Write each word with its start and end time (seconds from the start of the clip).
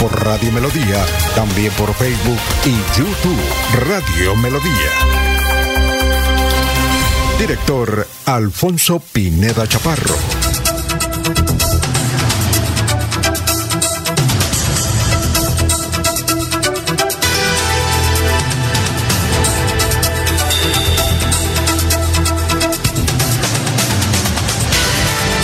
por 0.00 0.24
Radio 0.24 0.50
Melodía, 0.52 1.04
también 1.34 1.70
por 1.74 1.92
Facebook 1.94 2.38
y 2.64 2.70
YouTube 2.98 3.38
Radio 3.86 4.34
Melodía. 4.36 4.90
Director 7.38 8.06
Alfonso 8.24 9.00
Pineda 9.12 9.66
Chaparro. 9.68 10.14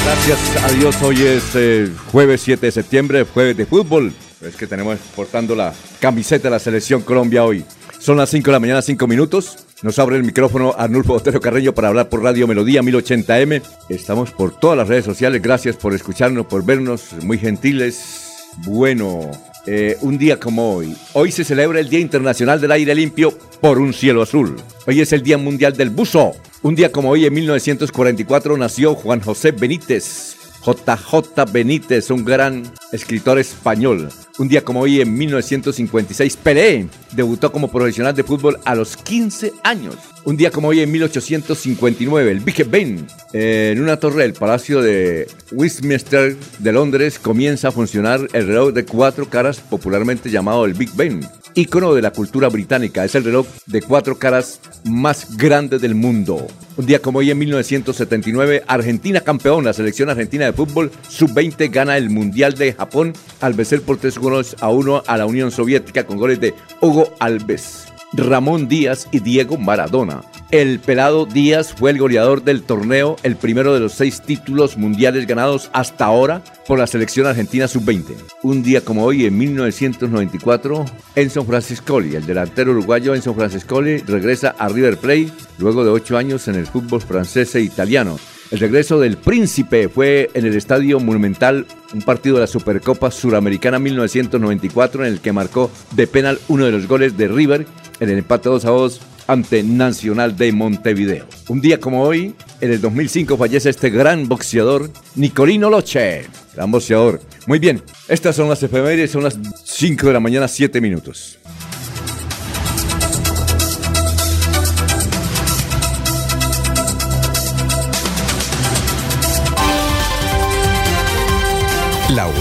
Gracias 0.05 0.65
a 0.65 0.69
Dios, 0.71 1.03
hoy 1.03 1.23
es 1.23 1.45
eh, 1.55 1.93
jueves 2.11 2.41
7 2.41 2.65
de 2.65 2.73
septiembre, 2.73 3.27
jueves 3.33 3.57
de 3.57 3.67
fútbol. 3.67 4.15
Es 4.43 4.55
que 4.55 4.67
tenemos 4.67 4.99
portando 5.15 5.55
la 5.55 5.73
camiseta 5.99 6.45
de 6.45 6.51
la 6.51 6.59
Selección 6.59 7.01
Colombia 7.01 7.45
hoy. 7.45 7.65
Son 7.99 8.19
las 8.19 8.29
5 8.31 8.47
de 8.47 8.53
la 8.53 8.61
mañana, 8.61 8.83
5 8.83 9.07
minutos. 9.07 9.57
Nos 9.83 9.99
abre 9.99 10.17
el 10.17 10.25
micrófono 10.25 10.75
Arnulfo 10.77 11.15
Otero 11.15 11.41
Carreño 11.41 11.75
para 11.75 11.89
hablar 11.89 12.09
por 12.09 12.23
Radio 12.23 12.47
Melodía 12.47 12.83
1080M. 12.83 13.63
Estamos 13.89 14.33
por 14.33 14.59
todas 14.59 14.77
las 14.77 14.89
redes 14.89 15.07
sociales. 15.07 15.41
Gracias 15.41 15.77
por 15.77 15.95
escucharnos, 15.95 16.47
por 16.47 16.65
vernos. 16.65 17.15
Muy 17.23 17.39
gentiles. 17.39 18.45
Bueno, 18.67 19.31
eh, 19.67 19.97
un 20.03 20.19
día 20.19 20.39
como 20.39 20.77
hoy. 20.77 20.95
Hoy 21.15 21.33
se 21.33 21.45
celebra 21.45 21.81
el 21.81 21.89
Día 21.89 22.01
Internacional 22.01 22.61
del 22.61 22.73
Aire 22.73 22.95
Limpio 22.95 23.37
por 23.61 23.79
un 23.79 23.95
cielo 23.95 24.23
azul. 24.23 24.57
Hoy 24.87 25.01
es 25.01 25.13
el 25.13 25.23
Día 25.23 25.39
Mundial 25.39 25.75
del 25.77 25.91
Buzo. 25.91 26.33
Un 26.63 26.75
día 26.75 26.93
como 26.93 27.11
hoy, 27.11 27.25
en 27.25 27.35
1944, 27.35 28.57
nació 28.57 28.95
Juan 28.95 29.21
José 29.21 29.53
Benítez. 29.53 30.37
JJ 30.65 31.53
Benítez, 31.53 32.11
un 32.11 32.25
gran 32.25 32.63
escritor 32.93 33.39
español. 33.39 34.11
Un 34.39 34.49
día 34.49 34.63
como 34.63 34.81
hoy, 34.81 35.01
en 35.01 35.17
1956, 35.17 36.37
Pelé 36.37 36.89
debutó 37.13 37.51
como 37.51 37.69
profesional 37.69 38.15
de 38.15 38.23
fútbol 38.23 38.59
a 38.67 38.75
los 38.75 38.97
15 38.97 39.55
años. 39.65 39.97
Un 40.27 40.37
día 40.37 40.51
como 40.51 40.67
hoy, 40.67 40.81
en 40.81 40.91
1859, 40.91 42.33
el 42.33 42.41
Big 42.41 42.69
Ben, 42.69 43.07
en 43.33 43.81
una 43.81 43.97
torre 43.97 44.23
del 44.23 44.33
Palacio 44.33 44.83
de 44.83 45.29
Westminster 45.53 46.35
de 46.59 46.73
Londres, 46.73 47.21
comienza 47.21 47.69
a 47.69 47.71
funcionar 47.71 48.27
el 48.33 48.49
reloj 48.49 48.73
de 48.73 48.85
cuatro 48.85 49.31
caras, 49.31 49.61
popularmente 49.61 50.29
llamado 50.29 50.65
el 50.65 50.75
Big 50.75 50.91
Ben 50.97 51.21
ícono 51.55 51.95
de 51.95 52.03
la 52.03 52.11
cultura 52.11 52.49
británica. 52.49 53.05
Es 53.05 53.15
el 53.15 53.23
reloj 53.23 53.47
de 53.67 53.83
cuatro 53.83 54.19
caras 54.19 54.61
más 54.85 55.37
grande 55.37 55.79
del 55.79 55.95
mundo. 55.95 56.45
Un 56.77 56.87
día 56.87 57.01
como 57.01 57.21
hoy, 57.21 57.31
en 57.31 57.39
1979, 57.39 58.65
Argentina 58.67 59.21
campeón, 59.21 59.65
la 59.65 59.73
selección 59.73 60.11
argentina 60.11 60.45
de 60.45 60.53
fútbol 60.53 60.91
sub-20 61.09 61.71
gana 61.71 61.97
el 61.97 62.11
Mundial 62.11 62.55
de 62.55 62.73
Japón 62.73 63.13
al 63.41 63.55
vencer 63.55 63.81
por 63.81 63.97
tres 63.99 64.19
goles 64.19 64.57
a 64.61 64.71
uno 64.71 65.05
a 65.07 65.17
la 65.17 65.27
Unión 65.27 65.53
Soviética 65.53 66.05
con 66.05 66.19
goles 66.19 66.41
de 66.41 66.53
Hugo 66.81 67.15
Alves. 67.21 67.86
Ramón 68.13 68.69
Díaz 68.69 69.09
y 69.11 69.21
Diego 69.21 69.59
Maradona. 69.59 70.23
El 70.51 70.79
pelado 70.79 71.27
Díaz 71.27 71.75
fue 71.75 71.91
el 71.91 71.99
goleador 71.99 72.45
del 72.45 72.63
torneo, 72.63 73.17
el 73.25 73.37
primero 73.37 73.75
de 73.75 73.81
los 73.81 73.93
seis 73.93 74.23
títulos 74.23 74.77
mundiales 74.77 75.27
ganados 75.27 75.71
hasta 75.73 76.05
ahora 76.05 76.43
por 76.67 76.79
la 76.79 76.87
selección 76.87 77.27
argentina 77.27 77.67
sub-20. 77.67 78.15
Un 78.43 78.63
día 78.63 78.81
como 78.81 79.05
hoy, 79.05 79.27
en 79.27 79.37
1994, 79.37 80.85
Enzo 81.17 81.45
Francescoli, 81.45 82.15
el 82.15 82.27
delantero 82.27 82.71
uruguayo 82.73 83.15
Enzo 83.15 83.35
Francescoli, 83.35 83.99
regresa 83.99 84.55
a 84.59 84.69
River 84.69 84.99
Plate 84.99 85.33
luego 85.59 85.85
de 85.85 85.91
ocho 85.91 86.17
años 86.17 86.47
en 86.49 86.55
el 86.55 86.67
fútbol 86.67 87.01
francés 87.01 87.55
e 87.57 87.61
italiano. 87.61 88.19
El 88.53 88.61
regreso 88.61 89.01
del 89.01 89.17
Príncipe 89.17 89.89
fue 89.89 90.31
en 90.35 90.47
el 90.47 90.55
Estadio 90.55 91.01
Monumental, 91.01 91.67
un 91.93 92.03
partido 92.03 92.37
de 92.37 92.43
la 92.43 92.47
Supercopa 92.47 93.11
Suramericana 93.11 93.81
1994 93.81 95.05
en 95.05 95.13
el 95.15 95.21
que 95.21 95.33
marcó 95.33 95.71
de 95.97 96.07
penal 96.07 96.39
uno 96.47 96.65
de 96.65 96.71
los 96.71 96.87
goles 96.87 97.17
de 97.17 97.27
River 97.27 97.67
en 97.99 98.09
el 98.09 98.19
empate 98.19 98.49
2 98.49 98.65
a 98.65 98.71
2 98.71 99.01
ante 99.27 99.65
Nacional 99.65 100.37
de 100.37 100.53
Montevideo. 100.53 101.27
Un 101.49 101.61
día 101.61 101.81
como 101.81 102.03
hoy, 102.03 102.37
en 102.61 102.71
el 102.71 102.81
2005 102.81 103.37
fallece 103.37 103.71
este 103.71 103.91
gran 103.91 104.29
boxeador, 104.29 104.93
Nicolino 105.17 105.69
Loche, 105.69 106.27
gran 106.55 106.71
boxeador. 106.71 107.21
Muy 107.49 107.59
bien, 107.59 107.83
estas 108.07 108.37
son 108.37 108.49
las 108.49 108.63
efemérides, 108.63 109.11
son 109.11 109.25
las 109.25 109.37
5 109.65 110.07
de 110.07 110.13
la 110.13 110.21
mañana, 110.21 110.47
7 110.47 110.81
minutos. 110.81 111.39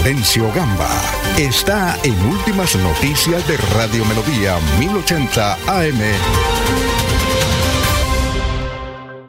Laurencio 0.06 0.52
Gamba 0.54 0.88
está 1.36 1.96
en 2.04 2.14
Últimas 2.26 2.76
Noticias 2.76 3.48
de 3.48 3.56
Radio 3.74 4.04
Melodía 4.04 4.56
1080 4.78 5.54
AM. 5.66 5.98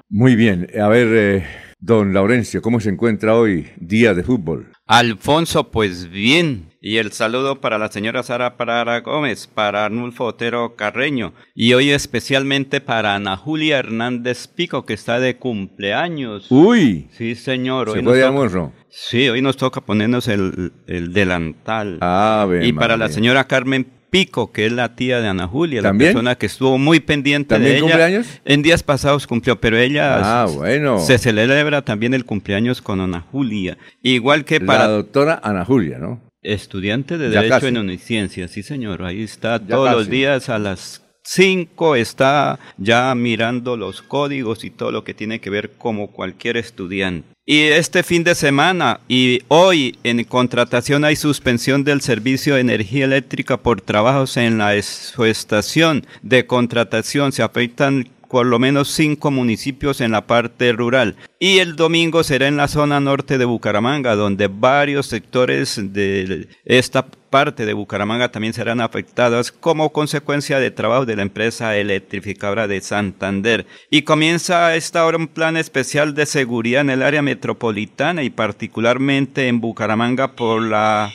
Muy 0.07 0.35
bien, 0.35 0.67
a 0.79 0.87
ver, 0.87 1.07
eh, 1.15 1.47
don 1.79 2.13
Laurencio, 2.13 2.61
¿cómo 2.61 2.79
se 2.79 2.91
encuentra 2.91 3.33
hoy, 3.35 3.71
día 3.77 4.13
de 4.13 4.21
fútbol? 4.21 4.71
Alfonso, 4.85 5.71
pues 5.71 6.11
bien. 6.11 6.69
Y 6.79 6.97
el 6.97 7.11
saludo 7.11 7.59
para 7.59 7.79
la 7.79 7.91
señora 7.91 8.21
Sara 8.21 8.55
Parara 8.55 8.99
Gómez, 8.99 9.47
para 9.47 9.85
Arnulfo 9.85 10.25
Otero 10.25 10.75
Carreño 10.75 11.33
y 11.55 11.73
hoy 11.73 11.89
especialmente 11.89 12.81
para 12.81 13.15
Ana 13.15 13.35
Julia 13.35 13.79
Hernández 13.79 14.47
Pico, 14.47 14.85
que 14.85 14.93
está 14.93 15.19
de 15.19 15.37
cumpleaños. 15.37 16.51
¡Uy! 16.51 17.07
Sí, 17.13 17.33
señor. 17.33 17.91
¿Se 17.91 18.03
puede 18.03 18.23
almuerzo? 18.23 18.71
Sí, 18.89 19.27
hoy 19.29 19.41
nos 19.41 19.57
toca 19.57 19.81
ponernos 19.81 20.27
el, 20.27 20.71
el 20.87 21.13
delantal. 21.13 21.97
Ah, 22.01 22.47
Y 22.61 22.73
para 22.73 22.97
la 22.97 23.09
señora 23.09 23.45
Carmen 23.45 23.85
Pico, 24.09 24.51
que 24.53 24.65
es 24.65 24.71
la 24.71 24.95
tía 24.95 25.19
de 25.19 25.27
Ana 25.27 25.47
Julia, 25.47 25.81
¿También? 25.81 26.09
la 26.09 26.13
persona 26.13 26.35
que 26.37 26.45
estuvo 26.45 26.77
muy 26.77 26.99
pendiente 27.01 27.49
¿También 27.55 27.73
de 27.73 27.77
ella. 27.79 27.87
cumpleaños? 27.87 28.41
En 28.45 28.61
días 28.61 28.81
pasados 28.83 29.27
cumplió, 29.27 29.59
pero 29.59 29.77
ella 29.77 30.41
Ah, 30.43 30.45
bueno. 30.45 30.99
se 30.99 31.17
celebra 31.17 31.81
también 31.81 32.13
el 32.13 32.23
cumpleaños 32.25 32.81
con 32.81 33.01
Ana 33.01 33.25
Julia. 33.31 33.77
Igual 34.01 34.45
que 34.45 34.61
para 34.61 34.85
La 34.85 34.89
doctora 34.93 35.39
Ana 35.43 35.65
Julia, 35.65 35.99
¿no? 35.99 36.21
Estudiante 36.41 37.17
de 37.17 37.25
Ya 37.29 37.41
Derecho 37.41 37.55
casi. 37.55 37.67
en 37.67 37.77
Uniciencia, 37.79 38.47
sí 38.47 38.63
señor, 38.63 39.03
ahí 39.03 39.21
está 39.23 39.59
Ya 39.59 39.67
todos 39.75 39.91
los 39.91 40.09
días 40.09 40.47
a 40.49 40.57
las 40.59 41.03
5 41.23 41.97
está 41.97 42.57
ya 42.77 43.13
mirando 43.13 43.75
los 43.75 44.01
códigos 44.01 44.63
y 44.63 44.69
todo 44.69 44.91
lo 44.93 45.03
que 45.03 45.13
tiene 45.13 45.41
que 45.41 45.49
ver 45.49 45.71
como 45.77 46.11
cualquier 46.11 46.55
estudiante. 46.55 47.27
Y 47.49 47.61
este 47.61 48.03
fin 48.03 48.25
de 48.25 48.35
semana 48.35 48.99
y 49.07 49.39
hoy 49.47 49.97
en 50.03 50.21
contratación 50.25 51.05
hay 51.05 51.15
suspensión 51.15 51.85
del 51.85 52.01
servicio 52.01 52.55
de 52.55 52.59
energía 52.59 53.05
eléctrica 53.05 53.55
por 53.55 53.79
trabajos 53.79 54.35
en 54.35 54.57
la 54.57 54.81
su 54.81 55.23
estación 55.23 56.05
de 56.21 56.45
contratación. 56.45 57.31
Se 57.31 57.43
afectan 57.43 58.09
por 58.29 58.45
lo 58.45 58.59
menos 58.59 58.89
cinco 58.89 59.31
municipios 59.31 60.01
en 60.01 60.11
la 60.11 60.27
parte 60.27 60.71
rural. 60.71 61.15
Y 61.39 61.59
el 61.59 61.75
domingo 61.75 62.23
será 62.23 62.47
en 62.47 62.57
la 62.57 62.67
zona 62.67 62.99
norte 62.99 63.37
de 63.37 63.45
Bucaramanga, 63.45 64.15
donde 64.15 64.47
varios 64.47 65.07
sectores 65.07 65.79
de 65.93 66.47
esta 66.65 67.07
parte 67.29 67.65
de 67.65 67.73
Bucaramanga 67.73 68.31
también 68.31 68.53
serán 68.53 68.81
afectadas 68.81 69.51
como 69.51 69.91
consecuencia 69.91 70.59
de 70.59 70.71
trabajo 70.71 71.05
de 71.05 71.15
la 71.15 71.21
empresa 71.21 71.75
electrificadora 71.77 72.67
de 72.67 72.81
Santander. 72.81 73.65
Y 73.89 74.03
comienza 74.03 74.67
a 74.67 74.75
esta 74.75 75.05
hora 75.05 75.17
un 75.17 75.27
plan 75.27 75.57
especial 75.57 76.15
de 76.15 76.25
seguridad 76.25 76.81
en 76.81 76.89
el 76.89 77.03
área 77.03 77.21
metropolitana 77.21 78.23
y 78.23 78.29
particularmente 78.29 79.47
en 79.47 79.59
Bucaramanga 79.59 80.35
por 80.35 80.61
la 80.61 81.11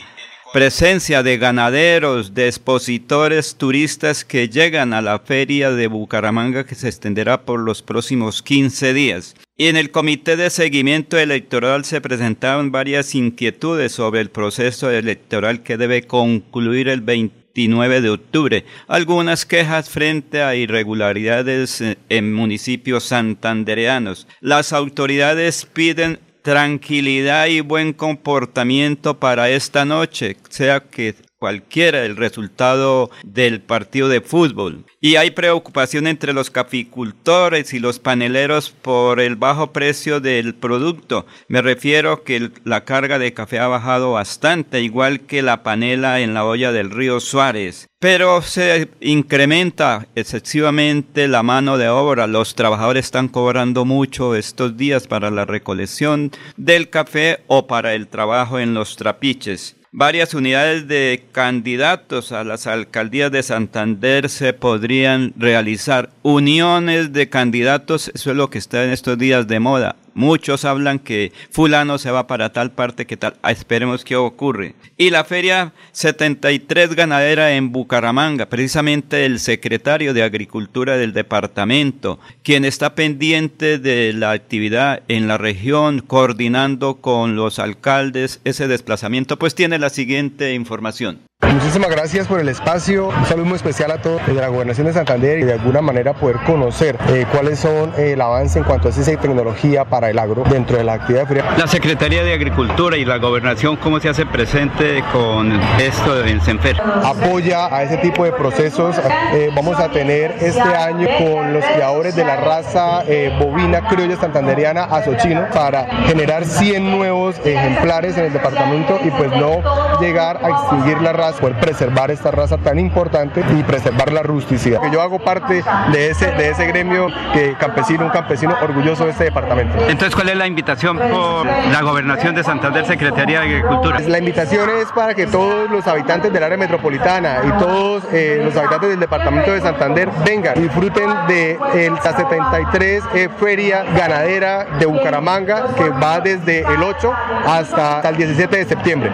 Presencia 0.53 1.23
de 1.23 1.39
ganaderos, 1.39 2.35
de 2.35 2.47
expositores 2.47 3.55
turistas 3.57 4.23
que 4.23 4.51
llegan 4.51 4.93
a 4.93 5.01
la 5.01 5.19
feria 5.19 5.71
de 5.71 5.87
Bucaramanga 5.87 6.67
que 6.67 6.75
se 6.75 6.89
extenderá 6.89 7.47
por 7.47 7.61
los 7.61 7.81
próximos 7.81 8.43
15 8.43 8.93
días. 8.93 9.35
Y 9.57 9.69
en 9.69 9.77
el 9.79 9.91
comité 9.91 10.37
de 10.37 10.51
seguimiento 10.51 11.17
electoral 11.17 11.87
se 11.87 12.03
presentaron 12.03 12.71
varias 12.71 13.15
inquietudes 13.15 13.93
sobre 13.93 14.21
el 14.21 14.29
proceso 14.29 14.91
electoral 14.91 15.63
que 15.63 15.79
debe 15.79 16.03
concluir 16.03 16.89
el 16.89 17.01
29 17.01 18.03
de 18.03 18.11
octubre. 18.11 18.65
Algunas 18.89 19.47
quejas 19.47 19.89
frente 19.89 20.43
a 20.43 20.55
irregularidades 20.55 21.81
eh, 21.81 21.97
en 22.11 22.35
municipios 22.35 23.05
santandereanos. 23.05 24.27
Las 24.43 24.75
autoridades 24.75 25.65
piden 25.65 26.19
tranquilidad 26.43 27.47
y 27.47 27.61
buen 27.61 27.93
comportamiento 27.93 29.19
para 29.19 29.49
esta 29.49 29.85
noche, 29.85 30.37
sea 30.49 30.81
que 30.81 31.15
cualquiera 31.43 32.05
el 32.05 32.17
resultado 32.17 33.11
del 33.25 33.61
partido 33.61 34.09
de 34.09 34.21
fútbol. 34.21 34.85
Y 35.01 35.17
hay 35.17 35.33
preocupación 35.33 36.07
entre 36.07 36.33
los 36.33 36.51
caficultores 36.51 37.75
y 37.75 37.81
los 37.81 37.99
paneleros 37.99 38.71
por 38.71 39.19
el 39.19 39.35
bajo 39.35 39.73
precio 39.73 40.21
del 40.21 40.55
producto. 40.55 41.27
Me 41.49 41.61
refiero 41.61 42.23
que 42.23 42.53
la 42.63 42.85
carga 42.85 43.19
de 43.19 43.35
café 43.35 43.59
ha 43.59 43.67
bajado 43.67 44.13
bastante, 44.13 44.83
igual 44.83 45.23
que 45.23 45.43
la 45.43 45.65
panela 45.65 46.21
en 46.21 46.33
la 46.33 46.45
olla 46.45 46.71
del 46.71 46.91
río 46.91 47.19
Suárez. 47.19 47.89
Pero 47.99 48.41
se 48.41 48.89
incrementa 49.01 50.07
excesivamente 50.15 51.27
la 51.27 51.43
mano 51.43 51.77
de 51.77 51.89
obra. 51.89 52.29
Los 52.29 52.55
trabajadores 52.55 53.07
están 53.07 53.27
cobrando 53.27 53.85
mucho 53.85 54.37
estos 54.37 54.77
días 54.77 55.09
para 55.09 55.33
la 55.33 55.45
recolección 55.45 56.31
del 56.57 56.89
café 56.89 57.41
o 57.49 57.67
para 57.67 57.95
el 57.95 58.07
trabajo 58.07 58.61
en 58.61 58.75
los 58.75 58.95
trapiches 58.95 59.75
varias 59.93 60.33
unidades 60.33 60.89
de 60.89 61.27
candidatos 61.33 62.33
a 62.33 62.45
las 62.45 62.67
alcaldías 62.67 63.31
de 63.31 63.43
Santander 63.43 64.31
se 64.31 64.55
podrían 64.55 65.35
realizar. 65.37 66.11
Uniones 66.23 67.13
de 67.13 67.29
candidatos, 67.29 68.11
eso 68.15 68.31
es 68.31 68.37
lo 68.37 68.49
que 68.49 68.59
está 68.59 68.85
en 68.85 68.91
estos 68.91 69.19
días 69.19 69.47
de 69.47 69.61
moda. 69.61 69.97
Muchos 70.15 70.65
hablan 70.65 70.99
que 70.99 71.33
fulano 71.51 71.99
se 71.99 72.11
va 72.11 72.27
para 72.27 72.53
tal 72.53 72.73
parte 72.73 73.07
que 73.07 73.17
tal. 73.17 73.37
Ah, 73.43 73.53
esperemos 73.53 74.05
que 74.05 74.17
ocurre. 74.17 74.75
Y 74.97 75.11
la 75.11 75.25
feria 75.25 75.73
73 75.93 76.95
ganadera 76.95 77.53
en 77.55 77.73
Bucaramanga, 77.73 78.47
precisamente 78.47 79.25
el 79.25 79.41
secretario 79.41 80.15
de 80.15 80.23
Agricultura 80.23 80.97
del 80.97 81.13
departamento, 81.13 82.19
quien 82.43 82.65
está 82.65 82.95
pendiente 82.95 83.79
de 83.79 84.13
la 84.13 84.33
actividad 84.33 85.03
en 85.09 85.29
la 85.29 85.39
región, 85.39 86.01
coordinando 86.01 86.97
con 86.97 87.37
los 87.37 87.59
alcaldes 87.59 88.41
ese 88.45 88.69
desplazamiento, 88.69 89.39
pues 89.39 89.55
tiene 89.55 89.79
la 89.79 89.91
siguiente 89.91 90.55
información. 90.55 91.21
Muchísimas 91.51 91.91
gracias 91.91 92.27
por 92.29 92.41
el 92.41 92.49
espacio. 92.49 93.09
Un 93.09 93.27
saludo 93.27 93.45
muy 93.45 93.57
especial 93.57 93.91
a 93.91 93.99
todos 93.99 94.27
de 94.27 94.35
la 94.35 94.49
Gobernación 94.49 94.87
de 94.87 94.95
Santander 94.95 95.39
y 95.39 95.43
de 95.43 95.53
alguna 95.53 95.83
manera 95.83 96.15
poder 96.15 96.37
conocer 96.47 96.97
eh, 97.09 97.27
cuáles 97.31 97.59
son 97.59 97.93
eh, 97.99 98.13
el 98.13 98.21
avance 98.21 98.59
en 98.59 98.65
cuanto 98.65 98.89
a 98.89 98.93
ciencia 98.93 99.15
y 99.15 99.17
tecnología 99.19 99.85
para 99.85 100.09
el 100.09 100.19
agro 100.19 100.45
dentro 100.49 100.79
de 100.79 100.85
la 100.85 100.95
actividad 100.95 101.27
feria. 101.27 101.45
La 101.59 101.67
Secretaría 101.67 102.25
de 102.25 102.33
Agricultura 102.33 102.97
y 102.97 103.05
la 103.05 103.19
Gobernación, 103.19 103.77
¿cómo 103.77 104.01
se 104.01 104.09
hace 104.09 104.25
presente 104.25 105.05
con 105.13 105.53
esto 105.79 106.25
en 106.25 106.41
Senfer? 106.41 106.81
Apoya 106.81 107.75
a 107.75 107.83
ese 107.83 107.99
tipo 107.99 108.25
de 108.25 108.33
procesos. 108.33 108.97
Eh, 109.35 109.51
vamos 109.55 109.79
a 109.79 109.91
tener 109.91 110.35
este 110.41 110.61
año 110.61 111.07
con 111.19 111.53
los 111.53 111.65
criadores 111.65 112.17
de 112.17 112.25
la 112.25 112.37
raza 112.37 113.03
bovina 113.39 113.89
criolla 113.89 114.17
santanderiana 114.17 114.85
azochino 114.85 115.49
para 115.53 115.87
generar 116.07 116.45
100 116.45 116.91
nuevos 116.91 117.37
ejemplares 117.45 118.17
en 118.17 118.27
el 118.27 118.33
departamento 118.33 118.99
y 119.05 119.11
pues 119.11 119.31
no 119.31 119.61
llegar 120.01 120.41
a 120.43 120.49
extinguir 120.49 121.01
la 121.03 121.13
raza 121.13 121.32
poder 121.35 121.59
preservar 121.59 122.11
esta 122.11 122.31
raza 122.31 122.59
tan 122.59 122.79
importante 122.79 123.45
y 123.59 123.63
preservar 123.63 124.13
la 124.13 124.23
rusticidad. 124.23 124.81
Yo 124.93 125.01
hago 125.01 125.19
parte 125.19 125.63
de 125.93 126.11
ese, 126.11 126.27
de 126.33 126.51
ese 126.51 126.67
gremio 126.67 127.09
que 127.33 127.55
campesino, 127.59 128.07
un 128.07 128.11
campesino 128.11 128.57
orgulloso 128.63 129.05
de 129.05 129.13
este 129.13 129.25
departamento. 129.25 129.77
Entonces, 129.89 130.15
¿cuál 130.15 130.29
es 130.29 130.37
la 130.37 130.47
invitación 130.47 130.99
por 130.99 131.47
la 131.47 131.83
gobernación 131.83 132.35
de 132.35 132.45
Santander, 132.45 132.87
Secretaría 132.87 133.41
de 133.41 133.47
Agricultura? 133.47 134.01
La 134.01 134.19
invitación 134.19 134.71
es 134.71 134.87
para 134.93 135.15
que 135.15 135.27
todos 135.27 135.71
los 135.71 135.87
habitantes 135.87 136.33
del 136.33 136.43
área 136.43 136.57
metropolitana 136.57 137.39
y 137.47 137.51
todos 137.59 138.05
eh, 138.13 138.41
los 138.45 138.57
habitantes 138.57 138.91
del 138.91 139.01
departamento 139.01 139.53
de 139.53 139.61
Santander 139.61 140.09
vengan, 140.25 140.55
disfruten 140.55 141.09
de 141.29 141.59
la 141.59 142.13
73 142.13 143.03
eh, 143.15 143.29
Feria 143.39 143.85
Ganadera 143.97 144.67
de 144.79 144.87
Bucaramanga 144.87 145.75
que 145.77 145.89
va 145.91 146.21
desde 146.21 146.61
el 146.61 146.83
8 146.83 147.13
hasta 147.47 148.01
el 148.09 148.17
17 148.17 148.57
de 148.57 148.65
septiembre. 148.65 149.13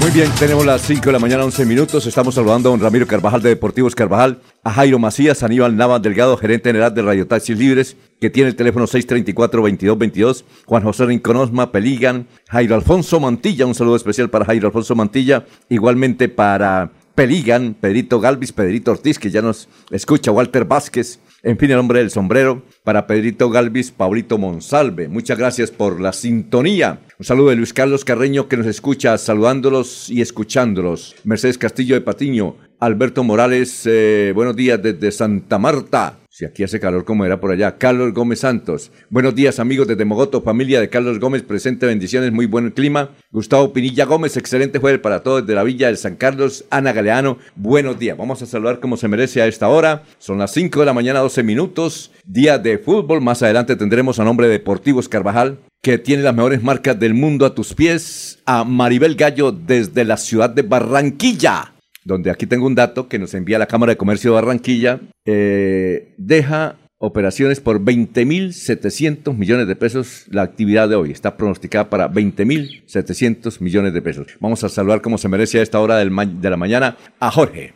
Muy 0.00 0.10
bien, 0.12 0.30
tenemos 0.38 0.64
las 0.64 0.80
5 0.80 1.04
de 1.04 1.12
la 1.12 1.18
mañana, 1.18 1.44
11 1.44 1.66
minutos. 1.66 2.06
Estamos 2.06 2.34
saludando 2.34 2.70
a 2.70 2.72
don 2.72 2.80
Ramiro 2.80 3.06
Carvajal 3.06 3.42
de 3.42 3.50
Deportivos 3.50 3.94
Carvajal, 3.94 4.40
a 4.64 4.70
Jairo 4.72 4.98
Macías, 4.98 5.42
Aníbal 5.42 5.76
Navas 5.76 6.00
Delgado, 6.00 6.38
gerente 6.38 6.70
general 6.70 6.94
de 6.94 7.02
Radio 7.02 7.26
Taxis 7.26 7.58
Libres, 7.58 7.98
que 8.18 8.30
tiene 8.30 8.48
el 8.48 8.56
teléfono 8.56 8.86
634-2222, 8.86 10.44
Juan 10.64 10.84
José 10.84 11.04
Rinconosma, 11.04 11.70
Peligan, 11.70 12.28
Jairo 12.48 12.76
Alfonso 12.76 13.20
Mantilla, 13.20 13.66
un 13.66 13.74
saludo 13.74 13.96
especial 13.96 14.30
para 14.30 14.46
Jairo 14.46 14.68
Alfonso 14.68 14.94
Mantilla, 14.94 15.44
igualmente 15.68 16.30
para 16.30 16.92
Peligan, 17.14 17.74
Pedrito 17.78 18.20
Galvis, 18.20 18.52
Pedrito 18.52 18.92
Ortiz, 18.92 19.18
que 19.18 19.30
ya 19.30 19.42
nos 19.42 19.68
escucha, 19.90 20.32
Walter 20.32 20.64
Vázquez, 20.64 21.20
en 21.42 21.56
fin, 21.58 21.70
el 21.70 21.78
hombre 21.78 22.00
del 22.00 22.10
sombrero 22.10 22.62
para 22.84 23.06
Pedrito 23.06 23.48
Galvis, 23.48 23.90
Paulito 23.90 24.36
Monsalve. 24.36 25.08
Muchas 25.08 25.38
gracias 25.38 25.70
por 25.70 26.00
la 26.00 26.12
sintonía. 26.12 27.00
Un 27.18 27.24
saludo 27.24 27.50
de 27.50 27.56
Luis 27.56 27.72
Carlos 27.72 28.04
Carreño 28.04 28.46
que 28.46 28.58
nos 28.58 28.66
escucha, 28.66 29.16
saludándolos 29.16 30.10
y 30.10 30.20
escuchándolos. 30.20 31.16
Mercedes 31.24 31.56
Castillo 31.56 31.94
de 31.94 32.02
Patiño, 32.02 32.56
Alberto 32.80 33.22
Morales, 33.22 33.82
eh, 33.84 34.32
buenos 34.34 34.56
días 34.56 34.82
desde 34.82 35.12
Santa 35.12 35.58
Marta. 35.58 36.16
Si 36.30 36.46
aquí 36.46 36.62
hace 36.62 36.80
calor 36.80 37.04
como 37.04 37.26
era 37.26 37.38
por 37.38 37.50
allá. 37.50 37.76
Carlos 37.76 38.14
Gómez 38.14 38.40
Santos. 38.40 38.90
Buenos 39.10 39.34
días 39.34 39.58
amigos 39.58 39.86
desde 39.86 40.06
Mogoto, 40.06 40.40
familia 40.40 40.80
de 40.80 40.88
Carlos 40.88 41.20
Gómez, 41.20 41.42
presente, 41.42 41.84
bendiciones, 41.84 42.32
muy 42.32 42.46
buen 42.46 42.70
clima. 42.70 43.10
Gustavo 43.32 43.74
Pinilla 43.74 44.06
Gómez, 44.06 44.38
excelente 44.38 44.78
jueves 44.78 45.00
para 45.00 45.22
todos 45.22 45.42
desde 45.42 45.56
la 45.56 45.62
Villa 45.62 45.88
del 45.88 45.98
San 45.98 46.16
Carlos. 46.16 46.64
Ana 46.70 46.94
Galeano, 46.94 47.36
buenos 47.54 47.98
días. 47.98 48.16
Vamos 48.16 48.40
a 48.40 48.46
saludar 48.46 48.80
como 48.80 48.96
se 48.96 49.08
merece 49.08 49.42
a 49.42 49.46
esta 49.46 49.68
hora. 49.68 50.04
Son 50.18 50.38
las 50.38 50.50
5 50.52 50.80
de 50.80 50.86
la 50.86 50.94
mañana, 50.94 51.18
12 51.20 51.42
minutos. 51.42 52.10
Día 52.24 52.56
de 52.56 52.78
fútbol. 52.78 53.20
Más 53.20 53.42
adelante 53.42 53.76
tendremos 53.76 54.18
a 54.18 54.24
nombre 54.24 54.46
de 54.46 54.54
Deportivos 54.54 55.06
Carvajal, 55.06 55.58
que 55.82 55.98
tiene 55.98 56.22
las 56.22 56.34
mejores 56.34 56.62
marcas 56.62 56.98
del 56.98 57.12
mundo 57.12 57.44
a 57.44 57.54
tus 57.54 57.74
pies. 57.74 58.38
A 58.46 58.64
Maribel 58.64 59.16
Gallo 59.16 59.52
desde 59.52 60.06
la 60.06 60.16
ciudad 60.16 60.48
de 60.48 60.62
Barranquilla 60.62 61.74
donde 62.04 62.30
aquí 62.30 62.46
tengo 62.46 62.66
un 62.66 62.74
dato 62.74 63.08
que 63.08 63.18
nos 63.18 63.34
envía 63.34 63.58
la 63.58 63.66
Cámara 63.66 63.92
de 63.92 63.96
Comercio 63.96 64.30
de 64.30 64.34
Barranquilla, 64.34 65.00
eh, 65.24 66.14
deja 66.16 66.76
operaciones 66.98 67.60
por 67.60 67.82
20.700 67.82 69.34
millones 69.34 69.66
de 69.66 69.74
pesos 69.74 70.26
la 70.28 70.42
actividad 70.42 70.88
de 70.88 70.96
hoy. 70.96 71.10
Está 71.10 71.36
pronosticada 71.36 71.88
para 71.88 72.10
20.700 72.10 73.60
millones 73.60 73.94
de 73.94 74.02
pesos. 74.02 74.26
Vamos 74.38 74.62
a 74.64 74.68
saludar 74.68 75.00
como 75.00 75.16
se 75.16 75.28
merece 75.28 75.58
a 75.58 75.62
esta 75.62 75.80
hora 75.80 75.96
del 75.96 76.10
de 76.40 76.50
la 76.50 76.56
mañana 76.56 76.96
a 77.18 77.30
Jorge. 77.30 77.72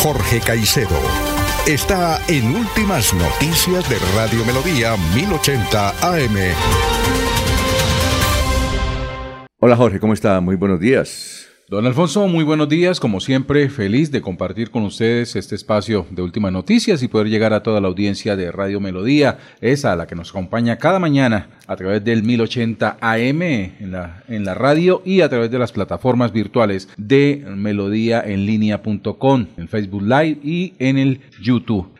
Jorge 0.00 0.40
Caicedo 0.40 1.00
está 1.66 2.20
en 2.28 2.44
Últimas 2.54 3.14
Noticias 3.14 3.88
de 3.88 3.96
Radio 4.14 4.44
Melodía 4.44 4.96
1080 5.14 5.88
AM. 6.02 6.36
Hola 9.60 9.76
Jorge, 9.76 9.98
¿cómo 9.98 10.12
está? 10.12 10.40
Muy 10.40 10.56
buenos 10.56 10.78
días. 10.78 11.33
Don 11.66 11.86
Alfonso, 11.86 12.28
muy 12.28 12.44
buenos 12.44 12.68
días. 12.68 13.00
Como 13.00 13.20
siempre, 13.20 13.70
feliz 13.70 14.10
de 14.10 14.20
compartir 14.20 14.70
con 14.70 14.82
ustedes 14.82 15.34
este 15.34 15.54
espacio 15.54 16.06
de 16.10 16.20
últimas 16.20 16.52
noticias 16.52 17.02
y 17.02 17.08
poder 17.08 17.30
llegar 17.30 17.54
a 17.54 17.62
toda 17.62 17.80
la 17.80 17.88
audiencia 17.88 18.36
de 18.36 18.52
Radio 18.52 18.80
Melodía, 18.80 19.38
esa 19.62 19.92
a 19.92 19.96
la 19.96 20.06
que 20.06 20.14
nos 20.14 20.28
acompaña 20.28 20.76
cada 20.76 20.98
mañana 20.98 21.48
a 21.66 21.74
través 21.76 22.04
del 22.04 22.22
1080 22.22 22.98
AM 23.00 23.42
en 23.42 23.92
la, 23.92 24.24
en 24.28 24.44
la 24.44 24.52
radio 24.52 25.00
y 25.06 25.22
a 25.22 25.30
través 25.30 25.50
de 25.50 25.58
las 25.58 25.72
plataformas 25.72 26.32
virtuales 26.32 26.90
de 26.98 27.42
melodíaenlínea.com, 27.48 29.46
en 29.56 29.68
Facebook 29.68 30.02
Live 30.02 30.40
y 30.42 30.74
en 30.78 30.98
el 30.98 31.22
YouTube 31.40 31.94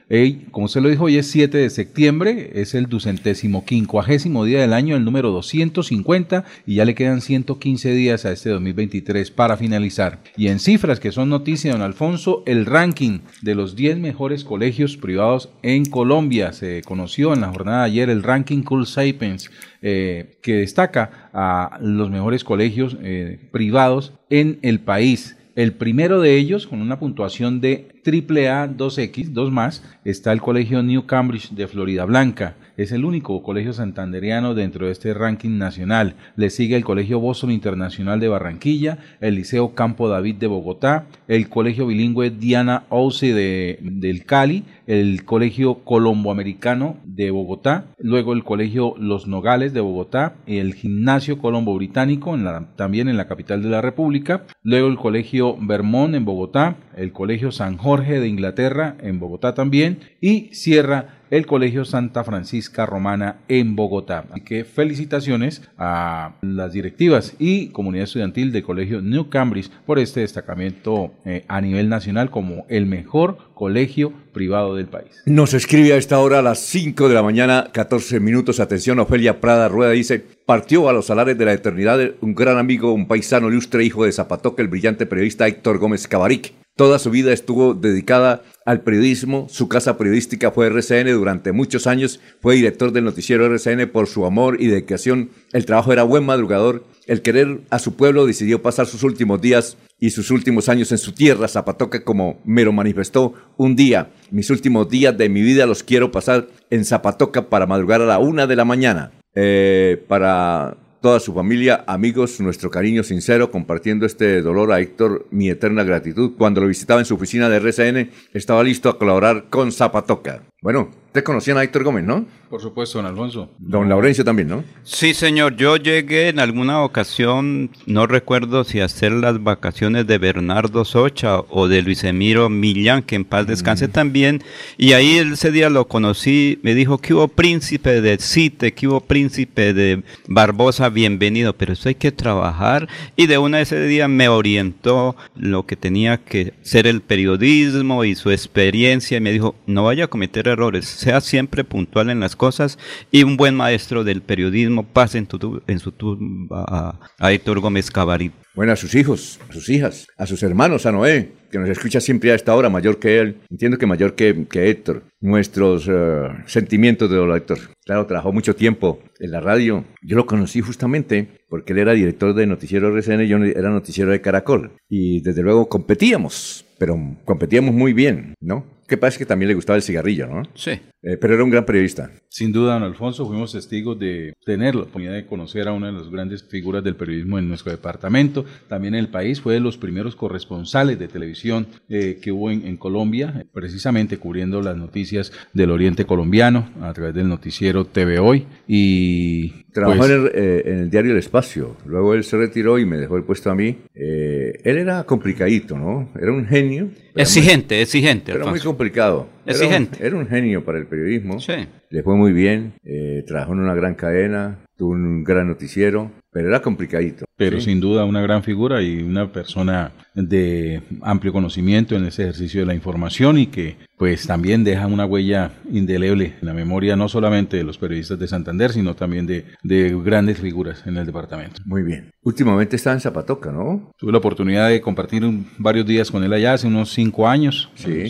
como 0.50 0.68
se 0.68 0.80
lo 0.80 0.88
dijo, 0.88 1.04
hoy 1.04 1.16
es 1.16 1.28
7 1.30 1.58
de 1.58 1.70
septiembre, 1.70 2.52
es 2.54 2.74
el 2.74 2.86
ducentésimo 2.86 3.64
quincuagésimo 3.64 4.44
día 4.44 4.60
del 4.60 4.72
año, 4.72 4.96
el 4.96 5.04
número 5.04 5.30
250, 5.30 6.44
y 6.66 6.76
ya 6.76 6.84
le 6.84 6.94
quedan 6.94 7.20
115 7.20 7.92
días 7.92 8.24
a 8.24 8.32
este 8.32 8.50
2023 8.50 9.30
para 9.30 9.56
finalizar. 9.56 10.20
Y 10.36 10.48
en 10.48 10.60
cifras 10.60 11.00
que 11.00 11.10
son 11.10 11.30
noticia, 11.30 11.72
don 11.72 11.82
Alfonso, 11.82 12.42
el 12.46 12.66
ranking 12.66 13.20
de 13.42 13.54
los 13.54 13.74
10 13.74 13.98
mejores 13.98 14.44
colegios 14.44 14.96
privados 14.96 15.50
en 15.62 15.84
Colombia. 15.86 16.52
Se 16.52 16.82
conoció 16.82 17.34
en 17.34 17.40
la 17.40 17.48
jornada 17.48 17.80
de 17.80 17.86
ayer 17.86 18.10
el 18.10 18.22
ranking 18.22 18.62
Cool 18.62 18.86
Sapiens, 18.86 19.50
eh, 19.82 20.38
que 20.42 20.54
destaca 20.54 21.30
a 21.32 21.78
los 21.80 22.10
mejores 22.10 22.44
colegios 22.44 22.96
eh, 23.02 23.38
privados 23.50 24.12
en 24.30 24.58
el 24.62 24.80
país. 24.80 25.36
El 25.56 25.72
primero 25.72 26.20
de 26.20 26.36
ellos, 26.36 26.66
con 26.66 26.80
una 26.80 26.98
puntuación 26.98 27.60
de 27.60 27.86
AAA 28.04 28.76
2X, 28.76 29.28
2 29.28 29.52
más, 29.52 29.84
está 30.04 30.32
el 30.32 30.40
Colegio 30.40 30.82
New 30.82 31.06
Cambridge 31.06 31.50
de 31.50 31.68
Florida 31.68 32.04
Blanca. 32.04 32.56
Es 32.76 32.90
el 32.90 33.04
único 33.04 33.40
colegio 33.44 33.72
santanderiano 33.72 34.54
dentro 34.54 34.86
de 34.86 34.92
este 34.92 35.14
ranking 35.14 35.58
nacional. 35.58 36.16
Le 36.34 36.50
sigue 36.50 36.74
el 36.74 36.84
Colegio 36.84 37.20
Boston 37.20 37.52
Internacional 37.52 38.18
de 38.18 38.26
Barranquilla, 38.26 38.98
el 39.20 39.36
Liceo 39.36 39.76
Campo 39.76 40.08
David 40.08 40.36
de 40.36 40.48
Bogotá, 40.48 41.06
el 41.28 41.48
Colegio 41.48 41.86
Bilingüe 41.86 42.30
Diana 42.30 42.82
Ouse 42.88 43.32
de, 43.32 43.78
del 43.80 44.24
Cali, 44.24 44.64
el 44.88 45.24
Colegio 45.24 45.84
Colombo 45.84 46.32
Americano 46.32 46.96
de 47.04 47.30
Bogotá, 47.30 47.86
luego 47.98 48.32
el 48.32 48.42
Colegio 48.42 48.96
Los 48.98 49.28
Nogales 49.28 49.72
de 49.72 49.80
Bogotá, 49.80 50.34
el 50.46 50.74
Gimnasio 50.74 51.38
Colombo 51.38 51.76
Británico, 51.76 52.34
en 52.34 52.42
la, 52.42 52.74
también 52.74 53.08
en 53.08 53.16
la 53.16 53.28
capital 53.28 53.62
de 53.62 53.68
la 53.68 53.82
República, 53.82 54.46
luego 54.64 54.88
el 54.88 54.96
Colegio 54.96 55.56
Vermont 55.60 56.16
en 56.16 56.24
Bogotá, 56.24 56.76
el 56.96 57.12
Colegio 57.12 57.52
San 57.52 57.76
Jorge 57.76 58.18
de 58.18 58.26
Inglaterra 58.26 58.96
en 59.00 59.20
Bogotá 59.20 59.54
también 59.54 60.00
y 60.20 60.48
cierra 60.52 61.20
el 61.34 61.46
Colegio 61.46 61.84
Santa 61.84 62.22
Francisca 62.22 62.86
Romana 62.86 63.38
en 63.48 63.74
Bogotá. 63.74 64.24
Así 64.30 64.42
que 64.42 64.64
felicitaciones 64.64 65.62
a 65.76 66.36
las 66.42 66.72
directivas 66.72 67.34
y 67.40 67.70
comunidad 67.70 68.04
estudiantil 68.04 68.52
del 68.52 68.62
Colegio 68.62 69.02
New 69.02 69.30
Cambridge 69.30 69.68
por 69.84 69.98
este 69.98 70.20
destacamento 70.20 71.12
eh, 71.24 71.44
a 71.48 71.60
nivel 71.60 71.88
nacional 71.88 72.30
como 72.30 72.66
el 72.68 72.86
mejor 72.86 73.38
colegio 73.54 74.12
privado 74.32 74.76
del 74.76 74.86
país. 74.86 75.22
Nos 75.26 75.54
escribe 75.54 75.92
a 75.94 75.96
esta 75.96 76.20
hora 76.20 76.38
a 76.38 76.42
las 76.42 76.60
5 76.60 77.08
de 77.08 77.14
la 77.14 77.22
mañana, 77.24 77.68
14 77.72 78.20
minutos. 78.20 78.60
Atención, 78.60 79.00
Ofelia 79.00 79.40
Prada 79.40 79.68
Rueda 79.68 79.90
dice, 79.90 80.24
partió 80.46 80.88
a 80.88 80.92
los 80.92 81.06
salares 81.06 81.36
de 81.36 81.46
la 81.46 81.52
eternidad 81.52 81.98
un 82.20 82.36
gran 82.36 82.58
amigo, 82.58 82.92
un 82.92 83.08
paisano 83.08 83.48
ilustre, 83.48 83.82
hijo 83.82 84.04
de 84.04 84.12
Zapatoca, 84.12 84.62
el 84.62 84.68
brillante 84.68 85.04
periodista 85.04 85.48
Héctor 85.48 85.78
Gómez 85.78 86.06
Cabaric. 86.06 86.52
Toda 86.76 86.98
su 86.98 87.10
vida 87.10 87.32
estuvo 87.32 87.74
dedicada 87.74 88.42
al 88.66 88.80
periodismo. 88.80 89.46
Su 89.48 89.68
casa 89.68 89.96
periodística 89.96 90.50
fue 90.50 90.66
RCN 90.66 91.12
durante 91.12 91.52
muchos 91.52 91.86
años. 91.86 92.18
Fue 92.40 92.56
director 92.56 92.90
del 92.90 93.04
noticiero 93.04 93.46
RCN 93.46 93.88
por 93.90 94.08
su 94.08 94.26
amor 94.26 94.60
y 94.60 94.66
dedicación. 94.66 95.30
El 95.52 95.66
trabajo 95.66 95.92
era 95.92 96.02
buen 96.02 96.26
madrugador. 96.26 96.84
El 97.06 97.22
querer 97.22 97.60
a 97.70 97.78
su 97.78 97.94
pueblo 97.94 98.26
decidió 98.26 98.60
pasar 98.60 98.86
sus 98.86 99.04
últimos 99.04 99.40
días 99.40 99.76
y 100.00 100.10
sus 100.10 100.32
últimos 100.32 100.68
años 100.68 100.90
en 100.90 100.98
su 100.98 101.12
tierra, 101.12 101.46
Zapatoca, 101.46 102.02
como 102.02 102.40
me 102.44 102.64
lo 102.64 102.72
manifestó 102.72 103.34
un 103.56 103.76
día. 103.76 104.10
Mis 104.32 104.50
últimos 104.50 104.88
días 104.88 105.16
de 105.16 105.28
mi 105.28 105.42
vida 105.42 105.66
los 105.66 105.84
quiero 105.84 106.10
pasar 106.10 106.48
en 106.70 106.84
Zapatoca 106.84 107.48
para 107.48 107.66
madrugar 107.66 108.02
a 108.02 108.06
la 108.06 108.18
una 108.18 108.48
de 108.48 108.56
la 108.56 108.64
mañana. 108.64 109.12
Eh, 109.36 110.02
para 110.08 110.76
toda 111.04 111.20
su 111.20 111.34
familia, 111.34 111.84
amigos, 111.86 112.40
nuestro 112.40 112.70
cariño 112.70 113.02
sincero, 113.02 113.50
compartiendo 113.50 114.06
este 114.06 114.40
dolor 114.40 114.72
a 114.72 114.80
Héctor, 114.80 115.26
mi 115.30 115.50
eterna 115.50 115.84
gratitud. 115.84 116.32
Cuando 116.38 116.62
lo 116.62 116.66
visitaba 116.66 116.98
en 116.98 117.04
su 117.04 117.16
oficina 117.16 117.50
de 117.50 117.58
RCN, 117.58 118.10
estaba 118.32 118.62
listo 118.62 118.88
a 118.88 118.96
colaborar 118.96 119.50
con 119.50 119.70
Zapatoca. 119.70 120.44
Bueno, 120.64 120.88
te 121.12 121.22
conocían 121.22 121.58
a 121.58 121.62
Héctor 121.62 121.84
Gómez, 121.84 122.04
¿no? 122.04 122.24
Por 122.48 122.60
supuesto, 122.60 122.98
don 122.98 123.06
Alfonso. 123.06 123.50
Don 123.58 123.88
Laurencio 123.88 124.24
también, 124.24 124.48
¿no? 124.48 124.64
Sí, 124.82 125.12
señor. 125.12 125.56
Yo 125.56 125.76
llegué 125.76 126.28
en 126.28 126.40
alguna 126.40 126.82
ocasión, 126.82 127.70
no 127.86 128.06
recuerdo 128.06 128.64
si 128.64 128.80
hacer 128.80 129.12
las 129.12 129.42
vacaciones 129.42 130.06
de 130.06 130.18
Bernardo 130.18 130.84
Socha 130.84 131.40
o 131.50 131.68
de 131.68 131.82
Luis 131.82 132.02
Emiro 132.04 132.48
Millán, 132.48 133.02
que 133.02 133.14
en 133.14 133.24
paz 133.24 133.46
descanse 133.46 133.88
también. 133.88 134.42
Y 134.78 134.92
ahí 134.92 135.18
ese 135.18 135.50
día 135.50 135.68
lo 135.68 135.86
conocí, 135.86 136.58
me 136.62 136.74
dijo 136.74 136.98
que 136.98 137.14
hubo 137.14 137.28
príncipe 137.28 138.00
de 138.00 138.18
Cite, 138.18 138.72
que 138.72 138.88
hubo 138.88 139.00
príncipe 139.00 139.74
de 139.74 140.02
Barbosa, 140.26 140.88
bienvenido, 140.88 141.52
pero 141.52 141.74
eso 141.74 141.88
hay 141.88 141.94
que 141.94 142.12
trabajar. 142.12 142.88
Y 143.16 143.26
de 143.26 143.38
una 143.38 143.58
de 143.58 143.64
ese 143.64 143.86
día 143.86 144.08
me 144.08 144.28
orientó 144.28 145.14
lo 145.36 145.66
que 145.66 145.76
tenía 145.76 146.18
que 146.18 146.54
ser 146.62 146.86
el 146.86 147.02
periodismo 147.02 148.04
y 148.04 148.14
su 148.14 148.30
experiencia. 148.30 149.18
Y 149.18 149.20
me 149.20 149.32
dijo, 149.32 149.54
no 149.66 149.84
vaya 149.84 150.04
a 150.04 150.08
cometer 150.08 150.48
errores, 150.54 150.86
sea 150.86 151.20
siempre 151.20 151.62
puntual 151.62 152.10
en 152.10 152.20
las 152.20 152.34
cosas 152.36 152.78
y 153.10 153.22
un 153.22 153.36
buen 153.36 153.54
maestro 153.54 154.04
del 154.04 154.22
periodismo 154.22 154.84
pase 154.84 155.18
en, 155.18 155.26
tu, 155.26 155.62
en 155.66 155.78
su 155.78 155.92
tumba 155.92 156.98
a, 157.18 157.32
Héctor 157.32 157.60
Gómez 157.60 157.90
Cabarit. 157.90 158.32
Bueno, 158.54 158.72
a 158.72 158.76
sus 158.76 158.94
hijos, 158.94 159.40
a 159.48 159.52
sus 159.52 159.68
hijas, 159.68 160.06
a 160.16 160.26
sus 160.26 160.42
hermanos, 160.42 160.86
a 160.86 160.92
Noé, 160.92 161.32
que 161.50 161.58
nos 161.58 161.68
escucha 161.68 162.00
siempre 162.00 162.32
a 162.32 162.34
esta 162.34 162.54
hora, 162.54 162.68
mayor 162.68 162.98
que 162.98 163.18
él, 163.18 163.36
entiendo 163.50 163.78
que 163.78 163.86
mayor 163.86 164.14
que, 164.14 164.46
que 164.48 164.70
Héctor. 164.70 165.04
Nuestros 165.20 165.88
uh, 165.88 166.28
sentimientos 166.46 167.10
de 167.10 167.16
don 167.16 167.34
Héctor. 167.34 167.58
Claro, 167.84 168.06
trabajó 168.06 168.32
mucho 168.32 168.54
tiempo 168.54 169.00
en 169.20 169.30
la 169.30 169.40
radio. 169.40 169.84
Yo 170.02 170.16
lo 170.16 170.26
conocí 170.26 170.60
justamente 170.60 171.28
porque 171.48 171.72
él 171.72 171.78
era 171.78 171.92
director 171.92 172.34
de 172.34 172.46
Noticiero 172.46 172.88
RCN 172.88 173.22
y 173.22 173.28
yo 173.28 173.36
era 173.38 173.70
noticiero 173.70 174.10
de 174.10 174.20
Caracol. 174.20 174.72
Y 174.88 175.20
desde 175.20 175.42
luego 175.42 175.68
competíamos, 175.68 176.64
pero 176.78 176.96
competíamos 177.24 177.74
muy 177.74 177.92
bien, 177.92 178.34
¿no? 178.40 178.66
Que 178.86 178.96
pasa 178.96 179.18
que 179.18 179.26
también 179.26 179.48
le 179.48 179.54
gustaba 179.54 179.76
el 179.76 179.82
cigarrillo, 179.82 180.26
¿no? 180.26 180.42
Sí. 180.54 180.80
Eh, 181.04 181.18
pero 181.18 181.34
era 181.34 181.44
un 181.44 181.50
gran 181.50 181.66
periodista. 181.66 182.10
Sin 182.30 182.50
duda, 182.50 182.74
don 182.74 182.82
Alfonso, 182.82 183.26
fuimos 183.26 183.52
testigos 183.52 183.98
de 183.98 184.32
tener 184.44 184.74
la 184.74 184.82
oportunidad 184.82 185.12
de 185.12 185.26
conocer 185.26 185.68
a 185.68 185.72
una 185.72 185.88
de 185.88 185.92
las 185.92 186.08
grandes 186.08 186.42
figuras 186.42 186.82
del 186.82 186.96
periodismo 186.96 187.38
en 187.38 187.46
nuestro 187.46 187.70
departamento. 187.70 188.46
También 188.68 188.94
en 188.94 189.00
el 189.00 189.08
país 189.08 189.40
fue 189.40 189.54
de 189.54 189.60
los 189.60 189.76
primeros 189.76 190.16
corresponsales 190.16 190.98
de 190.98 191.06
televisión 191.06 191.66
eh, 191.90 192.18
que 192.22 192.32
hubo 192.32 192.50
en, 192.50 192.74
Colombia, 192.78 193.46
precisamente 193.52 194.16
cubriendo 194.16 194.60
las 194.60 194.76
noticias 194.76 195.30
del 195.52 195.70
Oriente 195.70 196.06
colombiano 196.06 196.70
a 196.80 196.92
través 196.92 197.14
del 197.14 197.28
noticiero 197.28 197.84
TV 197.84 198.18
Hoy. 198.18 198.46
Y 198.66 199.64
Trabajó 199.72 199.98
pues, 199.98 200.10
en, 200.10 200.20
el, 200.22 200.26
eh, 200.34 200.62
en, 200.66 200.78
el, 200.78 200.90
diario 200.90 201.12
El 201.12 201.18
Espacio. 201.18 201.76
Luego 201.84 202.14
él 202.14 202.24
se 202.24 202.36
retiró 202.36 202.78
y 202.78 202.86
me 202.86 202.96
dejó 202.96 203.16
el 203.16 203.24
puesto 203.24 203.50
a 203.50 203.54
mí. 203.54 203.76
él 203.94 204.78
era 204.78 205.04
complicadito, 205.04 205.76
¿no? 205.76 206.08
Era 206.18 206.32
un 206.32 206.46
genio. 206.46 206.88
Exigente, 207.14 207.80
exigente. 207.80 208.32
Pero 208.32 208.48
muy 208.48 208.60
complicado. 208.60 209.28
Exigente. 209.46 209.98
Era 210.00 210.16
un, 210.16 210.22
era 210.22 210.24
un, 210.24 210.28
genio 210.28 210.64
para 210.64 210.78
el 210.78 210.86
periodismo. 210.94 211.40
Sí. 211.40 211.66
Le 211.90 212.02
fue 212.02 212.16
muy 212.16 212.32
bien. 212.32 212.74
Eh, 212.84 213.24
trabajó 213.26 213.52
en 213.52 213.60
una 213.60 213.74
gran 213.74 213.94
cadena. 213.94 214.58
Tuvo 214.76 214.92
un 214.92 215.24
gran 215.24 215.48
noticiero. 215.48 216.12
Pero 216.34 216.48
era 216.48 216.60
complicadito. 216.60 217.24
Pero 217.36 217.60
sin 217.60 217.78
duda 217.78 218.04
una 218.04 218.20
gran 218.20 218.42
figura 218.42 218.82
y 218.82 219.02
una 219.02 219.30
persona 219.30 219.92
de 220.14 220.82
amplio 221.02 221.32
conocimiento 221.32 221.94
en 221.94 222.06
ese 222.06 222.22
ejercicio 222.22 222.60
de 222.60 222.66
la 222.66 222.74
información 222.74 223.38
y 223.38 223.46
que 223.46 223.76
pues 223.96 224.26
también 224.26 224.64
deja 224.64 224.86
una 224.86 225.06
huella 225.06 225.52
indeleble 225.70 226.34
en 226.40 226.46
la 226.46 226.52
memoria 226.52 226.96
no 226.96 227.08
solamente 227.08 227.56
de 227.56 227.64
los 227.64 227.78
periodistas 227.78 228.18
de 228.18 228.26
Santander, 228.26 228.72
sino 228.72 228.94
también 228.94 229.26
de, 229.26 229.44
de 229.62 229.96
grandes 230.04 230.38
figuras 230.38 230.84
en 230.86 230.96
el 230.96 231.06
departamento. 231.06 231.60
Muy 231.64 231.82
bien. 231.82 232.10
Últimamente 232.22 232.76
está 232.76 232.92
en 232.92 233.00
Zapatoca, 233.00 233.52
¿no? 233.52 233.92
Tuve 233.96 234.10
la 234.10 234.18
oportunidad 234.18 234.68
de 234.68 234.80
compartir 234.80 235.22
varios 235.58 235.86
días 235.86 236.10
con 236.10 236.24
él 236.24 236.32
allá 236.32 236.54
hace 236.54 236.66
unos 236.66 236.92
cinco 236.92 237.28
años. 237.28 237.70
Sí. 237.74 238.04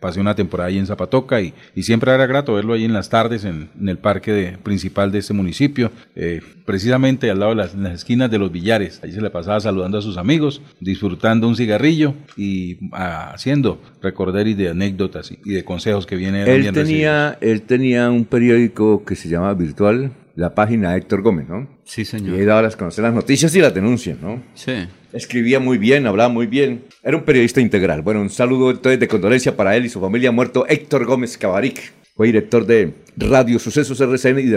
pasé 0.00 0.20
una 0.20 0.34
temporada 0.34 0.68
ahí 0.68 0.78
en 0.78 0.86
Zapatoca 0.86 1.40
y, 1.40 1.54
y, 1.74 1.82
siempre 1.82 2.12
era 2.12 2.26
grato 2.26 2.54
verlo 2.54 2.74
ahí 2.74 2.84
en 2.84 2.92
las 2.92 3.08
tardes 3.08 3.44
en, 3.44 3.70
en 3.80 3.88
el 3.88 3.98
parque 3.98 4.58
principal 4.62 5.12
de 5.12 5.18
este 5.18 5.32
municipio, 5.32 5.90
eh, 6.14 6.40
precisamente 6.64 7.30
al 7.30 7.40
lado 7.40 7.45
de 7.50 7.56
las, 7.56 7.74
las 7.74 7.94
esquinas 7.94 8.30
de 8.30 8.38
los 8.38 8.52
billares. 8.52 9.00
Ahí 9.02 9.12
se 9.12 9.20
le 9.20 9.30
pasaba 9.30 9.60
saludando 9.60 9.98
a 9.98 10.02
sus 10.02 10.16
amigos, 10.16 10.62
disfrutando 10.80 11.48
un 11.48 11.56
cigarrillo 11.56 12.14
y 12.36 12.78
ah, 12.92 13.32
haciendo 13.34 13.80
recordar 14.02 14.46
y 14.46 14.54
de 14.54 14.70
anécdotas 14.70 15.32
y 15.32 15.50
de 15.50 15.64
consejos 15.64 16.06
que 16.06 16.16
viene 16.16 16.44
él 16.44 16.72
tenía 16.72 17.38
Él 17.40 17.62
tenía 17.62 18.10
un 18.10 18.24
periódico 18.24 19.04
que 19.04 19.16
se 19.16 19.28
llamaba 19.28 19.54
Virtual, 19.54 20.12
la 20.34 20.54
página 20.54 20.96
Héctor 20.96 21.22
Gómez, 21.22 21.48
¿no? 21.48 21.68
Sí, 21.84 22.04
señor. 22.04 22.36
Y 22.36 22.40
ahí 22.40 22.44
daba 22.44 22.62
las 22.62 22.76
conocer 22.76 23.02
las 23.02 23.14
noticias 23.14 23.54
y 23.54 23.60
las 23.60 23.74
denuncias, 23.74 24.18
¿no? 24.20 24.42
Sí. 24.54 24.72
Escribía 25.12 25.60
muy 25.60 25.78
bien, 25.78 26.06
hablaba 26.06 26.28
muy 26.28 26.46
bien. 26.46 26.84
Era 27.02 27.16
un 27.16 27.22
periodista 27.22 27.60
integral. 27.60 28.02
Bueno, 28.02 28.20
un 28.20 28.30
saludo 28.30 28.70
entonces 28.70 29.00
de 29.00 29.08
condolencia 29.08 29.56
para 29.56 29.74
él 29.76 29.86
y 29.86 29.88
su 29.88 30.00
familia 30.00 30.30
muerto, 30.32 30.66
Héctor 30.68 31.06
Gómez 31.06 31.38
Cabaric. 31.38 31.92
Fue 32.16 32.28
director 32.28 32.64
de 32.64 32.94
Radio 33.18 33.58
Sucesos 33.58 34.00
RCN 34.00 34.38
y 34.38 34.44
de 34.44 34.56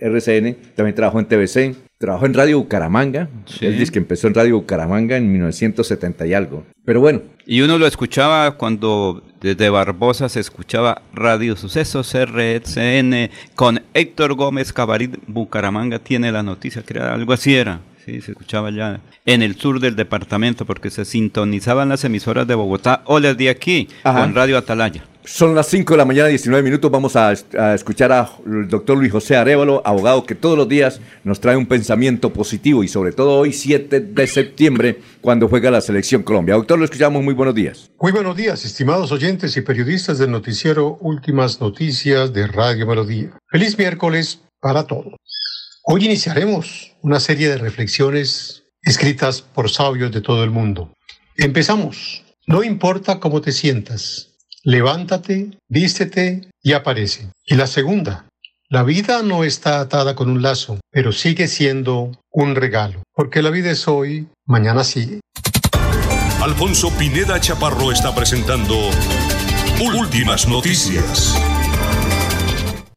RCN. 0.00 0.56
También 0.76 0.94
trabajó 0.94 1.18
en 1.18 1.26
TVC. 1.26 1.74
Trabajó 1.98 2.26
en 2.26 2.34
Radio 2.34 2.60
Bucaramanga. 2.60 3.28
Sí. 3.46 3.66
Él 3.66 3.76
dice 3.76 3.90
que 3.90 3.98
empezó 3.98 4.28
en 4.28 4.34
Radio 4.34 4.58
Bucaramanga 4.58 5.16
en 5.16 5.32
1970 5.32 6.26
y 6.28 6.34
algo. 6.34 6.64
Pero 6.84 7.00
bueno. 7.00 7.22
Y 7.44 7.60
uno 7.62 7.76
lo 7.76 7.88
escuchaba 7.88 8.52
cuando 8.52 9.24
desde 9.40 9.68
Barbosa 9.68 10.28
se 10.28 10.38
escuchaba 10.38 11.02
Radio 11.12 11.56
Sucesos 11.56 12.14
RCN 12.14 13.30
con 13.56 13.82
Héctor 13.94 14.34
Gómez 14.34 14.72
Cabarit. 14.72 15.16
Bucaramanga 15.26 15.98
tiene 15.98 16.30
la 16.30 16.44
noticia, 16.44 16.82
que 16.82 16.94
era 16.94 17.14
algo 17.14 17.32
así 17.32 17.56
era. 17.56 17.80
Sí, 18.04 18.20
se 18.20 18.30
escuchaba 18.30 18.70
ya 18.70 19.00
en 19.26 19.42
el 19.42 19.56
sur 19.56 19.80
del 19.80 19.96
departamento 19.96 20.64
porque 20.64 20.88
se 20.90 21.04
sintonizaban 21.04 21.88
las 21.88 22.04
emisoras 22.04 22.46
de 22.46 22.54
Bogotá 22.54 23.02
o 23.06 23.18
las 23.18 23.36
de 23.36 23.50
aquí 23.50 23.88
Ajá. 24.04 24.20
con 24.20 24.34
Radio 24.34 24.56
Atalaya. 24.56 25.04
Son 25.30 25.54
las 25.54 25.66
5 25.66 25.92
de 25.92 25.98
la 25.98 26.06
mañana, 26.06 26.28
19 26.28 26.62
minutos. 26.62 26.90
Vamos 26.90 27.14
a, 27.14 27.32
escuchar 27.74 28.10
al 28.12 28.66
doctor 28.66 28.96
Luis 28.96 29.12
José 29.12 29.36
Arevalo, 29.36 29.82
abogado 29.84 30.24
que 30.24 30.34
todos 30.34 30.56
los 30.56 30.66
días 30.66 31.00
nos 31.22 31.38
trae 31.38 31.54
un 31.54 31.66
pensamiento 31.66 32.32
positivo 32.32 32.82
y 32.82 32.88
sobre 32.88 33.12
todo 33.12 33.34
hoy, 33.34 33.52
7 33.52 34.00
de 34.00 34.26
septiembre, 34.26 35.02
cuando 35.20 35.46
juega 35.46 35.70
la 35.70 35.82
selección 35.82 36.22
Colombia. 36.22 36.54
Doctor, 36.54 36.78
lo 36.78 36.86
escuchamos. 36.86 37.22
Muy 37.22 37.34
buenos 37.34 37.54
días. 37.54 37.90
Muy 38.00 38.10
buenos 38.10 38.36
días, 38.36 38.64
estimados 38.64 39.12
oyentes 39.12 39.54
y 39.58 39.60
periodistas 39.60 40.18
del 40.18 40.30
noticiero 40.30 40.96
Últimas 41.02 41.60
Noticias 41.60 42.32
de 42.32 42.46
Radio 42.46 42.86
Melodía. 42.86 43.38
Feliz 43.50 43.76
miércoles 43.76 44.40
para 44.60 44.86
todos. 44.86 45.14
Hoy 45.84 46.06
iniciaremos 46.06 46.96
una 47.02 47.20
serie 47.20 47.50
de 47.50 47.58
reflexiones 47.58 48.64
escritas 48.82 49.42
por 49.42 49.68
sabios 49.68 50.10
de 50.10 50.22
todo 50.22 50.42
el 50.42 50.50
mundo. 50.50 50.90
Empezamos. 51.36 52.24
No 52.46 52.64
importa 52.64 53.20
cómo 53.20 53.42
te 53.42 53.52
sientas, 53.52 54.27
levántate, 54.62 55.50
vístete 55.68 56.50
y 56.62 56.72
aparece. 56.72 57.30
Y 57.44 57.54
la 57.54 57.66
segunda, 57.66 58.26
la 58.68 58.82
vida 58.82 59.22
no 59.22 59.44
está 59.44 59.80
atada 59.80 60.14
con 60.14 60.30
un 60.30 60.42
lazo, 60.42 60.78
pero 60.90 61.12
sigue 61.12 61.48
siendo 61.48 62.12
un 62.30 62.54
regalo, 62.54 63.02
porque 63.14 63.42
la 63.42 63.50
vida 63.50 63.70
es 63.70 63.88
hoy, 63.88 64.26
mañana 64.46 64.84
sigue. 64.84 65.20
Alfonso 66.42 66.90
Pineda 66.96 67.40
Chaparro 67.40 67.90
está 67.90 68.14
presentando 68.14 68.74
Últimas 69.80 70.46
Noticias. 70.48 71.34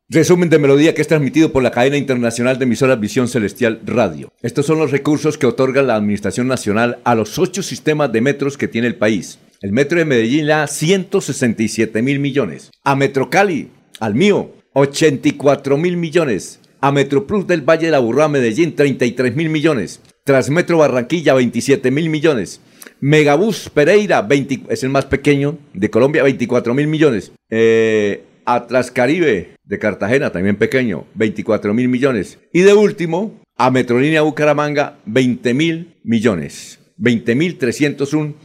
Resumen 0.10 0.50
de 0.50 0.60
melodía 0.60 0.94
que 0.94 1.02
es 1.02 1.08
transmitido 1.08 1.54
por 1.54 1.64
la 1.64 1.72
cadena 1.72 1.96
internacional 1.96 2.60
de 2.60 2.66
emisoras 2.66 3.00
Visión 3.00 3.30
Celestial 3.30 3.80
Radio. 3.86 4.30
Estos 4.42 4.66
son 4.66 4.78
los 4.78 4.92
recursos 4.92 5.38
que 5.38 5.48
otorga 5.48 5.82
la 5.84 5.96
Administración 5.96 6.48
Nacional 6.48 7.00
a 7.06 7.16
los 7.16 7.40
ocho 7.40 7.64
sistemas 7.64 8.12
de 8.12 8.20
metros 8.20 8.58
que 8.58 8.68
tiene 8.68 8.88
el 8.88 8.96
país. 8.96 9.40
El 9.62 9.74
metro 9.74 10.00
de 10.00 10.06
Medellín 10.06 10.48
le 10.48 10.54
da 10.54 10.66
167 10.66 12.02
mil 12.02 12.20
millones. 12.20 12.72
A 12.84 12.96
Metro 12.96 13.30
Cali, 13.30 13.70
al 14.00 14.16
mío, 14.16 14.56
84 14.74 15.78
mil 15.78 15.98
millones. 15.98 16.60
A 16.80 16.92
Metro 16.92 17.28
Plus 17.28 17.46
del 17.46 17.62
Valle 17.62 17.86
de 17.86 17.92
la 17.92 18.00
Burrá, 18.00 18.28
Medellín, 18.28 18.76
33 18.76 19.36
mil 19.36 19.50
millones. 19.50 20.02
Transmetro 20.24 20.80
Barranquilla, 20.80 21.36
27 21.36 21.92
mil 21.92 22.10
millones. 22.10 22.60
Megabús 23.02 23.70
Pereira, 23.70 24.28
es 24.70 24.84
el 24.84 24.90
más 24.90 25.06
pequeño 25.06 25.60
de 25.76 25.92
Colombia, 25.92 26.24
24 26.24 26.74
mil 26.74 26.88
millones. 26.88 27.32
Eh, 27.52 28.24
Atlas 28.46 28.90
Caribe 28.90 29.52
de 29.64 29.80
Cartagena, 29.80 30.32
también 30.32 30.56
pequeño, 30.56 31.06
24 31.14 31.76
mil 31.76 31.88
millones. 31.88 32.40
Y 32.52 32.62
de 32.62 32.74
último, 32.74 33.40
a 33.58 33.70
Metrolínea 33.70 34.24
Bucaramanga, 34.24 34.98
20 35.06 35.54
mil 35.54 35.94
millones. 36.04 36.81
20 37.02 37.36
mil 37.36 37.58
301, 37.58 38.36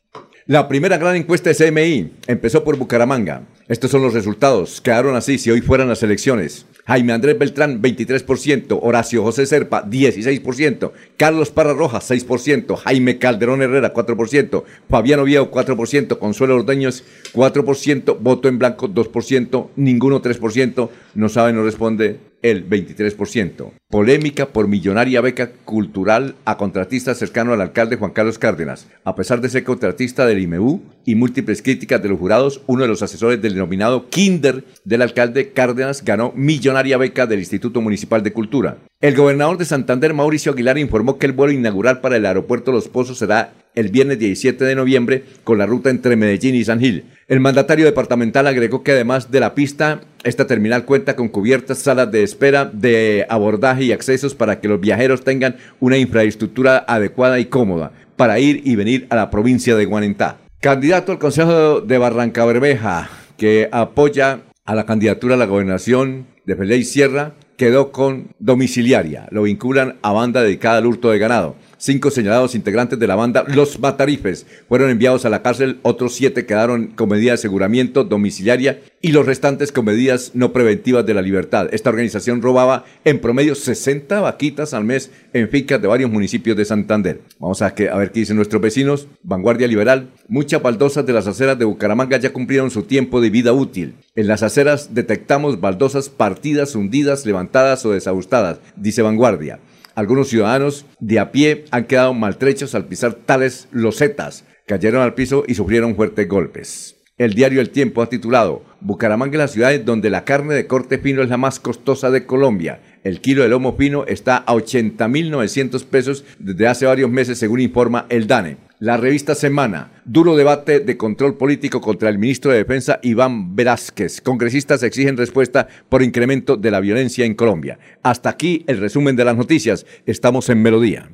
La 0.48 0.68
primera 0.68 0.98
gran 0.98 1.16
encuesta 1.16 1.50
de 1.50 1.56
CMI 1.56 2.12
empezó 2.28 2.66
por 2.66 2.76
Bucaramanga. 2.76 3.44
Estos 3.70 3.92
son 3.92 4.02
los 4.02 4.14
resultados. 4.14 4.80
Quedaron 4.80 5.18
así 5.18 5.38
si 5.38 5.52
hoy 5.52 5.60
fueran 5.60 5.90
las 5.90 6.02
elecciones. 6.02 6.66
Jaime 6.86 7.12
Andrés 7.12 7.38
Beltrán, 7.38 7.82
23%, 7.82 8.80
Horacio 8.82 9.24
José 9.24 9.46
Serpa, 9.46 9.84
16%, 9.86 10.92
Carlos 11.18 11.52
Parra 11.52 11.74
Rojas, 11.74 12.10
6%, 12.10 12.78
Jaime 12.78 13.18
Calderón 13.18 13.62
Herrera, 13.62 13.94
4%, 13.94 14.64
Fabiano 14.90 15.26
Viejo, 15.26 15.52
4%, 15.52 16.18
Consuelo 16.18 16.56
Ordeños, 16.56 17.04
4%, 17.34 18.18
voto 18.22 18.48
en 18.48 18.58
blanco, 18.58 18.88
2%, 18.88 19.68
ninguno 19.76 20.22
3%, 20.22 20.90
no 21.16 21.28
sabe, 21.28 21.52
no 21.52 21.64
responde 21.64 22.22
el 22.42 22.70
23%. 22.70 23.72
Polémica 23.90 24.48
por 24.48 24.68
millonaria 24.68 25.22
beca 25.22 25.52
cultural 25.52 26.36
a 26.46 26.58
contratista 26.58 27.16
cercano 27.16 27.54
al 27.54 27.62
alcalde 27.62 27.96
Juan 27.96 28.12
Carlos 28.12 28.38
Cárdenas. 28.38 28.88
A 29.04 29.16
pesar 29.16 29.42
de 29.42 29.50
ser 29.50 29.64
contratista 29.64 30.26
del 30.26 30.40
IMU 30.40 30.82
y 31.06 31.16
múltiples 31.16 31.62
críticas 31.62 32.02
de 32.02 32.10
los 32.10 32.20
jurados, 32.20 32.62
uno 32.68 32.84
de 32.84 32.90
los 32.90 33.02
asesores 33.02 33.42
del 33.42 33.54
denominado 33.54 34.10
Kinder 34.10 34.64
del 34.84 35.02
alcalde 35.02 35.52
Cárdenas 35.52 36.04
ganó 36.04 36.34
millonaria 36.36 36.98
beca 36.98 37.26
del 37.26 37.40
Instituto 37.40 37.82
Municipal 37.82 38.24
de 38.24 38.34
Cultura. 38.34 38.78
El 39.00 39.16
gobernador 39.16 39.58
de 39.58 39.66
Santander, 39.66 40.14
Mauricio 40.14 40.52
Aguilar, 40.52 40.78
informó 40.78 41.18
que 41.18 41.28
el 41.28 41.32
vuelo 41.32 41.54
inaugural 41.54 42.02
para 42.02 42.18
el 42.18 42.26
aeropuerto 42.26 42.72
Los 42.72 42.88
Pozos 42.88 43.20
será 43.20 43.54
el 43.76 43.90
viernes 43.90 44.18
17 44.18 44.66
de 44.66 44.76
noviembre 44.76 45.24
con 45.44 45.60
la 45.60 45.68
ruta 45.68 45.92
entre 45.92 46.16
Medellín 46.16 46.56
y 46.56 46.66
San 46.66 46.80
Gil. 46.80 47.06
El 47.28 47.42
mandatario 47.42 47.84
departamental 47.84 48.48
agregó 48.48 48.84
que 48.84 48.94
además 48.94 49.32
de 49.32 49.42
la 49.42 49.54
pista, 49.54 50.00
esta 50.24 50.48
terminal 50.48 50.86
cuenta 50.86 51.18
con 51.18 51.28
cubiertas, 51.28 51.80
salas 51.80 52.10
de 52.10 52.24
espera, 52.24 52.64
de 52.64 53.26
abordaje 53.28 53.84
y 53.84 53.92
accesos 53.92 54.34
para 54.34 54.62
que 54.62 54.70
los 54.70 54.80
viajeros 54.80 55.26
tengan 55.26 55.58
una 55.82 55.98
infraestructura 55.98 56.86
adecuada 56.88 57.38
y 57.40 57.48
cómoda 57.48 57.92
para 58.16 58.40
ir 58.40 58.62
y 58.64 58.78
venir 58.78 59.08
a 59.10 59.18
la 59.18 59.30
provincia 59.30 59.76
de 59.76 59.84
Guanentá. 59.84 60.38
Candidato 60.62 61.12
al 61.12 61.20
Consejo 61.20 61.82
de 61.82 61.98
Barranca 61.98 62.46
Bermeja, 62.46 63.10
que 63.36 63.68
apoya 63.74 64.40
a 64.64 64.74
la 64.74 64.86
candidatura 64.86 65.36
a 65.36 65.38
la 65.38 65.48
gobernación 65.48 66.28
de 66.46 66.56
Félix 66.56 66.92
Sierra, 66.92 67.34
quedó 67.58 67.92
con 67.92 68.30
domiciliaria. 68.40 69.28
Lo 69.32 69.44
vinculan 69.44 69.98
a 70.02 70.14
banda 70.14 70.44
dedicada 70.44 70.78
al 70.78 70.86
hurto 70.86 71.12
de 71.12 71.20
ganado. 71.20 71.56
Cinco 71.80 72.10
señalados 72.10 72.56
integrantes 72.56 72.98
de 72.98 73.06
la 73.06 73.16
banda 73.16 73.46
Los 73.48 73.80
Matarifes 73.80 74.48
fueron 74.68 74.90
enviados 74.90 75.26
a 75.26 75.30
la 75.30 75.44
cárcel, 75.44 75.80
otros 75.84 76.16
siete 76.16 76.46
quedaron 76.46 76.88
con 76.88 77.10
medida 77.10 77.32
de 77.32 77.36
aseguramiento 77.36 78.04
domiciliaria 78.04 78.80
y 79.00 79.12
los 79.12 79.28
restantes 79.28 79.72
con 79.72 79.86
medidas 79.86 80.32
no 80.34 80.54
preventivas 80.54 81.06
de 81.06 81.14
la 81.14 81.22
libertad. 81.22 81.70
Esta 81.72 81.92
organización 81.92 82.42
robaba 82.42 82.86
en 83.06 83.20
promedio 83.20 83.54
60 83.54 84.20
vaquitas 84.22 84.74
al 84.74 84.86
mes 84.86 85.12
en 85.34 85.50
fincas 85.50 85.80
de 85.80 85.88
varios 85.88 86.10
municipios 86.10 86.58
de 86.58 86.66
Santander. 86.66 87.22
Vamos 87.40 87.62
a, 87.62 87.68
a 87.68 87.98
ver 87.98 88.12
qué 88.12 88.22
dicen 88.22 88.38
nuestros 88.38 88.62
vecinos. 88.62 89.08
Vanguardia 89.22 89.68
Liberal. 89.68 90.10
Muchas 90.28 90.62
baldosas 90.62 91.06
de 91.06 91.14
las 91.14 91.28
aceras 91.28 91.60
de 91.60 91.66
Bucaramanga 91.66 92.18
ya 92.18 92.34
cumplieron 92.34 92.72
su 92.72 92.84
tiempo 92.84 93.22
de 93.22 93.30
vida 93.30 93.54
útil. 93.54 93.94
En 94.16 94.28
las 94.28 94.42
aceras 94.42 94.96
detectamos 94.96 95.62
baldosas 95.62 96.10
partidas, 96.10 96.74
hundidas, 96.74 97.26
levantadas 97.26 97.86
o 97.86 97.92
desajustadas, 97.92 98.60
dice 98.76 99.04
Vanguardia. 99.04 99.60
Algunos 99.98 100.28
ciudadanos 100.28 100.86
de 101.00 101.18
a 101.18 101.32
pie 101.32 101.66
han 101.72 101.86
quedado 101.86 102.14
maltrechos 102.14 102.76
al 102.76 102.86
pisar 102.86 103.16
tales 103.16 103.68
losetas, 103.72 104.46
cayeron 104.68 105.02
al 105.02 105.16
piso 105.16 105.44
y 105.48 105.56
sufrieron 105.56 105.96
fuertes 105.96 106.28
golpes. 106.28 106.98
El 107.18 107.34
diario 107.34 107.62
El 107.62 107.72
Tiempo 107.72 108.04
ha 108.04 108.08
titulado 108.08 108.62
Bucaramanga 108.80 109.34
es 109.34 109.40
la 109.40 109.48
ciudad 109.48 109.80
donde 109.80 110.12
la 110.12 110.24
carne 110.24 110.54
de 110.54 110.68
corte 110.68 111.00
fino 111.00 111.24
es 111.24 111.30
la 111.30 111.38
más 111.38 111.60
costosa 111.60 112.12
de 112.12 112.28
Colombia. 112.28 112.80
El 113.04 113.22
kilo 113.22 113.42
de 113.42 113.50
lomo 113.50 113.76
fino 113.76 114.06
está 114.06 114.38
a 114.38 114.54
80.900 114.54 115.84
pesos 115.86 116.26
desde 116.38 116.68
hace 116.68 116.86
varios 116.86 117.10
meses, 117.10 117.40
según 117.40 117.60
informa 117.60 118.06
el 118.10 118.28
DANE. 118.28 118.67
La 118.80 118.96
revista 118.96 119.34
Semana. 119.34 120.04
Duro 120.06 120.36
debate 120.36 120.80
de 120.80 120.98
control 120.98 121.36
político 121.36 121.82
contra 121.82 122.10
el 122.10 122.20
ministro 122.20 122.52
de 122.52 122.60
Defensa 122.60 123.00
Iván 123.02 123.56
Velázquez. 123.56 124.22
Congresistas 124.22 124.84
exigen 124.84 125.18
respuesta 125.18 125.68
por 125.90 126.04
incremento 126.04 126.58
de 126.58 126.70
la 126.70 126.80
violencia 126.80 127.26
en 127.26 127.34
Colombia. 127.34 127.80
Hasta 128.04 128.30
aquí 128.30 128.64
el 128.68 128.78
resumen 128.80 129.16
de 129.16 129.26
las 129.26 129.36
noticias. 129.36 129.88
Estamos 130.06 130.50
en 130.50 130.62
Melodía. 130.62 131.10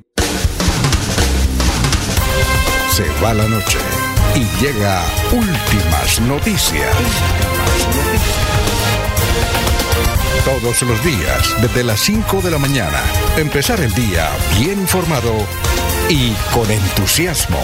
Se 2.90 3.04
va 3.24 3.32
la 3.32 3.48
noche 3.48 3.78
y 4.34 4.62
llega 4.62 5.02
últimas 5.32 6.20
noticias. 6.28 6.94
Todos 10.44 10.82
los 10.82 11.02
días, 11.02 11.62
desde 11.62 11.82
las 11.82 12.00
5 12.00 12.42
de 12.42 12.50
la 12.50 12.58
mañana. 12.58 13.00
Empezar 13.38 13.80
el 13.80 13.94
día 13.94 14.28
bien 14.60 14.78
informado 14.78 15.32
y 16.08 16.32
con 16.52 16.70
entusiasmo. 16.70 17.58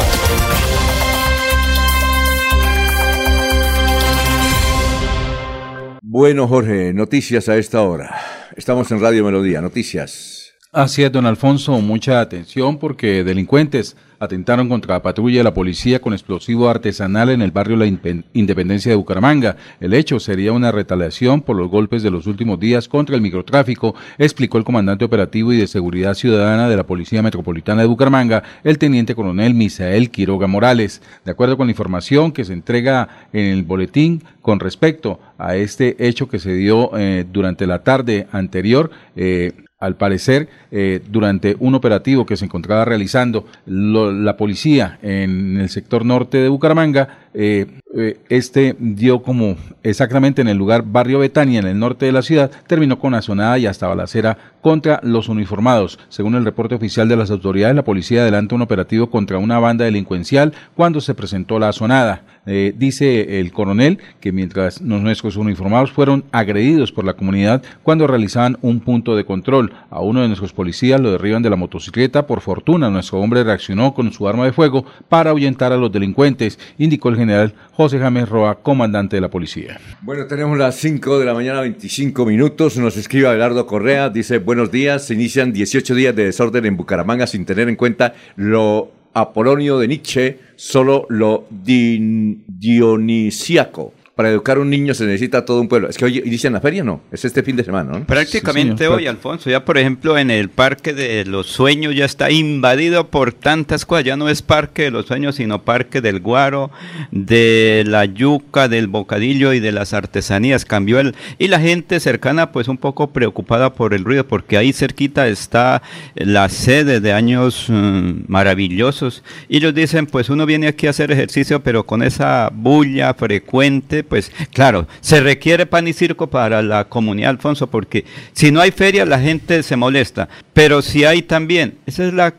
Bueno, 6.03 6.49
Jorge, 6.49 6.93
noticias 6.93 7.49
a 7.49 7.57
esta 7.57 7.83
hora. 7.83 8.19
Estamos 8.57 8.91
en 8.91 9.01
Radio 9.01 9.25
Melodía, 9.25 9.61
noticias. 9.61 10.40
Así 10.73 11.03
es, 11.03 11.11
don 11.11 11.27
Alfonso, 11.27 11.81
mucha 11.81 12.21
atención 12.21 12.79
porque 12.79 13.25
delincuentes 13.25 13.97
atentaron 14.21 14.69
contra 14.69 14.95
la 14.95 15.03
patrulla 15.03 15.39
de 15.39 15.45
la 15.45 15.53
policía 15.53 16.01
con 16.01 16.13
explosivo 16.13 16.69
artesanal 16.69 17.31
en 17.31 17.43
el 17.43 17.51
barrio 17.51 17.77
La 17.77 17.87
Independencia 17.87 18.93
de 18.93 18.97
Bucaramanga. 18.97 19.57
El 19.81 19.95
hecho 19.95 20.21
sería 20.21 20.53
una 20.53 20.71
retaliación 20.71 21.41
por 21.41 21.57
los 21.57 21.69
golpes 21.69 22.05
de 22.05 22.13
los 22.13 22.29
últimos 22.29 22.61
días 22.61 22.87
contra 22.87 23.17
el 23.17 23.21
microtráfico, 23.21 23.97
explicó 24.17 24.59
el 24.59 24.65
comandante 24.65 25.05
operativo 25.05 25.53
y 25.53 25.57
de 25.57 25.67
seguridad 25.67 26.15
ciudadana 26.15 26.69
de 26.69 26.77
la 26.77 26.87
Policía 26.87 27.21
Metropolitana 27.21 27.83
de 27.83 27.89
Bucaramanga, 27.89 28.45
el 28.63 28.79
teniente 28.79 29.17
coronel 29.17 29.55
Misael 29.55 30.13
Quiroga 30.13 30.47
Morales. 30.47 31.03
De 31.25 31.33
acuerdo 31.33 31.57
con 31.57 31.67
la 31.67 31.73
información 31.73 32.31
que 32.31 32.45
se 32.45 32.53
entrega 32.53 33.27
en 33.33 33.47
el 33.47 33.65
boletín 33.65 34.23
con 34.41 34.61
respecto 34.61 35.19
a 35.37 35.57
este 35.57 35.97
hecho 35.99 36.29
que 36.29 36.39
se 36.39 36.55
dio 36.55 36.97
eh, 36.97 37.27
durante 37.29 37.67
la 37.67 37.83
tarde 37.83 38.29
anterior, 38.31 38.93
eh, 39.17 39.51
al 39.81 39.97
parecer, 39.97 40.49
eh, 40.71 41.01
durante 41.09 41.57
un 41.59 41.75
operativo 41.75 42.27
que 42.27 42.37
se 42.37 42.45
encontraba 42.45 42.85
realizando 42.85 43.47
la 43.67 44.37
policía 44.37 44.99
en 45.03 45.57
el 45.57 45.71
sector 45.71 46.05
norte 46.05 46.37
de 46.37 46.49
Bucaramanga, 46.51 47.30
eh, 47.35 47.67
eh, 47.93 48.21
este 48.29 48.77
dio 48.79 49.21
como 49.21 49.57
exactamente 49.83 50.41
en 50.43 50.49
el 50.49 50.57
lugar 50.57 50.85
Barrio 50.87 51.19
Betania, 51.19 51.59
en 51.59 51.67
el 51.67 51.79
norte 51.79 52.07
de 52.07 52.13
la 52.13 52.23
ciudad, 52.23 52.51
terminó 52.69 53.01
con 53.01 53.15
azonada 53.15 53.59
y 53.59 53.67
hasta 53.67 53.89
balacera 53.89 54.39
contra 54.61 55.01
los 55.03 55.29
uniformados. 55.29 55.99
Según 56.09 56.37
el 56.37 56.45
reporte 56.45 56.75
oficial 56.75 57.09
de 57.09 57.17
las 57.17 57.31
autoridades, 57.31 57.75
la 57.75 57.85
policía 57.85 58.23
adelanta 58.23 58.55
un 58.55 58.63
operativo 58.63 59.11
contra 59.11 59.39
una 59.39 59.59
banda 59.59 59.85
delincuencial 59.85 60.53
cuando 60.77 61.01
se 61.01 61.15
presentó 61.15 61.59
la 61.59 61.71
azonada. 61.71 62.23
Eh, 62.47 62.75
dice 62.77 63.39
el 63.39 63.53
coronel 63.53 63.99
que 64.19 64.33
mientras 64.33 64.81
nuestros 64.81 65.37
uniformados 65.37 65.93
fueron 65.93 66.25
agredidos 66.33 66.91
por 66.91 67.05
la 67.05 67.13
comunidad 67.13 67.63
cuando 67.83 68.07
realizaban 68.07 68.57
un 68.63 68.81
punto 68.81 69.17
de 69.17 69.25
control. 69.25 69.73
A 69.91 70.01
uno 70.01 70.23
de 70.23 70.29
nuestros 70.29 70.53
policías 70.53 71.01
lo 71.01 71.13
derriban 71.13 71.43
de 71.43 71.51
la 71.51 71.57
motocicleta. 71.57 72.27
Por 72.27 72.41
fortuna, 72.41 72.89
nuestro 72.89 73.19
hombre 73.19 73.45
reaccionó 73.45 73.95
con 73.95 74.13
su 74.13 74.29
arma 74.29 74.45
de 74.45 74.53
fuego 74.53 74.85
para 75.09 75.31
ahuyentar 75.31 75.73
a 75.73 75.77
los 75.77 75.93
delincuentes, 75.93 76.59
indicó 76.79 77.09
el 77.09 77.17
general 77.21 77.55
José 77.73 77.99
James 77.99 78.29
Roa, 78.29 78.57
comandante 78.57 79.17
de 79.17 79.21
la 79.21 79.31
policía. 79.31 79.79
Bueno, 80.03 80.27
tenemos 80.27 80.59
las 80.59 80.75
5 80.77 81.19
de 81.19 81.25
la 81.25 81.35
mañana, 81.35 81.61
25 81.61 82.27
minutos. 82.27 82.77
Nos 82.77 82.97
escribe 82.97 83.29
Abelardo 83.29 83.67
Correa, 83.67 84.11
dice, 84.11 84.39
buenos 84.39 84.73
días, 84.73 85.07
se 85.07 85.15
inician 85.15 85.53
18 85.53 85.95
días 85.95 86.17
de 86.17 86.25
desorden 86.25 86.67
en 86.67 86.77
Bucaramanga 86.77 87.27
sin 87.27 87.45
tener 87.45 87.69
en 87.69 87.77
cuenta 87.77 88.15
lo 88.37 88.93
Apolonio 89.15 89.79
de 89.79 89.89
Nietzsche, 89.89 90.39
solo 90.57 91.07
lo 91.09 91.47
dionisíaco 91.51 93.95
para 94.21 94.29
educar 94.29 94.59
a 94.59 94.61
un 94.61 94.69
niño 94.69 94.93
se 94.93 95.07
necesita 95.07 95.47
todo 95.47 95.63
un 95.63 95.69
pueblo. 95.69 95.89
Es 95.89 95.97
que 95.97 96.05
hoy 96.05 96.19
inician 96.19 96.53
la 96.53 96.61
feria, 96.61 96.85
¿no? 96.85 97.01
Es 97.11 97.25
este 97.25 97.43
fin 97.43 97.57
de 97.57 97.65
semana, 97.65 97.91
¿no? 97.91 98.05
Prácticamente 98.05 98.87
hoy, 98.87 99.07
Alfonso. 99.07 99.49
Ya, 99.49 99.65
por 99.65 99.79
ejemplo, 99.79 100.19
en 100.19 100.31
el 100.31 100.51
Parque 100.51 100.93
de 100.93 101.25
los 101.25 101.47
Sueños 101.47 101.95
ya 101.95 102.05
está 102.05 102.31
invadido 102.31 103.09
por 103.09 103.33
tantas 103.33 103.87
cosas. 103.87 104.05
Ya 104.05 104.19
no 104.19 104.29
es 104.29 104.43
Parque 104.43 104.83
de 104.83 104.91
los 104.91 105.07
Sueños, 105.07 105.37
sino 105.37 105.63
Parque 105.63 106.03
del 106.03 106.21
Guaro, 106.21 106.71
de 107.13 107.83
la 107.87 108.05
yuca, 108.05 108.69
del 108.69 108.89
bocadillo 108.89 109.55
y 109.55 109.61
de 109.61 109.73
las 109.73 109.95
artesanías. 109.95 110.67
Cambió 110.67 111.01
el... 111.01 111.15
Y 111.39 111.49
la 111.49 111.59
gente 111.59 111.99
cercana, 111.99 112.53
pues 112.53 112.69
un 112.69 112.77
poco 112.77 113.13
preocupada 113.15 113.73
por 113.73 113.95
el 113.95 114.05
ruido, 114.05 114.29
porque 114.29 114.59
ahí 114.59 114.75
cerquita 114.75 115.29
está 115.29 115.81
la 116.15 116.51
sede 116.51 117.01
de 117.01 117.15
años 117.15 117.69
mm, 117.69 118.25
maravillosos. 118.29 119.23
Y 119.49 119.57
ellos 119.57 119.75
dicen, 119.75 120.05
pues 120.05 120.29
uno 120.29 120.45
viene 120.45 120.67
aquí 120.67 120.89
a 120.89 120.91
hacer 120.91 121.11
ejercicio, 121.11 121.63
pero 121.63 121.87
con 121.87 122.03
esa 122.03 122.51
bulla 122.53 123.15
frecuente, 123.15 124.05
pues 124.11 124.31
claro, 124.53 124.87
se 125.01 125.21
requiere 125.21 125.65
pan 125.65 125.89
y 125.89 125.95
circo 125.95 126.27
para 126.27 126.61
la 126.61 126.85
comunidad, 126.85 127.31
Alfonso, 127.31 127.69
porque 127.69 128.05
si 128.33 128.51
no 128.51 128.61
hay 128.61 128.73
feria 128.73 129.07
la 129.07 129.21
gente 129.21 129.63
se 129.63 129.77
molesta, 129.77 130.29
pero 130.53 130.83
si 130.83 131.05
hay 131.05 131.23
también, 131.23 131.79
esa 131.87 132.05
es 132.05 132.13
la, 132.13 132.35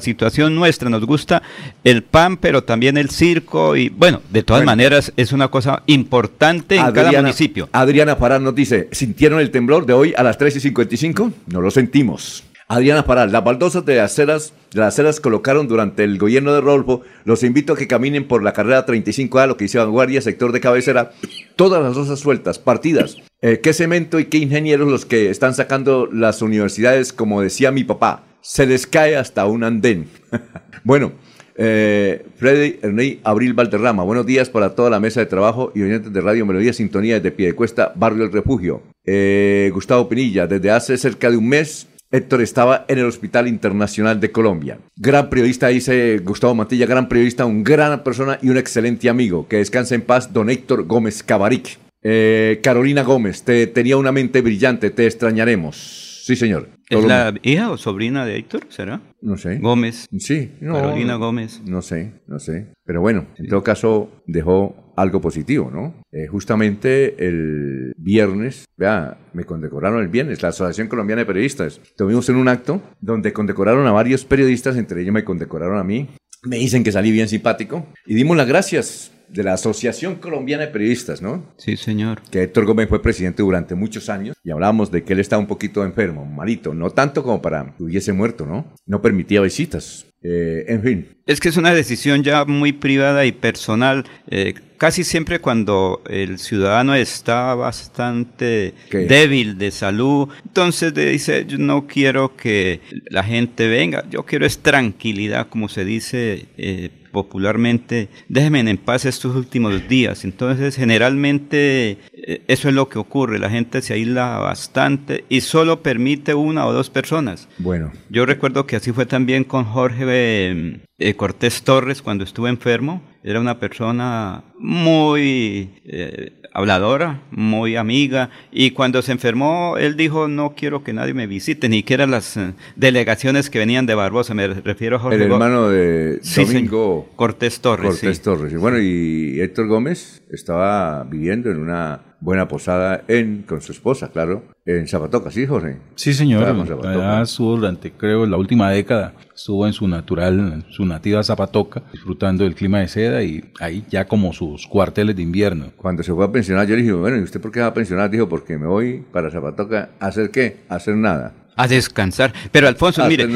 situación 0.00 0.54
nuestra, 0.54 0.90
nos 0.90 1.06
gusta 1.06 1.42
el 1.82 2.02
pan, 2.02 2.36
pero 2.36 2.62
también 2.62 2.98
el 2.98 3.08
circo 3.08 3.74
y 3.74 3.88
bueno, 3.88 4.20
de 4.30 4.42
todas 4.42 4.64
maneras 4.64 5.12
es 5.16 5.32
una 5.32 5.48
cosa 5.48 5.82
importante 5.86 6.76
en 6.76 6.92
cada 6.92 7.10
municipio. 7.10 7.68
Adriana 7.72 8.18
Parán 8.18 8.44
nos 8.44 8.54
dice, 8.54 8.88
¿sintieron 8.92 9.40
el 9.40 9.50
temblor 9.50 9.86
de 9.86 9.94
hoy 9.94 10.14
a 10.16 10.22
las 10.22 10.36
3 10.36 10.56
y 10.56 10.60
55? 10.60 11.32
No 11.46 11.60
lo 11.62 11.70
sentimos. 11.70 12.44
Adriana 12.66 13.04
Parán, 13.04 13.30
las 13.30 13.44
baldosas 13.44 13.84
de 13.84 14.00
aceras, 14.00 14.54
de 14.72 14.80
las 14.80 14.94
aceras 14.94 15.20
colocaron 15.20 15.68
durante 15.68 16.02
el 16.02 16.18
gobierno 16.18 16.54
de 16.54 16.62
Rolfo. 16.62 17.02
Los 17.24 17.42
invito 17.42 17.74
a 17.74 17.76
que 17.76 17.86
caminen 17.86 18.26
por 18.26 18.42
la 18.42 18.54
carrera 18.54 18.86
35A, 18.86 19.46
lo 19.46 19.56
que 19.56 19.64
dice 19.64 19.78
Vanguardia, 19.78 20.22
sector 20.22 20.50
de 20.50 20.60
cabecera. 20.60 21.12
Todas 21.56 21.82
las 21.82 21.94
rosas 21.94 22.20
sueltas, 22.20 22.58
partidas. 22.58 23.18
Eh, 23.42 23.60
qué 23.62 23.74
cemento 23.74 24.18
y 24.18 24.26
qué 24.26 24.38
ingenieros 24.38 24.90
los 24.90 25.04
que 25.04 25.28
están 25.28 25.54
sacando 25.54 26.08
las 26.10 26.40
universidades, 26.40 27.12
como 27.12 27.42
decía 27.42 27.70
mi 27.70 27.84
papá. 27.84 28.24
Se 28.40 28.66
les 28.66 28.86
cae 28.86 29.16
hasta 29.16 29.46
un 29.46 29.62
andén. 29.62 30.08
bueno, 30.84 31.12
eh, 31.56 32.24
Freddy 32.36 32.78
Erney 32.82 33.20
Abril 33.24 33.52
Valderrama, 33.52 34.02
buenos 34.02 34.26
días 34.26 34.48
para 34.48 34.74
toda 34.74 34.90
la 34.90 35.00
mesa 35.00 35.20
de 35.20 35.26
trabajo 35.26 35.70
y 35.74 35.82
oyentes 35.82 36.12
de 36.12 36.20
Radio 36.20 36.46
Melodía 36.46 36.72
Sintonía 36.72 37.14
desde 37.16 37.30
Piedecuesta, 37.30 37.92
Barrio 37.94 38.24
El 38.24 38.32
Refugio. 38.32 38.82
Eh, 39.04 39.70
Gustavo 39.72 40.08
Pinilla, 40.08 40.46
desde 40.46 40.70
hace 40.70 40.96
cerca 40.96 41.30
de 41.30 41.36
un 41.36 41.48
mes 41.48 41.88
Héctor 42.14 42.42
estaba 42.42 42.84
en 42.86 42.98
el 42.98 43.06
Hospital 43.06 43.48
Internacional 43.48 44.20
de 44.20 44.30
Colombia. 44.30 44.78
Gran 44.94 45.28
periodista, 45.28 45.66
dice 45.66 46.18
Gustavo 46.18 46.54
Mantilla, 46.54 46.86
gran 46.86 47.08
periodista, 47.08 47.44
un 47.44 47.64
gran 47.64 48.04
persona 48.04 48.38
y 48.40 48.50
un 48.50 48.56
excelente 48.56 49.08
amigo. 49.08 49.48
Que 49.48 49.56
descanse 49.56 49.96
en 49.96 50.02
paz, 50.02 50.32
don 50.32 50.48
Héctor 50.48 50.84
Gómez 50.84 51.24
Cabaric. 51.24 51.78
Eh, 52.02 52.60
Carolina 52.62 53.02
Gómez, 53.02 53.42
te 53.42 53.66
tenía 53.66 53.96
una 53.96 54.12
mente 54.12 54.42
brillante, 54.42 54.90
te 54.90 55.06
extrañaremos. 55.06 56.22
Sí, 56.24 56.36
señor. 56.36 56.68
¿Es 56.88 57.04
la 57.04 57.34
hija 57.42 57.72
o 57.72 57.76
sobrina 57.76 58.24
de 58.24 58.36
Héctor, 58.36 58.66
será? 58.68 59.00
No 59.20 59.36
sé. 59.36 59.58
Gómez. 59.58 60.06
Sí. 60.18 60.52
Carolina 60.60 61.16
Gómez. 61.16 61.62
No 61.66 61.82
sé, 61.82 62.12
no 62.28 62.38
sé. 62.38 62.68
Pero 62.84 63.00
bueno, 63.00 63.26
en 63.36 63.48
todo 63.48 63.64
caso 63.64 64.22
dejó 64.26 64.83
algo 64.96 65.20
positivo, 65.20 65.70
¿no? 65.72 65.94
Eh, 66.12 66.26
justamente 66.26 67.26
el 67.26 67.92
viernes, 67.96 68.66
vea, 68.76 69.18
me 69.32 69.44
condecoraron 69.44 70.02
el 70.02 70.08
viernes, 70.08 70.42
la 70.42 70.48
Asociación 70.48 70.88
Colombiana 70.88 71.22
de 71.22 71.26
Periodistas. 71.26 71.80
Tuvimos 71.96 72.28
en 72.28 72.36
un 72.36 72.48
acto 72.48 72.82
donde 73.00 73.32
condecoraron 73.32 73.86
a 73.86 73.92
varios 73.92 74.24
periodistas, 74.24 74.76
entre 74.76 75.02
ellos 75.02 75.12
me 75.12 75.24
condecoraron 75.24 75.78
a 75.78 75.84
mí. 75.84 76.08
Me 76.42 76.56
dicen 76.58 76.84
que 76.84 76.92
salí 76.92 77.10
bien 77.10 77.28
simpático 77.28 77.86
y 78.06 78.14
dimos 78.14 78.36
las 78.36 78.46
gracias 78.46 79.10
de 79.28 79.42
la 79.42 79.54
Asociación 79.54 80.16
Colombiana 80.16 80.66
de 80.66 80.72
Periodistas, 80.72 81.22
¿no? 81.22 81.44
Sí, 81.56 81.76
señor. 81.76 82.22
Que 82.30 82.42
Héctor 82.42 82.66
Gómez 82.66 82.88
fue 82.88 83.02
presidente 83.02 83.42
durante 83.42 83.74
muchos 83.74 84.08
años 84.08 84.36
y 84.44 84.50
hablábamos 84.50 84.90
de 84.90 85.02
que 85.02 85.14
él 85.14 85.20
estaba 85.20 85.40
un 85.40 85.48
poquito 85.48 85.84
enfermo, 85.84 86.24
malito, 86.24 86.74
no 86.74 86.90
tanto 86.90 87.22
como 87.22 87.42
para 87.42 87.74
que 87.76 87.82
hubiese 87.82 88.12
muerto, 88.12 88.46
¿no? 88.46 88.72
No 88.86 89.02
permitía 89.02 89.40
visitas. 89.40 90.06
Eh, 90.22 90.64
en 90.68 90.82
fin. 90.82 91.08
Es 91.26 91.40
que 91.40 91.50
es 91.50 91.56
una 91.56 91.74
decisión 91.74 92.22
ya 92.22 92.44
muy 92.44 92.72
privada 92.72 93.26
y 93.26 93.32
personal. 93.32 94.04
Eh, 94.28 94.54
casi 94.76 95.04
siempre 95.04 95.40
cuando 95.40 96.02
el 96.08 96.38
ciudadano 96.38 96.94
está 96.94 97.54
bastante 97.54 98.74
débil 98.90 99.58
de 99.58 99.70
salud, 99.70 100.28
entonces 100.44 100.92
dice, 100.94 101.44
yo 101.46 101.58
no 101.58 101.86
quiero 101.86 102.36
que 102.36 102.80
la 103.10 103.22
gente 103.22 103.68
venga, 103.68 104.04
yo 104.10 104.24
quiero 104.24 104.46
es 104.46 104.58
tranquilidad, 104.58 105.48
como 105.48 105.68
se 105.68 105.84
dice. 105.84 106.46
Eh, 106.56 106.90
popularmente, 107.14 108.08
déjenme 108.28 108.60
en 108.60 108.76
paz 108.76 109.06
estos 109.06 109.34
últimos 109.34 109.88
días. 109.88 110.24
Entonces, 110.24 110.76
generalmente 110.76 111.96
eh, 112.12 112.42
eso 112.48 112.68
es 112.68 112.74
lo 112.74 112.90
que 112.90 112.98
ocurre. 112.98 113.38
La 113.38 113.48
gente 113.48 113.80
se 113.80 113.94
aísla 113.94 114.38
bastante 114.38 115.24
y 115.30 115.40
solo 115.40 115.82
permite 115.82 116.34
una 116.34 116.66
o 116.66 116.72
dos 116.74 116.90
personas. 116.90 117.48
Bueno. 117.56 117.92
Yo 118.10 118.26
recuerdo 118.26 118.66
que 118.66 118.76
así 118.76 118.92
fue 118.92 119.06
también 119.06 119.44
con 119.44 119.64
Jorge 119.64 120.82
eh, 120.98 121.14
Cortés 121.14 121.62
Torres 121.62 122.02
cuando 122.02 122.24
estuvo 122.24 122.48
enfermo. 122.48 123.00
Era 123.22 123.40
una 123.40 123.58
persona 123.58 124.44
muy 124.58 125.70
eh, 125.86 126.42
habladora, 126.54 127.20
muy 127.32 127.76
amiga, 127.76 128.30
y 128.52 128.70
cuando 128.70 129.02
se 129.02 129.12
enfermó, 129.12 129.76
él 129.76 129.96
dijo, 129.96 130.28
no 130.28 130.54
quiero 130.56 130.84
que 130.84 130.92
nadie 130.92 131.12
me 131.12 131.26
visite, 131.26 131.68
ni 131.68 131.78
siquiera 131.78 132.06
las 132.06 132.36
eh, 132.36 132.54
delegaciones 132.76 133.50
que 133.50 133.58
venían 133.58 133.86
de 133.86 133.94
Barbosa, 133.96 134.34
me 134.34 134.46
refiero 134.46 134.96
a 134.96 134.98
Jorge 135.00 135.16
El 135.16 135.22
hermano 135.22 135.68
de 135.68 136.20
Domingo 136.36 137.10
Cortés 137.16 137.60
Torres. 137.60 137.90
Cortés 137.90 138.22
Torres, 138.22 138.56
bueno, 138.56 138.78
y 138.78 139.40
Héctor 139.40 139.66
Gómez 139.66 140.22
estaba 140.30 141.02
viviendo 141.04 141.50
en 141.50 141.58
una 141.58 142.00
buena 142.24 142.48
posada 142.48 143.04
en, 143.06 143.42
con 143.42 143.60
su 143.60 143.72
esposa, 143.72 144.08
claro, 144.10 144.42
en 144.64 144.88
Zapatoca, 144.88 145.30
¿sí, 145.30 145.46
Jorge? 145.46 145.76
Sí, 145.94 146.14
señor. 146.14 146.44
Allá 146.44 147.22
estuvo 147.22 147.56
durante, 147.56 147.92
creo, 147.92 148.24
la 148.24 148.38
última 148.38 148.70
década, 148.70 149.12
estuvo 149.34 149.66
en 149.66 149.74
su 149.74 149.86
natural, 149.86 150.38
en 150.38 150.64
su 150.70 150.86
nativa 150.86 151.22
Zapatoca, 151.22 151.82
disfrutando 151.92 152.44
del 152.44 152.54
clima 152.54 152.80
de 152.80 152.88
seda 152.88 153.22
y 153.22 153.44
ahí 153.60 153.84
ya 153.90 154.06
como 154.06 154.32
sus 154.32 154.66
cuarteles 154.66 155.14
de 155.14 155.22
invierno. 155.22 155.66
Cuando 155.76 156.02
se 156.02 156.14
fue 156.14 156.24
a 156.24 156.32
pensionar, 156.32 156.66
yo 156.66 156.74
le 156.74 156.82
dije, 156.82 156.94
bueno, 156.94 157.18
¿y 157.18 157.22
usted 157.22 157.40
por 157.40 157.52
qué 157.52 157.60
va 157.60 157.66
a 157.66 157.74
pensionar? 157.74 158.10
Dijo, 158.10 158.26
porque 158.26 158.56
me 158.56 158.66
voy 158.66 159.04
para 159.12 159.30
Zapatoca 159.30 159.90
a 160.00 160.06
hacer 160.06 160.30
qué? 160.30 160.56
A 160.70 160.76
hacer 160.76 160.96
nada 160.96 161.34
a 161.56 161.68
descansar. 161.68 162.32
Pero 162.50 162.68
Alfonso, 162.68 163.04
mire, 163.06 163.28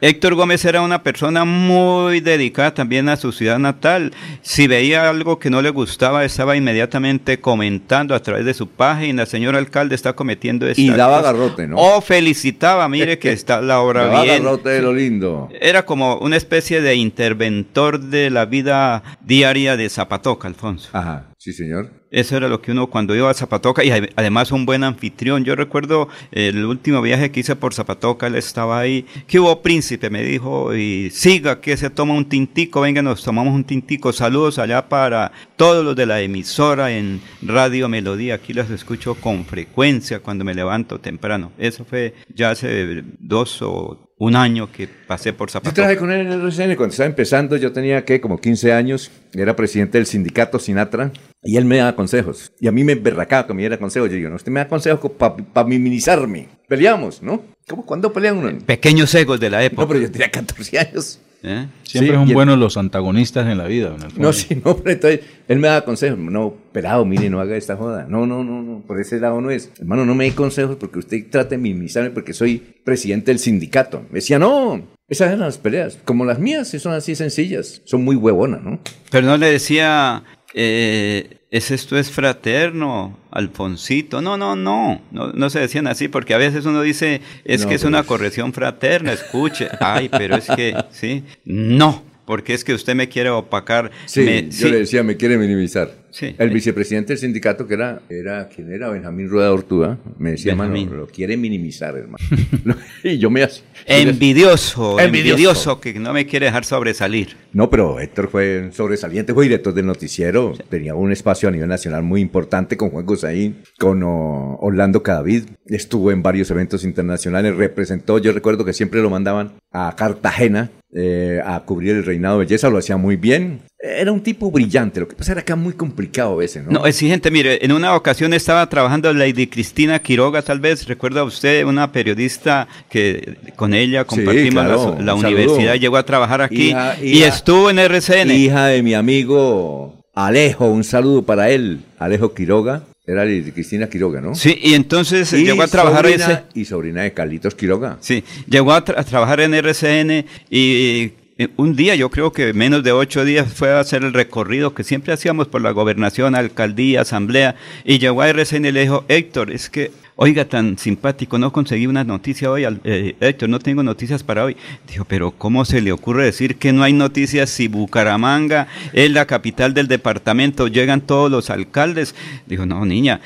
Héctor 0.00 0.34
Gómez 0.34 0.64
era 0.64 0.80
una 0.82 1.02
persona 1.02 1.44
muy 1.44 2.20
dedicada 2.20 2.72
también 2.74 3.08
a 3.08 3.16
su 3.16 3.32
ciudad 3.32 3.58
natal. 3.58 4.12
Si 4.42 4.66
veía 4.66 5.08
algo 5.08 5.38
que 5.38 5.50
no 5.50 5.62
le 5.62 5.70
gustaba, 5.70 6.24
estaba 6.24 6.56
inmediatamente 6.56 7.40
comentando 7.40 8.14
a 8.14 8.20
través 8.20 8.44
de 8.44 8.54
su 8.54 8.68
página, 8.68 9.26
señor 9.26 9.56
alcalde 9.56 9.94
está 9.94 10.12
cometiendo 10.12 10.66
esta 10.68 10.80
Y 10.80 10.90
daba 10.90 11.22
garrote, 11.22 11.66
¿no? 11.66 11.76
O 11.76 12.00
felicitaba, 12.00 12.88
mire 12.88 13.18
que 13.18 13.32
está 13.32 13.60
la 13.60 13.80
obra 13.80 14.06
daba 14.06 14.22
bien. 14.22 14.42
garrote 14.42 14.68
de 14.68 14.82
lo 14.82 14.92
lindo. 14.92 15.48
Era 15.60 15.84
como 15.84 16.16
una 16.18 16.36
especie 16.36 16.80
de 16.80 16.94
interventor 16.96 18.00
de 18.00 18.30
la 18.30 18.44
vida 18.44 19.02
diaria 19.20 19.76
de 19.76 19.88
Zapatoca, 19.88 20.48
Alfonso. 20.48 20.90
Ajá. 20.92 21.24
Sí, 21.44 21.52
señor. 21.52 21.90
Eso 22.10 22.38
era 22.38 22.48
lo 22.48 22.62
que 22.62 22.72
uno 22.72 22.86
cuando 22.86 23.14
iba 23.14 23.28
a 23.28 23.34
Zapatoca 23.34 23.84
y 23.84 23.90
además 23.90 24.50
un 24.50 24.64
buen 24.64 24.82
anfitrión. 24.82 25.44
Yo 25.44 25.54
recuerdo 25.54 26.08
el 26.32 26.64
último 26.64 27.02
viaje 27.02 27.30
que 27.30 27.40
hice 27.40 27.54
por 27.54 27.74
Zapatoca, 27.74 28.28
él 28.28 28.36
estaba 28.36 28.78
ahí. 28.78 29.04
¿Qué 29.26 29.38
hubo, 29.38 29.60
príncipe? 29.60 30.08
Me 30.08 30.22
dijo, 30.22 30.74
y 30.74 31.10
siga 31.10 31.60
que 31.60 31.76
se 31.76 31.90
toma 31.90 32.14
un 32.14 32.30
tintico, 32.30 32.80
venga, 32.80 33.02
nos 33.02 33.22
tomamos 33.22 33.52
un 33.52 33.64
tintico. 33.64 34.10
Saludos 34.14 34.58
allá 34.58 34.88
para 34.88 35.32
todos 35.56 35.84
los 35.84 35.94
de 35.94 36.06
la 36.06 36.22
emisora 36.22 36.92
en 36.96 37.20
Radio 37.42 37.90
Melodía. 37.90 38.36
Aquí 38.36 38.54
los 38.54 38.70
escucho 38.70 39.14
con 39.14 39.44
frecuencia 39.44 40.20
cuando 40.20 40.46
me 40.46 40.54
levanto 40.54 40.98
temprano. 40.98 41.52
Eso 41.58 41.84
fue 41.84 42.14
ya 42.34 42.52
hace 42.52 43.04
dos 43.18 43.60
o 43.60 44.13
un 44.18 44.36
año 44.36 44.70
que 44.70 44.88
pasé 44.88 45.32
por 45.32 45.48
Yo 45.48 45.54
Zapato. 45.54 45.74
trabajé 45.74 45.96
con 45.96 46.10
él 46.12 46.20
en 46.26 46.32
el 46.32 46.40
RCN 46.42 46.76
cuando 46.76 46.92
estaba 46.92 47.06
empezando, 47.08 47.56
yo 47.56 47.72
tenía 47.72 48.04
que 48.04 48.20
como 48.20 48.40
15 48.40 48.72
años, 48.72 49.10
era 49.32 49.56
presidente 49.56 49.98
del 49.98 50.06
sindicato 50.06 50.58
Sinatra 50.58 51.10
y 51.42 51.56
él 51.56 51.64
me 51.64 51.78
daba 51.78 51.96
consejos. 51.96 52.52
Y 52.60 52.68
a 52.68 52.72
mí 52.72 52.84
me 52.84 52.92
emberracaba 52.92 53.46
que 53.46 53.54
me 53.54 53.62
diera 53.62 53.78
consejos. 53.78 54.08
Yo 54.10 54.16
digo, 54.16 54.30
no, 54.30 54.36
usted 54.36 54.52
me 54.52 54.60
da 54.60 54.68
consejos 54.68 55.10
para 55.18 55.68
minimizarme. 55.68 56.48
Peleamos, 56.68 57.22
¿no? 57.22 57.42
¿Cómo 57.68 57.84
cuando 57.84 58.12
pelean 58.12 58.38
uno? 58.38 58.58
Pequeños 58.64 59.14
egos 59.14 59.40
de 59.40 59.50
la 59.50 59.64
época. 59.64 59.82
No, 59.82 59.88
pero 59.88 60.00
yo 60.00 60.10
tenía 60.10 60.30
14 60.30 60.78
años. 60.78 61.18
¿Eh? 61.44 61.68
Siempre 61.82 62.14
Sí, 62.14 62.24
son 62.24 62.32
buenos 62.32 62.58
los 62.58 62.76
antagonistas 62.76 63.46
en 63.46 63.58
la 63.58 63.66
vida, 63.66 63.90
don 63.90 64.02
Alfonso. 64.02 64.20
No, 64.20 64.32
sí, 64.32 64.60
no, 64.64 64.76
pero 64.76 64.90
entonces 64.94 65.20
él 65.46 65.58
me 65.58 65.68
daba 65.68 65.84
consejos. 65.84 66.18
No, 66.18 66.54
pelado, 66.72 67.04
mire, 67.04 67.30
no 67.30 67.40
haga 67.40 67.56
esta 67.56 67.76
joda. 67.76 68.06
No, 68.08 68.26
no, 68.26 68.42
no, 68.42 68.62
no, 68.62 68.82
por 68.86 69.00
ese 69.00 69.20
lado 69.20 69.40
no 69.40 69.50
es. 69.50 69.70
Hermano, 69.78 70.04
no 70.04 70.14
me 70.14 70.24
dé 70.24 70.34
consejos 70.34 70.76
porque 70.76 70.98
usted 70.98 71.26
trate 71.30 71.56
de 71.56 71.62
minimizarme 71.62 72.10
porque 72.10 72.32
soy 72.32 72.62
presidente 72.84 73.30
del 73.30 73.38
sindicato. 73.38 74.02
Me 74.10 74.16
decía, 74.16 74.38
no, 74.38 74.82
esas 75.08 75.28
eran 75.28 75.40
las 75.40 75.58
peleas. 75.58 75.98
Como 76.04 76.24
las 76.24 76.38
mías, 76.38 76.68
sí 76.68 76.78
son 76.78 76.94
así 76.94 77.14
sencillas. 77.14 77.82
Son 77.84 78.02
muy 78.02 78.16
huevonas, 78.16 78.62
¿no? 78.62 78.80
Pero 79.10 79.26
no 79.26 79.36
le 79.36 79.50
decía, 79.50 80.24
eh, 80.54 81.43
¿es 81.56 81.70
esto 81.70 81.96
es 81.96 82.10
fraterno, 82.10 83.16
Alfonsito? 83.30 84.20
No, 84.20 84.36
no, 84.36 84.56
no, 84.56 85.00
no, 85.12 85.32
no 85.32 85.50
se 85.50 85.60
decían 85.60 85.86
así, 85.86 86.08
porque 86.08 86.34
a 86.34 86.38
veces 86.38 86.66
uno 86.66 86.82
dice, 86.82 87.20
es 87.44 87.62
No, 87.62 87.68
que 87.68 87.74
es 87.76 87.84
una 87.84 88.02
corrección 88.02 88.52
fraterna, 88.52 89.12
escuche. 89.12 89.68
Ay, 89.80 90.08
pero 90.08 90.36
es 90.36 90.46
que, 90.48 90.74
sí, 90.90 91.22
no, 91.44 92.02
porque 92.26 92.54
es 92.54 92.64
que 92.64 92.74
usted 92.74 92.94
me 92.94 93.08
quiere 93.08 93.30
opacar. 93.30 93.90
Sí, 94.06 94.20
me- 94.22 94.44
yo 94.46 94.52
sí. 94.52 94.70
le 94.70 94.78
decía, 94.78 95.02
me 95.02 95.16
quiere 95.16 95.38
minimizar. 95.38 95.92
Sí. 96.14 96.32
El 96.38 96.50
vicepresidente 96.50 97.08
del 97.08 97.18
sindicato, 97.18 97.66
que 97.66 97.74
era, 97.74 98.00
era 98.08 98.48
¿quién 98.48 98.72
era? 98.72 98.88
Benjamín 98.88 99.28
Rueda 99.28 99.52
Ortúa, 99.52 99.98
me 100.16 100.30
decía, 100.30 100.52
hermano, 100.52 100.94
lo 100.94 101.08
quiere 101.08 101.36
minimizar, 101.36 101.96
hermano. 101.96 102.24
y 103.02 103.18
yo 103.18 103.30
me 103.30 103.42
hacía. 103.42 103.64
Envidioso, 103.84 105.00
Envidioso. 105.00 105.00
envidioso, 105.00 105.80
que 105.80 105.94
no 105.94 106.12
me 106.12 106.24
quiere 106.24 106.46
dejar 106.46 106.64
sobresalir. 106.64 107.36
No, 107.52 107.68
pero 107.68 107.98
Héctor 107.98 108.28
fue 108.28 108.60
un 108.60 108.72
sobresaliente, 108.72 109.34
fue 109.34 109.46
director 109.46 109.74
del 109.74 109.86
noticiero, 109.86 110.54
tenía 110.68 110.94
un 110.94 111.10
espacio 111.10 111.48
a 111.48 111.52
nivel 111.52 111.68
nacional 111.68 112.04
muy 112.04 112.20
importante 112.20 112.76
con 112.76 112.90
juegos 112.90 113.24
ahí, 113.24 113.60
con 113.80 114.04
oh, 114.04 114.56
Orlando 114.60 115.02
Cadavid, 115.02 115.46
estuvo 115.66 116.12
en 116.12 116.22
varios 116.22 116.48
eventos 116.52 116.84
internacionales, 116.84 117.56
representó, 117.56 118.18
yo 118.18 118.30
recuerdo 118.30 118.64
que 118.64 118.72
siempre 118.72 119.02
lo 119.02 119.10
mandaban 119.10 119.54
a 119.72 119.96
Cartagena 119.96 120.70
eh, 120.96 121.40
a 121.44 121.64
cubrir 121.64 121.96
el 121.96 122.04
reinado 122.04 122.38
de 122.38 122.44
belleza, 122.44 122.70
lo 122.70 122.78
hacía 122.78 122.96
muy 122.96 123.16
bien, 123.16 123.62
era 123.86 124.10
un 124.12 124.20
tipo 124.22 124.50
brillante, 124.50 124.98
lo 125.00 125.06
que 125.08 125.14
pasa 125.14 125.32
era 125.32 125.42
que 125.44 125.52
era 125.52 125.60
muy 125.60 125.74
complicado 125.74 126.32
a 126.32 126.36
veces, 126.36 126.64
¿no? 126.64 126.70
No, 126.70 126.86
exigente. 126.86 127.30
Mire, 127.30 127.64
en 127.64 127.72
una 127.72 127.94
ocasión 127.94 128.32
estaba 128.32 128.66
trabajando 128.68 129.12
Lady 129.12 129.46
Cristina 129.46 129.98
Quiroga, 130.00 130.40
tal 130.42 130.58
vez, 130.60 130.86
recuerda 130.88 131.22
usted, 131.24 131.64
una 131.64 131.92
periodista 131.92 132.66
que 132.88 133.36
con 133.56 133.74
ella 133.74 134.04
compartimos 134.04 134.64
claro, 134.64 134.96
la, 134.98 135.04
la 135.04 135.14
un 135.14 135.24
universidad, 135.26 135.56
saludo. 135.56 135.74
llegó 135.76 135.96
a 135.98 136.06
trabajar 136.06 136.40
aquí 136.40 136.68
Hija- 136.70 136.96
y 137.02 137.22
estuvo 137.22 137.68
en 137.68 137.78
RCN. 137.78 138.30
Hija 138.30 138.66
de 138.68 138.82
mi 138.82 138.94
amigo 138.94 140.02
Alejo, 140.14 140.66
un 140.66 140.84
saludo 140.84 141.22
para 141.22 141.50
él, 141.50 141.80
Alejo 141.98 142.32
Quiroga, 142.34 142.84
era 143.06 143.24
de 143.26 143.52
Cristina 143.52 143.88
Quiroga, 143.88 144.20
¿no? 144.20 144.34
Sí, 144.34 144.58
y 144.62 144.72
entonces 144.74 145.30
Y 145.34 145.44
llegó 145.44 145.62
a 145.62 145.66
trabajar 145.68 146.06
en 146.06 146.20
sobrina- 146.20 146.44
y 146.54 146.64
sobrina 146.64 147.02
de 147.02 147.12
Carlitos 147.12 147.54
Quiroga. 147.54 147.98
Sí, 148.00 148.24
llegó 148.48 148.72
a, 148.72 148.82
tra- 148.84 148.94
a 148.96 149.04
trabajar 149.04 149.40
en 149.40 149.52
RCN 149.54 150.24
y 150.48 151.12
un 151.56 151.74
día, 151.74 151.96
yo 151.96 152.10
creo 152.10 152.32
que 152.32 152.52
menos 152.52 152.84
de 152.84 152.92
ocho 152.92 153.24
días, 153.24 153.52
fue 153.52 153.72
a 153.72 153.80
hacer 153.80 154.04
el 154.04 154.12
recorrido 154.12 154.72
que 154.72 154.84
siempre 154.84 155.12
hacíamos 155.12 155.48
por 155.48 155.62
la 155.62 155.72
gobernación, 155.72 156.36
alcaldía, 156.36 157.00
asamblea, 157.00 157.56
y 157.84 157.98
llegó 157.98 158.22
a 158.22 158.28
RCN 158.28 158.66
y 158.66 158.72
le 158.72 158.82
dijo, 158.82 159.04
Héctor, 159.08 159.50
es 159.50 159.68
que, 159.68 159.90
oiga, 160.14 160.44
tan 160.44 160.78
simpático, 160.78 161.36
no 161.38 161.52
conseguí 161.52 161.88
una 161.88 162.04
noticia 162.04 162.50
hoy, 162.50 162.64
eh, 162.84 163.16
Héctor, 163.18 163.48
no 163.48 163.58
tengo 163.58 163.82
noticias 163.82 164.22
para 164.22 164.44
hoy. 164.44 164.56
Dijo, 164.86 165.04
pero 165.06 165.32
¿cómo 165.32 165.64
se 165.64 165.80
le 165.80 165.90
ocurre 165.90 166.24
decir 166.24 166.56
que 166.56 166.72
no 166.72 166.84
hay 166.84 166.92
noticias 166.92 167.50
si 167.50 167.66
Bucaramanga 167.66 168.68
es 168.92 169.10
la 169.10 169.26
capital 169.26 169.74
del 169.74 169.88
departamento, 169.88 170.68
llegan 170.68 171.00
todos 171.00 171.32
los 171.32 171.50
alcaldes? 171.50 172.14
Dijo, 172.46 172.64
no, 172.64 172.86
niña, 172.86 173.20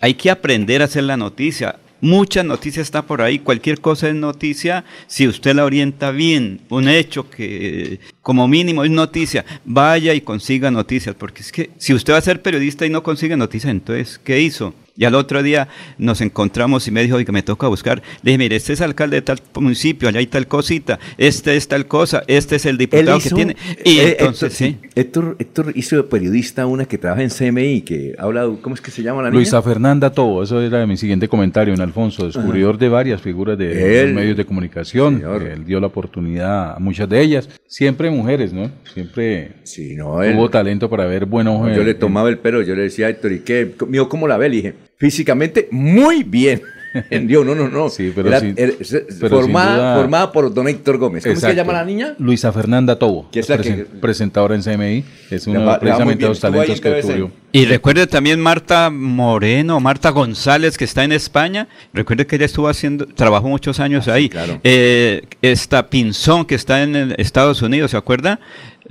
hay 0.00 0.14
que 0.14 0.30
aprender 0.30 0.80
a 0.80 0.86
hacer 0.86 1.04
la 1.04 1.18
noticia. 1.18 1.76
Mucha 2.00 2.42
noticia 2.42 2.80
está 2.82 3.02
por 3.02 3.20
ahí, 3.20 3.38
cualquier 3.38 3.80
cosa 3.80 4.08
es 4.08 4.14
noticia 4.14 4.84
si 5.06 5.28
usted 5.28 5.54
la 5.54 5.64
orienta 5.64 6.10
bien. 6.10 6.60
Un 6.70 6.88
hecho 6.88 7.28
que 7.28 8.00
como 8.30 8.46
mínimo 8.46 8.84
es 8.84 8.92
noticia, 8.92 9.44
vaya 9.64 10.14
y 10.14 10.20
consiga 10.20 10.70
noticias, 10.70 11.16
porque 11.18 11.42
es 11.42 11.50
que 11.50 11.70
si 11.78 11.92
usted 11.92 12.12
va 12.12 12.18
a 12.18 12.20
ser 12.20 12.40
periodista 12.42 12.86
y 12.86 12.88
no 12.88 13.02
consigue 13.02 13.36
noticias, 13.36 13.72
entonces, 13.72 14.20
¿qué 14.22 14.40
hizo? 14.40 14.72
Y 14.96 15.04
al 15.06 15.14
otro 15.14 15.42
día 15.42 15.66
nos 15.96 16.20
encontramos 16.20 16.86
y 16.86 16.90
me 16.90 17.02
dijo, 17.02 17.16
oiga, 17.16 17.32
me 17.32 17.42
toca 17.42 17.66
buscar. 17.68 18.02
Le 18.22 18.32
dije, 18.32 18.38
mire, 18.38 18.56
este 18.56 18.74
es 18.74 18.82
alcalde 18.82 19.16
de 19.16 19.22
tal 19.22 19.38
municipio, 19.54 20.08
allá 20.10 20.18
hay 20.18 20.26
tal 20.26 20.46
cosita, 20.46 20.98
este 21.16 21.56
es 21.56 21.68
tal 21.68 21.86
cosa, 21.86 22.22
este 22.26 22.56
es 22.56 22.66
el 22.66 22.76
diputado 22.76 23.18
que 23.18 23.30
tiene. 23.30 23.56
Y 23.82 23.98
eh, 23.98 24.16
entonces, 24.18 24.60
Héctor, 24.60 24.80
sí. 24.82 24.90
Héctor, 24.94 25.36
Héctor 25.38 25.72
hizo 25.74 25.96
de 25.96 26.02
periodista 26.02 26.66
una 26.66 26.84
que 26.84 26.98
trabaja 26.98 27.22
en 27.22 27.30
CMI, 27.30 27.80
que 27.80 28.14
habla, 28.18 28.50
¿cómo 28.60 28.74
es 28.74 28.82
que 28.82 28.90
se 28.90 29.02
llama 29.02 29.22
la 29.22 29.30
niña? 29.30 29.38
Luisa 29.38 29.62
Fernanda 29.62 30.12
Tobo, 30.12 30.42
eso 30.42 30.60
era 30.60 30.86
mi 30.86 30.98
siguiente 30.98 31.28
comentario, 31.28 31.72
en 31.72 31.80
Alfonso, 31.80 32.26
descubridor 32.26 32.76
de 32.76 32.90
varias 32.90 33.22
figuras 33.22 33.56
de 33.56 34.02
Él- 34.02 34.06
los 34.08 34.16
medios 34.16 34.36
de 34.36 34.44
comunicación. 34.44 35.22
Él 35.50 35.64
dio 35.64 35.80
la 35.80 35.86
oportunidad 35.86 36.76
a 36.76 36.78
muchas 36.78 37.08
de 37.08 37.22
ellas, 37.22 37.48
siempre 37.66 38.10
mujeres, 38.20 38.52
¿no? 38.52 38.70
Siempre 38.92 39.52
Sí, 39.62 39.96
no, 39.96 40.22
él- 40.22 40.34
tuvo 40.34 40.48
talento 40.50 40.88
para 40.90 41.06
ver 41.06 41.26
buenos 41.26 41.60
No, 41.60 41.68
eh, 41.70 41.74
yo 41.76 41.82
le 41.82 41.94
tomaba 41.94 42.28
el 42.28 42.38
pelo, 42.38 42.62
yo 42.62 42.74
le 42.74 42.82
decía 42.82 43.06
a 43.06 43.10
Héctor, 43.10 43.32
¿y 43.32 43.40
qué? 43.40 43.72
Mío, 43.88 44.08
¿cómo 44.08 44.28
la 44.28 44.36
ve? 44.36 44.48
Le 44.48 44.56
dije, 44.56 44.74
físicamente, 44.96 45.68
muy 45.70 46.22
bien. 46.22 46.60
Dios, 47.22 47.46
no, 47.46 47.54
no, 47.54 47.68
no. 47.68 47.88
Sí, 47.88 48.12
pero 48.14 48.28
Era- 48.28 48.40
sin- 48.40 48.54
era- 48.56 48.72
pero 49.20 49.40
formada, 49.40 49.76
duda- 49.76 49.96
formada 49.96 50.32
por 50.32 50.52
don 50.52 50.66
Héctor 50.68 50.98
Gómez. 50.98 51.24
¿Cómo 51.24 51.36
se 51.36 51.54
llama 51.54 51.72
la 51.72 51.84
niña? 51.84 52.14
Luisa 52.18 52.52
Fernanda 52.52 52.96
Tobo, 52.98 53.28
Que 53.30 53.40
es 53.40 53.48
la 53.48 53.56
presen- 53.58 53.76
que- 53.76 53.84
presentadora 53.84 54.54
en 54.54 54.62
CMI, 54.62 55.04
es 55.30 55.46
uno 55.46 55.78
precisamente 55.78 56.24
de 56.24 56.28
los 56.28 56.40
talentos 56.40 56.76
en 56.76 56.82
que 56.82 56.90
descubrió. 56.90 57.30
Y 57.52 57.64
recuerde 57.64 58.06
también 58.06 58.40
Marta 58.40 58.90
Moreno, 58.90 59.80
Marta 59.80 60.10
González, 60.10 60.78
que 60.78 60.84
está 60.84 61.04
en 61.04 61.12
España. 61.12 61.68
Recuerde 61.92 62.26
que 62.26 62.36
ella 62.36 62.46
estuvo 62.46 62.68
haciendo, 62.68 63.06
trabajó 63.06 63.48
muchos 63.48 63.80
años 63.80 64.08
ahí. 64.08 64.28
claro. 64.28 64.60
Eh, 64.64 65.22
esta 65.42 65.88
Pinzón, 65.90 66.44
que 66.44 66.54
está 66.54 66.82
en 66.82 67.14
Estados 67.18 67.62
Unidos, 67.62 67.90
¿se 67.92 67.96
acuerda? 67.96 68.40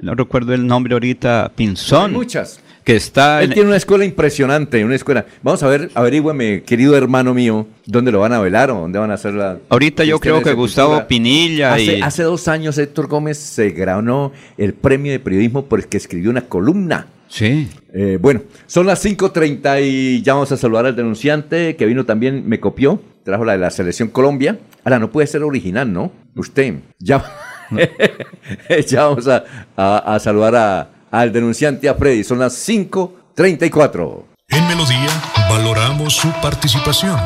No 0.02 0.16
recuerdo 0.16 0.54
el 0.54 0.66
nombre 0.68 0.94
ahorita, 0.94 1.44
Hay 1.44 1.50
Pinzón. 1.56 2.14
muchas. 2.14 2.62
Que 2.90 2.96
está 2.96 3.44
Él 3.44 3.50
en, 3.50 3.54
tiene 3.54 3.68
una 3.68 3.78
escuela 3.78 4.04
impresionante, 4.04 4.84
una 4.84 4.96
escuela. 4.96 5.24
Vamos 5.44 5.62
a 5.62 5.68
ver, 5.68 5.92
averígüeme, 5.94 6.64
querido 6.64 6.98
hermano 6.98 7.36
mío, 7.36 7.68
¿dónde 7.86 8.12
lo 8.12 8.20
van 8.22 8.34
a 8.34 8.40
velar 8.40 8.72
o 8.72 8.80
dónde 8.80 8.98
van 8.98 9.12
a 9.12 9.14
hacer 9.14 9.36
la... 9.36 9.60
Ahorita 9.70 10.04
yo 10.04 10.20
creo 10.20 10.42
que 10.42 10.54
Gustavo 10.54 10.90
cultura? 10.90 11.08
Pinilla 11.08 11.76
Hace, 11.76 11.98
y- 11.98 12.02
hace 12.02 12.24
dos 12.24 12.48
años 12.48 12.80
Héctor 12.80 13.06
Gómez 13.06 13.38
se 13.38 13.70
ganó 13.70 14.32
el 14.58 14.74
premio 14.74 15.12
de 15.12 15.20
periodismo 15.20 15.66
porque 15.66 15.98
escribió 15.98 16.32
una 16.32 16.42
columna. 16.42 17.06
Sí. 17.28 17.68
Eh, 17.94 18.18
bueno, 18.20 18.42
son 18.66 18.88
las 18.88 19.06
5.30 19.06 19.84
y 19.88 20.24
ya 20.24 20.34
vamos 20.34 20.52
a 20.52 20.58
saludar 20.58 20.88
al 20.88 20.96
denunciante 20.96 21.76
que 21.76 21.86
vino 21.86 22.06
también, 22.08 22.50
me 22.50 22.60
copió, 22.60 23.00
trajo 23.24 23.46
la 23.46 23.52
de 23.52 23.60
la 23.60 23.70
selección 23.70 24.10
Colombia. 24.10 24.58
Ahora, 24.84 24.98
no 24.98 25.12
puede 25.12 25.28
ser 25.28 25.44
original, 25.44 25.94
¿no? 25.94 26.12
Usted, 26.36 26.74
ya, 26.98 27.24
ya 28.88 29.06
vamos 29.06 29.28
a, 29.28 29.44
a- 29.78 30.16
a 30.16 30.20
saludar 30.20 30.56
a- 30.56 30.90
al 31.12 31.32
denunciante, 31.32 31.90
a 31.90 31.96
Freddy. 31.96 32.24
Son 32.24 32.40
las 32.40 32.54
5.34. 32.68 34.24
En 34.50 34.68
Melodía 34.68 35.10
valoramos 35.50 36.16
su 36.16 36.32
participación. 36.42 37.20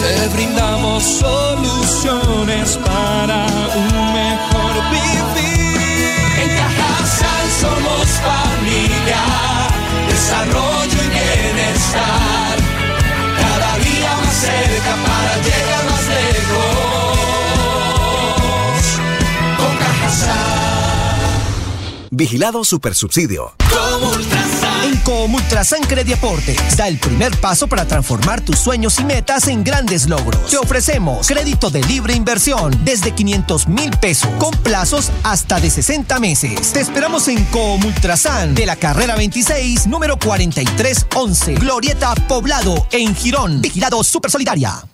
Te 0.00 0.28
brindamos 0.28 1.02
soluciones 1.02 2.78
para 2.78 3.44
un 3.74 4.12
mejor 4.12 4.72
vivir. 4.90 6.40
En 6.42 6.48
Cajasal 6.56 7.50
somos 7.60 8.06
familia, 8.20 9.22
desarrollo 10.08 11.02
y 11.02 11.08
bienestar. 11.08 12.33
Cada 14.84 14.96
día 14.96 14.96
más 14.96 15.46
cerca 15.46 15.64
para 15.64 15.73
Vigilado 22.16 22.64
Supersubsidio. 22.64 23.54
Como 23.68 24.10
Ultrasan 24.10 24.84
En 24.84 24.96
Comultrasan 24.98 25.80
Deportes 25.82 26.76
da 26.76 26.86
el 26.86 26.98
primer 26.98 27.36
paso 27.38 27.66
para 27.66 27.86
transformar 27.86 28.40
tus 28.40 28.58
sueños 28.58 29.00
y 29.00 29.04
metas 29.04 29.48
en 29.48 29.64
grandes 29.64 30.08
logros. 30.08 30.48
Te 30.48 30.56
ofrecemos 30.56 31.26
crédito 31.26 31.70
de 31.70 31.82
libre 31.82 32.14
inversión 32.14 32.72
desde 32.84 33.12
500 33.12 33.66
mil 33.68 33.90
pesos 33.98 34.30
con 34.38 34.52
plazos 34.58 35.10
hasta 35.24 35.58
de 35.58 35.70
60 35.70 36.20
meses. 36.20 36.72
Te 36.72 36.80
esperamos 36.80 37.26
en 37.26 37.44
Comultrasan 37.46 38.54
de 38.54 38.66
la 38.66 38.76
carrera 38.76 39.16
26, 39.16 39.88
número 39.88 40.16
4311, 40.16 41.54
Glorieta 41.54 42.14
Poblado 42.28 42.86
en 42.92 43.14
Girón. 43.16 43.60
Vigilado 43.60 44.04
Super 44.04 44.30
Solidaria. 44.30 44.84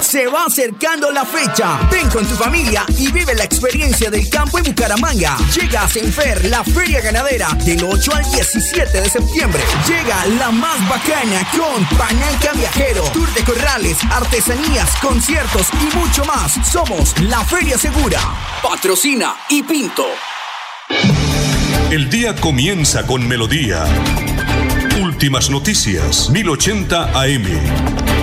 Se 0.00 0.26
va 0.26 0.44
acercando 0.44 1.10
la 1.10 1.24
fecha. 1.24 1.80
Ven 1.90 2.08
con 2.10 2.24
tu 2.26 2.34
familia 2.34 2.84
y 2.98 3.10
vive 3.10 3.34
la 3.34 3.44
experiencia 3.44 4.10
del 4.10 4.28
campo 4.28 4.58
en 4.58 4.64
Bucaramanga. 4.64 5.38
Llega 5.54 5.82
a 5.82 5.88
La 6.06 6.62
feria 6.62 7.00
ganadera, 7.00 7.48
del 7.64 7.82
8 7.82 8.14
al 8.14 8.30
17 8.30 9.00
de 9.00 9.10
septiembre. 9.10 9.60
Llega 9.88 10.24
la 10.38 10.52
más 10.52 10.78
bacana 10.88 11.44
con 11.50 11.84
Pananca 11.98 12.52
Viajero, 12.54 13.02
Tour 13.12 13.28
de 13.34 13.42
Corrales, 13.42 13.98
artesanías, 14.12 14.88
conciertos 15.02 15.66
y 15.72 15.96
mucho 15.96 16.24
más. 16.24 16.52
Somos 16.70 17.18
la 17.22 17.44
Feria 17.44 17.76
Segura. 17.76 18.20
Patrocina 18.62 19.34
y 19.48 19.64
Pinto. 19.64 20.06
El 21.90 22.08
día 22.08 22.36
comienza 22.36 23.04
con 23.04 23.26
melodía. 23.26 23.84
Últimas 25.02 25.50
noticias, 25.50 26.30
1080 26.30 27.20
AM. 27.20 28.15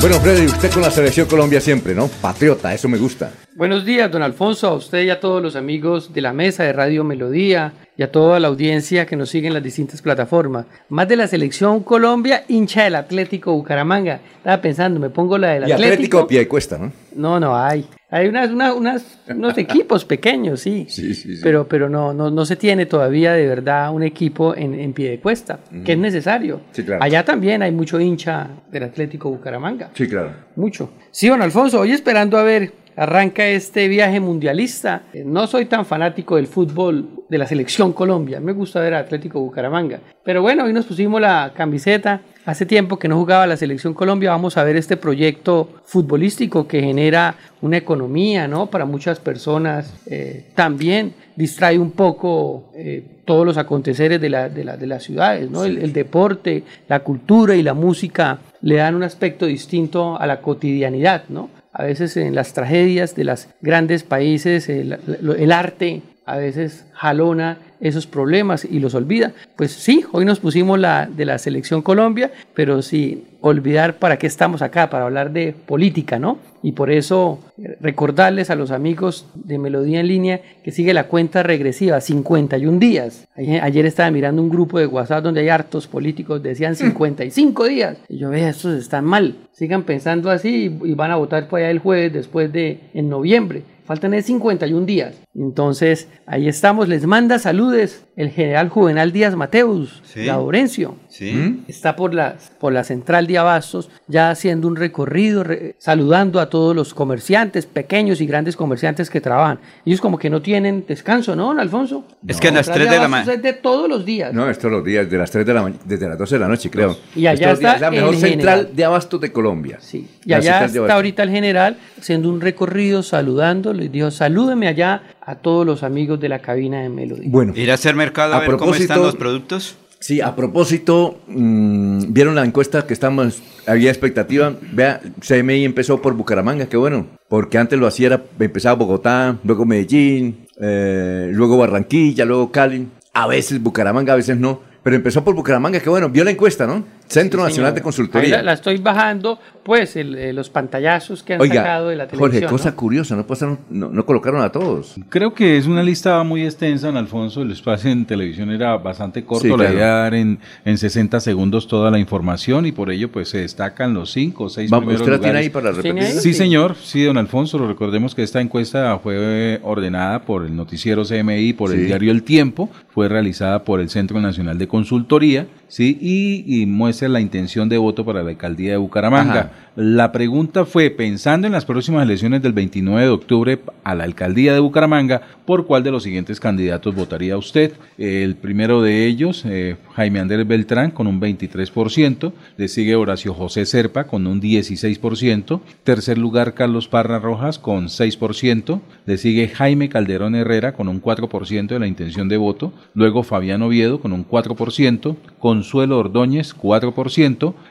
Bueno, 0.00 0.14
Freddy, 0.20 0.46
usted 0.46 0.70
con 0.70 0.82
la 0.82 0.92
selección 0.92 1.26
Colombia 1.26 1.60
siempre, 1.60 1.92
¿no? 1.92 2.06
Patriota, 2.06 2.72
eso 2.72 2.88
me 2.88 2.98
gusta. 2.98 3.32
Buenos 3.56 3.84
días, 3.84 4.08
don 4.08 4.22
Alfonso, 4.22 4.68
a 4.68 4.74
usted 4.74 5.02
y 5.02 5.10
a 5.10 5.18
todos 5.18 5.42
los 5.42 5.56
amigos 5.56 6.12
de 6.12 6.20
la 6.20 6.32
mesa 6.32 6.62
de 6.62 6.72
Radio 6.72 7.02
Melodía 7.02 7.72
y 7.96 8.04
a 8.04 8.12
toda 8.12 8.38
la 8.38 8.46
audiencia 8.46 9.06
que 9.06 9.16
nos 9.16 9.28
sigue 9.28 9.48
en 9.48 9.54
las 9.54 9.62
distintas 9.62 10.00
plataformas. 10.00 10.66
Más 10.88 11.08
de 11.08 11.16
la 11.16 11.26
selección 11.26 11.82
Colombia, 11.82 12.44
hincha 12.46 12.84
del 12.84 12.94
Atlético 12.94 13.52
Bucaramanga. 13.52 14.20
Estaba 14.36 14.62
pensando, 14.62 15.00
me 15.00 15.10
pongo 15.10 15.36
la 15.36 15.48
del 15.48 15.68
y 15.68 15.72
Atlético. 15.72 15.94
Atlético 15.94 16.26
pie 16.28 16.46
cuesta, 16.46 16.78
¿no? 16.78 16.92
No, 17.16 17.40
no 17.40 17.56
hay. 17.56 17.84
Hay 18.10 18.26
unas, 18.26 18.50
unas, 18.50 19.18
unos 19.28 19.58
equipos 19.58 20.06
pequeños, 20.06 20.60
sí. 20.60 20.86
Sí, 20.88 21.12
sí, 21.14 21.36
sí. 21.36 21.40
Pero, 21.42 21.68
pero 21.68 21.90
no, 21.90 22.14
no, 22.14 22.30
no 22.30 22.46
se 22.46 22.56
tiene 22.56 22.86
todavía 22.86 23.34
de 23.34 23.46
verdad 23.46 23.92
un 23.92 24.02
equipo 24.02 24.56
en, 24.56 24.72
en 24.80 24.94
pie 24.94 25.10
de 25.10 25.20
cuesta, 25.20 25.60
que 25.84 25.92
es 25.92 25.98
necesario. 25.98 26.62
Sí, 26.72 26.84
claro. 26.84 27.02
Allá 27.02 27.22
también 27.22 27.60
hay 27.62 27.70
mucho 27.70 28.00
hincha 28.00 28.48
del 28.70 28.84
Atlético 28.84 29.28
Bucaramanga. 29.28 29.90
Sí, 29.92 30.08
claro. 30.08 30.32
Mucho. 30.56 30.90
Sí, 31.10 31.28
don 31.28 31.42
Alfonso, 31.42 31.80
hoy 31.80 31.92
esperando 31.92 32.38
a 32.38 32.42
ver, 32.42 32.72
arranca 32.98 33.46
este 33.46 33.88
viaje 33.88 34.20
mundialista. 34.20 35.02
Eh, 35.12 35.22
No 35.24 35.46
soy 35.46 35.66
tan 35.66 35.86
fanático 35.86 36.36
del 36.36 36.46
fútbol 36.46 37.08
de 37.28 37.38
la 37.38 37.46
selección 37.46 37.92
Colombia, 37.92 38.40
me 38.40 38.52
gusta 38.52 38.80
ver 38.80 38.94
a 38.94 38.98
Atlético 39.00 39.40
Bucaramanga. 39.40 40.00
Pero 40.24 40.42
bueno, 40.42 40.64
hoy 40.64 40.72
nos 40.72 40.86
pusimos 40.86 41.20
la 41.20 41.52
camiseta. 41.54 42.20
Hace 42.46 42.64
tiempo 42.64 42.98
que 42.98 43.08
no 43.08 43.16
jugaba 43.18 43.46
la 43.46 43.56
selección 43.58 43.92
Colombia, 43.92 44.30
vamos 44.30 44.56
a 44.56 44.64
ver 44.64 44.76
este 44.76 44.96
proyecto 44.96 45.68
futbolístico 45.84 46.66
que 46.66 46.80
genera 46.80 47.34
una 47.60 47.76
economía, 47.76 48.48
¿no? 48.48 48.66
Para 48.70 48.86
muchas 48.86 49.20
personas. 49.20 49.92
Eh, 50.06 50.46
también 50.54 51.12
distrae 51.36 51.78
un 51.78 51.90
poco 51.90 52.70
eh, 52.74 53.04
todos 53.26 53.44
los 53.44 53.58
aconteceres 53.58 54.20
de, 54.20 54.30
la- 54.30 54.48
de 54.48 54.64
la- 54.64 54.76
de 54.78 54.86
las 54.86 55.02
ciudades, 55.02 55.50
¿no? 55.50 55.64
El, 55.64 55.76
el 55.78 55.92
deporte, 55.92 56.64
la 56.88 57.00
cultura 57.00 57.54
y 57.54 57.62
la 57.62 57.74
música 57.74 58.38
le 58.62 58.76
dan 58.76 58.94
un 58.94 59.02
aspecto 59.02 59.44
distinto 59.44 60.18
a 60.18 60.26
la 60.26 60.40
cotidianidad, 60.40 61.24
¿no? 61.28 61.50
A 61.72 61.84
veces 61.84 62.16
en 62.16 62.34
las 62.34 62.54
tragedias 62.54 63.14
de 63.14 63.24
los 63.24 63.48
grandes 63.60 64.02
países, 64.02 64.68
el, 64.68 64.98
el 65.38 65.52
arte 65.52 66.02
a 66.24 66.36
veces 66.36 66.84
jalona 66.92 67.58
esos 67.80 68.06
problemas 68.06 68.64
y 68.64 68.80
los 68.80 68.94
olvida. 68.94 69.32
Pues 69.56 69.72
sí, 69.72 70.04
hoy 70.12 70.24
nos 70.24 70.40
pusimos 70.40 70.78
la 70.78 71.06
de 71.06 71.24
la 71.24 71.38
selección 71.38 71.82
Colombia, 71.82 72.32
pero 72.54 72.82
sin 72.82 73.24
olvidar 73.40 73.98
para 73.98 74.18
qué 74.18 74.26
estamos 74.26 74.62
acá, 74.62 74.90
para 74.90 75.04
hablar 75.04 75.32
de 75.32 75.52
política, 75.52 76.18
¿no? 76.18 76.38
Y 76.60 76.72
por 76.72 76.90
eso 76.90 77.38
eh, 77.56 77.76
recordarles 77.80 78.50
a 78.50 78.56
los 78.56 78.72
amigos 78.72 79.26
de 79.34 79.58
Melodía 79.58 80.00
en 80.00 80.08
línea 80.08 80.40
que 80.64 80.72
sigue 80.72 80.92
la 80.92 81.04
cuenta 81.04 81.44
regresiva, 81.44 82.00
51 82.00 82.78
días. 82.80 83.28
Ayer, 83.36 83.86
estaba 83.86 84.10
mirando 84.10 84.42
un 84.42 84.50
grupo 84.50 84.80
de 84.80 84.86
WhatsApp 84.86 85.22
donde 85.22 85.40
hay 85.40 85.48
hartos 85.50 85.86
políticos, 85.86 86.42
decían 86.42 86.74
55 86.74 87.64
días. 87.66 87.98
Y 88.08 88.18
yo 88.18 88.30
vea, 88.30 88.48
estos 88.48 88.76
están 88.76 89.04
mal. 89.04 89.36
Sigan 89.52 89.84
pensando 89.84 90.30
así 90.30 90.80
y, 90.82 90.90
y 90.90 90.94
van 90.94 91.12
a 91.12 91.16
votar 91.16 91.48
por 91.48 91.60
allá 91.60 91.70
el 91.70 91.78
jueves 91.78 92.12
después 92.12 92.52
de 92.52 92.80
en 92.92 93.08
noviembre. 93.08 93.62
Faltan 93.88 94.12
es 94.12 94.26
51 94.26 94.84
días. 94.84 95.14
Entonces, 95.34 96.08
ahí 96.26 96.46
estamos. 96.46 96.88
Les 96.88 97.06
manda 97.06 97.38
saludes 97.38 98.04
el 98.16 98.28
general 98.30 98.68
Juvenal 98.68 99.12
Díaz 99.12 99.34
Mateus, 99.34 100.02
Sí. 100.04 100.24
Laurencio. 100.26 100.96
Sí. 101.08 101.62
Está 101.68 101.96
por 101.96 102.12
la, 102.12 102.36
por 102.60 102.72
la 102.74 102.84
central 102.84 103.26
de 103.26 103.38
Abastos, 103.38 103.88
ya 104.08 104.30
haciendo 104.30 104.68
un 104.68 104.76
recorrido, 104.76 105.42
re- 105.42 105.74
saludando 105.78 106.38
a 106.38 106.50
todos 106.50 106.76
los 106.76 106.92
comerciantes, 106.92 107.64
pequeños 107.64 108.20
y 108.20 108.26
grandes 108.26 108.56
comerciantes 108.56 109.08
que 109.08 109.20
trabajan. 109.22 109.58
Ellos 109.86 110.00
como 110.02 110.18
que 110.18 110.28
no 110.28 110.42
tienen 110.42 110.84
descanso, 110.86 111.34
¿no, 111.34 111.46
don 111.46 111.58
Alfonso? 111.58 112.04
Es 112.26 112.38
que 112.40 112.48
a 112.48 112.52
las 112.52 112.66
Central 112.66 112.86
3 112.88 112.90
de 112.94 113.00
la 113.00 113.08
mañana. 113.08 113.32
Es 113.32 113.42
de 113.42 113.52
todos 113.54 113.88
los 113.88 114.04
días. 114.04 114.34
No, 114.34 114.50
estos 114.50 114.70
los 114.70 114.84
días, 114.84 115.08
de 115.10 115.16
las 115.16 115.30
3 115.30 115.46
de 115.46 115.54
la 115.54 115.62
mañana, 115.62 115.80
desde 115.86 116.08
las 116.08 116.18
12 116.18 116.34
de 116.34 116.38
la 116.40 116.48
noche, 116.48 116.68
creo. 116.70 116.94
Y 117.16 117.26
allá 117.26 117.46
Estos 117.52 117.60
días, 117.60 117.74
está 117.76 117.86
la 117.86 117.90
mejor 117.90 118.14
el 118.14 118.20
central 118.20 118.56
general. 118.58 118.76
de 118.76 118.84
abastos 118.84 119.20
de 119.22 119.32
Colombia. 119.32 119.78
Sí. 119.80 120.06
Y 120.26 120.32
allá 120.34 120.66
está 120.66 120.94
ahorita 120.94 121.22
el 121.22 121.30
general 121.30 121.78
haciendo 121.98 122.28
un 122.28 122.40
recorrido, 122.42 123.02
saludando, 123.02 123.72
les 123.78 123.90
dijo, 123.90 124.10
salúdeme 124.10 124.68
allá 124.68 125.02
a 125.20 125.36
todos 125.36 125.64
los 125.64 125.82
amigos 125.82 126.20
de 126.20 126.28
la 126.28 126.40
cabina 126.40 126.82
de 126.82 126.88
Melody. 126.88 127.28
Bueno, 127.28 127.52
Ir 127.56 127.70
a 127.70 127.74
hacer 127.74 127.94
mercado 127.94 128.34
a, 128.34 128.38
A 128.38 128.40
ver 128.40 128.56
cómo 128.56 128.74
están 128.74 129.00
los 129.00 129.16
productos. 129.16 129.76
sí, 130.00 130.20
a 130.20 130.36
propósito, 130.36 131.18
mm, 131.28 132.12
vieron 132.12 132.34
la 132.34 132.44
encuesta 132.44 132.86
que 132.86 132.92
estamos, 132.94 133.42
había 133.66 133.90
expectativa. 133.90 134.54
Vea, 134.72 135.00
CMI 135.20 135.64
empezó 135.64 136.00
por 136.02 136.14
Bucaramanga, 136.14 136.66
qué 136.68 136.76
bueno, 136.76 137.06
porque 137.28 137.58
antes 137.58 137.78
lo 137.78 137.86
hacía, 137.86 138.08
era, 138.08 138.22
empezaba 138.38 138.76
Bogotá, 138.76 139.38
luego 139.44 139.64
Medellín, 139.64 140.46
eh, 140.60 141.30
luego 141.32 141.56
Barranquilla, 141.56 142.24
luego 142.24 142.52
Cali, 142.52 142.86
a 143.12 143.26
veces 143.26 143.62
Bucaramanga, 143.62 144.12
a 144.12 144.16
veces 144.16 144.36
no, 144.36 144.60
pero 144.82 144.96
empezó 144.96 145.24
por 145.24 145.34
Bucaramanga, 145.34 145.80
qué 145.80 145.90
bueno, 145.90 146.08
vio 146.08 146.24
la 146.24 146.30
encuesta, 146.30 146.66
¿no? 146.66 146.84
Centro 147.08 147.40
Sí, 147.40 147.46
Nacional 147.48 147.70
señor. 147.70 147.74
de 147.74 147.82
Consultoría. 147.82 148.36
La, 148.38 148.42
la 148.42 148.52
estoy 148.52 148.76
bajando, 148.78 149.38
pues, 149.62 149.96
el- 149.96 150.14
eh, 150.16 150.32
los 150.32 150.50
pantallazos 150.50 151.22
que 151.22 151.34
han 151.34 151.40
Oiga, 151.40 151.54
sacado 151.56 151.88
de 151.88 151.96
la 151.96 152.06
televisión. 152.06 152.42
Jorge, 152.42 152.46
cosa 152.46 152.70
¿no? 152.70 152.76
curiosa, 152.76 153.16
no, 153.16 153.26
pasaron, 153.26 153.58
no, 153.70 153.88
no 153.88 154.04
colocaron 154.04 154.42
a 154.42 154.50
todos. 154.52 154.96
Creo 155.08 155.32
que 155.34 155.56
es 155.56 155.66
una 155.66 155.82
lista 155.82 156.22
muy 156.22 156.42
extensa, 156.44 156.88
don 156.88 156.96
Alfonso. 156.98 157.42
El 157.42 157.50
espacio 157.52 157.90
en 157.90 158.04
televisión 158.04 158.50
era 158.50 158.76
bastante 158.76 159.24
corto. 159.24 159.42
Sí, 159.44 159.48
La 159.48 159.56
claro. 159.56 159.72
idea 159.74 159.84
era 159.86 159.96
dar 160.02 160.14
en, 160.14 160.38
en 160.64 160.76
60 160.78 161.20
segundos 161.20 161.66
toda 161.66 161.90
la 161.90 161.98
información 161.98 162.66
y 162.66 162.72
por 162.72 162.90
ello 162.90 163.10
pues 163.10 163.30
se 163.30 163.38
destacan 163.38 163.94
los 163.94 164.10
5 164.12 164.44
o 164.44 164.48
6 164.50 164.70
Vamos, 164.70 164.82
primeros 164.84 165.00
¿usted 165.00 165.12
la 165.12 165.18
tiene 165.22 165.38
ahí 165.38 165.48
para 165.48 165.72
¿Tiene 165.72 166.00
repetir? 166.02 166.20
Sí, 166.20 166.32
Sí. 166.32 166.34
señor. 166.34 166.76
Sí, 166.76 167.02
don 167.04 167.16
Alfonso. 167.16 167.56
Recordemos 167.66 168.14
que 168.14 168.22
esta 168.22 168.40
encuesta 168.40 168.98
fue 168.98 169.60
ordenada 169.62 170.20
por 170.22 170.44
el 170.44 170.54
noticiero 170.54 171.04
CMI, 171.04 171.54
por 171.54 171.70
Sí. 171.70 171.76
el 171.76 171.86
diario 171.86 172.12
El 172.12 172.22
Tiempo, 172.22 172.68
fue 172.90 173.08
realizada 173.08 173.64
por 173.64 173.80
el 173.80 173.88
Centro 173.88 174.20
Nacional 174.20 174.58
de 174.58 174.68
Consultoría, 174.68 175.46
sí, 175.68 175.96
y, 176.00 176.62
y 176.62 176.66
muestra 176.66 176.97
la 177.06 177.20
intención 177.20 177.68
de 177.68 177.78
voto 177.78 178.04
para 178.04 178.22
la 178.22 178.30
alcaldía 178.30 178.72
de 178.72 178.76
Bucaramanga. 178.78 179.40
Ajá. 179.40 179.52
La 179.80 180.10
pregunta 180.10 180.64
fue, 180.64 180.90
pensando 180.90 181.46
en 181.46 181.52
las 181.52 181.64
próximas 181.64 182.02
elecciones 182.02 182.42
del 182.42 182.52
29 182.52 183.00
de 183.00 183.08
octubre 183.10 183.60
a 183.84 183.94
la 183.94 184.02
alcaldía 184.02 184.52
de 184.52 184.58
Bucaramanga, 184.58 185.22
¿por 185.44 185.66
cuál 185.66 185.84
de 185.84 185.92
los 185.92 186.02
siguientes 186.02 186.40
candidatos 186.40 186.96
votaría 186.96 187.36
usted? 187.36 187.74
El 187.96 188.34
primero 188.34 188.82
de 188.82 189.06
ellos, 189.06 189.44
eh, 189.46 189.76
Jaime 189.94 190.18
Andrés 190.18 190.48
Beltrán, 190.48 190.90
con 190.90 191.06
un 191.06 191.20
23%, 191.20 192.32
le 192.56 192.66
sigue 192.66 192.96
Horacio 192.96 193.34
José 193.34 193.66
Serpa, 193.66 194.08
con 194.08 194.26
un 194.26 194.40
16%, 194.40 195.60
tercer 195.84 196.18
lugar 196.18 196.54
Carlos 196.54 196.88
Parra 196.88 197.20
Rojas, 197.20 197.60
con 197.60 197.86
6%, 197.86 198.80
le 199.06 199.16
sigue 199.16 199.46
Jaime 199.46 199.88
Calderón 199.88 200.34
Herrera, 200.34 200.72
con 200.72 200.88
un 200.88 201.00
4% 201.00 201.68
de 201.68 201.78
la 201.78 201.86
intención 201.86 202.28
de 202.28 202.36
voto, 202.36 202.72
luego 202.94 203.22
Fabián 203.22 203.62
Oviedo, 203.62 204.00
con 204.00 204.12
un 204.12 204.26
4%, 204.26 205.16
Consuelo 205.38 205.98
Ordóñez, 205.98 206.56
4%, 206.56 206.87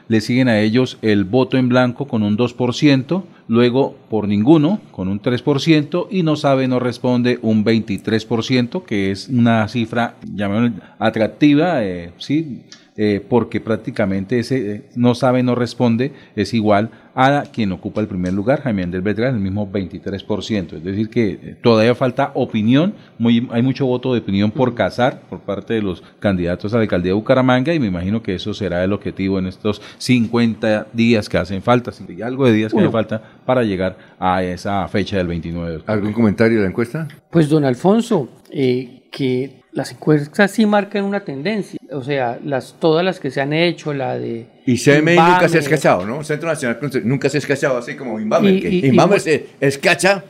le 0.08 0.20
siguen 0.20 0.48
a 0.48 0.60
ellos 0.60 0.98
el 1.02 1.24
voto 1.24 1.56
en 1.56 1.68
blanco, 1.68 2.06
con 2.06 2.22
un 2.22 2.36
2%, 2.36 3.22
luego 3.48 3.96
por 4.08 4.28
ninguno, 4.28 4.80
con 4.90 5.08
un 5.08 5.20
3%, 5.20 6.06
y 6.10 6.22
no 6.22 6.36
sabe, 6.36 6.68
no 6.68 6.78
responde, 6.78 7.38
un 7.42 7.64
23%, 7.64 8.84
que 8.84 9.10
es 9.10 9.28
una 9.28 9.68
cifra 9.68 10.16
llamémosle, 10.34 10.72
atractiva, 10.98 11.84
eh, 11.84 12.12
sí, 12.18 12.62
eh, 13.00 13.24
porque 13.26 13.60
prácticamente 13.60 14.40
ese 14.40 14.72
eh, 14.72 14.82
no 14.96 15.14
sabe, 15.14 15.44
no 15.44 15.54
responde, 15.54 16.10
es 16.34 16.52
igual 16.52 16.90
a 17.14 17.44
quien 17.52 17.70
ocupa 17.70 18.00
el 18.00 18.08
primer 18.08 18.32
lugar, 18.32 18.62
Jaime 18.62 18.82
Andrés 18.82 19.04
Beltrán, 19.04 19.36
el 19.36 19.40
mismo 19.40 19.70
23%. 19.70 20.72
Es 20.72 20.82
decir, 20.82 21.08
que 21.08 21.30
eh, 21.30 21.56
todavía 21.62 21.94
falta 21.94 22.32
opinión, 22.34 22.94
muy, 23.18 23.48
hay 23.52 23.62
mucho 23.62 23.86
voto 23.86 24.12
de 24.14 24.18
opinión 24.18 24.50
por 24.50 24.74
casar 24.74 25.20
por 25.28 25.38
parte 25.40 25.74
de 25.74 25.82
los 25.82 26.02
candidatos 26.18 26.74
a 26.74 26.78
la 26.78 26.82
alcaldía 26.82 27.10
de 27.10 27.14
Bucaramanga 27.14 27.72
y 27.72 27.78
me 27.78 27.86
imagino 27.86 28.20
que 28.20 28.34
eso 28.34 28.52
será 28.52 28.82
el 28.82 28.92
objetivo 28.92 29.38
en 29.38 29.46
estos 29.46 29.80
50 29.98 30.88
días 30.92 31.28
que 31.28 31.38
hacen 31.38 31.62
falta, 31.62 31.92
y 32.08 32.22
algo 32.22 32.46
de 32.46 32.52
días 32.52 32.72
que 32.72 32.78
hacen 32.80 32.90
falta 32.90 33.22
para 33.46 33.62
llegar 33.62 33.96
a 34.18 34.42
esa 34.42 34.88
fecha 34.88 35.18
del 35.18 35.28
29 35.28 35.70
de 35.70 35.76
octubre. 35.76 35.94
¿Algún 35.94 36.12
comentario 36.12 36.56
de 36.56 36.64
la 36.64 36.70
encuesta? 36.70 37.06
Pues 37.30 37.48
don 37.48 37.64
Alfonso, 37.64 38.28
eh, 38.50 39.02
que 39.12 39.57
las 39.72 39.92
encuestas 39.92 40.50
sí 40.50 40.66
marcan 40.66 41.04
una 41.04 41.20
tendencia, 41.20 41.78
o 41.92 42.02
sea, 42.02 42.38
las 42.44 42.74
todas 42.80 43.04
las 43.04 43.20
que 43.20 43.30
se 43.30 43.40
han 43.40 43.52
hecho, 43.52 43.92
la 43.92 44.18
de 44.18 44.46
Y 44.66 44.76
CMI 44.78 44.98
Inbamer, 45.12 45.32
nunca 45.34 45.48
se 45.48 45.56
ha 45.58 45.60
escachado, 45.60 46.06
¿no? 46.06 46.24
Centro 46.24 46.48
Nacional 46.48 46.78
nunca 47.04 47.28
se 47.28 47.36
ha 47.36 47.40
escachado 47.40 47.78
así 47.78 47.94
como 47.94 48.18
Inbamer. 48.18 48.54
Y- 48.54 48.60
que 48.60 48.68
y- 48.70 48.86
Inbamer 48.86 49.20
se 49.20 49.46
escacha 49.60 50.24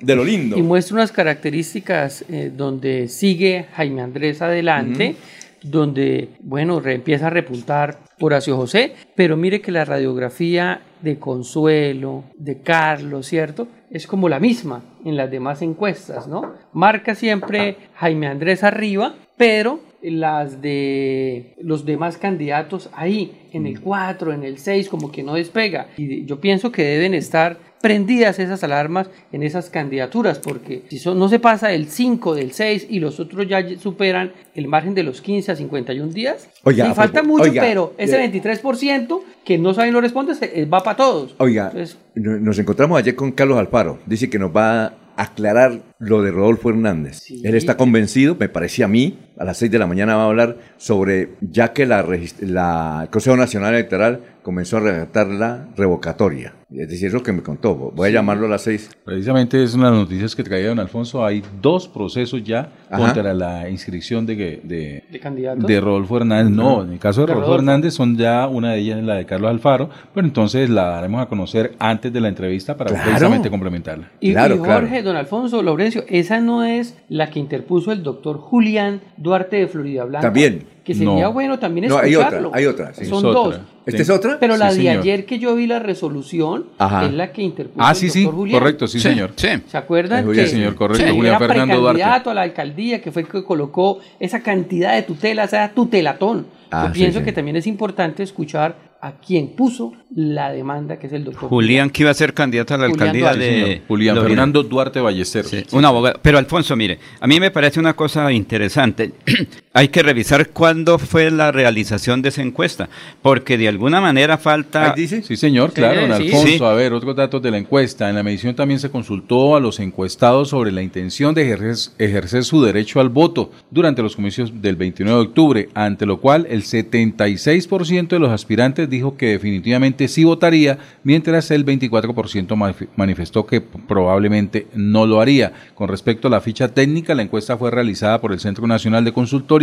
de 0.00 0.14
lo 0.16 0.24
lindo. 0.24 0.56
y 0.58 0.62
muestra 0.62 0.94
unas 0.96 1.10
características 1.12 2.24
eh, 2.30 2.50
donde 2.54 3.08
sigue 3.08 3.66
Jaime 3.74 4.02
Andrés 4.02 4.42
adelante, 4.42 5.16
donde, 5.62 6.28
bueno, 6.40 6.80
re- 6.80 6.94
empieza 6.94 7.28
a 7.28 7.30
repuntar 7.30 7.98
Horacio 8.20 8.56
José, 8.56 8.94
pero 9.16 9.36
mire 9.36 9.60
que 9.60 9.72
la 9.72 9.84
radiografía 9.84 10.80
de 11.02 11.18
Consuelo, 11.18 12.24
de 12.36 12.62
Carlos, 12.62 13.26
¿cierto? 13.26 13.68
Es 13.90 14.06
como 14.06 14.28
la 14.28 14.40
misma 14.40 14.82
en 15.04 15.16
las 15.16 15.30
demás 15.30 15.62
encuestas, 15.62 16.26
¿no? 16.26 16.54
Marca 16.72 17.14
siempre 17.14 17.76
Jaime 17.94 18.28
Andrés 18.28 18.64
arriba, 18.64 19.14
pero 19.36 19.80
las 20.02 20.60
de 20.60 21.54
los 21.60 21.84
demás 21.84 22.16
candidatos 22.16 22.90
ahí, 22.92 23.48
en 23.52 23.66
el 23.66 23.80
4, 23.80 24.32
en 24.32 24.44
el 24.44 24.58
6, 24.58 24.88
como 24.88 25.12
que 25.12 25.22
no 25.22 25.34
despega. 25.34 25.88
Y 25.96 26.24
yo 26.24 26.40
pienso 26.40 26.72
que 26.72 26.82
deben 26.82 27.14
estar 27.14 27.58
prendidas 27.82 28.38
esas 28.38 28.64
alarmas 28.64 29.10
en 29.32 29.42
esas 29.42 29.68
candidaturas, 29.68 30.38
porque 30.38 30.84
si 30.88 30.98
son, 30.98 31.18
no 31.18 31.28
se 31.28 31.38
pasa 31.38 31.68
del 31.68 31.88
5, 31.88 32.34
del 32.34 32.52
6 32.52 32.86
y 32.88 33.00
los 33.00 33.20
otros 33.20 33.46
ya 33.46 33.62
superan 33.78 34.32
el 34.54 34.68
margen 34.68 34.94
de 34.94 35.02
los 35.02 35.20
15 35.20 35.52
a 35.52 35.56
51 35.56 36.12
días, 36.12 36.48
Oiga, 36.62 36.86
sí, 36.86 36.94
falta 36.94 37.22
mucho, 37.22 37.42
oiga, 37.44 37.60
pero 37.62 37.92
ese 37.98 38.24
eh, 38.24 38.32
23% 38.32 39.20
que 39.44 39.58
no 39.58 39.74
saben 39.74 39.92
no 39.92 40.00
responde 40.00 40.34
se- 40.34 40.62
eh, 40.62 40.64
va 40.64 40.82
para 40.82 40.96
todos. 40.96 41.34
Oiga, 41.38 41.66
Entonces, 41.74 41.98
nos 42.14 42.58
encontramos 42.58 42.98
ayer 42.98 43.14
con 43.14 43.32
Carlos 43.32 43.58
Alfaro. 43.58 43.98
Dice 44.06 44.30
que 44.30 44.38
nos 44.38 44.54
va 44.56 44.84
a 44.84 44.92
aclarar 45.16 45.82
lo 45.98 46.22
de 46.22 46.30
Rodolfo 46.30 46.70
Hernández. 46.70 47.18
Sí. 47.18 47.42
Él 47.44 47.54
está 47.54 47.76
convencido, 47.76 48.36
me 48.38 48.48
parecía 48.48 48.86
a 48.86 48.88
mí, 48.88 49.18
a 49.36 49.44
las 49.44 49.58
6 49.58 49.70
de 49.70 49.78
la 49.78 49.86
mañana 49.86 50.16
va 50.16 50.22
a 50.22 50.26
hablar 50.26 50.56
sobre, 50.78 51.30
ya 51.40 51.72
que 51.72 51.84
la, 51.84 52.06
la 52.40 53.00
el 53.02 53.08
Consejo 53.10 53.36
Nacional 53.36 53.74
Electoral 53.74 54.20
comenzó 54.42 54.78
a 54.78 54.80
redactar 54.80 55.26
la 55.26 55.68
revocatoria. 55.76 56.54
Es 56.74 56.88
decir, 56.88 57.08
es 57.08 57.12
lo 57.12 57.22
que 57.22 57.32
me 57.32 57.42
contó. 57.42 57.74
Voy 57.74 58.08
a 58.08 58.12
llamarlo 58.12 58.46
a 58.46 58.48
las 58.50 58.62
6. 58.62 58.90
Precisamente 59.04 59.62
es 59.62 59.74
una 59.74 59.86
de 59.86 59.90
las 59.96 60.00
noticias 60.04 60.34
que 60.34 60.42
traía 60.42 60.68
don 60.68 60.78
Alfonso. 60.80 61.24
Hay 61.24 61.42
dos 61.60 61.86
procesos 61.88 62.42
ya 62.44 62.70
Ajá. 62.90 62.98
contra 63.04 63.34
la 63.34 63.68
inscripción 63.68 64.24
de, 64.26 64.36
que- 64.36 64.60
de, 64.62 65.04
de 65.10 65.20
candidatos. 65.20 65.66
de 65.66 65.80
Rodolfo 65.80 66.16
Hernández. 66.16 66.54
No, 66.56 66.82
en 66.82 66.92
el 66.92 66.98
caso 66.98 67.20
de 67.22 67.26
De 67.26 67.32
Rodolfo 67.34 67.50
Rodolfo. 67.52 67.70
Hernández 67.70 67.94
son 67.94 68.16
ya 68.16 68.46
una 68.48 68.72
de 68.72 68.78
ellas 68.78 68.98
es 68.98 69.04
la 69.04 69.16
de 69.16 69.26
Carlos 69.26 69.50
Alfaro, 69.50 69.90
pero 70.14 70.26
entonces 70.26 70.70
la 70.70 70.84
daremos 70.86 71.22
a 71.22 71.26
conocer 71.26 71.74
antes 71.78 72.12
de 72.12 72.20
la 72.20 72.28
entrevista 72.28 72.76
para 72.76 72.90
Claro. 72.90 73.04
precisamente 73.04 73.50
complementarla. 73.50 74.10
Y, 74.20 74.32
Claro, 74.32 74.54
y 74.54 74.58
Jorge, 74.58 74.88
claro. 74.88 75.04
don 75.04 75.16
Alfonso, 75.16 75.62
Laurencio, 75.62 76.04
esa 76.08 76.40
no 76.40 76.64
es 76.64 76.96
la 77.08 77.30
que 77.30 77.38
interpuso 77.38 77.92
el 77.92 78.02
doctor 78.02 78.38
Julián 78.38 79.00
Duarte 79.16 79.56
de 79.56 79.68
Florida 79.68 80.04
Blanca. 80.04 80.26
También. 80.28 80.64
Que 80.84 80.94
sería 80.94 81.24
No. 81.24 81.32
bueno 81.32 81.58
también 81.60 81.88
No, 81.88 81.98
hay 81.98 82.10
escucharlo. 82.12 82.48
otra, 82.48 82.58
hay 82.58 82.66
otra, 82.66 82.92
sí. 82.94 83.04
Son 83.04 83.18
Es 83.18 83.22
dos. 83.22 83.46
otra. 83.48 83.60
¿Esta 83.86 83.96
Sí. 83.98 84.02
es 84.02 84.10
otra? 84.10 84.36
Pero 84.40 84.56
la 84.56 84.70
Sí, 84.72 84.78
de 84.78 84.82
señor. 84.88 85.02
ayer 85.02 85.26
que 85.26 85.38
yo 85.38 85.54
vi 85.54 85.66
la 85.68 85.78
resolución 85.78 86.66
Ajá. 86.78 87.04
es 87.06 87.12
la 87.12 87.32
que 87.32 87.42
interpuso 87.42 87.84
Ah, 87.86 87.90
el 87.90 87.96
sí, 87.96 88.06
doctor 88.06 88.22
sí, 88.22 88.28
Julián. 88.36 88.58
correcto, 88.60 88.86
sí, 88.88 88.98
señor. 89.00 89.32
Sí. 89.36 89.48
¿Se 89.68 89.76
acuerdan? 89.78 90.24
Julián, 90.24 90.44
que 90.44 90.50
señor, 90.50 90.74
correcto, 90.74 91.04
Julián 91.14 91.36
era 91.36 91.38
Fernando 91.38 91.80
Duarte. 91.80 92.02
a 92.30 92.34
la 92.34 92.42
alcaldía, 92.42 93.00
que 93.00 93.12
fue 93.12 93.24
que 93.24 93.44
colocó 93.44 94.00
esa 94.18 94.42
cantidad 94.42 94.94
de 94.94 95.02
tutelas, 95.02 95.52
esa 95.52 95.70
tutelatón. 95.72 96.46
Ah, 96.72 96.86
Yo 96.88 96.94
sí, 96.94 97.00
pienso 97.00 97.18
sí. 97.20 97.24
que 97.26 97.32
también 97.32 97.56
es 97.56 97.66
importante 97.66 98.22
escuchar 98.22 98.76
a 99.00 99.12
quien 99.18 99.48
puso 99.56 99.92
la 100.14 100.52
demanda, 100.52 100.96
que 100.98 101.08
es 101.08 101.12
el 101.12 101.24
doctor 101.24 101.48
Julián, 101.48 101.90
que 101.90 102.02
iba 102.02 102.10
a 102.10 102.14
ser 102.14 102.34
candidato 102.34 102.74
a 102.74 102.78
la 102.78 102.88
Julián 102.88 103.08
alcaldía 103.08 103.22
Duarte, 103.30 103.44
Sí, 103.44 103.54
de 103.54 103.62
señor. 103.66 103.80
Julián 103.88 104.14
Lorena. 104.16 104.28
Fernando 104.30 104.62
Duarte 104.62 105.00
Ballesteros. 105.00 105.50
Sí, 105.50 105.64
un 105.72 105.84
abogado. 105.84 106.18
Pero 106.22 106.38
Alfonso, 106.38 106.76
mire, 106.76 106.98
a 107.20 107.26
mí 107.26 107.38
me 107.40 107.50
parece 107.50 107.80
una 107.80 107.94
cosa 107.94 108.30
interesante. 108.32 109.12
Hay 109.74 109.88
que 109.88 110.02
revisar 110.02 110.50
cuándo 110.50 110.98
fue 110.98 111.30
la 111.30 111.50
realización 111.50 112.20
de 112.20 112.28
esa 112.28 112.42
encuesta, 112.42 112.90
porque 113.22 113.56
de 113.56 113.68
alguna 113.68 114.02
manera 114.02 114.36
falta... 114.36 114.90
Ahí 114.90 114.92
dice. 115.00 115.22
Sí, 115.22 115.34
señor, 115.36 115.72
claro, 115.72 116.02
don 116.06 116.16
sí. 116.18 116.24
Alfonso. 116.24 116.46
Sí. 116.46 116.62
A 116.62 116.72
ver, 116.74 116.92
otros 116.92 117.16
datos 117.16 117.40
de 117.40 117.50
la 117.50 117.56
encuesta. 117.56 118.10
En 118.10 118.16
la 118.16 118.22
medición 118.22 118.54
también 118.54 118.80
se 118.80 118.90
consultó 118.90 119.56
a 119.56 119.60
los 119.60 119.80
encuestados 119.80 120.50
sobre 120.50 120.72
la 120.72 120.82
intención 120.82 121.34
de 121.34 121.42
ejercer, 121.50 121.92
ejercer 121.98 122.44
su 122.44 122.62
derecho 122.62 123.00
al 123.00 123.08
voto 123.08 123.50
durante 123.70 124.02
los 124.02 124.14
comicios 124.14 124.60
del 124.60 124.76
29 124.76 125.18
de 125.18 125.26
octubre, 125.26 125.68
ante 125.72 126.04
lo 126.04 126.18
cual 126.20 126.46
el 126.50 126.64
76% 126.64 128.08
de 128.08 128.18
los 128.18 128.30
aspirantes 128.30 128.90
dijo 128.90 129.16
que 129.16 129.28
definitivamente 129.28 130.06
sí 130.08 130.24
votaría, 130.24 130.78
mientras 131.02 131.50
el 131.50 131.64
24% 131.64 132.46
manif- 132.48 132.88
manifestó 132.96 133.46
que 133.46 133.62
probablemente 133.62 134.66
no 134.74 135.06
lo 135.06 135.20
haría. 135.22 135.52
Con 135.74 135.88
respecto 135.88 136.28
a 136.28 136.30
la 136.30 136.42
ficha 136.42 136.68
técnica, 136.68 137.14
la 137.14 137.22
encuesta 137.22 137.56
fue 137.56 137.70
realizada 137.70 138.20
por 138.20 138.32
el 138.32 138.40
Centro 138.40 138.66
Nacional 138.66 139.04
de 139.06 139.12
Consultoría 139.12 139.61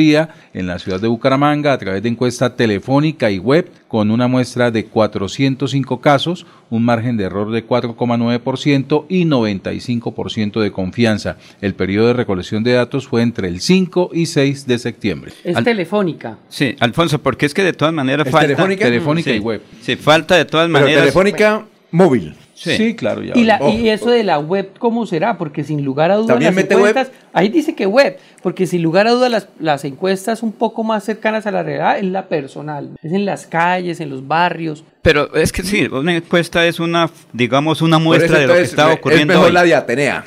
en 0.54 0.66
la 0.68 0.80
ciudad 0.80 1.00
de 1.02 1.08
Bucaramanga 1.10 1.74
a 1.74 1.78
través 1.78 2.02
de 2.02 2.10
encuesta 2.10 2.56
telefónica 2.56 3.30
y 3.32 3.38
web 3.38 3.70
con 3.90 4.12
una 4.12 4.28
muestra 4.28 4.72
de 4.72 4.86
405 4.86 6.00
casos, 6.00 6.46
un 6.70 6.86
margen 6.86 7.18
de 7.18 7.26
error 7.26 7.52
de 7.52 7.66
4,9% 7.68 9.06
y 9.10 9.26
95% 9.26 10.62
de 10.62 10.72
confianza. 10.72 11.38
El 11.62 11.74
periodo 11.76 12.08
de 12.08 12.14
recolección 12.14 12.64
de 12.64 12.74
datos 12.74 13.08
fue 13.08 13.22
entre 13.24 13.48
el 13.50 13.60
5 13.60 14.12
y 14.14 14.26
6 14.28 14.68
de 14.68 14.80
septiembre. 14.80 15.34
Es 15.44 15.56
Al- 15.58 15.64
telefónica. 15.64 16.38
Sí, 16.48 16.76
Alfonso, 16.80 17.20
porque 17.22 17.46
es 17.46 17.54
que 17.54 17.64
de 17.64 17.74
todas 17.74 17.94
maneras 17.94 18.28
¿Es 18.28 18.32
falta... 18.32 18.48
telefónica? 18.48 18.86
Telefónica 18.86 19.32
Sí, 19.32 19.36
y 19.38 19.40
web. 19.40 19.62
Sí, 19.82 19.96
falta 19.96 20.36
de 20.38 20.46
todas 20.46 20.68
Pero 20.68 20.80
maneras... 20.80 21.02
telefónica 21.02 21.66
móvil. 21.92 22.36
Sí. 22.60 22.94
claro, 22.96 23.24
ya. 23.24 23.34
Y, 23.36 23.46
la, 23.46 23.60
y 23.70 23.88
eso 23.88 24.10
de 24.10 24.24
la 24.24 24.38
web, 24.38 24.72
¿cómo 24.80 25.06
será? 25.06 25.38
Porque 25.38 25.64
sin 25.64 25.86
lugar 25.86 26.12
a 26.12 26.16
dudas 26.16 26.28
¿También 26.28 26.54
las 26.54 26.64
mete 26.64 26.74
encuestas, 26.74 27.12
ahí 27.32 27.48
dice 27.48 27.74
que 27.74 27.86
web, 27.86 28.18
porque 28.44 28.68
sin 28.68 28.84
lugar 28.84 29.08
a 29.08 29.12
dudas 29.12 29.32
las, 29.32 29.48
las 29.60 29.86
encuestas 29.86 30.44
un 30.44 30.52
poco 30.52 30.84
más 30.84 31.06
cercanas 31.06 31.48
a 31.48 31.52
la 31.52 31.64
realidad 31.64 32.00
es 32.00 32.06
la 32.06 32.28
personal, 32.28 32.90
es 33.02 33.14
en 33.14 33.26
las 33.26 33.46
calles, 33.46 34.02
en 34.02 34.10
los 34.10 34.28
barrios. 34.28 34.84
Pero 35.02 35.34
es 35.36 35.54
que 35.54 35.64
sí, 35.64 35.88
una 35.90 36.16
encuesta 36.16 36.66
es 36.68 36.82
una, 36.82 37.10
digamos, 37.32 37.82
una 37.82 37.98
muestra 37.98 38.28
eso, 38.28 38.36
de 38.36 38.42
lo 38.42 38.54
que 38.54 38.60
entonces, 38.60 38.70
está 38.72 38.92
ocurriendo 38.94 39.34
Es 39.34 39.38
mejor 39.38 39.48
hoy. 39.48 39.54
la 39.54 39.64
de 39.64 39.76
Atenea. 39.76 40.26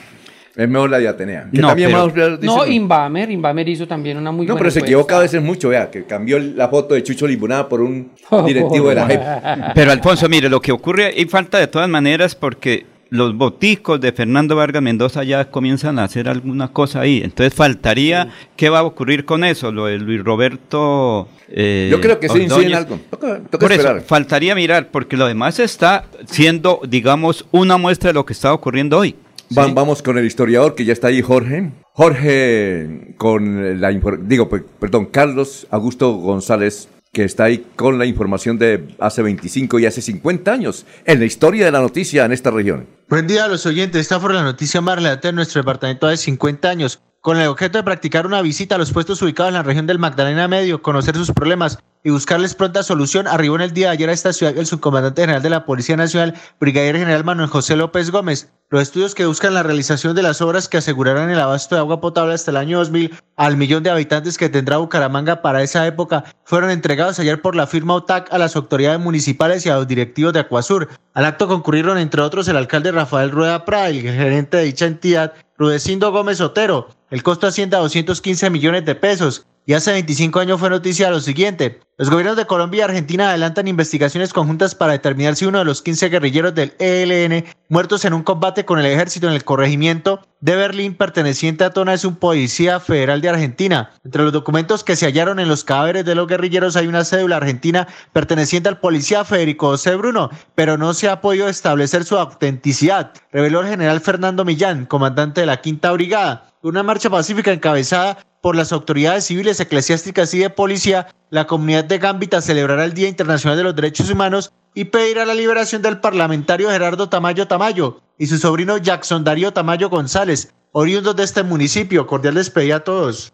Es 0.54 0.68
mejor 0.68 0.90
la 0.90 0.98
de 0.98 1.08
Atenea. 1.08 1.48
Que 1.50 1.60
No, 1.60 1.68
también 1.68 1.90
pero- 1.90 2.06
más- 2.06 2.40
dice- 2.40 2.46
No, 2.46 2.66
Inbamer, 2.66 3.30
Inbamer 3.30 3.68
hizo 3.70 3.88
también 3.88 4.18
una 4.18 4.30
muy 4.32 4.44
No, 4.46 4.52
buena 4.52 4.58
pero 4.58 4.70
se 4.70 4.80
equivoca 4.80 5.16
a 5.16 5.20
veces 5.20 5.40
mucho, 5.42 5.70
vea, 5.70 5.90
que 5.90 6.04
cambió 6.04 6.38
la 6.38 6.68
foto 6.68 6.94
de 6.94 7.02
Chucho 7.02 7.26
Limonada 7.26 7.68
por 7.68 7.80
un 7.80 8.10
directivo 8.46 8.90
de 8.90 8.94
la 8.94 9.06
JEP. 9.06 9.20
Pero 9.74 9.92
Alfonso, 9.92 10.28
mire, 10.28 10.48
lo 10.50 10.60
que 10.60 10.72
ocurre 10.72 11.12
y 11.16 11.24
falta 11.24 11.58
de 11.58 11.68
todas 11.68 11.88
maneras 11.88 12.34
porque 12.34 12.84
los 13.08 13.34
boticos 13.36 14.00
de 14.00 14.10
Fernando 14.12 14.56
Vargas 14.56 14.82
Mendoza 14.82 15.22
ya 15.24 15.44
comienzan 15.50 15.98
a 15.98 16.04
hacer 16.04 16.28
alguna 16.28 16.68
cosa 16.68 17.00
ahí. 17.00 17.20
Entonces 17.22 17.52
faltaría, 17.54 18.28
¿qué 18.56 18.68
va 18.70 18.78
a 18.80 18.82
ocurrir 18.84 19.24
con 19.26 19.44
eso? 19.44 19.70
Lo 19.72 19.86
de 19.86 19.98
Luis 19.98 20.22
Roberto... 20.24 21.28
eh, 21.48 21.88
Yo 21.90 22.00
creo 22.00 22.18
que 22.18 22.28
sí 22.28 22.38
incide 22.42 22.66
en 22.66 22.74
Ordóñez. 22.74 22.76
algo. 22.78 22.98
Toca, 23.10 23.40
toca 23.50 23.58
Por 23.58 23.72
eso, 23.72 23.80
esperar. 23.82 24.02
faltaría 24.02 24.54
mirar, 24.54 24.88
porque 24.90 25.16
lo 25.18 25.26
demás 25.26 25.58
está 25.60 26.04
siendo, 26.26 26.80
digamos, 26.88 27.44
una 27.50 27.76
muestra 27.76 28.08
de 28.08 28.14
lo 28.14 28.24
que 28.24 28.32
está 28.32 28.52
ocurriendo 28.54 28.98
hoy. 28.98 29.14
Va- 29.56 29.66
¿sí? 29.66 29.72
Vamos 29.74 30.02
con 30.02 30.18
el 30.18 30.24
historiador 30.24 30.74
que 30.74 30.84
ya 30.84 30.92
está 30.92 31.08
ahí, 31.08 31.22
Jorge. 31.22 31.72
Jorge, 31.94 33.14
con 33.18 33.80
la 33.80 33.90
digo, 33.90 34.48
pe- 34.48 34.64
perdón, 34.80 35.06
Carlos 35.06 35.66
Augusto 35.70 36.12
González, 36.14 36.88
que 37.12 37.24
está 37.24 37.44
ahí 37.44 37.66
con 37.76 37.98
la 37.98 38.06
información 38.06 38.58
de 38.58 38.88
hace 38.98 39.22
25 39.22 39.78
y 39.78 39.86
hace 39.86 40.00
50 40.00 40.52
años 40.52 40.86
en 41.04 41.18
la 41.18 41.24
historia 41.26 41.64
de 41.66 41.72
la 41.72 41.80
noticia 41.80 42.24
en 42.24 42.32
esta 42.32 42.50
región. 42.50 42.86
Buen 43.08 43.26
día 43.26 43.44
a 43.44 43.48
los 43.48 43.66
oyentes. 43.66 44.00
Esta 44.00 44.18
fue 44.20 44.32
la 44.32 44.42
noticia 44.42 44.80
más 44.80 44.96
relevante 44.96 45.28
de 45.28 45.32
nuestro 45.34 45.60
departamento 45.60 46.06
de 46.06 46.16
50 46.16 46.70
años. 46.70 47.00
Con 47.22 47.38
el 47.38 47.46
objeto 47.46 47.78
de 47.78 47.84
practicar 47.84 48.26
una 48.26 48.42
visita 48.42 48.74
a 48.74 48.78
los 48.78 48.90
puestos 48.90 49.22
ubicados 49.22 49.50
en 49.50 49.54
la 49.54 49.62
región 49.62 49.86
del 49.86 50.00
Magdalena 50.00 50.48
Medio, 50.48 50.82
conocer 50.82 51.14
sus 51.14 51.30
problemas 51.30 51.78
y 52.02 52.10
buscarles 52.10 52.56
pronta 52.56 52.82
solución, 52.82 53.28
arribó 53.28 53.54
en 53.54 53.60
el 53.60 53.72
día 53.72 53.86
de 53.86 53.92
ayer 53.92 54.10
a 54.10 54.12
esta 54.12 54.32
ciudad 54.32 54.58
el 54.58 54.66
subcomandante 54.66 55.22
general 55.22 55.40
de 55.40 55.50
la 55.50 55.64
Policía 55.64 55.96
Nacional, 55.96 56.34
Brigadier 56.58 56.98
General 56.98 57.22
Manuel 57.22 57.48
José 57.48 57.76
López 57.76 58.10
Gómez. 58.10 58.50
Los 58.70 58.82
estudios 58.82 59.14
que 59.14 59.26
buscan 59.26 59.54
la 59.54 59.62
realización 59.62 60.16
de 60.16 60.22
las 60.24 60.40
obras 60.40 60.68
que 60.68 60.78
asegurarán 60.78 61.30
el 61.30 61.38
abasto 61.38 61.76
de 61.76 61.80
agua 61.80 62.00
potable 62.00 62.34
hasta 62.34 62.50
el 62.50 62.56
año 62.56 62.78
2000 62.78 63.14
al 63.36 63.56
millón 63.56 63.84
de 63.84 63.90
habitantes 63.90 64.36
que 64.36 64.48
tendrá 64.48 64.78
Bucaramanga 64.78 65.42
para 65.42 65.62
esa 65.62 65.86
época 65.86 66.24
fueron 66.44 66.70
entregados 66.70 67.20
ayer 67.20 67.40
por 67.40 67.54
la 67.54 67.68
firma 67.68 67.94
OTAC 67.94 68.32
a 68.32 68.38
las 68.38 68.56
autoridades 68.56 68.98
municipales 68.98 69.64
y 69.64 69.68
a 69.68 69.76
los 69.76 69.86
directivos 69.86 70.32
de 70.32 70.40
Acuasur. 70.40 70.88
Al 71.14 71.24
acto 71.24 71.46
concurrieron, 71.46 71.98
entre 71.98 72.22
otros, 72.22 72.48
el 72.48 72.56
alcalde 72.56 72.90
Rafael 72.90 73.30
Rueda 73.30 73.64
Prada 73.64 73.90
el 73.90 74.00
gerente 74.00 74.56
de 74.56 74.64
dicha 74.64 74.86
entidad, 74.86 75.34
Rudecindo 75.62 76.10
Gómez 76.10 76.40
Otero. 76.40 76.88
El 77.08 77.22
costo 77.22 77.46
asciende 77.46 77.76
a 77.76 77.78
215 77.78 78.50
millones 78.50 78.84
de 78.84 78.96
pesos. 78.96 79.46
Y 79.64 79.74
hace 79.74 79.92
25 79.92 80.40
años 80.40 80.58
fue 80.58 80.70
noticia 80.70 81.10
lo 81.10 81.20
siguiente. 81.20 81.80
Los 81.96 82.10
gobiernos 82.10 82.36
de 82.36 82.46
Colombia 82.46 82.80
y 82.80 82.82
Argentina 82.82 83.28
adelantan 83.28 83.68
investigaciones 83.68 84.32
conjuntas 84.32 84.74
para 84.74 84.92
determinar 84.92 85.36
si 85.36 85.44
uno 85.44 85.58
de 85.58 85.64
los 85.64 85.82
15 85.82 86.08
guerrilleros 86.08 86.54
del 86.54 86.72
ELN 86.80 87.44
muertos 87.68 88.04
en 88.04 88.14
un 88.14 88.24
combate 88.24 88.64
con 88.64 88.80
el 88.80 88.86
ejército 88.86 89.28
en 89.28 89.34
el 89.34 89.44
corregimiento 89.44 90.20
de 90.40 90.56
Berlín 90.56 90.94
perteneciente 90.94 91.62
a 91.62 91.70
Tona 91.70 91.94
es 91.94 92.04
un 92.04 92.16
policía 92.16 92.80
federal 92.80 93.20
de 93.20 93.28
Argentina. 93.28 93.92
Entre 94.04 94.24
los 94.24 94.32
documentos 94.32 94.82
que 94.82 94.96
se 94.96 95.06
hallaron 95.06 95.38
en 95.38 95.48
los 95.48 95.62
cadáveres 95.62 96.04
de 96.04 96.16
los 96.16 96.26
guerrilleros 96.26 96.74
hay 96.74 96.88
una 96.88 97.04
cédula 97.04 97.36
argentina 97.36 97.86
perteneciente 98.12 98.68
al 98.68 98.80
policía 98.80 99.24
Federico 99.24 99.68
José 99.68 99.94
Bruno, 99.94 100.30
pero 100.56 100.76
no 100.76 100.94
se 100.94 101.08
ha 101.08 101.20
podido 101.20 101.48
establecer 101.48 102.02
su 102.02 102.18
autenticidad, 102.18 103.12
reveló 103.30 103.60
el 103.60 103.68
general 103.68 104.00
Fernando 104.00 104.44
Millán, 104.44 104.86
comandante 104.86 105.42
de 105.42 105.46
la 105.46 105.60
Quinta 105.60 105.92
Brigada. 105.92 106.48
Una 106.62 106.82
marcha 106.82 107.10
pacífica 107.10 107.52
encabezada 107.52 108.18
por 108.42 108.56
las 108.56 108.72
autoridades 108.72 109.24
civiles, 109.24 109.60
eclesiásticas 109.60 110.34
y 110.34 110.40
de 110.40 110.50
policía, 110.50 111.06
la 111.30 111.46
comunidad 111.46 111.84
de 111.84 111.98
Gambita 111.98 112.42
celebrará 112.42 112.84
el 112.84 112.92
Día 112.92 113.08
Internacional 113.08 113.56
de 113.56 113.62
los 113.62 113.76
Derechos 113.76 114.10
Humanos 114.10 114.52
y 114.74 114.84
pedirá 114.84 115.24
la 115.24 115.32
liberación 115.32 115.80
del 115.80 116.00
parlamentario 116.00 116.68
Gerardo 116.68 117.08
Tamayo 117.08 117.46
Tamayo 117.46 118.00
y 118.18 118.26
su 118.26 118.38
sobrino 118.38 118.76
Jackson 118.78 119.22
Darío 119.22 119.52
Tamayo 119.52 119.88
González, 119.88 120.52
oriundos 120.72 121.14
de 121.14 121.22
este 121.22 121.44
municipio. 121.44 122.06
Cordial 122.06 122.34
despedida 122.34 122.76
a 122.76 122.84
todos. 122.84 123.32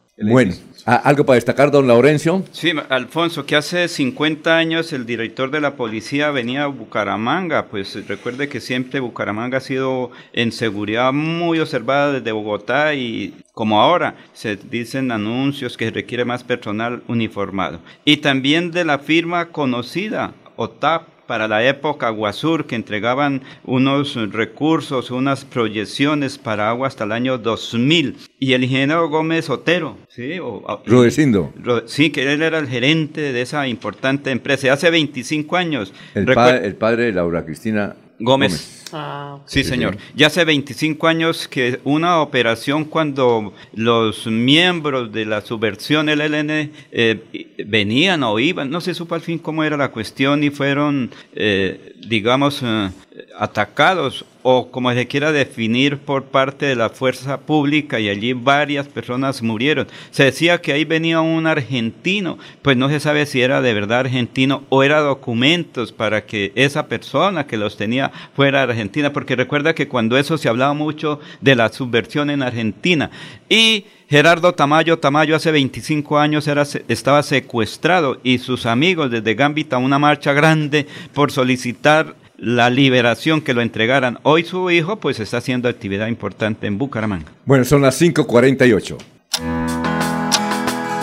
¿Algo 0.84 1.24
para 1.24 1.36
destacar, 1.36 1.70
don 1.70 1.86
Laurencio? 1.86 2.44
Sí, 2.52 2.72
Alfonso, 2.88 3.44
que 3.46 3.56
hace 3.56 3.88
50 3.88 4.56
años 4.56 4.92
el 4.92 5.06
director 5.06 5.50
de 5.50 5.60
la 5.60 5.74
policía 5.74 6.30
venía 6.30 6.64
a 6.64 6.66
Bucaramanga, 6.66 7.66
pues 7.66 8.06
recuerde 8.06 8.48
que 8.48 8.60
siempre 8.60 9.00
Bucaramanga 9.00 9.58
ha 9.58 9.60
sido 9.60 10.10
en 10.32 10.52
seguridad 10.52 11.12
muy 11.12 11.60
observada 11.60 12.12
desde 12.12 12.32
Bogotá 12.32 12.94
y 12.94 13.34
como 13.52 13.80
ahora 13.80 14.16
se 14.32 14.56
dicen 14.56 15.10
anuncios 15.10 15.76
que 15.76 15.90
requiere 15.90 16.24
más 16.24 16.44
personal 16.44 17.02
uniformado. 17.08 17.80
Y 18.04 18.18
también 18.18 18.70
de 18.70 18.84
la 18.84 18.98
firma 18.98 19.46
conocida, 19.46 20.32
OTAP, 20.56 21.17
para 21.28 21.46
la 21.46 21.64
época 21.64 22.08
Guasur, 22.08 22.64
que 22.64 22.74
entregaban 22.74 23.42
unos 23.64 24.16
recursos, 24.32 25.12
unas 25.12 25.44
proyecciones 25.44 26.38
para 26.38 26.70
agua 26.70 26.88
hasta 26.88 27.04
el 27.04 27.12
año 27.12 27.38
2000. 27.38 28.16
Y 28.40 28.54
el 28.54 28.64
ingeniero 28.64 29.08
Gómez 29.08 29.50
Otero, 29.50 29.96
¿sí? 30.08 30.38
O, 30.40 30.82
Rodecindo. 30.86 31.52
Sí, 31.86 32.10
que 32.10 32.22
él 32.32 32.42
era 32.42 32.58
el 32.58 32.66
gerente 32.66 33.32
de 33.32 33.42
esa 33.42 33.68
importante 33.68 34.30
empresa. 34.30 34.72
Hace 34.72 34.90
25 34.90 35.56
años. 35.56 35.92
El, 36.14 36.28
el 36.28 36.74
padre 36.76 37.04
de 37.04 37.12
Laura 37.12 37.44
Cristina 37.44 37.94
Gómez. 38.18 38.77
Ah, 38.92 39.38
sí, 39.46 39.64
señor. 39.64 39.96
Ya 40.14 40.28
hace 40.28 40.44
25 40.44 41.06
años 41.06 41.48
que 41.48 41.80
una 41.84 42.20
operación 42.20 42.84
cuando 42.84 43.52
los 43.74 44.26
miembros 44.26 45.12
de 45.12 45.24
la 45.24 45.40
subversión 45.40 46.08
LN 46.08 46.70
eh, 46.92 47.64
venían 47.66 48.22
o 48.22 48.38
iban, 48.38 48.70
no 48.70 48.80
se 48.80 48.94
supo 48.94 49.14
al 49.14 49.20
fin 49.20 49.38
cómo 49.38 49.64
era 49.64 49.76
la 49.76 49.90
cuestión 49.90 50.44
y 50.44 50.50
fueron, 50.50 51.10
eh, 51.34 51.94
digamos, 52.06 52.62
eh, 52.62 52.90
atacados 53.36 54.24
o 54.42 54.70
como 54.70 54.92
se 54.92 55.06
quiera 55.06 55.32
definir 55.32 55.98
por 55.98 56.24
parte 56.24 56.66
de 56.66 56.76
la 56.76 56.88
fuerza 56.88 57.40
pública 57.40 58.00
y 58.00 58.08
allí 58.08 58.32
varias 58.32 58.88
personas 58.88 59.42
murieron. 59.42 59.86
Se 60.10 60.24
decía 60.24 60.60
que 60.60 60.72
ahí 60.72 60.84
venía 60.84 61.20
un 61.20 61.46
argentino, 61.46 62.38
pues 62.62 62.76
no 62.76 62.88
se 62.88 63.00
sabe 63.00 63.26
si 63.26 63.42
era 63.42 63.60
de 63.60 63.74
verdad 63.74 64.00
argentino 64.00 64.62
o 64.68 64.82
era 64.82 65.00
documentos 65.00 65.92
para 65.92 66.24
que 66.24 66.52
esa 66.54 66.86
persona 66.86 67.46
que 67.46 67.56
los 67.56 67.76
tenía 67.76 68.10
fuera 68.34 68.62
argentina, 68.62 69.12
porque 69.12 69.36
recuerda 69.36 69.74
que 69.74 69.88
cuando 69.88 70.16
eso 70.16 70.38
se 70.38 70.48
hablaba 70.48 70.72
mucho 70.72 71.20
de 71.40 71.56
la 71.56 71.70
subversión 71.70 72.30
en 72.30 72.42
Argentina 72.42 73.10
y 73.48 73.84
Gerardo 74.08 74.54
Tamayo 74.54 74.98
Tamayo 74.98 75.36
hace 75.36 75.50
25 75.50 76.18
años 76.18 76.48
era, 76.48 76.62
estaba 76.88 77.22
secuestrado 77.22 78.18
y 78.22 78.38
sus 78.38 78.64
amigos 78.64 79.10
desde 79.10 79.34
Gambita 79.34 79.76
una 79.76 79.98
marcha 79.98 80.32
grande 80.32 80.86
por 81.12 81.30
solicitar 81.30 82.14
la 82.38 82.70
liberación, 82.70 83.40
que 83.42 83.52
lo 83.52 83.60
entregaran. 83.60 84.18
Hoy 84.22 84.44
su 84.44 84.70
hijo 84.70 84.96
pues 85.00 85.20
está 85.20 85.38
haciendo 85.38 85.68
actividad 85.68 86.06
importante 86.06 86.66
en 86.66 86.78
Bucaramanga. 86.78 87.26
Bueno, 87.44 87.64
son 87.64 87.82
las 87.82 88.00
5.48. 88.00 88.96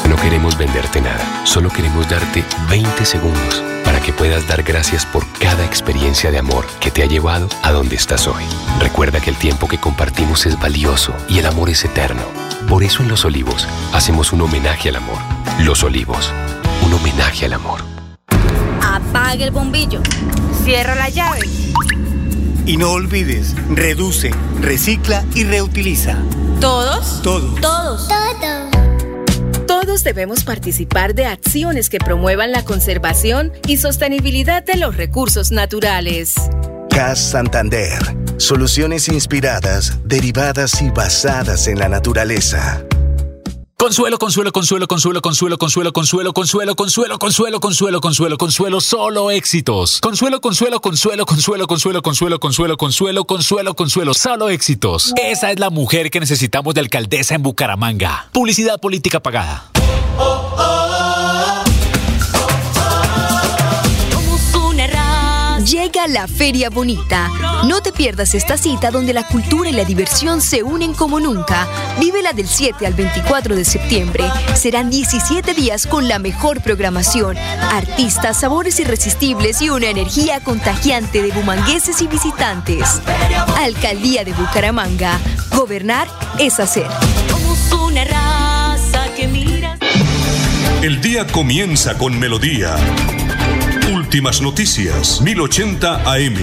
No 0.09 0.15
queremos 0.15 0.57
venderte 0.57 1.01
nada, 1.01 1.45
solo 1.45 1.69
queremos 1.69 2.09
darte 2.09 2.43
20 2.69 3.05
segundos 3.05 3.63
para 3.83 3.99
que 3.99 4.13
puedas 4.13 4.47
dar 4.47 4.63
gracias 4.63 5.05
por 5.05 5.23
cada 5.39 5.63
experiencia 5.65 6.31
de 6.31 6.39
amor 6.39 6.65
que 6.79 6.89
te 6.89 7.03
ha 7.03 7.05
llevado 7.05 7.47
a 7.61 7.71
donde 7.71 7.95
estás 7.95 8.27
hoy. 8.27 8.43
Recuerda 8.79 9.19
que 9.19 9.29
el 9.29 9.35
tiempo 9.35 9.67
que 9.67 9.77
compartimos 9.77 10.45
es 10.45 10.59
valioso 10.59 11.13
y 11.29 11.39
el 11.39 11.45
amor 11.45 11.69
es 11.69 11.85
eterno. 11.85 12.23
Por 12.67 12.83
eso 12.83 13.03
en 13.03 13.09
Los 13.09 13.25
Olivos 13.25 13.67
hacemos 13.93 14.33
un 14.33 14.41
homenaje 14.41 14.89
al 14.89 14.95
amor. 14.95 15.19
Los 15.63 15.83
Olivos, 15.83 16.33
un 16.83 16.93
homenaje 16.93 17.45
al 17.45 17.53
amor. 17.53 17.94
Apague 18.85 19.43
el 19.43 19.51
bombillo. 19.51 20.01
Cierra 20.63 20.95
la 20.95 21.09
llave. 21.09 21.39
Y 22.65 22.77
no 22.77 22.91
olvides, 22.91 23.55
reduce, 23.69 24.31
recicla 24.61 25.25
y 25.33 25.43
reutiliza. 25.43 26.17
¿Todos? 26.61 27.21
Todos. 27.21 27.59
Todos. 27.61 28.07
Todos. 28.07 29.65
Todos 29.67 30.03
debemos 30.03 30.43
participar 30.43 31.15
de 31.15 31.25
acciones 31.25 31.89
que 31.89 31.97
promuevan 31.97 32.51
la 32.51 32.63
conservación 32.63 33.51
y 33.67 33.77
sostenibilidad 33.77 34.63
de 34.63 34.77
los 34.77 34.95
recursos 34.95 35.51
naturales. 35.51 36.35
CAS 36.89 37.19
Santander. 37.19 37.99
Soluciones 38.37 39.09
inspiradas, 39.09 39.97
derivadas 40.03 40.81
y 40.81 40.89
basadas 40.91 41.67
en 41.67 41.79
la 41.79 41.89
naturaleza. 41.89 42.83
Consuelo, 43.77 44.17
consuelo, 44.17 44.53
consuelo, 44.53 44.87
consuelo, 44.87 45.21
consuelo, 45.21 45.57
consuelo, 45.57 45.91
consuelo, 45.91 46.33
consuelo, 46.33 46.75
consuelo, 46.75 47.19
consuelo, 47.19 47.59
consuelo, 47.59 47.99
consuelo, 47.99 48.37
consuelo, 48.37 48.79
solo 48.79 49.31
éxitos. 49.31 49.99
Consuelo, 49.99 50.39
consuelo, 50.39 50.79
consuelo, 50.79 51.25
consuelo, 51.25 51.67
consuelo, 51.67 52.01
consuelo, 52.01 52.39
consuelo, 52.39 52.77
consuelo, 52.77 53.25
consuelo, 53.25 53.75
consuelo, 53.75 54.13
solo 54.13 54.47
éxitos. 54.47 55.13
Esa 55.21 55.51
es 55.51 55.59
la 55.59 55.69
mujer 55.69 56.09
que 56.09 56.21
necesitamos 56.21 56.73
de 56.73 56.79
alcaldesa 56.79 57.35
en 57.35 57.43
Bucaramanga. 57.43 58.29
Publicidad 58.31 58.79
política 58.79 59.19
pagada. 59.19 59.69
Llega 65.65 66.07
la 66.07 66.27
Feria 66.27 66.69
Bonita. 66.69 67.31
No 67.67 67.81
te 67.81 67.91
pierdas 67.91 68.35
esta 68.35 68.55
cita 68.55 68.91
donde 68.91 69.13
la 69.13 69.27
cultura 69.27 69.67
y 69.67 69.73
la 69.73 69.83
diversión 69.83 70.39
se 70.39 70.61
unen 70.61 70.93
como 70.93 71.19
nunca. 71.19 71.67
Vívela 71.99 72.33
del 72.33 72.47
7 72.47 72.85
al 72.85 72.93
24 72.93 73.55
de 73.55 73.65
septiembre. 73.65 74.25
Serán 74.53 74.91
17 74.91 75.55
días 75.55 75.87
con 75.87 76.07
la 76.07 76.19
mejor 76.19 76.61
programación, 76.61 77.35
artistas, 77.37 78.41
sabores 78.41 78.79
irresistibles 78.79 79.59
y 79.63 79.71
una 79.71 79.87
energía 79.87 80.39
contagiante 80.39 81.23
de 81.23 81.31
bumangueses 81.31 81.99
y 81.99 82.07
visitantes. 82.07 83.01
Alcaldía 83.57 84.23
de 84.23 84.33
Bucaramanga. 84.33 85.19
Gobernar 85.55 86.07
es 86.37 86.59
hacer. 86.59 86.87
Somos 87.27 87.71
una 87.71 88.03
raza 88.03 89.11
que 89.15 89.27
mira. 89.27 89.79
El 90.83 91.01
día 91.01 91.25
comienza 91.25 91.97
con 91.97 92.19
melodía. 92.19 92.75
Últimas 94.15 94.41
noticias, 94.41 95.21
1080 95.21 96.09
AM. 96.09 96.35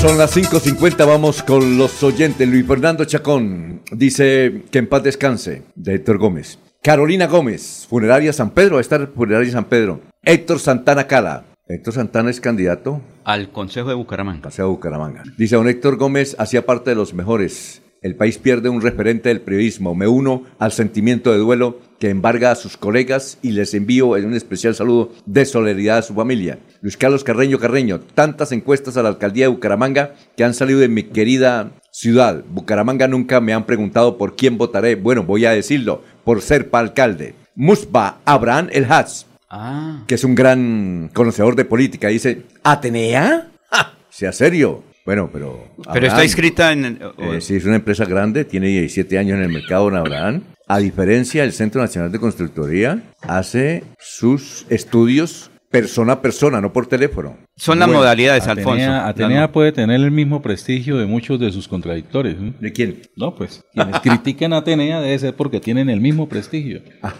Son 0.00 0.16
las 0.16 0.34
5.50, 0.34 1.06
vamos 1.06 1.42
con 1.42 1.76
los 1.76 2.02
oyentes. 2.02 2.48
Luis 2.48 2.66
Fernando 2.66 3.04
Chacón 3.04 3.82
dice 3.90 4.62
que 4.70 4.78
en 4.78 4.86
paz 4.86 5.02
descanse, 5.02 5.64
de 5.74 5.96
Héctor 5.96 6.16
Gómez. 6.16 6.58
Carolina 6.80 7.26
Gómez, 7.26 7.86
Funeraria 7.90 8.32
San 8.32 8.52
Pedro, 8.52 8.76
va 8.76 8.78
a 8.78 8.80
estar 8.80 9.10
Funeraria 9.14 9.52
San 9.52 9.66
Pedro. 9.66 10.00
Héctor 10.22 10.58
Santana 10.58 11.06
Cala. 11.06 11.44
Héctor 11.68 11.92
Santana 11.92 12.30
es 12.30 12.40
candidato 12.40 13.02
al 13.24 13.50
Consejo 13.52 13.90
de 13.90 13.94
Bucaramanga. 13.94 14.40
Consejo 14.40 14.68
de 14.68 14.74
Bucaramanga. 14.74 15.22
Dice, 15.36 15.56
don 15.56 15.68
Héctor 15.68 15.98
Gómez 15.98 16.34
hacía 16.38 16.64
parte 16.64 16.88
de 16.88 16.96
los 16.96 17.12
mejores. 17.12 17.82
El 18.02 18.16
país 18.16 18.36
pierde 18.36 18.68
un 18.68 18.82
referente 18.82 19.28
del 19.28 19.40
periodismo. 19.40 19.94
Me 19.94 20.08
uno 20.08 20.42
al 20.58 20.72
sentimiento 20.72 21.30
de 21.30 21.38
duelo 21.38 21.78
que 22.00 22.10
embarga 22.10 22.50
a 22.50 22.56
sus 22.56 22.76
colegas 22.76 23.38
y 23.42 23.52
les 23.52 23.74
envío 23.74 24.08
un 24.08 24.34
especial 24.34 24.74
saludo 24.74 25.12
de 25.24 25.44
solidaridad 25.44 25.98
a 25.98 26.02
su 26.02 26.12
familia. 26.12 26.58
Luis 26.80 26.96
Carlos 26.96 27.22
Carreño 27.22 27.60
Carreño, 27.60 28.00
tantas 28.00 28.50
encuestas 28.50 28.96
a 28.96 29.04
la 29.04 29.08
alcaldía 29.10 29.44
de 29.44 29.50
Bucaramanga 29.50 30.14
que 30.36 30.42
han 30.42 30.52
salido 30.52 30.80
de 30.80 30.88
mi 30.88 31.04
querida 31.04 31.70
ciudad. 31.92 32.42
Bucaramanga 32.50 33.06
nunca 33.06 33.40
me 33.40 33.52
han 33.54 33.66
preguntado 33.66 34.18
por 34.18 34.34
quién 34.34 34.58
votaré. 34.58 34.96
Bueno, 34.96 35.22
voy 35.22 35.44
a 35.44 35.52
decirlo, 35.52 36.02
por 36.24 36.42
ser 36.42 36.70
pa 36.70 36.80
alcalde. 36.80 37.36
Musba 37.54 38.18
Abraham 38.24 38.68
El 38.72 38.86
Hatz, 38.90 39.26
Ah. 39.48 40.02
que 40.08 40.14
es 40.16 40.24
un 40.24 40.34
gran 40.34 41.10
conocedor 41.12 41.54
de 41.54 41.66
política, 41.66 42.08
dice, 42.08 42.42
¿Atenea? 42.64 43.50
¡Ja! 43.70 43.92
Sea 44.08 44.32
serio. 44.32 44.82
Bueno, 45.04 45.30
pero... 45.32 45.68
Pero 45.92 46.06
está 46.06 46.24
inscrita 46.24 46.72
en... 46.72 46.98
Eh, 47.18 47.40
sí, 47.40 47.56
es 47.56 47.64
una 47.64 47.76
empresa 47.76 48.04
grande, 48.04 48.44
tiene 48.44 48.68
17 48.68 49.18
años 49.18 49.38
en 49.38 49.44
el 49.44 49.52
mercado, 49.52 49.84
don 49.84 49.96
Abraham. 49.96 50.42
A 50.68 50.78
diferencia 50.78 51.42
del 51.42 51.52
Centro 51.52 51.80
Nacional 51.80 52.12
de 52.12 52.18
Constructoría, 52.18 53.02
hace 53.22 53.84
sus 53.98 54.64
estudios 54.70 55.50
persona 55.72 56.12
a 56.12 56.22
persona, 56.22 56.60
no 56.60 56.72
por 56.72 56.86
teléfono. 56.86 57.36
Son 57.56 57.78
las 57.78 57.88
Bueno, 57.88 58.00
modalidades, 58.00 58.46
Atenea, 58.46 59.06
Alfonso. 59.06 59.08
Atenea 59.08 59.52
puede 59.52 59.72
tener 59.72 60.00
el 60.00 60.10
mismo 60.10 60.42
prestigio 60.42 60.98
de 60.98 61.06
muchos 61.06 61.40
de 61.40 61.50
sus 61.50 61.66
contradictores. 61.66 62.36
¿De 62.60 62.72
quién? 62.72 63.00
No, 63.16 63.34
pues 63.34 63.64
quienes 63.72 64.00
critican 64.00 64.52
a 64.52 64.58
Atenea 64.58 65.00
debe 65.00 65.18
ser 65.18 65.34
porque 65.34 65.60
tienen 65.60 65.88
el 65.90 66.00
mismo 66.00 66.28
prestigio. 66.28 66.82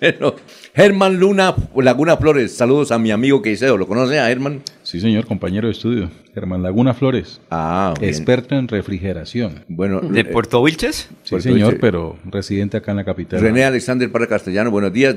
Bueno, 0.00 0.34
Germán 0.74 1.18
Luna, 1.18 1.54
Laguna 1.76 2.16
Flores, 2.16 2.56
saludos 2.56 2.92
a 2.92 2.98
mi 2.98 3.10
amigo 3.10 3.42
Queiseo, 3.42 3.76
¿lo 3.76 3.86
conoce 3.86 4.18
a 4.18 4.28
Germán? 4.28 4.62
Sí, 4.88 5.00
señor, 5.00 5.26
compañero 5.26 5.68
de 5.68 5.72
estudio. 5.72 6.10
Germán 6.32 6.62
Laguna 6.62 6.94
Flores. 6.94 7.42
Ah, 7.50 7.92
bien. 8.00 8.08
Experto 8.08 8.54
en 8.54 8.68
refrigeración. 8.68 9.62
Bueno, 9.68 10.00
¿De 10.00 10.20
eh, 10.20 10.24
Puerto 10.24 10.62
Wilches? 10.62 11.10
Sí, 11.24 11.32
Puerto 11.32 11.42
señor, 11.42 11.76
pero 11.78 12.18
residente 12.24 12.78
acá 12.78 12.92
en 12.92 12.96
la 12.96 13.04
capital. 13.04 13.38
René 13.38 13.64
Alexander 13.64 14.10
para 14.10 14.26
Castellano, 14.26 14.70
buenos 14.70 14.90
días. 14.90 15.14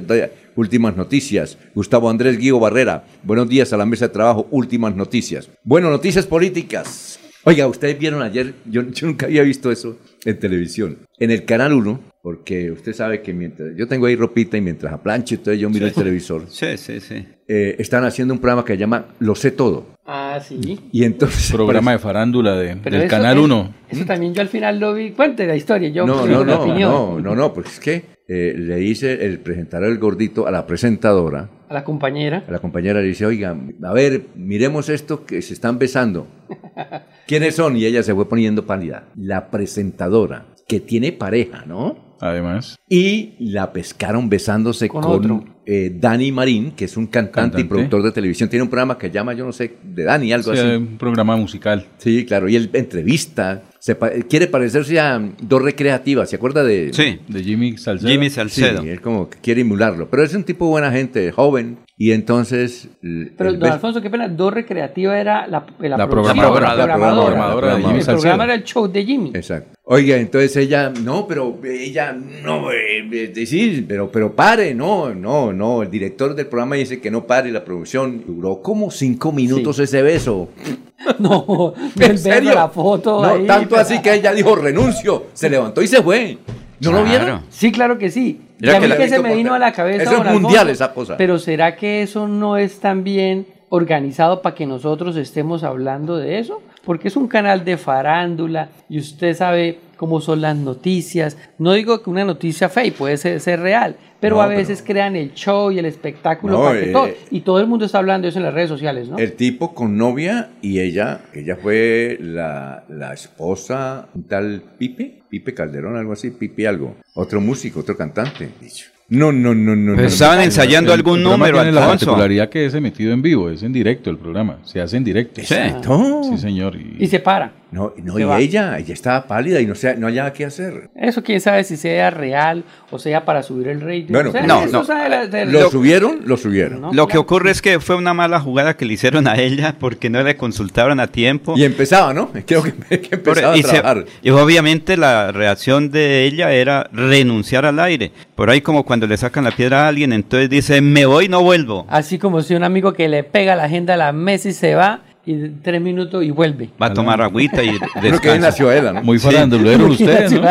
Últimas 0.57 0.97
noticias. 0.97 1.57
Gustavo 1.73 2.09
Andrés 2.09 2.37
Guido 2.37 2.59
Barrera, 2.59 3.05
buenos 3.23 3.47
días 3.47 3.71
a 3.71 3.77
la 3.77 3.85
mesa 3.85 4.09
de 4.09 4.13
trabajo. 4.13 4.45
Últimas 4.51 4.93
noticias. 4.93 5.49
Bueno, 5.63 5.89
noticias 5.89 6.25
políticas. 6.27 7.17
Oiga, 7.45 7.65
ustedes 7.65 7.97
vieron 7.97 8.21
ayer, 8.21 8.53
yo, 8.65 8.81
yo 8.89 9.07
nunca 9.07 9.27
había 9.27 9.41
visto 9.41 9.71
eso 9.71 9.97
en 10.25 10.37
televisión. 10.37 10.97
En 11.17 11.31
el 11.31 11.45
Canal 11.45 11.71
1, 11.71 11.99
porque 12.21 12.71
usted 12.71 12.93
sabe 12.93 13.21
que 13.21 13.33
mientras 13.33 13.69
yo 13.75 13.87
tengo 13.87 14.05
ahí 14.05 14.15
ropita 14.15 14.57
y 14.57 14.61
mientras 14.61 14.93
aplancho, 14.93 15.35
entonces 15.35 15.59
yo 15.61 15.69
miro 15.69 15.87
el 15.87 15.93
televisor. 15.93 16.45
Sí, 16.49 16.77
sí, 16.77 16.99
sí. 16.99 17.25
Eh, 17.53 17.75
están 17.79 18.05
haciendo 18.05 18.33
un 18.33 18.39
programa 18.39 18.63
que 18.63 18.73
se 18.73 18.79
llama 18.79 19.07
Lo 19.19 19.35
sé 19.35 19.51
todo. 19.51 19.87
Ah, 20.05 20.39
sí. 20.41 20.79
Y 20.91 21.03
entonces... 21.03 21.51
Programa 21.51 21.91
de 21.91 21.99
farándula 21.99 22.55
de- 22.55 22.75
del 22.75 22.93
eso- 22.93 23.07
Canal 23.09 23.35
eso- 23.37 23.43
1. 23.45 23.73
Eso 23.89 24.05
también 24.05 24.33
yo 24.33 24.41
al 24.41 24.47
final 24.47 24.79
lo 24.79 24.93
vi. 24.93 25.11
Cuente 25.11 25.45
la 25.45 25.55
historia. 25.55 25.89
Yo 25.89 26.05
no, 26.05 26.21
tengo 26.23 26.43
no, 26.43 26.45
no, 26.45 26.61
opinión. 26.61 26.91
no, 26.91 27.19
no, 27.19 27.35
no, 27.35 27.53
porque 27.53 27.69
es 27.69 27.79
que 27.79 28.03
eh, 28.27 28.53
le 28.57 28.77
dice 28.77 29.25
el 29.25 29.39
presentador 29.39 29.89
el 29.89 29.97
gordito 29.99 30.47
a 30.47 30.51
la 30.51 30.65
presentadora, 30.65 31.49
A 31.67 31.73
la 31.73 31.83
compañera. 31.83 32.45
a 32.47 32.51
la 32.51 32.59
compañera 32.59 33.01
le 33.01 33.07
dice, 33.07 33.25
oiga, 33.25 33.55
a 33.83 33.93
ver, 33.93 34.27
miremos 34.35 34.87
esto 34.87 35.25
que 35.25 35.41
se 35.41 35.53
están 35.53 35.77
besando. 35.77 36.27
¿Quiénes 37.27 37.55
son? 37.55 37.75
Y 37.77 37.85
ella 37.85 38.03
se 38.03 38.13
fue 38.13 38.27
poniendo 38.29 38.65
pálida. 38.65 39.03
La 39.15 39.49
presentadora, 39.51 40.45
que 40.67 40.79
tiene 40.79 41.11
pareja, 41.11 41.63
¿no? 41.65 42.17
Además. 42.21 42.77
Y 42.87 43.33
la 43.51 43.73
pescaron 43.73 44.29
besándose 44.29 44.87
Con 44.87 45.01
con, 45.01 45.11
otro. 45.11 45.43
Eh, 45.73 45.89
Dani 45.95 46.31
Marín, 46.33 46.71
que 46.71 46.85
es 46.85 46.97
un 46.97 47.07
cantante, 47.07 47.31
y 47.31 47.63
Cantante. 47.63 47.65
productor 47.69 48.03
de 48.03 48.11
televisión. 48.11 48.49
Tiene 48.49 48.63
un 48.63 48.69
programa 48.69 48.97
que 48.97 49.09
llama, 49.09 49.33
yo 49.33 49.45
no 49.45 49.53
sé, 49.53 49.73
de 49.83 50.03
Dani, 50.03 50.33
algo 50.33 50.51
Sí, 50.53 50.59
así. 50.59 50.67
un 50.75 50.97
programa 50.97 51.37
musical. 51.37 51.85
Sí, 51.97 52.25
claro, 52.25 52.49
y 52.49 52.55
él 52.57 52.69
entrevista, 52.73 53.63
se 53.79 53.95
pa- 53.95 54.11
quiere 54.29 54.47
parecerse 54.47 54.99
a 54.99 55.21
dos 55.41 55.61
recreativas, 55.61 56.29
¿se 56.29 56.35
acuerda 56.35 56.63
de...? 56.63 56.91
Sí. 56.93 57.19
De 57.27 57.43
Jimmy 57.43 57.77
Salcedo. 57.77 58.09
Jimmy 58.11 58.29
Sí, 58.29 58.35
Salcedo. 58.35 58.83
él 58.83 58.99
como 59.01 59.29
que 59.29 59.37
quiere 59.39 59.61
emularlo, 59.61 60.09
pero 60.09 60.23
es 60.23 60.33
un 60.35 60.43
tipo 60.43 60.67
buena 60.67 60.91
gente, 60.91 61.31
joven, 61.31 61.77
y 61.97 62.11
entonces... 62.11 62.89
Pero, 63.37 63.49
el 63.51 63.59
don 63.59 63.71
Alfonso, 63.71 64.01
qué 64.01 64.09
pena. 64.09 64.27
Dos 64.27 64.53
recreativa 64.53 65.19
era 65.19 65.47
la, 65.47 65.65
la, 65.79 65.97
La 65.97 66.09
producción, 66.09 66.37
programadora, 66.37 66.67
la 66.69 66.75
la 66.75 66.83
programadora. 66.85 67.25
programadora 67.27 67.75
de 67.75 67.81
Jimmy 67.83 67.95
El 67.97 68.03
Salcedo. 68.03 68.21
programa 68.21 68.43
era 68.45 68.53
el 68.55 68.63
show 68.63 68.87
de 68.91 69.05
Jimmy. 69.05 69.31
Exacto. 69.33 69.77
Oiga, 69.83 70.15
entonces 70.17 70.55
ella, 70.57 70.91
no, 71.03 71.27
pero 71.27 71.59
ella, 71.65 72.13
no, 72.13 72.71
eh, 72.71 73.07
eh, 73.35 73.45
sí, 73.45 73.83
pero, 73.87 74.09
pero 74.11 74.33
pare, 74.33 74.73
no, 74.73 75.13
no, 75.13 75.51
no, 75.51 75.60
el 75.83 75.91
director 75.91 76.35
del 76.35 76.47
programa 76.47 76.75
dice 76.75 76.99
que 76.99 77.11
no 77.11 77.25
pare 77.25 77.51
la 77.51 77.63
producción. 77.63 78.23
Duró 78.25 78.61
como 78.61 78.91
cinco 78.91 79.31
minutos 79.31 79.79
ese 79.79 80.01
beso. 80.01 80.49
No, 81.17 81.73
¿En 81.99 82.17
serio? 82.17 82.53
la 82.53 82.69
foto. 82.69 83.23
No, 83.23 83.27
ahí. 83.27 83.47
tanto 83.47 83.75
así 83.75 84.03
que 84.03 84.13
ella 84.13 84.33
dijo 84.33 84.55
renuncio, 84.55 85.25
se 85.33 85.49
levantó 85.49 85.81
y 85.81 85.87
se 85.87 86.01
fue. 86.03 86.37
¿No 86.79 86.91
lo 86.91 87.03
vieron? 87.03 87.41
Sí, 87.49 87.71
claro 87.71 87.97
que 87.97 88.11
sí. 88.11 88.39
Y 88.59 88.69
a 88.69 88.79
que 88.79 88.87
mí 88.87 88.95
que 88.95 89.09
se 89.09 89.19
me 89.19 89.35
vino 89.35 89.53
a 89.53 89.59
la 89.59 89.71
cabeza. 89.73 90.03
Eso 90.03 90.23
es 90.23 90.39
mundial, 90.39 90.69
esa 90.69 90.93
cosa. 90.93 91.17
Pero 91.17 91.39
¿será 91.39 91.75
que 91.75 92.03
eso 92.03 92.27
no 92.27 92.55
es 92.57 92.79
tan 92.79 93.03
bien 93.03 93.47
organizado 93.69 94.41
para 94.43 94.53
que 94.53 94.65
nosotros 94.65 95.15
estemos 95.15 95.63
hablando 95.63 96.17
de 96.17 96.37
eso? 96.39 96.61
Porque 96.83 97.07
es 97.09 97.15
un 97.15 97.27
canal 97.27 97.63
de 97.63 97.77
farándula 97.77 98.69
y 98.89 98.97
usted 98.99 99.35
sabe 99.35 99.79
cómo 99.97 100.19
son 100.19 100.41
las 100.41 100.55
noticias. 100.55 101.37
No 101.59 101.73
digo 101.73 102.01
que 102.01 102.09
una 102.09 102.25
noticia 102.25 102.69
fake 102.69 102.95
puede 102.95 103.17
ser, 103.17 103.39
ser 103.39 103.59
real, 103.59 103.95
pero 104.19 104.37
No, 104.37 104.41
a 104.41 104.47
veces 104.47 104.83
crean 104.85 105.15
el 105.15 105.33
show 105.33 105.71
y 105.71 105.77
el 105.77 105.85
espectáculo 105.85 106.57
No, 106.57 106.63
para 106.63 106.79
que 106.79 106.89
eh, 106.89 106.91
todo. 106.91 107.09
Y 107.29 107.41
todo 107.41 107.59
el 107.59 107.67
mundo 107.67 107.85
está 107.85 107.99
hablando 107.99 108.25
de 108.25 108.29
eso 108.29 108.39
en 108.39 108.45
las 108.45 108.53
redes 108.53 108.69
sociales, 108.69 109.07
¿no? 109.09 109.19
El 109.19 109.33
tipo 109.33 109.75
con 109.75 109.97
novia 109.97 110.49
y 110.61 110.79
ella, 110.79 111.21
ella 111.33 111.55
fue 111.55 112.17
la, 112.19 112.83
la 112.89 113.13
esposa, 113.13 114.07
un 114.15 114.23
tal 114.23 114.63
Pipe, 114.79 115.21
Pipe 115.29 115.53
Calderón, 115.53 115.95
algo 115.95 116.13
así, 116.13 116.31
Pipe 116.31 116.67
algo, 116.67 116.95
otro 117.13 117.39
músico, 117.39 117.81
otro 117.81 117.95
cantante. 117.95 118.49
Dicho. 118.59 118.85
No, 119.11 119.31
no, 119.33 119.53
no, 119.53 119.75
no. 119.75 119.93
Pues 119.95 120.03
no, 120.05 120.07
estaban 120.07 120.37
no. 120.37 120.43
ensayando 120.43 120.93
El 120.93 120.99
algún 120.99 121.19
programa 121.19 121.45
número, 121.47 121.57
tiene 121.63 121.71
la 121.73 121.85
particularidad 121.85 122.49
que 122.49 122.65
es 122.65 122.73
emitido 122.73 123.11
en 123.11 123.21
vivo, 123.21 123.49
es 123.49 123.61
en 123.61 123.73
directo 123.73 124.09
el 124.09 124.17
programa, 124.17 124.59
se 124.63 124.79
hace 124.79 124.95
en 124.95 125.03
directo. 125.03 125.41
Exacto. 125.41 126.21
Sí, 126.31 126.37
señor. 126.37 126.75
y- 126.77 126.95
Y 127.03 127.07
se 127.07 127.19
para. 127.19 127.51
No, 127.71 127.93
no 128.03 128.19
y 128.19 128.23
va. 128.23 128.37
ella, 128.39 128.77
ella 128.77 128.93
estaba 128.93 129.25
pálida 129.27 129.61
y 129.61 129.65
no, 129.65 129.75
sé, 129.75 129.95
no 129.95 130.07
hallaba 130.07 130.33
qué 130.33 130.43
hacer. 130.43 130.89
Eso 130.93 131.23
quién 131.23 131.39
sabe 131.39 131.63
si 131.63 131.77
sea 131.77 132.09
real 132.09 132.65
o 132.91 132.99
sea 132.99 133.23
para 133.23 133.43
subir 133.43 133.69
el 133.69 133.79
rating. 133.79 134.07
Bueno, 134.11 134.29
O 134.29 134.33
sea, 134.33 134.41
no, 134.45 134.65
no. 134.65 134.83
sabe 134.83 135.07
la- 135.09 135.27
de- 135.27 135.45
Lo 135.45 135.69
subieron, 135.69 136.19
lo 136.25 136.35
subieron. 136.35 136.81
¿no? 136.81 136.91
Lo 136.93 137.07
que 137.07 137.17
ocurre 137.17 137.49
es 137.51 137.61
que 137.61 137.79
fue 137.79 137.95
una 137.95 138.13
mala 138.13 138.41
jugada 138.41 138.75
que 138.75 138.83
le 138.83 138.93
hicieron 138.93 139.25
a 139.25 139.37
ella 139.37 139.75
porque 139.79 140.09
no 140.09 140.21
le 140.21 140.35
consultaron 140.35 140.99
a 140.99 141.07
tiempo. 141.07 141.53
Y 141.55 141.63
empezaba, 141.63 142.13
¿no? 142.13 142.29
Creo 142.45 142.61
que, 142.61 142.73
que 142.99 143.09
empezaba 143.15 143.55
y, 143.55 143.61
a 143.61 143.63
se- 143.63 143.69
trabajar. 143.79 144.05
y 144.21 144.29
obviamente 144.31 144.97
la 144.97 145.31
reacción 145.31 145.91
de 145.91 146.25
ella 146.25 146.51
era 146.51 146.89
renunciar 146.91 147.65
al 147.65 147.79
aire. 147.79 148.11
Por 148.35 148.49
ahí 148.49 148.59
como 148.59 148.83
cuando 148.83 149.07
le 149.07 149.15
sacan 149.15 149.45
la 149.45 149.51
piedra 149.51 149.85
a 149.85 149.87
alguien, 149.87 150.11
entonces 150.11 150.49
dice, 150.49 150.81
me 150.81 151.05
voy, 151.05 151.29
no 151.29 151.41
vuelvo. 151.41 151.85
Así 151.89 152.17
como 152.19 152.41
si 152.41 152.53
un 152.53 152.63
amigo 152.63 152.91
que 152.93 153.07
le 153.07 153.23
pega 153.23 153.55
la 153.55 153.63
agenda 153.63 153.93
a 153.93 153.97
la 153.97 154.11
mesa 154.11 154.49
y 154.49 154.53
se 154.53 154.75
va 154.75 155.01
y 155.25 155.49
tres 155.61 155.79
minutos 155.81 156.23
y 156.23 156.31
vuelve. 156.31 156.69
Va 156.81 156.87
a 156.87 156.93
tomar 156.93 157.21
agüita 157.21 157.63
y 157.63 157.77
Creo 157.77 157.89
que 158.19 158.29
en 158.29 158.41
la 158.41 158.47
descansa. 158.47 158.51
ciudadela, 158.53 158.93
¿no? 158.93 159.03
Muy 159.03 159.19
Sí. 159.19 159.25
farandulero 159.27 159.85
ustedes, 159.91 160.31
¿no? 160.31 160.41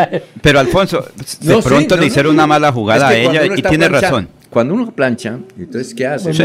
Pero 0.41 0.59
Alfonso, 0.59 1.05
de 1.41 1.53
No, 1.55 1.61
sí, 1.61 1.67
pronto 1.67 1.95
no, 1.95 2.01
le 2.01 2.07
hicieron 2.07 2.35
no. 2.35 2.41
una 2.43 2.47
mala 2.47 2.71
jugada 2.71 3.13
Es 3.13 3.29
que 3.29 3.37
a 3.37 3.43
ella 3.43 3.55
y 3.57 3.61
tiene 3.61 3.87
plancha- 3.89 4.01
razón. 4.01 4.29
Cuando 4.51 4.73
uno 4.73 4.91
plancha, 4.91 5.39
entonces 5.57 5.95
¿qué 5.95 6.05
hace? 6.05 6.33
Sí. 6.33 6.43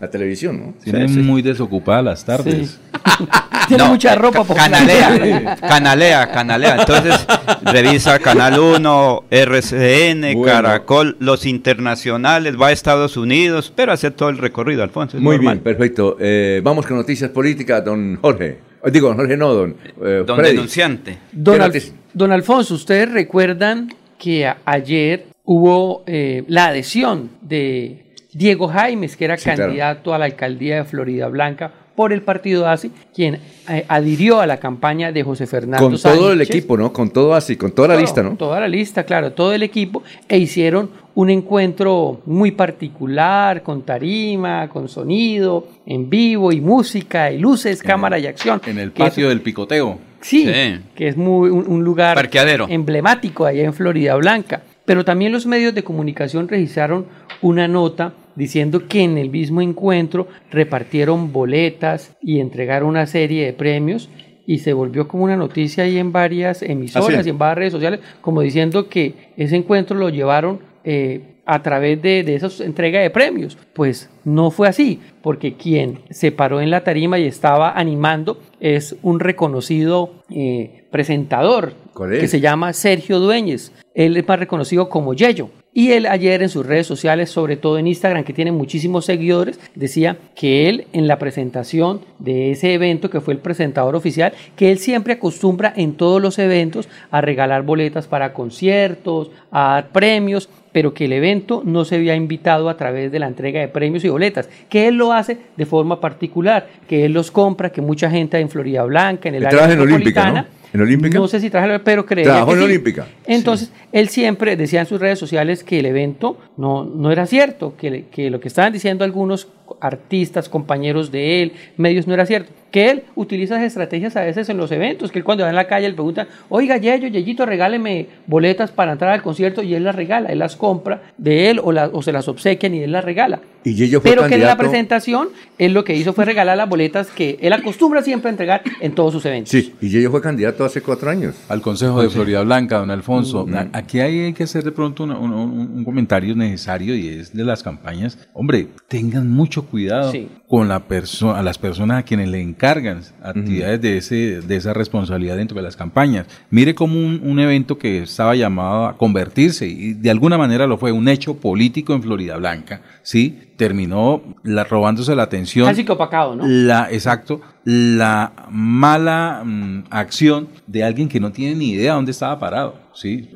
La 0.00 0.08
televisión, 0.08 0.60
¿no? 0.60 0.74
Tienen 0.82 1.08
Sí, 1.08 1.14
sí. 1.16 1.20
muy 1.20 1.42
desocupadas 1.42 2.04
las 2.04 2.24
tardes. 2.24 2.78
Tiene 3.68 3.82
No, 3.82 3.90
mucha 3.90 4.14
ropa 4.14 4.44
por 4.44 4.56
Canalea, 4.56 5.56
canalea, 5.68 6.30
canalea. 6.30 6.76
Entonces 6.80 7.26
revisa 7.64 8.18
Canal 8.20 8.58
1, 8.60 9.24
RCN, 9.30 10.20
Bueno. 10.34 10.44
Caracol, 10.44 11.16
los 11.18 11.44
internacionales, 11.44 12.54
va 12.60 12.68
a 12.68 12.72
Estados 12.72 13.16
Unidos, 13.16 13.72
pero 13.74 13.90
hace 13.92 14.12
todo 14.12 14.28
el 14.28 14.38
recorrido, 14.38 14.82
Alfonso. 14.84 15.18
Muy 15.18 15.36
normal. 15.36 15.54
bien, 15.56 15.64
perfecto. 15.64 16.16
Eh, 16.20 16.60
vamos 16.62 16.86
con 16.86 16.96
noticias 16.96 17.30
políticas, 17.30 17.84
don 17.84 18.16
Jorge. 18.20 18.58
Eh, 18.84 18.90
Digo, 18.92 19.08
don 19.08 19.16
Jorge 19.16 19.36
no, 19.36 19.52
don, 19.52 19.76
eh, 20.04 20.22
Don 20.24 20.36
Freddy. 20.36 20.52
denunciante. 20.54 21.18
Don, 21.32 21.56
¿Qué 21.56 21.62
Al- 21.78 21.82
don 22.14 22.30
Alfonso, 22.32 22.74
¿ustedes 22.74 23.10
recuerdan 23.10 23.92
que 24.18 24.48
ayer 24.64 25.26
hubo 25.44 26.02
eh, 26.06 26.44
la 26.48 26.66
adhesión 26.66 27.30
de 27.40 28.06
Diego 28.32 28.68
Jaimes, 28.68 29.16
que 29.16 29.24
era 29.26 29.36
Sí, 29.36 29.44
claro. 29.44 29.64
candidato 29.64 30.14
a 30.14 30.18
la 30.18 30.24
alcaldía 30.26 30.76
de 30.76 30.84
Florida 30.84 31.28
Blanca 31.28 31.72
por 31.94 32.14
el 32.14 32.22
partido 32.22 32.66
ASI, 32.66 32.90
quien 33.14 33.38
eh, 33.68 33.84
adhirió 33.86 34.40
a 34.40 34.46
la 34.46 34.56
campaña 34.58 35.12
de 35.12 35.22
José 35.22 35.46
Fernando 35.46 35.90
Con 35.90 36.00
todo 36.00 36.32
el 36.32 36.40
equipo, 36.40 36.78
¿no? 36.78 36.90
Con 36.90 37.10
todo 37.10 37.34
así, 37.34 37.56
con 37.56 37.72
toda 37.72 37.88
la 37.88 37.96
lista, 37.96 38.22
¿no? 38.22 38.34
Toda 38.36 38.60
la 38.60 38.68
lista, 38.68 39.04
claro, 39.04 39.32
todo 39.32 39.52
el 39.52 39.62
equipo, 39.62 40.02
e 40.26 40.38
hicieron 40.38 40.88
un 41.14 41.28
encuentro 41.28 42.22
muy 42.24 42.52
particular, 42.52 43.62
con 43.62 43.82
tarima, 43.82 44.70
con 44.70 44.88
sonido, 44.88 45.68
en 45.84 46.08
vivo, 46.08 46.50
y 46.50 46.62
música, 46.62 47.30
y 47.30 47.38
luces, 47.38 47.82
cámara 47.82 48.18
y 48.18 48.26
acción. 48.26 48.62
En 48.66 48.78
el 48.78 48.92
patio 48.92 49.28
del 49.28 49.42
picoteo. 49.42 49.98
Sí, 50.22 50.46
Sí. 50.50 50.80
que 50.94 51.08
es 51.08 51.16
muy, 51.18 51.50
un, 51.50 51.66
un 51.68 51.84
lugar 51.84 52.14
Parqueadero. 52.14 52.66
emblemático 52.70 53.44
allá 53.44 53.64
en 53.64 53.74
Florida 53.74 54.14
Blanca. 54.16 54.62
Pero 54.92 55.06
también 55.06 55.32
los 55.32 55.46
medios 55.46 55.74
de 55.74 55.84
comunicación 55.84 56.48
registraron 56.48 57.06
una 57.40 57.66
nota 57.66 58.12
diciendo 58.36 58.88
que 58.88 59.02
en 59.02 59.16
el 59.16 59.30
mismo 59.30 59.62
encuentro 59.62 60.28
repartieron 60.50 61.32
boletas 61.32 62.14
y 62.20 62.40
entregaron 62.40 62.90
una 62.90 63.06
serie 63.06 63.46
de 63.46 63.54
premios 63.54 64.10
y 64.46 64.58
se 64.58 64.74
volvió 64.74 65.08
como 65.08 65.24
una 65.24 65.38
noticia 65.38 65.84
ahí 65.84 65.96
en 65.96 66.12
varias 66.12 66.60
emisoras 66.60 67.26
y 67.26 67.30
en 67.30 67.38
varias 67.38 67.56
redes 67.56 67.72
sociales, 67.72 68.00
como 68.20 68.42
diciendo 68.42 68.90
que 68.90 69.14
ese 69.38 69.56
encuentro 69.56 69.96
lo 69.96 70.10
llevaron 70.10 70.60
eh, 70.84 71.22
a 71.46 71.62
través 71.62 72.02
de, 72.02 72.22
de 72.22 72.34
esa 72.34 72.62
entrega 72.62 73.00
de 73.00 73.08
premios. 73.08 73.56
Pues 73.72 74.10
no 74.26 74.50
fue 74.50 74.68
así, 74.68 75.00
porque 75.22 75.54
quien 75.54 76.00
se 76.10 76.32
paró 76.32 76.60
en 76.60 76.70
la 76.70 76.84
tarima 76.84 77.18
y 77.18 77.24
estaba 77.24 77.72
animando 77.78 78.42
es 78.60 78.94
un 79.00 79.20
reconocido 79.20 80.12
eh, 80.28 80.84
presentador 80.90 81.72
Que 82.20 82.28
se 82.28 82.40
llama 82.40 82.72
Sergio 82.72 83.18
Dueñez. 83.18 83.72
Él 83.94 84.16
es 84.16 84.26
más 84.26 84.38
reconocido 84.38 84.88
como 84.88 85.14
Yello. 85.14 85.50
Y 85.74 85.92
él 85.92 86.06
ayer 86.06 86.42
en 86.42 86.50
sus 86.50 86.66
redes 86.66 86.86
sociales, 86.86 87.30
sobre 87.30 87.56
todo 87.56 87.78
en 87.78 87.86
Instagram, 87.86 88.24
que 88.24 88.34
tiene 88.34 88.52
muchísimos 88.52 89.06
seguidores, 89.06 89.58
decía 89.74 90.18
que 90.34 90.68
él 90.68 90.86
en 90.92 91.06
la 91.06 91.18
presentación 91.18 92.00
de 92.18 92.50
ese 92.50 92.74
evento, 92.74 93.08
que 93.08 93.22
fue 93.22 93.32
el 93.32 93.40
presentador 93.40 93.94
oficial, 93.94 94.34
que 94.54 94.70
él 94.70 94.78
siempre 94.78 95.14
acostumbra 95.14 95.72
en 95.74 95.94
todos 95.94 96.20
los 96.20 96.38
eventos 96.38 96.88
a 97.10 97.22
regalar 97.22 97.62
boletas 97.62 98.06
para 98.06 98.34
conciertos, 98.34 99.30
a 99.50 99.74
dar 99.74 99.88
premios 99.88 100.48
pero 100.72 100.94
que 100.94 101.04
el 101.04 101.12
evento 101.12 101.62
no 101.64 101.84
se 101.84 101.96
había 101.96 102.16
invitado 102.16 102.68
a 102.68 102.76
través 102.76 103.12
de 103.12 103.18
la 103.18 103.26
entrega 103.26 103.60
de 103.60 103.68
premios 103.68 104.04
y 104.04 104.08
boletas, 104.08 104.48
que 104.68 104.88
él 104.88 104.94
lo 104.94 105.12
hace 105.12 105.36
de 105.56 105.66
forma 105.66 106.00
particular, 106.00 106.66
que 106.88 107.04
él 107.04 107.12
los 107.12 107.30
compra, 107.30 107.70
que 107.70 107.82
mucha 107.82 108.10
gente 108.10 108.38
en 108.38 108.48
Florida 108.48 108.82
Blanca, 108.84 109.28
en 109.28 109.34
el 109.36 109.46
área 109.46 109.64
Olímpica, 109.64 109.84
metropolitana, 109.84 110.42
¿no? 110.42 110.61
¿En 110.72 110.80
Olímpica? 110.80 111.18
no 111.18 111.28
sé 111.28 111.38
si 111.40 111.50
traje, 111.50 111.78
pero 111.80 112.06
creo 112.06 112.24
Trabajó 112.24 112.54
en 112.54 112.62
Olímpica. 112.62 113.06
Entonces, 113.26 113.70
él 113.92 114.08
siempre 114.08 114.56
decía 114.56 114.80
en 114.80 114.86
sus 114.86 115.00
redes 115.00 115.18
sociales 115.18 115.62
que 115.64 115.80
el 115.80 115.86
evento 115.86 116.38
no, 116.56 116.84
no 116.84 117.10
era 117.12 117.26
cierto, 117.26 117.74
que, 117.76 118.06
que 118.10 118.30
lo 118.30 118.40
que 118.40 118.48
estaban 118.48 118.72
diciendo 118.72 119.04
algunos 119.04 119.48
artistas, 119.80 120.48
compañeros 120.48 121.10
de 121.10 121.42
él, 121.42 121.52
medios, 121.76 122.06
no 122.06 122.14
era 122.14 122.24
cierto. 122.26 122.52
Que 122.70 122.90
él 122.90 123.02
utiliza 123.14 123.56
esas 123.56 123.66
estrategias 123.66 124.16
a 124.16 124.22
veces 124.22 124.48
en 124.48 124.56
los 124.56 124.70
eventos, 124.72 125.10
que 125.12 125.18
él 125.18 125.24
cuando 125.24 125.44
va 125.44 125.50
en 125.50 125.56
la 125.56 125.66
calle 125.66 125.88
le 125.88 125.94
pregunta, 125.94 126.26
oiga, 126.48 126.76
Yeyo, 126.78 127.08
Yeyito, 127.08 127.44
regáleme 127.44 128.06
boletas 128.26 128.70
para 128.70 128.92
entrar 128.92 129.12
al 129.12 129.22
concierto, 129.22 129.62
y 129.62 129.74
él 129.74 129.84
las 129.84 129.94
regala, 129.94 130.30
él 130.30 130.38
las 130.38 130.56
compra 130.56 131.02
de 131.18 131.50
él 131.50 131.60
o, 131.62 131.72
la- 131.72 131.90
o 131.92 132.00
se 132.02 132.12
las 132.12 132.28
obsequian 132.28 132.74
y 132.74 132.82
él 132.82 132.92
las 132.92 133.04
regala. 133.04 133.40
Y 133.64 133.74
Yello 133.74 134.00
fue 134.00 134.10
Pero 134.10 134.26
que 134.28 134.34
en 134.34 134.42
la 134.42 134.56
presentación, 134.56 135.28
él 135.58 135.72
lo 135.72 135.84
que 135.84 135.94
hizo 135.94 136.12
fue 136.12 136.24
regalar 136.24 136.56
las 136.56 136.68
boletas 136.68 137.08
que 137.08 137.38
él 137.40 137.52
acostumbra 137.52 138.02
siempre 138.02 138.28
a 138.28 138.32
entregar 138.32 138.62
en 138.80 138.92
todos 138.94 139.12
sus 139.12 139.24
eventos. 139.24 139.50
Sí, 139.50 139.72
y 139.80 139.88
Yello 139.88 140.10
fue 140.10 140.20
candidato 140.20 140.64
hace 140.64 140.80
cuatro 140.80 141.10
años. 141.10 141.36
Al 141.48 141.60
Consejo 141.60 142.02
de 142.02 142.10
Florida 142.10 142.42
Blanca, 142.42 142.78
don 142.78 142.90
Alfonso. 142.90 143.46
A- 143.54 143.68
Aquí 143.72 144.00
hay 144.00 144.32
que 144.32 144.42
hacer 144.44 144.64
de 144.64 144.72
pronto 144.72 145.04
un, 145.04 145.12
un- 145.12 145.32
un 145.76 145.84
comentario 145.84 146.34
necesario 146.34 146.94
y 146.96 147.08
es 147.08 147.32
de 147.32 147.44
las 147.44 147.62
campañas. 147.62 148.18
Hombre, 148.32 148.68
tengan 148.88 149.30
mucho 149.30 149.64
cuidado 149.66 150.10
Sí. 150.10 150.28
con 150.48 150.68
la 150.68 150.86
perso- 150.88 151.34
a 151.34 151.42
las 151.42 151.58
personas 151.58 152.00
a 152.00 152.02
quienes 152.04 152.28
le 152.28 152.40
encargan 152.40 153.00
actividades 153.22 153.80
de, 153.80 153.96
ese, 153.96 154.14
de 154.40 154.56
esa 154.56 154.72
responsabilidad 154.74 155.36
dentro 155.36 155.56
de 155.56 155.62
las 155.62 155.76
campañas. 155.76 156.26
Mire 156.50 156.74
como 156.74 156.98
un, 156.98 157.20
un 157.22 157.38
evento 157.38 157.78
que 157.78 158.02
estaba 158.02 158.34
llamado 158.34 158.86
a 158.86 158.96
convertirse 158.96 159.66
y 159.66 159.94
de 159.94 160.10
alguna 160.10 160.36
manera 160.36 160.66
lo 160.66 160.78
fue, 160.78 160.92
un 160.92 161.08
hecho 161.08 161.36
político 161.36 161.94
en 161.94 162.02
Florida 162.02 162.36
Blanca, 162.36 162.82
¿sí? 163.02 163.38
Terminó 163.62 164.22
la, 164.42 164.64
robándose 164.64 165.14
la 165.14 165.24
atención. 165.24 165.66
Casi 165.66 165.84
que 165.84 165.92
opacado, 165.92 166.34
¿no? 166.34 166.44
La, 166.46 166.90
exacto, 166.90 167.40
la 167.64 168.32
mala 168.50 169.42
mm, 169.44 169.84
acción 169.90 170.48
de 170.66 170.82
alguien 170.84 171.08
que 171.08 171.20
no 171.20 171.30
tiene 171.32 171.54
ni 171.54 171.70
idea 171.70 171.94
dónde 171.94 172.10
estaba 172.10 172.38
parado. 172.38 172.80
¿sí? 172.94 173.30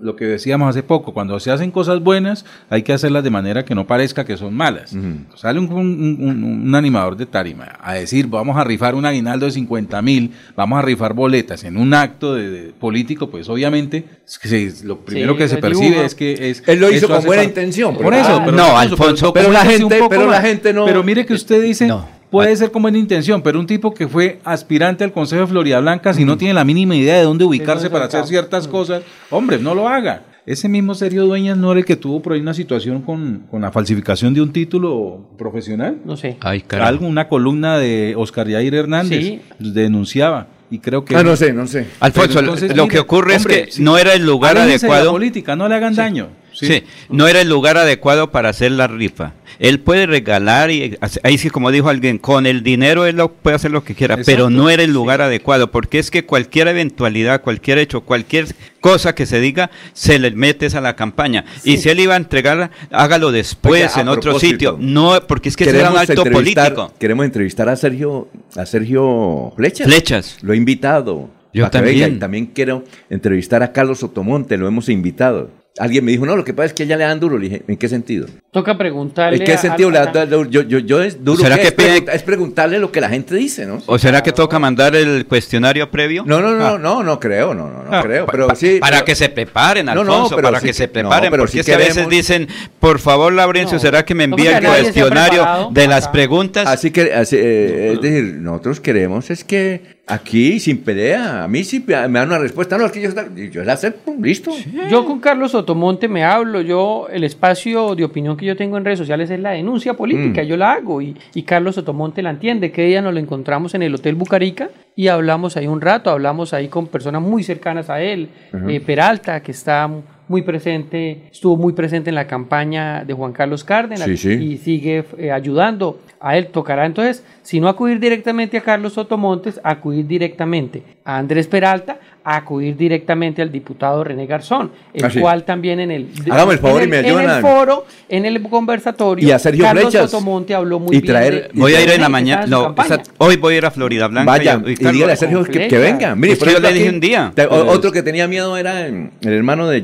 Lo 0.00 0.16
que 0.16 0.24
decíamos 0.24 0.70
hace 0.70 0.82
poco, 0.82 1.12
cuando 1.12 1.38
se 1.38 1.50
hacen 1.50 1.70
cosas 1.70 2.00
buenas, 2.00 2.44
hay 2.70 2.82
que 2.82 2.92
hacerlas 2.94 3.22
de 3.24 3.28
manera 3.30 3.64
que 3.64 3.74
no 3.74 3.86
parezca 3.86 4.24
que 4.24 4.36
son 4.38 4.54
malas. 4.54 4.96
Sale 5.34 5.58
un, 5.58 5.70
un- 5.72 6.18
un- 6.20 6.44
un 6.44 6.74
animador 6.74 7.16
de 7.16 7.26
tarima 7.26 7.76
a 7.80 7.94
decir, 7.94 8.26
vamos 8.28 8.56
a 8.56 8.64
rifar 8.64 8.94
un 8.94 9.04
aguinaldo 9.04 9.46
de 9.46 9.52
50 9.52 10.00
mil, 10.00 10.30
vamos 10.56 10.78
a 10.78 10.82
rifar 10.82 11.12
boletas 11.12 11.64
en 11.64 11.76
un 11.76 11.92
acto 11.92 12.34
de, 12.34 12.50
de 12.50 12.62
político, 12.72 13.28
pues 13.30 13.48
obviamente 13.50 14.04
es 14.26 14.38
que 14.38 14.48
se- 14.70 14.86
lo 14.86 15.00
primero 15.00 15.36
que 15.36 15.46
se 15.48 15.58
percibe 15.58 15.88
dibuja. 15.88 16.06
es 16.06 16.14
que 16.14 16.50
es... 16.50 16.62
Él 16.66 16.80
lo 16.80 16.90
hizo 16.90 17.08
con 17.08 17.22
buena 17.24 17.44
intención, 17.44 17.94
Por 17.96 18.04
pero- 18.06 18.16
eso, 18.16 18.36
Ah, 18.36 18.42
pero, 18.46 18.56
no, 18.56 18.78
Alfonso, 18.78 19.32
pero 19.32 19.50
la 19.52 19.64
gente- 19.66 20.00
pero 20.08 20.30
la 20.30 20.40
gente 20.40 20.72
no- 20.72 20.86
Pero 20.86 21.02
mire 21.02 21.26
que 21.26 21.34
usted 21.34 21.62
dice... 21.62 21.86
Puede 22.32 22.56
ser 22.56 22.72
con 22.72 22.82
buena 22.82 22.96
intención, 22.98 23.42
pero 23.42 23.60
un 23.60 23.66
tipo 23.66 23.92
que 23.94 24.08
fue 24.08 24.40
aspirante 24.42 25.04
al 25.04 25.12
Consejo 25.12 25.42
de 25.42 25.46
Florida 25.48 25.78
Blanca, 25.80 26.14
si 26.14 26.24
no 26.24 26.36
tiene 26.38 26.54
la 26.54 26.64
mínima 26.64 26.96
idea 26.96 27.18
de 27.18 27.22
dónde 27.24 27.44
ubicarse 27.44 27.90
para 27.90 28.06
hacer 28.06 28.26
ciertas 28.26 28.66
cosas, 28.66 29.02
hombre, 29.30 29.58
no 29.58 29.74
lo 29.74 29.86
haga. 29.88 30.24
Ese 30.46 30.68
mismo 30.68 30.94
Sergio 30.96 31.24
Dueñas 31.26 31.56
no 31.56 31.70
era 31.70 31.78
el 31.80 31.84
que 31.86 31.94
tuvo 31.94 32.20
por 32.20 32.32
ahí 32.32 32.40
una 32.40 32.54
situación 32.54 33.02
con, 33.02 33.44
con 33.50 33.60
la 33.60 33.70
falsificación 33.70 34.34
de 34.34 34.40
un 34.40 34.50
título 34.52 35.28
profesional. 35.38 35.98
No 36.04 36.16
sé. 36.16 36.36
Ay. 36.40 36.64
Algo, 36.70 37.06
una 37.06 37.28
columna 37.28 37.78
de 37.78 38.14
Oscar 38.16 38.48
Yair 38.48 38.74
Hernández 38.74 39.22
Sí. 39.24 39.40
denunciaba. 39.60 40.48
Y 40.70 40.78
creo 40.78 41.04
que. 41.04 41.14
Ah, 41.14 41.22
no 41.22 41.36
sé, 41.36 41.52
no 41.52 41.66
sé. 41.66 41.86
Alfonso, 42.00 42.40
entonces, 42.40 42.74
lo 42.74 42.84
mire, 42.84 42.94
que 42.94 42.98
ocurre 43.00 43.36
hombre, 43.36 43.60
es 43.60 43.66
que 43.66 43.72
sí, 43.72 43.82
no 43.82 43.98
era 43.98 44.14
el 44.14 44.24
lugar 44.24 44.54
la 44.54 44.62
adecuado. 44.64 45.12
política, 45.12 45.54
no 45.54 45.68
le 45.68 45.74
hagan 45.74 45.94
daño. 45.94 46.28
Sí. 46.52 46.84
no 47.08 47.28
era 47.28 47.40
el 47.40 47.48
lugar 47.48 47.76
adecuado 47.78 48.30
para 48.30 48.50
hacer 48.50 48.72
la 48.72 48.86
rifa. 48.86 49.32
Él 49.58 49.80
puede 49.80 50.06
regalar 50.06 50.70
y 50.70 50.98
ahí 51.22 51.38
sí 51.38 51.50
como 51.50 51.70
dijo 51.70 51.88
alguien, 51.88 52.18
con 52.18 52.46
el 52.46 52.62
dinero 52.62 53.06
él 53.06 53.16
lo 53.16 53.32
puede 53.32 53.56
hacer 53.56 53.70
lo 53.70 53.84
que 53.84 53.94
quiera, 53.94 54.18
pero 54.24 54.50
no 54.50 54.70
era 54.70 54.82
el 54.82 54.92
lugar 54.92 55.20
adecuado, 55.20 55.70
porque 55.70 55.98
es 55.98 56.10
que 56.10 56.24
cualquier 56.24 56.68
eventualidad, 56.68 57.42
cualquier 57.42 57.78
hecho, 57.78 58.02
cualquier 58.02 58.46
cosa 58.80 59.14
que 59.14 59.26
se 59.26 59.40
diga, 59.40 59.70
se 59.92 60.18
le 60.18 60.30
metes 60.32 60.74
a 60.74 60.80
la 60.80 60.96
campaña. 60.96 61.44
Y 61.64 61.78
si 61.78 61.88
él 61.88 62.00
iba 62.00 62.14
a 62.14 62.16
entregar, 62.16 62.70
hágalo 62.90 63.32
después 63.32 63.92
Oiga, 63.92 64.00
en 64.00 64.08
otro 64.08 64.38
sitio. 64.38 64.76
No, 64.80 65.20
porque 65.26 65.48
es 65.48 65.56
que 65.56 65.64
será 65.64 65.90
un 65.90 65.98
acto 65.98 66.24
político. 66.24 66.92
Queremos 66.98 67.24
entrevistar 67.24 67.68
a 67.68 67.76
Sergio, 67.76 68.28
a 68.56 68.66
Sergio 68.66 69.52
Flechas. 69.56 69.86
Flechas. 69.86 70.38
Lo 70.42 70.52
he 70.52 70.56
invitado. 70.56 71.30
Yo 71.52 71.70
también. 71.70 72.16
Y 72.16 72.18
también 72.18 72.46
quiero 72.46 72.84
entrevistar 73.10 73.62
a 73.62 73.72
Carlos 73.72 74.00
Sotomonte, 74.00 74.56
lo 74.56 74.66
hemos 74.66 74.88
invitado. 74.88 75.50
Alguien 75.78 76.04
me 76.04 76.10
dijo, 76.12 76.26
no, 76.26 76.36
lo 76.36 76.44
que 76.44 76.52
pasa 76.52 76.66
es 76.66 76.72
que 76.74 76.86
ya 76.86 76.98
le 76.98 77.04
dan 77.04 77.18
duro. 77.18 77.38
Le 77.38 77.48
dije, 77.48 77.62
¿en 77.66 77.76
qué 77.78 77.88
sentido? 77.88 78.26
Toca 78.50 78.76
preguntarle. 78.76 79.38
¿En 79.38 79.44
qué 79.44 79.56
sentido 79.56 79.88
a- 79.88 79.92
le 79.92 79.98
dan 80.12 80.28
duro? 80.28 80.44
Yo, 80.50 80.60
yo, 80.62 80.78
yo 80.80 81.02
es 81.02 81.24
duro. 81.24 81.42
¿Será 81.42 81.56
que 81.56 81.68
es, 81.68 81.72
pide- 81.74 81.86
pregunta- 81.88 82.12
es 82.12 82.22
preguntarle 82.22 82.78
lo 82.78 82.92
que 82.92 83.00
la 83.00 83.08
gente 83.08 83.34
dice, 83.34 83.64
¿no? 83.64 83.78
¿O 83.86 83.98
será 83.98 84.22
que 84.22 84.32
toca 84.32 84.58
mandar 84.58 84.94
el 84.94 85.24
cuestionario 85.26 85.90
previo? 85.90 86.24
No, 86.26 86.42
no, 86.42 86.50
no, 86.56 86.76
no, 86.78 87.02
no 87.02 87.18
creo, 87.18 87.54
no, 87.54 87.70
no, 87.70 87.84
no 87.84 87.88
Ah, 87.90 88.02
creo. 88.02 88.26
Pero 88.26 88.48
pa- 88.48 88.54
sí. 88.54 88.78
para 88.80 88.96
pero- 88.98 89.04
que 89.06 89.14
se 89.14 89.30
preparen, 89.30 89.86
No, 89.86 89.94
no, 89.94 90.00
Alfonso, 90.02 90.36
pero 90.36 90.48
para 90.48 90.60
sí 90.60 90.66
que 90.66 90.72
se 90.74 90.90
que- 90.90 91.02
no, 91.02 91.08
preparen, 91.08 91.30
pero 91.30 91.42
porque 91.44 91.52
sí 91.52 91.58
es 91.60 91.66
que 91.66 91.74
a 91.74 91.78
veces 91.78 92.06
dicen, 92.08 92.48
por 92.78 92.98
favor, 92.98 93.32
Laurencio, 93.32 93.78
¿será 93.78 94.04
que 94.04 94.14
me 94.14 94.26
no, 94.26 94.36
envía 94.36 94.58
el 94.58 94.64
cuestionario 94.66 95.70
de 95.72 95.86
las 95.88 96.06
preguntas? 96.08 96.66
Así 96.66 96.90
que, 96.90 97.14
así, 97.14 97.36
eh, 97.38 97.92
es 97.94 98.00
decir, 98.02 98.34
nosotros 98.40 98.78
queremos 98.80 99.30
es 99.30 99.42
que 99.42 100.01
aquí, 100.06 100.60
sin 100.60 100.78
pelea, 100.82 101.44
a 101.44 101.48
mí 101.48 101.64
sí 101.64 101.82
me 101.86 101.94
dan 101.94 102.28
una 102.28 102.38
respuesta. 102.38 102.76
No, 102.76 102.84
es 102.86 102.92
que 102.92 103.00
yo, 103.00 103.10
yo 103.50 103.64
la 103.64 103.74
acepto, 103.74 104.12
listo. 104.20 104.50
Yo 104.90 105.06
con 105.06 105.20
Carlos 105.20 105.52
Sotomonte 105.52 106.08
me 106.08 106.24
hablo, 106.24 106.60
yo 106.60 107.06
el 107.10 107.24
espacio 107.24 107.94
de 107.94 108.04
opinión 108.04 108.36
que 108.36 108.44
yo 108.46 108.56
tengo 108.56 108.76
en 108.76 108.84
redes 108.84 108.98
sociales 108.98 109.30
es 109.30 109.40
la 109.40 109.50
denuncia 109.52 109.94
política, 109.94 110.42
Mm. 110.42 110.46
yo 110.46 110.56
la 110.56 110.72
hago 110.72 111.00
y, 111.00 111.16
y 111.34 111.42
Carlos 111.44 111.76
Sotomonte 111.76 112.20
la 112.22 112.30
entiende, 112.30 112.70
que 112.72 112.84
día 112.84 113.00
nos 113.00 113.14
lo 113.14 113.20
encontramos 113.20 113.74
en 113.74 113.82
el 113.82 113.94
Hotel 113.94 114.14
Bucarica 114.14 114.68
y 114.96 115.08
hablamos 115.08 115.56
ahí 115.56 115.66
un 115.66 115.80
rato, 115.80 116.10
hablamos 116.10 116.52
ahí 116.52 116.68
con 116.68 116.86
personas 116.88 117.22
muy 117.22 117.42
cercanas 117.42 117.88
a 117.88 118.00
él, 118.02 118.28
eh, 118.68 118.80
Peralta, 118.80 119.42
que 119.42 119.52
está 119.52 119.88
muy 120.32 120.40
presente, 120.42 121.24
estuvo 121.30 121.58
muy 121.58 121.74
presente 121.74 122.08
en 122.08 122.14
la 122.16 122.26
campaña 122.26 123.04
de 123.04 123.12
Juan 123.12 123.32
Carlos 123.32 123.64
Cárdenas 123.64 124.06
Sí, 124.06 124.16
sí. 124.16 124.30
y 124.32 124.56
sigue 124.56 125.04
eh, 125.18 125.30
ayudando 125.30 126.00
a 126.20 126.38
él. 126.38 126.46
Tocará 126.46 126.86
entonces, 126.86 127.22
si 127.42 127.60
no 127.60 127.68
acudir 127.68 128.00
directamente 128.00 128.56
a 128.56 128.62
Carlos 128.62 128.94
Sotomontes, 128.94 129.60
acudir 129.62 130.06
directamente 130.06 130.82
a 131.04 131.18
Andrés 131.18 131.46
Peralta, 131.48 131.98
acudir 132.24 132.76
directamente 132.76 133.42
al 133.42 133.50
diputado 133.50 134.02
René 134.04 134.26
Garzón, 134.26 134.70
el 134.94 135.04
Ah, 135.04 135.10
cual 135.20 135.44
también 135.44 135.80
en 135.80 135.90
el, 135.90 136.08
Hágame 136.30 136.52
el 136.54 136.58
favor 136.58 136.82
en 136.82 136.88
y 136.88 136.90
me 136.90 136.98
el- 137.00 137.06
ayudan 137.06 137.24
en 137.24 137.30
a- 137.30 137.36
el 137.36 137.42
foro, 137.42 137.86
en 138.08 138.24
el 138.26 138.42
conversatorio, 138.42 139.26
Y 139.28 139.30
a 139.32 139.38
Sergio 139.38 139.64
Carlos 139.64 139.84
Flechas. 139.90 140.10
Sotomonte 140.10 140.54
habló 140.54 140.78
muy 140.78 140.96
Y 140.96 141.00
bien. 141.00 141.14
traer- 141.14 141.52
de- 141.52 141.60
Voy 141.60 141.74
a 141.74 141.80
ir 141.82 141.90
en 141.90 142.00
la 142.00 142.08
mañana, 142.08 142.46
no, 142.46 142.74
esa- 142.84 143.02
hoy 143.18 143.36
voy 143.36 143.54
a 143.54 143.58
ir 143.58 143.66
a 143.66 143.70
Florida 143.70 144.06
Blanca. 144.08 144.30
Vaya, 144.30 144.62
y, 144.64 144.70
y 144.72 144.74
dígale 144.76 145.12
a 145.12 145.16
Sergio 145.16 145.44
que, 145.44 145.68
que 145.68 145.78
venga. 145.78 146.14
Mire, 146.14 146.36
Pues 146.36 146.48
que 146.48 146.54
yo 146.54 146.60
le 146.60 146.72
dije 146.72 146.88
un 146.88 147.00
día. 147.00 147.32
te- 147.34 147.46
o- 147.46 147.70
otro 147.70 147.90
que 147.92 148.02
tenía 148.02 148.26
miedo 148.28 148.56
era 148.56 148.86
el 148.86 149.10
hermano 149.22 149.68
de. 149.68 149.78
Y 149.78 149.80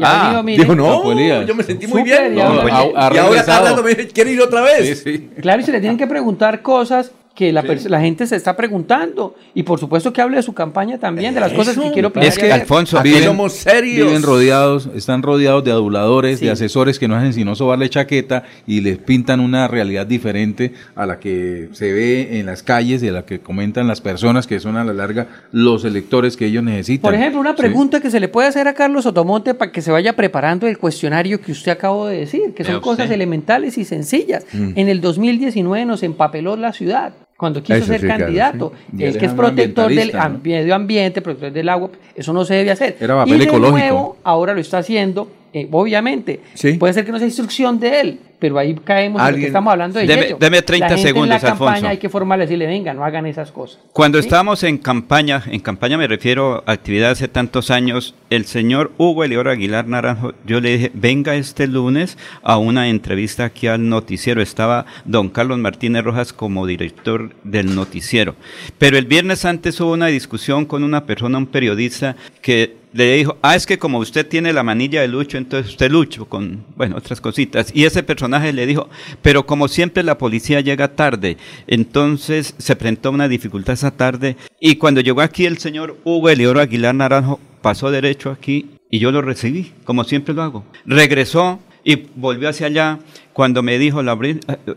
venido, 0.00 0.42
mire, 0.42 0.62
dijo, 0.62 0.74
no, 0.74 1.44
yo 1.46 1.54
me 1.54 1.62
sentí 1.62 1.86
muy 1.86 2.02
bien. 2.02 2.34
No, 2.34 2.62
pues, 2.62 2.74
y- 2.74 3.14
y 3.14 3.18
ahora 3.18 3.40
está 3.40 3.56
hablando, 3.58 3.82
me 3.82 3.90
dice, 3.90 4.08
¿quiere 4.08 4.32
ir 4.32 4.40
otra 4.40 4.60
vez? 4.60 5.04
Claro, 5.40 5.60
y 5.60 5.64
se 5.64 5.72
le 5.72 5.80
tienen 5.80 5.98
que 5.98 6.06
preguntar 6.06 6.62
cosas 6.62 7.12
que 7.40 7.52
la, 7.54 8.00
gente 8.02 8.26
se 8.26 8.36
está 8.36 8.54
preguntando. 8.54 9.34
Y 9.54 9.62
por 9.62 9.80
supuesto 9.80 10.12
que 10.12 10.20
hable 10.20 10.36
de 10.36 10.42
su 10.42 10.52
campaña 10.52 10.98
también, 10.98 11.32
de 11.32 11.40
las 11.40 11.52
cosas 11.54 11.74
que 11.78 11.90
quiero 11.90 12.12
Es 12.20 12.36
que, 12.38 12.52
Alfonso, 12.52 13.00
Viven- 13.02 13.24
somos 13.24 13.54
serios. 13.54 14.08
Viven 14.08 14.22
rodeados, 14.22 14.90
están 14.94 15.22
rodeados 15.22 15.64
de 15.64 15.70
aduladores, 15.70 16.38
Sí. 16.38 16.44
de 16.44 16.50
asesores 16.50 16.98
que 16.98 17.08
no 17.08 17.16
hacen 17.16 17.32
sino 17.32 17.54
sobarle 17.56 17.88
chaqueta 17.88 18.42
y 18.66 18.82
les 18.82 18.98
pintan 18.98 19.40
una 19.40 19.68
realidad 19.68 20.06
diferente 20.06 20.74
a 20.94 21.06
la 21.06 21.18
que 21.18 21.70
se 21.72 21.90
ve 21.94 22.38
en 22.40 22.44
las 22.44 22.62
calles 22.62 23.02
y 23.02 23.08
a 23.08 23.12
la 23.12 23.24
que 23.24 23.40
comentan 23.40 23.86
las 23.88 24.02
personas 24.02 24.46
que 24.46 24.60
son 24.60 24.76
a 24.76 24.84
la 24.84 24.92
larga 24.92 25.26
los 25.50 25.86
electores 25.86 26.36
que 26.36 26.44
ellos 26.44 26.62
necesitan. 26.62 27.00
Por 27.10 27.14
ejemplo, 27.14 27.40
una 27.40 27.52
Sí. 27.52 27.56
pregunta 27.56 28.00
que 28.00 28.10
se 28.10 28.20
le 28.20 28.28
puede 28.28 28.48
hacer 28.48 28.68
a 28.68 28.74
Carlos 28.74 29.06
Otomonte 29.06 29.54
para 29.54 29.72
que 29.72 29.80
se 29.80 29.90
vaya 29.90 30.14
preparando 30.14 30.66
el 30.66 30.76
cuestionario 30.76 31.40
que 31.40 31.52
usted 31.52 31.72
acabó 31.72 32.06
de 32.06 32.18
decir, 32.18 32.52
que 32.54 32.64
son 32.64 32.80
cosas 32.82 33.10
elementales 33.10 33.78
y 33.78 33.86
sencillas. 33.86 34.44
Mm. 34.52 34.72
En 34.76 34.88
el 34.90 35.00
2019 35.00 35.86
nos 35.86 36.02
empapeló 36.02 36.54
la 36.56 36.74
ciudad 36.74 37.12
cuando 37.40 37.62
quiso 37.62 37.78
Eso 37.78 37.86
ser 37.86 38.00
sí, 38.00 38.06
claro, 38.06 38.24
candidato. 38.24 38.72
sí. 38.90 38.96
Y 38.98 39.04
El 39.04 39.08
él 39.14 39.18
que 39.18 39.24
es 39.26 39.32
protector 39.32 39.88
del 39.88 40.12
medio 40.42 40.74
ambiente, 40.74 41.22
protector 41.22 41.50
del 41.52 41.68
agua, 41.70 41.88
eso 42.14 42.34
no 42.34 42.44
se 42.44 42.54
debe 42.54 42.70
hacer. 42.70 42.98
Era 43.00 43.16
papel 43.16 43.34
y 43.34 43.38
de 43.38 43.44
ecológico. 43.44 43.78
nuevo, 43.78 44.16
ahora 44.22 44.52
lo 44.52 44.60
está 44.60 44.78
haciendo, 44.78 45.26
eh, 45.52 45.68
obviamente. 45.70 46.40
Sí. 46.54 46.74
Puede 46.74 46.92
ser 46.92 47.04
que 47.04 47.12
no 47.12 47.18
sea 47.18 47.26
instrucción 47.26 47.78
de 47.80 48.00
él, 48.00 48.20
pero 48.38 48.56
ahí 48.58 48.74
caemos 48.84 49.20
en 49.22 49.32
lo 49.32 49.36
que 49.38 49.46
estamos 49.46 49.70
hablando 49.72 49.98
de 49.98 50.06
Deme- 50.06 50.36
deme 50.38 50.62
30 50.62 50.84
la 50.86 50.88
gente 50.96 51.02
segundos, 51.08 51.24
en 51.36 51.42
la 51.42 51.48
campaña 51.50 51.70
Alfonso. 51.72 51.88
hay 51.88 51.98
que 51.98 52.08
formarle 52.08 52.44
decirle, 52.46 52.66
venga, 52.66 52.94
no 52.94 53.04
hagan 53.04 53.26
esas 53.26 53.50
cosas. 53.52 53.80
Cuando 53.92 54.18
¿Sí? 54.18 54.26
estábamos 54.26 54.62
en 54.62 54.78
campaña, 54.78 55.42
en 55.46 55.60
campaña 55.60 55.98
me 55.98 56.06
refiero 56.06 56.62
a 56.66 56.72
actividad 56.72 57.10
hace 57.10 57.28
tantos 57.28 57.70
años, 57.70 58.14
el 58.30 58.46
señor 58.46 58.92
Hugo 58.96 59.24
Elior 59.24 59.48
Aguilar 59.48 59.86
Naranjo, 59.88 60.32
yo 60.46 60.60
le 60.60 60.72
dije, 60.78 60.90
venga 60.94 61.34
este 61.34 61.66
lunes 61.66 62.16
a 62.42 62.56
una 62.56 62.88
entrevista 62.88 63.44
aquí 63.44 63.66
al 63.66 63.88
noticiero. 63.88 64.40
Estaba 64.40 64.86
don 65.04 65.28
Carlos 65.28 65.58
Martínez 65.58 66.02
Rojas 66.04 66.32
como 66.32 66.66
director 66.66 67.34
del 67.44 67.74
noticiero. 67.74 68.36
Pero 68.78 68.96
el 68.96 69.04
viernes 69.06 69.44
antes 69.44 69.78
hubo 69.80 69.92
una 69.92 70.06
discusión 70.06 70.64
con 70.64 70.82
una 70.84 71.04
persona, 71.04 71.36
un 71.36 71.46
periodista, 71.46 72.16
que 72.40 72.79
le 72.92 73.16
dijo, 73.16 73.38
ah, 73.42 73.54
es 73.54 73.66
que 73.66 73.78
como 73.78 73.98
usted 73.98 74.26
tiene 74.26 74.52
la 74.52 74.62
manilla 74.62 75.00
de 75.00 75.08
Lucho, 75.08 75.38
entonces 75.38 75.72
usted 75.72 75.90
Lucho 75.90 76.26
con, 76.26 76.64
bueno, 76.76 76.96
otras 76.96 77.20
cositas. 77.20 77.70
Y 77.74 77.84
ese 77.84 78.02
personaje 78.02 78.52
le 78.52 78.66
dijo, 78.66 78.88
pero 79.22 79.46
como 79.46 79.68
siempre 79.68 80.02
la 80.02 80.18
policía 80.18 80.60
llega 80.60 80.96
tarde, 80.96 81.36
entonces 81.66 82.54
se 82.58 82.76
presentó 82.76 83.10
una 83.10 83.28
dificultad 83.28 83.74
esa 83.74 83.92
tarde. 83.92 84.36
Y 84.60 84.76
cuando 84.76 85.00
llegó 85.00 85.20
aquí 85.20 85.46
el 85.46 85.58
señor 85.58 85.98
Hugo 86.04 86.30
Elioro 86.30 86.60
Aguilar 86.60 86.94
Naranjo, 86.94 87.40
pasó 87.62 87.90
derecho 87.90 88.30
aquí 88.30 88.70
y 88.90 88.98
yo 88.98 89.12
lo 89.12 89.22
recibí, 89.22 89.72
como 89.84 90.04
siempre 90.04 90.34
lo 90.34 90.42
hago. 90.42 90.64
Regresó 90.84 91.60
y 91.84 92.06
volvió 92.14 92.48
hacia 92.48 92.66
allá. 92.66 92.98
Cuando 93.32 93.62
me 93.62 93.78
dijo, 93.78 94.02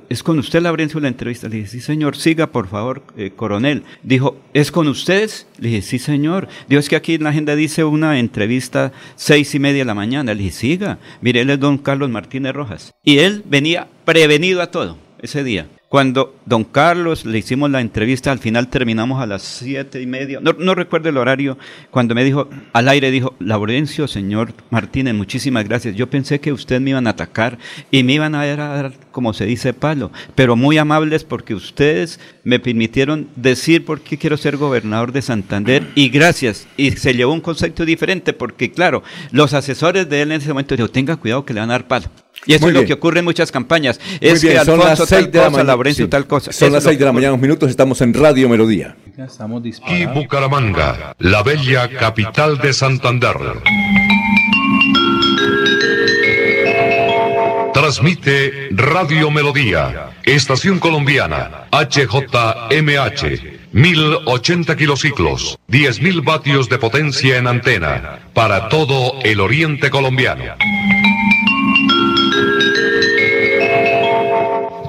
¿es 0.10 0.24
con 0.24 0.40
usted 0.40 0.62
Laurencio 0.62 1.00
la 1.00 1.08
entrevista? 1.08 1.50
Le 1.50 1.58
dije, 1.58 1.68
sí 1.68 1.82
señor, 1.82 2.16
siga 2.16 2.48
por 2.48 2.68
favor, 2.68 3.04
eh, 3.18 3.32
coronel. 3.36 3.84
Dijo, 4.04 4.38
¿es 4.54 4.72
con 4.72 4.88
ustedes? 4.88 5.48
Le 5.58 5.70
dije, 5.70 5.82
sí 5.82 6.00
señor. 6.00 6.48
Dijo, 6.70 6.80
es 6.80 6.88
que 6.88 6.96
aquí 6.96 7.16
en 7.16 7.24
la 7.24 7.32
agenda 7.32 7.56
dice 7.56 7.84
una 7.84 8.20
entrevista 8.20 8.94
seis 9.16 9.54
y 9.56 9.60
media 9.60 9.80
de 9.80 9.86
la 9.86 9.96
mañana. 9.96 10.34
Le 10.34 10.44
dije, 10.44 10.56
siga. 10.56 11.00
Mire, 11.22 11.42
él 11.42 11.50
es 11.50 11.60
don 11.60 11.78
Carlos 11.78 12.10
Martínez 12.10 12.54
Rojas. 12.54 12.94
Y 13.04 13.18
él 13.18 13.44
venía 13.46 13.88
prevenido 14.06 14.62
a 14.62 14.68
todo 14.68 14.98
ese 15.22 15.44
día. 15.44 15.68
Cuando 15.94 16.36
don 16.48 16.64
Carlos 16.64 17.24
le 17.24 17.38
hicimos 17.38 17.70
la 17.70 17.80
entrevista, 17.80 18.32
al 18.32 18.40
final 18.40 18.68
terminamos 18.68 19.22
a 19.22 19.28
las 19.28 19.44
siete 19.44 20.02
y 20.02 20.08
media, 20.08 20.40
no, 20.42 20.74
recuerdo 20.74 21.10
el 21.10 21.18
horario, 21.18 21.56
cuando 21.92 22.16
me 22.16 22.24
dijo 22.24 22.50
al 22.74 22.90
aire, 22.90 23.12
dijo, 23.12 23.36
Laurencio, 23.38 24.08
señor 24.08 24.56
Martínez, 24.72 25.14
muchísimas 25.14 25.66
gracias. 25.66 25.96
Yo 25.96 26.10
pensé 26.10 26.40
que 26.40 26.52
usted 26.52 26.82
me 26.82 26.90
iban 26.90 27.06
a 27.06 27.12
atacar 27.12 27.60
y 27.92 28.02
me 28.02 28.14
iban 28.14 28.34
a 28.34 28.44
dar, 28.44 28.94
como 29.12 29.34
se 29.34 29.46
dice, 29.46 29.72
palo, 29.76 30.12
pero 30.34 30.56
muy 30.56 30.80
amables 30.80 31.26
porque 31.26 31.54
ustedes 31.54 32.20
me 32.44 32.60
permitieron 32.60 33.28
decir 33.36 33.86
por 33.86 34.02
qué 34.02 34.18
quiero 34.18 34.38
ser 34.38 34.58
gobernador 34.58 35.12
de 35.12 35.22
Santander 35.22 35.86
y 35.94 36.10
gracias. 36.10 36.68
Y 36.76 36.90
se 36.94 37.14
llevó 37.14 37.34
un 37.34 37.42
concepto 37.42 37.86
diferente 37.86 38.34
porque, 38.34 38.72
claro, 38.72 39.04
los 39.30 39.54
asesores 39.54 40.10
de 40.10 40.24
él 40.24 40.32
en 40.32 40.42
ese 40.42 40.50
momento 40.50 40.76
dijo, 40.76 40.90
tenga 40.90 41.18
cuidado 41.18 41.46
que 41.46 41.54
le 41.54 41.60
van 41.60 41.70
a 41.70 41.74
dar 41.74 41.88
palo. 41.88 42.10
Y 42.46 42.54
eso 42.54 42.68
es 42.68 42.74
lo 42.74 42.86
que 42.86 42.94
ocurre 42.94 43.20
en 43.20 43.26
muchas 43.26 43.52
campañas. 43.52 44.00
es 44.20 44.42
que 44.42 44.60
son 44.66 44.80
las 44.80 45.00
seis 45.00 45.32
de 45.32 45.40
la 45.40 45.50
mañana, 45.50 45.78
tal 46.10 46.28
cosa. 46.28 46.52
Son 46.52 46.72
las 46.72 46.84
seis 46.84 47.00
de 47.00 47.06
la 47.06 47.12
mañana, 47.12 47.34
unos 47.34 47.42
minutos, 47.42 47.70
estamos 47.70 48.02
en 48.02 48.14
Radio 48.14 48.50
Melodía. 48.50 48.96
estamos 49.18 49.64
y 49.88 50.06
Bucaramanga, 50.06 51.16
la 51.20 51.44
bella 51.44 51.90
capital 51.90 52.58
de 52.60 52.74
Santander. 52.74 53.38
Transmite 57.74 58.70
Radio 58.72 59.32
Melodía, 59.32 60.12
Estación 60.24 60.80
Colombiana, 60.80 61.68
HJMH. 61.72 63.54
1080 63.74 64.76
kilociclos, 64.76 65.58
10.000 65.68 66.24
vatios 66.24 66.70
de 66.70 66.78
potencia 66.78 67.40
en 67.40 67.48
antena, 67.48 68.20
para 68.36 68.70
todo 68.70 69.20
el 69.24 69.40
oriente 69.40 69.90
colombiano. 69.90 70.44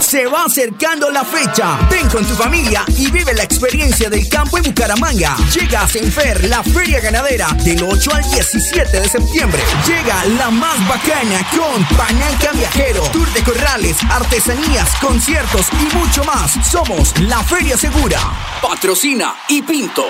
Se 0.00 0.26
va 0.26 0.44
acercando 0.44 1.10
la 1.10 1.24
fecha. 1.24 1.78
Ven 1.90 2.08
con 2.08 2.24
tu 2.24 2.34
familia 2.34 2.84
y 2.96 3.10
vive 3.10 3.34
la 3.34 3.42
experiencia 3.42 4.08
del 4.08 4.26
campo 4.30 4.56
en 4.56 4.64
Bucaramanga. 4.64 5.36
Llega 5.52 5.82
a 5.82 5.88
Senfer, 5.88 6.48
la 6.48 6.62
feria 6.62 7.00
ganadera, 7.00 7.48
del 7.62 7.82
8 7.82 8.14
al 8.14 8.30
17 8.30 9.00
de 9.00 9.08
septiembre. 9.08 9.62
Llega 9.86 10.24
la 10.38 10.50
más 10.50 10.88
bacana 10.88 11.46
con 11.50 11.84
Pananca 11.98 12.52
Viajero, 12.52 13.02
Tour 13.10 13.30
de 13.34 13.42
Corrales, 13.42 13.98
artesanías, 14.10 14.94
conciertos 14.96 15.66
y 15.72 15.94
mucho 15.94 16.24
más. 16.24 16.52
Somos 16.66 17.12
la 17.20 17.42
Feria 17.44 17.76
Segura. 17.76 18.20
Patrocina 18.62 19.34
y 19.48 19.60
Pinto. 19.60 20.06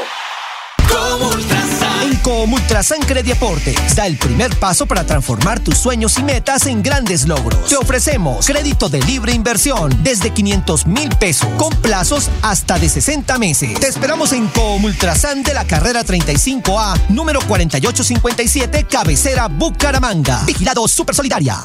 En 2.21 2.25
Comultrasan 2.25 3.01
Crediaporte 3.01 3.75
da 3.97 4.07
el 4.07 4.19
primer 4.19 4.55
paso 4.57 4.85
para 4.85 5.05
transformar 5.05 5.59
tus 5.61 5.79
sueños 5.79 6.19
y 6.19 6.23
metas 6.23 6.67
en 6.67 6.83
grandes 6.83 7.27
logros. 7.27 7.67
Te 7.67 7.77
ofrecemos 7.77 8.47
crédito 8.47 8.91
de 8.91 9.01
libre 9.03 9.33
inversión 9.33 9.91
desde 10.03 10.31
500 10.31 10.87
mil 10.87 11.09
pesos 11.17 11.49
con 11.57 11.71
plazos 11.77 12.29
hasta 12.43 12.79
de 12.79 12.91
60 12.91 13.39
meses. 13.39 13.81
Te 13.81 13.89
esperamos 13.89 14.33
en 14.33 14.49
Comultrasan 14.49 15.43
de 15.43 15.55
la 15.55 15.65
carrera 15.65 16.05
35A, 16.05 17.09
número 17.09 17.41
4857, 17.41 18.85
cabecera 18.85 19.49
Bucaramanga. 19.49 20.43
Vigilado 20.45 20.87
Super 20.89 21.15
Solidaria. 21.15 21.57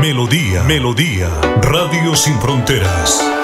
Melodía, 0.00 0.64
Melodía, 0.64 1.28
Radio 1.62 2.16
Sin 2.16 2.38
Fronteras. 2.40 3.43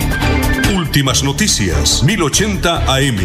Últimas 0.91 1.23
noticias, 1.23 2.03
1080 2.03 2.83
AM. 2.93 3.15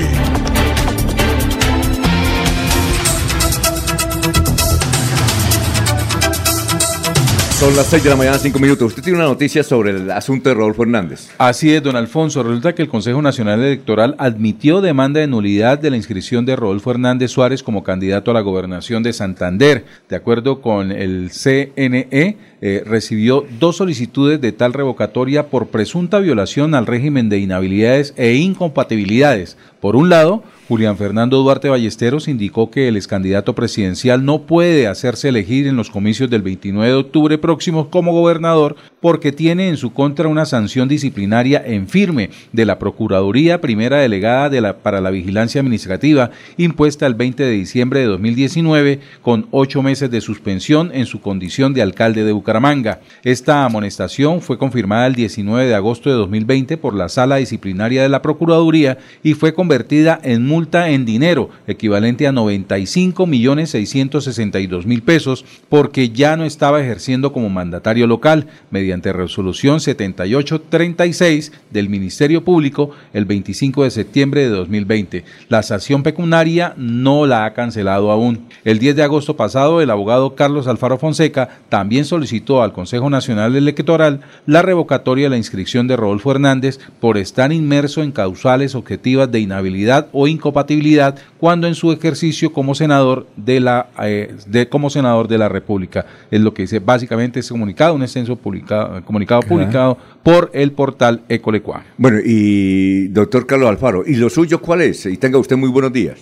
Son 7.58 7.74
las 7.74 7.86
6 7.86 8.04
de 8.04 8.10
la 8.10 8.16
mañana, 8.16 8.38
5 8.38 8.58
minutos. 8.58 8.88
Usted 8.88 9.02
tiene 9.02 9.18
una 9.18 9.26
noticia 9.26 9.64
sobre 9.64 9.90
el 9.90 10.10
asunto 10.10 10.50
de 10.50 10.54
Rodolfo 10.54 10.82
Hernández. 10.82 11.30
Así 11.38 11.72
es, 11.72 11.82
don 11.82 11.96
Alfonso. 11.96 12.42
Resulta 12.42 12.74
que 12.74 12.82
el 12.82 12.88
Consejo 12.88 13.20
Nacional 13.22 13.60
Electoral 13.60 14.14
admitió 14.18 14.82
demanda 14.82 15.20
de 15.20 15.26
nulidad 15.26 15.78
de 15.78 15.90
la 15.90 15.96
inscripción 15.96 16.44
de 16.44 16.54
Rodolfo 16.54 16.90
Hernández 16.90 17.30
Suárez 17.30 17.62
como 17.62 17.82
candidato 17.82 18.30
a 18.30 18.34
la 18.34 18.42
gobernación 18.42 19.02
de 19.02 19.14
Santander. 19.14 19.86
De 20.08 20.16
acuerdo 20.16 20.60
con 20.60 20.92
el 20.92 21.30
CNE, 21.30 22.36
eh, 22.60 22.82
recibió 22.86 23.46
dos 23.58 23.76
solicitudes 23.76 24.40
de 24.40 24.52
tal 24.52 24.72
revocatoria 24.72 25.48
por 25.48 25.68
presunta 25.68 26.18
violación 26.18 26.74
al 26.74 26.86
régimen 26.86 27.28
de 27.28 27.38
inhabilidades 27.38 28.14
e 28.16 28.34
incompatibilidades. 28.34 29.56
Por 29.80 29.94
un 29.94 30.08
lado, 30.08 30.42
Julián 30.68 30.96
Fernando 30.96 31.38
Duarte 31.38 31.68
Ballesteros 31.68 32.26
indicó 32.26 32.72
que 32.72 32.88
el 32.88 32.96
excandidato 32.96 33.54
presidencial 33.54 34.24
no 34.24 34.42
puede 34.42 34.88
hacerse 34.88 35.28
elegir 35.28 35.68
en 35.68 35.76
los 35.76 35.90
comicios 35.90 36.28
del 36.28 36.42
29 36.42 36.88
de 36.88 36.96
octubre 36.96 37.38
próximo 37.38 37.88
como 37.88 38.12
gobernador 38.12 38.74
porque 39.00 39.30
tiene 39.30 39.68
en 39.68 39.76
su 39.76 39.92
contra 39.92 40.26
una 40.26 40.44
sanción 40.44 40.88
disciplinaria 40.88 41.62
en 41.64 41.86
firme 41.86 42.30
de 42.52 42.64
la 42.64 42.80
Procuraduría 42.80 43.60
Primera 43.60 43.98
Delegada 43.98 44.78
para 44.78 45.00
la 45.00 45.10
Vigilancia 45.10 45.60
Administrativa 45.60 46.30
impuesta 46.56 47.06
el 47.06 47.14
20 47.14 47.44
de 47.44 47.52
diciembre 47.52 48.00
de 48.00 48.06
2019 48.06 49.00
con 49.22 49.46
ocho 49.52 49.82
meses 49.82 50.10
de 50.10 50.20
suspensión 50.20 50.90
en 50.92 51.06
su 51.06 51.20
condición 51.20 51.74
de 51.74 51.82
alcalde 51.82 52.24
de 52.24 52.32
Bucaramanga. 52.32 52.45
Bucaramanga. 52.46 53.00
Esta 53.24 53.64
amonestación 53.64 54.40
fue 54.40 54.56
confirmada 54.56 55.08
el 55.08 55.16
19 55.16 55.66
de 55.66 55.74
agosto 55.74 56.10
de 56.10 56.14
2020 56.14 56.76
por 56.76 56.94
la 56.94 57.08
Sala 57.08 57.36
Disciplinaria 57.36 58.02
de 58.02 58.08
la 58.08 58.22
Procuraduría 58.22 58.98
y 59.24 59.34
fue 59.34 59.52
convertida 59.52 60.20
en 60.22 60.46
multa 60.46 60.90
en 60.90 61.04
dinero, 61.04 61.50
equivalente 61.66 62.28
a 62.28 62.30
95 62.30 63.26
millones 63.26 63.70
662 63.70 64.86
mil 64.86 65.02
pesos, 65.02 65.44
porque 65.68 66.10
ya 66.10 66.36
no 66.36 66.44
estaba 66.44 66.80
ejerciendo 66.80 67.32
como 67.32 67.48
mandatario 67.50 68.06
local, 68.06 68.46
mediante 68.70 69.12
resolución 69.12 69.80
7836 69.80 71.50
del 71.72 71.88
Ministerio 71.88 72.44
Público 72.44 72.90
el 73.12 73.24
25 73.24 73.82
de 73.82 73.90
septiembre 73.90 74.42
de 74.42 74.50
2020. 74.50 75.24
La 75.48 75.64
sanción 75.64 76.04
pecuniaria 76.04 76.74
no 76.76 77.26
la 77.26 77.44
ha 77.44 77.54
cancelado 77.54 78.12
aún. 78.12 78.46
El 78.64 78.78
10 78.78 78.94
de 78.94 79.02
agosto 79.02 79.36
pasado, 79.36 79.80
el 79.80 79.90
abogado 79.90 80.36
Carlos 80.36 80.68
Alfaro 80.68 80.96
Fonseca 80.96 81.48
también 81.68 82.04
solicitó 82.04 82.35
al 82.62 82.72
Consejo 82.72 83.10
Nacional 83.10 83.56
Electoral 83.56 84.20
la 84.46 84.62
revocatoria 84.62 85.26
de 85.26 85.30
la 85.30 85.36
inscripción 85.36 85.88
de 85.88 85.96
Rodolfo 85.96 86.30
Hernández 86.30 86.78
por 87.00 87.16
estar 87.16 87.52
inmerso 87.52 88.02
en 88.02 88.12
causales 88.12 88.74
objetivas 88.74 89.30
de 89.30 89.40
inhabilidad 89.40 90.08
o 90.12 90.28
incompatibilidad 90.28 91.16
cuando 91.38 91.66
en 91.66 91.74
su 91.74 91.92
ejercicio 91.92 92.52
como 92.52 92.74
senador 92.74 93.26
de 93.36 93.60
la 93.60 93.88
eh, 94.02 94.34
de, 94.46 94.68
como 94.68 94.90
senador 94.90 95.28
de 95.28 95.38
la 95.38 95.48
República. 95.48 96.06
Es 96.30 96.40
lo 96.40 96.52
que 96.52 96.62
dice 96.62 96.78
básicamente 96.78 97.40
ese 97.40 97.50
comunicado, 97.50 97.94
un 97.94 98.02
extenso 98.02 98.36
publicado, 98.36 99.02
comunicado 99.04 99.42
publicado 99.42 99.98
por 100.22 100.50
el 100.52 100.72
portal 100.72 101.22
Ecolecua. 101.28 101.84
Bueno, 101.96 102.18
y 102.24 103.08
doctor 103.08 103.46
Carlos 103.46 103.68
Alfaro, 103.68 104.02
¿y 104.06 104.16
lo 104.16 104.28
suyo 104.30 104.60
cuál 104.60 104.82
es? 104.82 105.06
Y 105.06 105.16
tenga 105.16 105.38
usted 105.38 105.56
muy 105.56 105.70
buenos 105.70 105.92
días. 105.92 106.18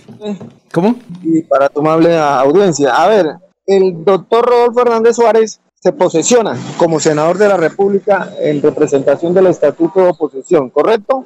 ¿Cómo? 0.71 0.95
Y 1.23 1.41
para 1.41 1.69
tu 1.69 1.81
amable 1.81 2.17
audiencia, 2.17 2.95
a 2.95 3.07
ver, 3.07 3.27
el 3.65 4.03
doctor 4.03 4.45
Rodolfo 4.45 4.81
Hernández 4.81 5.15
Suárez 5.15 5.59
se 5.85 5.93
posesiona 5.93 6.57
como 6.79 6.99
senador 6.99 7.37
de 7.37 7.47
la 7.47 7.57
República 7.57 8.33
en 8.39 8.59
representación 8.59 9.35
del 9.35 9.45
Estatuto 9.45 10.01
de 10.01 10.09
Oposición, 10.09 10.71
¿correcto? 10.71 11.23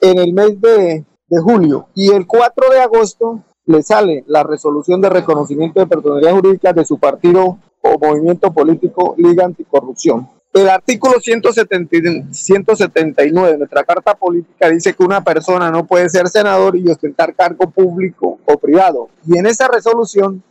En 0.00 0.18
el 0.18 0.32
mes 0.32 0.58
de, 0.58 1.04
julio. 1.28 1.88
Y 1.94 2.10
el 2.12 2.26
4 2.26 2.70
de 2.70 2.80
agosto 2.80 3.42
le 3.66 3.82
sale 3.82 4.24
la 4.26 4.42
resolución 4.42 5.02
de 5.02 5.10
reconocimiento 5.10 5.80
de 5.80 5.86
personalidad 5.86 6.32
jurídica 6.32 6.72
de 6.72 6.86
su 6.86 6.96
partido 6.96 7.58
o 7.82 7.98
movimiento 7.98 8.50
político 8.54 9.14
Liga 9.18 9.44
Anticorrupción. 9.44 10.30
El 10.54 10.70
artículo 10.70 11.20
170 11.20 12.32
179 12.32 13.52
de 13.52 13.58
nuestra 13.58 13.84
Carta 13.84 14.14
Política 14.14 14.70
dice 14.70 14.94
que 14.94 15.02
una 15.02 15.22
persona 15.22 15.70
no 15.70 15.84
puede 15.84 16.08
ser 16.08 16.26
senador 16.28 16.74
y 16.74 16.88
ostentar 16.88 17.34
cargo 17.34 17.68
público 17.70 18.38
o 18.46 18.56
privado. 18.56 19.10
Y 19.26 19.36
en 19.36 19.44
esa 19.44 19.68
resolución, 19.68 20.42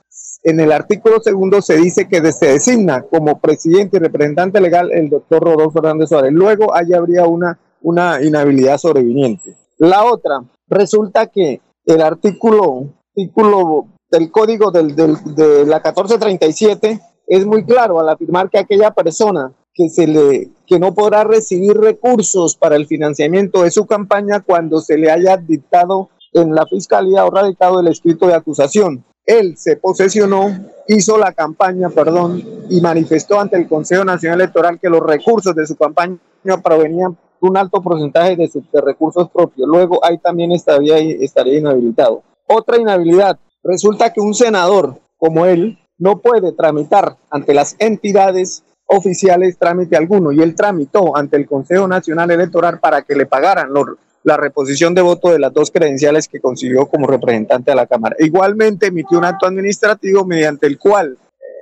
en 0.43 0.59
el 0.59 0.71
artículo 0.71 1.19
segundo, 1.21 1.61
se 1.61 1.77
dice 1.77 2.07
que 2.07 2.31
se 2.31 2.47
designa 2.47 3.03
como 3.03 3.39
presidente 3.39 3.97
y 3.97 3.99
representante 3.99 4.59
legal 4.59 4.91
el 4.91 5.09
doctor 5.09 5.43
Rodolfo 5.43 5.79
Hernández 5.79 6.09
Suárez. 6.09 6.31
Luego, 6.33 6.73
ahí 6.73 6.93
habría 6.93 7.25
una, 7.25 7.59
una 7.81 8.21
inhabilidad 8.23 8.77
sobreviniente. 8.77 9.55
La 9.77 10.03
otra, 10.05 10.43
resulta 10.67 11.27
que 11.27 11.61
el 11.85 12.01
artículo, 12.01 12.93
artículo 13.09 13.87
del 14.09 14.31
código 14.31 14.71
del, 14.71 14.95
del, 14.95 15.15
de 15.35 15.65
la 15.65 15.77
1437 15.77 16.99
es 17.27 17.45
muy 17.45 17.63
claro 17.63 17.99
al 17.99 18.09
afirmar 18.09 18.49
que 18.49 18.59
aquella 18.59 18.91
persona 18.91 19.53
que, 19.73 19.89
se 19.89 20.07
le, 20.07 20.51
que 20.67 20.79
no 20.79 20.93
podrá 20.93 21.23
recibir 21.23 21.77
recursos 21.77 22.55
para 22.55 22.75
el 22.75 22.87
financiamiento 22.87 23.63
de 23.63 23.71
su 23.71 23.85
campaña 23.85 24.41
cuando 24.41 24.81
se 24.81 24.97
le 24.97 25.09
haya 25.09 25.37
dictado 25.37 26.09
en 26.33 26.53
la 26.53 26.65
fiscalía 26.65 27.25
o 27.25 27.31
radicado 27.31 27.79
el 27.79 27.87
escrito 27.87 28.27
de 28.27 28.35
acusación. 28.35 29.05
Él 29.25 29.55
se 29.57 29.77
posesionó, 29.77 30.49
hizo 30.87 31.17
la 31.17 31.31
campaña, 31.33 31.89
perdón, 31.89 32.43
y 32.69 32.81
manifestó 32.81 33.39
ante 33.39 33.57
el 33.57 33.67
Consejo 33.67 34.03
Nacional 34.03 34.41
Electoral 34.41 34.79
que 34.79 34.89
los 34.89 35.01
recursos 35.01 35.55
de 35.55 35.67
su 35.67 35.75
campaña 35.75 36.17
provenían 36.63 37.17
de 37.41 37.49
un 37.49 37.57
alto 37.57 37.81
porcentaje 37.81 38.35
de, 38.35 38.47
sus, 38.47 38.63
recursos 38.73 39.29
propios. 39.29 39.67
Luego 39.67 40.03
ahí 40.03 40.17
también 40.17 40.51
estaría, 40.51 40.97
estaría 40.97 41.59
inhabilitado. 41.59 42.23
Otra 42.47 42.77
inhabilidad. 42.77 43.39
Resulta 43.63 44.11
que 44.11 44.21
un 44.21 44.33
senador 44.33 44.99
como 45.17 45.45
él 45.45 45.77
no 45.99 46.19
puede 46.19 46.51
tramitar 46.51 47.15
ante 47.29 47.53
las 47.53 47.75
entidades 47.77 48.63
oficiales 48.87 49.57
trámite 49.57 49.95
alguno 49.95 50.31
y 50.31 50.41
él 50.41 50.55
tramitó 50.55 51.15
ante 51.15 51.37
el 51.37 51.47
Consejo 51.47 51.87
Nacional 51.87 52.31
Electoral 52.31 52.79
para 52.79 53.03
que 53.03 53.15
le 53.15 53.25
pagaran 53.25 53.71
los, 53.71 53.85
la 54.23 54.37
reposición 54.37 54.93
de 54.93 55.01
voto 55.01 55.29
de 55.29 55.39
las 55.39 55.53
dos 55.53 55.71
credenciales 55.71 56.27
que 56.27 56.39
consiguió 56.39 56.87
como 56.87 57.07
representante 57.07 57.71
a 57.71 57.75
la 57.75 57.87
Cámara. 57.87 58.15
Igualmente 58.19 58.87
emitió 58.87 59.17
un 59.17 59.25
acto 59.25 59.47
administrativo 59.47 60.25
mediante 60.25 60.67
el 60.67 60.77
cual 60.77 61.17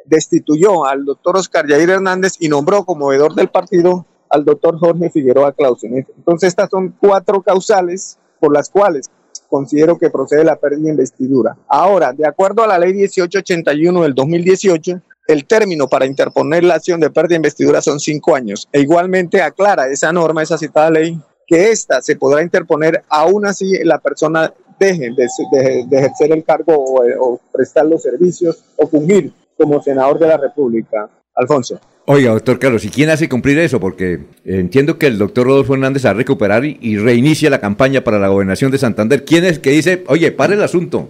destituyó 0.05 0.85
al 0.85 1.05
doctor 1.05 1.37
Oscar 1.37 1.67
Yair 1.67 1.89
Hernández 1.89 2.33
y 2.39 2.49
nombró 2.49 2.83
como 2.83 3.07
veedor 3.07 3.35
del 3.35 3.49
partido 3.49 4.05
al 4.29 4.45
doctor 4.45 4.77
Jorge 4.77 5.09
Figueroa 5.09 5.53
Clausen. 5.53 6.05
Entonces 6.17 6.49
estas 6.49 6.69
son 6.69 6.95
cuatro 6.99 7.41
causales 7.41 8.17
por 8.39 8.53
las 8.53 8.69
cuales 8.69 9.09
considero 9.49 9.97
que 9.97 10.09
procede 10.09 10.43
la 10.43 10.55
pérdida 10.55 10.85
de 10.85 10.91
investidura. 10.91 11.57
Ahora, 11.67 12.13
de 12.13 12.27
acuerdo 12.27 12.63
a 12.63 12.67
la 12.67 12.77
ley 12.77 12.93
1881 12.93 14.03
del 14.03 14.13
2018, 14.13 15.01
el 15.27 15.45
término 15.45 15.87
para 15.87 16.05
interponer 16.05 16.63
la 16.63 16.75
acción 16.75 16.99
de 16.99 17.09
pérdida 17.09 17.29
de 17.29 17.37
investidura 17.37 17.81
son 17.81 17.99
cinco 17.99 18.35
años. 18.35 18.67
E 18.71 18.81
igualmente 18.81 19.41
aclara 19.41 19.87
esa 19.87 20.11
norma, 20.11 20.43
esa 20.43 20.57
citada 20.57 20.89
ley, 20.91 21.19
que 21.49 21.71
ésta 21.71 22.01
se 22.01 22.15
podrá 22.15 22.43
interponer 22.43 23.03
aún 23.09 23.45
así 23.45 23.83
la 23.83 23.97
persona 23.97 24.53
deje 24.79 25.09
de, 25.11 25.85
ejercer 25.91 26.31
el 26.31 26.43
cargo 26.43 26.73
o, 26.77 27.39
prestar 27.51 27.85
los 27.85 28.03
servicios 28.03 28.63
o 28.77 28.87
fungir 28.87 29.33
como 29.57 29.81
senador 29.81 30.19
de 30.19 30.27
la 30.27 30.37
República. 30.37 31.09
Alfonso. 31.35 31.79
Oiga, 32.05 32.31
doctor 32.31 32.59
Carlos, 32.59 32.83
¿y 32.83 32.89
quién 32.89 33.09
hace 33.09 33.29
cumplir 33.29 33.57
eso? 33.59 33.79
Porque 33.79 34.25
entiendo 34.43 34.97
que 34.97 35.07
el 35.07 35.17
doctor 35.17 35.47
Rodolfo 35.47 35.73
Hernández 35.73 36.05
a 36.05 36.13
recuperar 36.13 36.65
y, 36.65 36.77
y 36.81 36.97
reinicia 36.97 37.49
la 37.49 37.61
campaña 37.61 38.03
para 38.03 38.19
la 38.19 38.27
gobernación 38.27 38.71
de 38.71 38.77
Santander. 38.77 39.23
¿Quién 39.23 39.45
es 39.45 39.59
que 39.59 39.69
dice, 39.69 40.03
oye, 40.07 40.31
pare 40.31 40.55
el 40.55 40.63
asunto? 40.63 41.07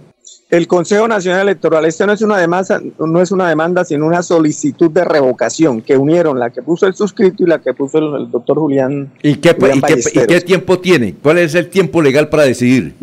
El 0.50 0.66
Consejo 0.66 1.06
Nacional 1.06 1.42
Electoral, 1.42 1.84
esto 1.84 2.06
no 2.06 2.12
es 2.12 2.22
una 2.22 2.36
demanda, 2.36 2.82
no 2.98 3.22
es 3.22 3.30
una 3.30 3.48
demanda, 3.48 3.84
sino 3.84 4.04
una 4.04 4.20
solicitud 4.20 4.90
de 4.90 5.04
revocación 5.04 5.80
que 5.80 5.96
unieron 5.96 6.40
la 6.40 6.50
que 6.50 6.60
puso 6.60 6.88
el 6.88 6.94
suscrito 6.94 7.44
y 7.44 7.46
la 7.46 7.60
que 7.60 7.72
puso 7.72 7.98
el, 7.98 8.22
el 8.22 8.30
doctor 8.32 8.58
Julián. 8.58 9.12
¿Y 9.22 9.36
qué, 9.36 9.54
Julián 9.54 9.78
y, 9.78 9.80
qué, 9.82 10.20
¿Y 10.22 10.26
qué 10.26 10.40
tiempo 10.40 10.80
tiene? 10.80 11.14
¿Cuál 11.22 11.38
es 11.38 11.54
el 11.54 11.68
tiempo 11.68 12.02
legal 12.02 12.28
para 12.28 12.42
decidir? 12.42 12.96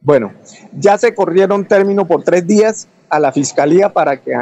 Bueno, 0.00 0.32
ya 0.72 0.96
se 0.96 1.14
corrieron 1.14 1.66
término 1.66 2.06
por 2.06 2.22
tres 2.22 2.46
días 2.46 2.88
a 3.10 3.20
la 3.20 3.32
fiscalía 3.32 3.90
para 3.90 4.16
que 4.16 4.32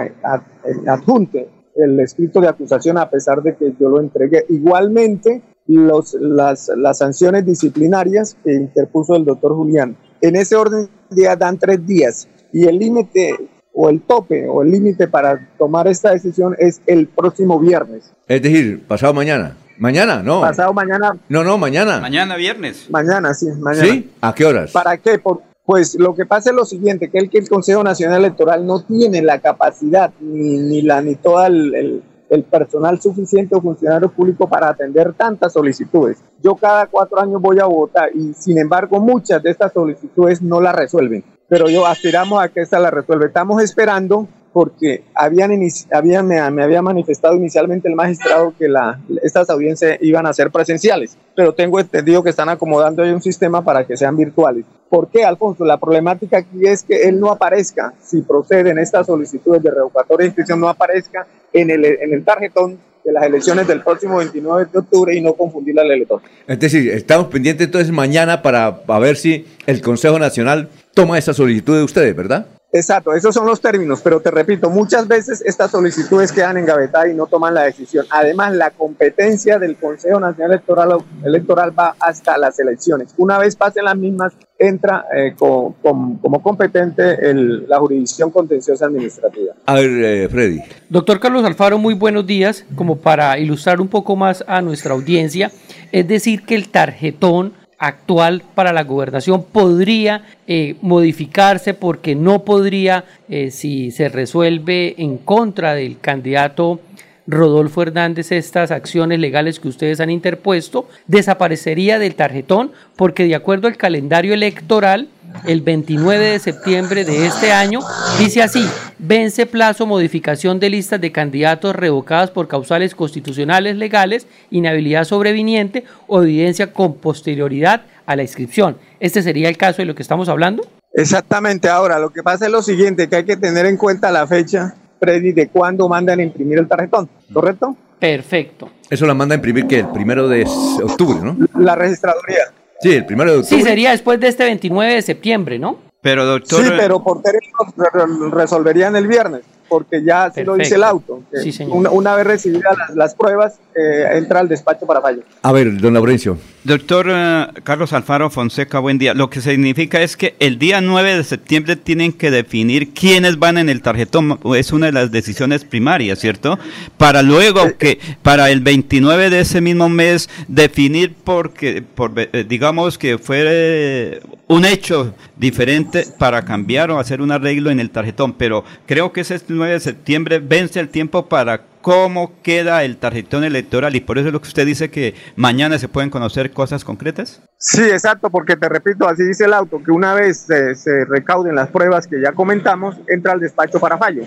adjunte 0.86 1.48
el 1.74 1.98
escrito 1.98 2.40
de 2.40 2.48
acusación 2.48 2.96
a 2.96 3.10
pesar 3.10 3.42
de 3.42 3.56
que 3.56 3.74
yo 3.78 3.88
lo 3.88 3.98
entregué. 3.98 4.46
Igualmente, 4.50 5.42
los, 5.66 6.14
las, 6.14 6.70
las 6.76 6.98
sanciones 6.98 7.44
disciplinarias 7.44 8.36
que 8.44 8.54
interpuso 8.54 9.16
el 9.16 9.24
doctor 9.24 9.56
Julián. 9.56 9.96
En 10.20 10.36
ese 10.36 10.54
orden 10.54 10.88
de 11.10 11.16
día 11.16 11.34
dan 11.34 11.58
tres 11.58 11.84
días 11.84 12.28
y 12.56 12.66
el 12.66 12.78
límite 12.78 13.36
o 13.74 13.90
el 13.90 14.00
tope 14.00 14.48
o 14.48 14.62
el 14.62 14.70
límite 14.70 15.08
para 15.08 15.46
tomar 15.58 15.86
esta 15.88 16.12
decisión 16.12 16.56
es 16.58 16.80
el 16.86 17.06
próximo 17.06 17.60
viernes. 17.60 18.14
Es 18.26 18.40
decir, 18.40 18.82
pasado 18.86 19.12
mañana. 19.12 19.58
Mañana, 19.76 20.22
no. 20.22 20.40
Pasado 20.40 20.72
mañana. 20.72 21.18
No, 21.28 21.44
no, 21.44 21.58
mañana. 21.58 22.00
Mañana 22.00 22.34
viernes. 22.36 22.88
Mañana, 22.88 23.34
sí, 23.34 23.48
mañana. 23.60 23.86
¿Sí? 23.86 24.10
¿A 24.22 24.34
qué 24.34 24.46
horas? 24.46 24.70
¿Para 24.72 24.96
qué? 24.96 25.18
Por, 25.18 25.42
pues 25.66 25.96
lo 25.96 26.14
que 26.14 26.24
pasa 26.24 26.48
es 26.48 26.56
lo 26.56 26.64
siguiente, 26.64 27.10
que 27.10 27.18
el, 27.18 27.28
que 27.28 27.36
el 27.36 27.46
Consejo 27.46 27.84
Nacional 27.84 28.20
Electoral 28.24 28.66
no 28.66 28.82
tiene 28.82 29.20
la 29.20 29.40
capacidad 29.40 30.10
ni, 30.18 30.56
ni 30.56 30.80
la 30.80 31.02
ni 31.02 31.14
todo 31.14 31.44
el, 31.44 31.74
el, 31.74 32.02
el, 32.28 32.44
personal 32.44 33.00
suficiente 33.00 33.54
o 33.54 33.60
funcionario 33.60 34.10
público 34.10 34.48
para 34.48 34.68
atender 34.68 35.12
tantas 35.14 35.52
solicitudes. 35.52 36.22
Yo 36.42 36.54
cada 36.54 36.86
cuatro 36.86 37.20
años 37.20 37.40
voy 37.40 37.58
a 37.60 37.66
votar 37.66 38.10
y 38.14 38.34
sin 38.34 38.58
embargo 38.58 39.00
muchas 39.00 39.42
de 39.42 39.50
estas 39.50 39.72
solicitudes 39.72 40.42
no 40.42 40.60
las 40.60 40.74
resuelven, 40.74 41.24
pero 41.48 41.68
yo 41.68 41.86
aspiramos 41.86 42.42
a 42.42 42.48
que 42.48 42.60
esta 42.60 42.78
la 42.78 42.90
resuelva. 42.90 43.26
Estamos 43.26 43.62
esperando 43.62 44.28
porque 44.56 45.02
habían, 45.14 45.50
habían 45.92 46.26
me, 46.26 46.50
me, 46.50 46.62
había 46.62 46.80
manifestado 46.80 47.36
inicialmente 47.36 47.90
el 47.90 47.94
magistrado 47.94 48.54
que 48.58 48.70
la, 48.70 48.98
estas 49.22 49.50
audiencias 49.50 49.98
iban 50.00 50.24
a 50.24 50.32
ser 50.32 50.50
presenciales, 50.50 51.18
pero 51.34 51.52
tengo 51.52 51.78
entendido 51.78 52.22
que 52.22 52.30
están 52.30 52.48
acomodando 52.48 53.02
ahí 53.02 53.10
un 53.10 53.20
sistema 53.20 53.62
para 53.62 53.86
que 53.86 53.98
sean 53.98 54.16
virtuales. 54.16 54.64
¿Por 54.88 55.08
qué, 55.08 55.26
Alfonso? 55.26 55.66
La 55.66 55.76
problemática 55.76 56.38
aquí 56.38 56.66
es 56.66 56.84
que 56.84 57.06
él 57.06 57.20
no 57.20 57.30
aparezca, 57.30 57.92
si 58.00 58.22
proceden 58.22 58.78
estas 58.78 59.08
solicitudes 59.08 59.62
de 59.62 59.72
revocatoria 59.72 60.22
de 60.24 60.28
inscripción, 60.28 60.58
no 60.58 60.70
aparezca 60.70 61.26
en 61.52 61.68
el, 61.68 61.84
en 61.84 62.14
el 62.14 62.24
tarjetón 62.24 62.78
de 63.04 63.12
las 63.12 63.24
elecciones 63.24 63.68
del 63.68 63.82
próximo 63.82 64.16
29 64.16 64.68
de 64.72 64.78
octubre 64.78 65.14
y 65.14 65.20
no 65.20 65.34
confundir 65.34 65.78
al 65.78 65.90
elector. 65.90 66.22
Es 66.46 66.58
decir, 66.58 66.90
estamos 66.92 67.26
pendientes 67.26 67.66
entonces 67.66 67.92
mañana 67.92 68.40
para, 68.40 68.84
para 68.84 69.00
ver 69.00 69.16
si 69.16 69.44
el 69.66 69.82
Consejo 69.82 70.18
Nacional 70.18 70.70
toma 70.94 71.18
esa 71.18 71.34
solicitud 71.34 71.76
de 71.76 71.84
ustedes, 71.84 72.16
¿verdad? 72.16 72.46
Exacto, 72.76 73.14
esos 73.14 73.34
son 73.34 73.46
los 73.46 73.58
términos, 73.60 74.00
pero 74.02 74.20
te 74.20 74.30
repito, 74.30 74.68
muchas 74.68 75.08
veces 75.08 75.42
estas 75.46 75.70
solicitudes 75.70 76.30
quedan 76.30 76.58
engavetadas 76.58 77.08
y 77.10 77.14
no 77.14 77.26
toman 77.26 77.54
la 77.54 77.62
decisión. 77.62 78.04
Además, 78.10 78.54
la 78.54 78.70
competencia 78.70 79.58
del 79.58 79.76
Consejo 79.76 80.20
Nacional 80.20 80.52
Electoral, 80.52 80.98
Electoral 81.24 81.78
va 81.78 81.96
hasta 81.98 82.36
las 82.36 82.58
elecciones. 82.58 83.14
Una 83.16 83.38
vez 83.38 83.56
pasen 83.56 83.84
las 83.86 83.96
mismas, 83.96 84.34
entra 84.58 85.06
eh, 85.16 85.34
co- 85.38 85.74
com- 85.82 86.18
como 86.18 86.42
competente 86.42 87.30
el- 87.30 87.66
la 87.66 87.78
jurisdicción 87.78 88.30
contenciosa 88.30 88.86
administrativa. 88.86 89.54
A 89.64 89.74
ver, 89.74 89.90
eh, 90.04 90.28
Freddy. 90.28 90.60
Doctor 90.90 91.18
Carlos 91.18 91.44
Alfaro, 91.46 91.78
muy 91.78 91.94
buenos 91.94 92.26
días. 92.26 92.66
Como 92.74 92.96
para 92.98 93.38
ilustrar 93.38 93.80
un 93.80 93.88
poco 93.88 94.16
más 94.16 94.44
a 94.46 94.60
nuestra 94.60 94.92
audiencia, 94.92 95.50
es 95.92 96.06
decir, 96.06 96.44
que 96.44 96.54
el 96.54 96.68
tarjetón 96.68 97.54
actual 97.78 98.42
para 98.54 98.72
la 98.72 98.84
gobernación 98.84 99.44
podría 99.44 100.22
eh, 100.46 100.76
modificarse 100.80 101.74
porque 101.74 102.14
no 102.14 102.44
podría, 102.44 103.04
eh, 103.28 103.50
si 103.50 103.90
se 103.90 104.08
resuelve 104.08 104.94
en 104.98 105.18
contra 105.18 105.74
del 105.74 105.98
candidato 105.98 106.80
Rodolfo 107.26 107.82
Hernández 107.82 108.30
estas 108.32 108.70
acciones 108.70 109.18
legales 109.18 109.58
que 109.58 109.68
ustedes 109.68 110.00
han 110.00 110.10
interpuesto, 110.10 110.88
desaparecería 111.06 111.98
del 111.98 112.14
tarjetón 112.14 112.72
porque 112.94 113.24
de 113.24 113.34
acuerdo 113.34 113.68
al 113.68 113.76
calendario 113.76 114.32
electoral, 114.32 115.08
el 115.44 115.60
29 115.60 116.24
de 116.24 116.38
septiembre 116.38 117.04
de 117.04 117.26
este 117.26 117.52
año, 117.52 117.80
dice 118.18 118.42
así, 118.42 118.66
vence 118.98 119.46
plazo 119.46 119.86
modificación 119.86 120.58
de 120.58 120.70
listas 120.70 121.00
de 121.00 121.12
candidatos 121.12 121.74
revocadas 121.74 122.30
por 122.30 122.48
causales 122.48 122.94
constitucionales 122.94 123.76
legales, 123.76 124.26
inhabilidad 124.50 125.04
sobreviniente 125.04 125.84
o 126.06 126.22
evidencia 126.22 126.72
con 126.72 126.94
posterioridad 126.94 127.82
a 128.06 128.16
la 128.16 128.22
inscripción. 128.22 128.78
Este 129.00 129.22
sería 129.22 129.48
el 129.48 129.56
caso 129.56 129.82
de 129.82 129.86
lo 129.86 129.94
que 129.94 130.02
estamos 130.02 130.28
hablando. 130.28 130.66
Exactamente, 130.94 131.68
ahora 131.68 131.98
lo 131.98 132.10
que 132.10 132.22
pasa 132.22 132.46
es 132.46 132.52
lo 132.52 132.62
siguiente, 132.62 133.08
que 133.08 133.16
hay 133.16 133.24
que 133.24 133.36
tener 133.36 133.66
en 133.66 133.76
cuenta 133.76 134.10
la 134.10 134.26
fecha, 134.26 134.74
Freddy, 134.98 135.32
de 135.32 135.48
cuándo 135.48 135.88
mandan 135.88 136.20
a 136.20 136.22
imprimir 136.22 136.58
el 136.58 136.66
tarjetón, 136.66 137.08
¿correcto? 137.32 137.76
Perfecto. 137.98 138.70
Eso 138.88 139.06
la 139.06 139.14
manda 139.14 139.34
a 139.34 139.36
imprimir 139.36 139.66
que 139.66 139.80
el 139.80 139.88
primero 139.88 140.28
de 140.28 140.44
octubre, 140.82 141.18
¿no? 141.22 141.36
La 141.58 141.74
registraduría. 141.74 142.44
Sí, 142.80 142.92
el 142.94 143.06
primero 143.06 143.32
de 143.32 143.38
octubre. 143.38 143.62
Sí, 143.62 143.66
sería 143.68 143.90
después 143.90 144.20
de 144.20 144.28
este 144.28 144.44
29 144.44 144.94
de 144.94 145.02
septiembre, 145.02 145.58
¿no? 145.58 145.78
Pero 146.02 146.24
doctor... 146.24 146.62
Sí, 146.64 146.70
pero 146.76 147.02
por 147.02 147.20
términos 147.22 147.74
re- 147.76 148.30
resolverían 148.30 148.94
el 148.96 149.06
viernes, 149.08 149.42
porque 149.68 150.02
ya 150.04 150.26
así 150.26 150.44
lo 150.44 150.54
dice 150.54 150.76
el 150.76 150.84
auto. 150.84 151.22
que 151.32 151.38
Sí, 151.40 151.52
señor. 151.52 151.76
una, 151.76 151.90
una 151.90 152.14
vez 152.14 152.26
recibidas 152.26 152.76
las, 152.78 152.94
las 152.94 153.14
pruebas, 153.14 153.58
eh, 153.74 154.06
entra 154.12 154.40
al 154.40 154.48
despacho 154.48 154.86
para 154.86 155.00
fallo. 155.00 155.22
A 155.42 155.52
ver, 155.52 155.76
don 155.80 155.94
Laurencio. 155.94 156.36
Doctor 156.66 157.06
eh, 157.08 157.46
Carlos 157.62 157.92
Alfaro 157.92 158.28
Fonseca, 158.28 158.80
buen 158.80 158.98
día. 158.98 159.14
Lo 159.14 159.30
que 159.30 159.40
significa 159.40 160.02
es 160.02 160.16
que 160.16 160.34
el 160.40 160.58
día 160.58 160.80
9 160.80 161.18
de 161.18 161.22
septiembre 161.22 161.76
tienen 161.76 162.12
que 162.12 162.32
definir 162.32 162.92
quiénes 162.92 163.38
van 163.38 163.56
en 163.56 163.68
el 163.68 163.82
tarjetón. 163.82 164.40
Es 164.56 164.72
una 164.72 164.86
de 164.86 164.92
las 164.92 165.12
decisiones 165.12 165.64
primarias, 165.64 166.18
¿cierto? 166.18 166.58
Para 166.96 167.22
luego 167.22 167.78
que, 167.78 168.00
para 168.20 168.50
el 168.50 168.62
29 168.62 169.30
de 169.30 169.40
ese 169.42 169.60
mismo 169.60 169.88
mes, 169.88 170.28
definir 170.48 171.14
porque, 171.22 171.82
por, 171.82 172.14
eh, 172.16 172.44
digamos 172.48 172.98
que 172.98 173.16
fue 173.16 173.44
eh, 173.46 174.20
un 174.48 174.64
hecho 174.64 175.14
diferente 175.36 176.04
para 176.18 176.44
cambiar 176.44 176.90
o 176.90 176.98
hacer 176.98 177.20
un 177.20 177.30
arreglo 177.30 177.70
en 177.70 177.78
el 177.78 177.90
tarjetón. 177.90 178.32
Pero 178.32 178.64
creo 178.86 179.12
que 179.12 179.20
ese 179.20 179.40
9 179.46 179.74
de 179.74 179.80
septiembre 179.80 180.40
vence 180.40 180.80
el 180.80 180.88
tiempo 180.88 181.26
para 181.26 181.62
cómo 181.86 182.32
queda 182.42 182.82
el 182.82 182.96
tarjetón 182.96 183.44
electoral 183.44 183.94
y 183.94 184.00
por 184.00 184.18
eso 184.18 184.26
es 184.26 184.32
lo 184.32 184.40
que 184.40 184.48
usted 184.48 184.66
dice 184.66 184.90
que 184.90 185.14
mañana 185.36 185.78
se 185.78 185.86
pueden 185.86 186.10
conocer 186.10 186.50
cosas 186.50 186.84
concretas. 186.84 187.42
Sí, 187.58 187.80
exacto, 187.80 188.28
porque 188.28 188.56
te 188.56 188.68
repito, 188.68 189.06
así 189.06 189.22
dice 189.22 189.44
el 189.44 189.52
auto, 189.52 189.80
que 189.80 189.92
una 189.92 190.12
vez 190.12 190.36
se, 190.36 190.74
se 190.74 191.04
recauden 191.04 191.54
las 191.54 191.68
pruebas 191.68 192.08
que 192.08 192.20
ya 192.20 192.32
comentamos, 192.32 192.96
entra 193.06 193.34
al 193.34 193.38
despacho 193.38 193.78
para 193.78 193.98
fallo. 193.98 194.24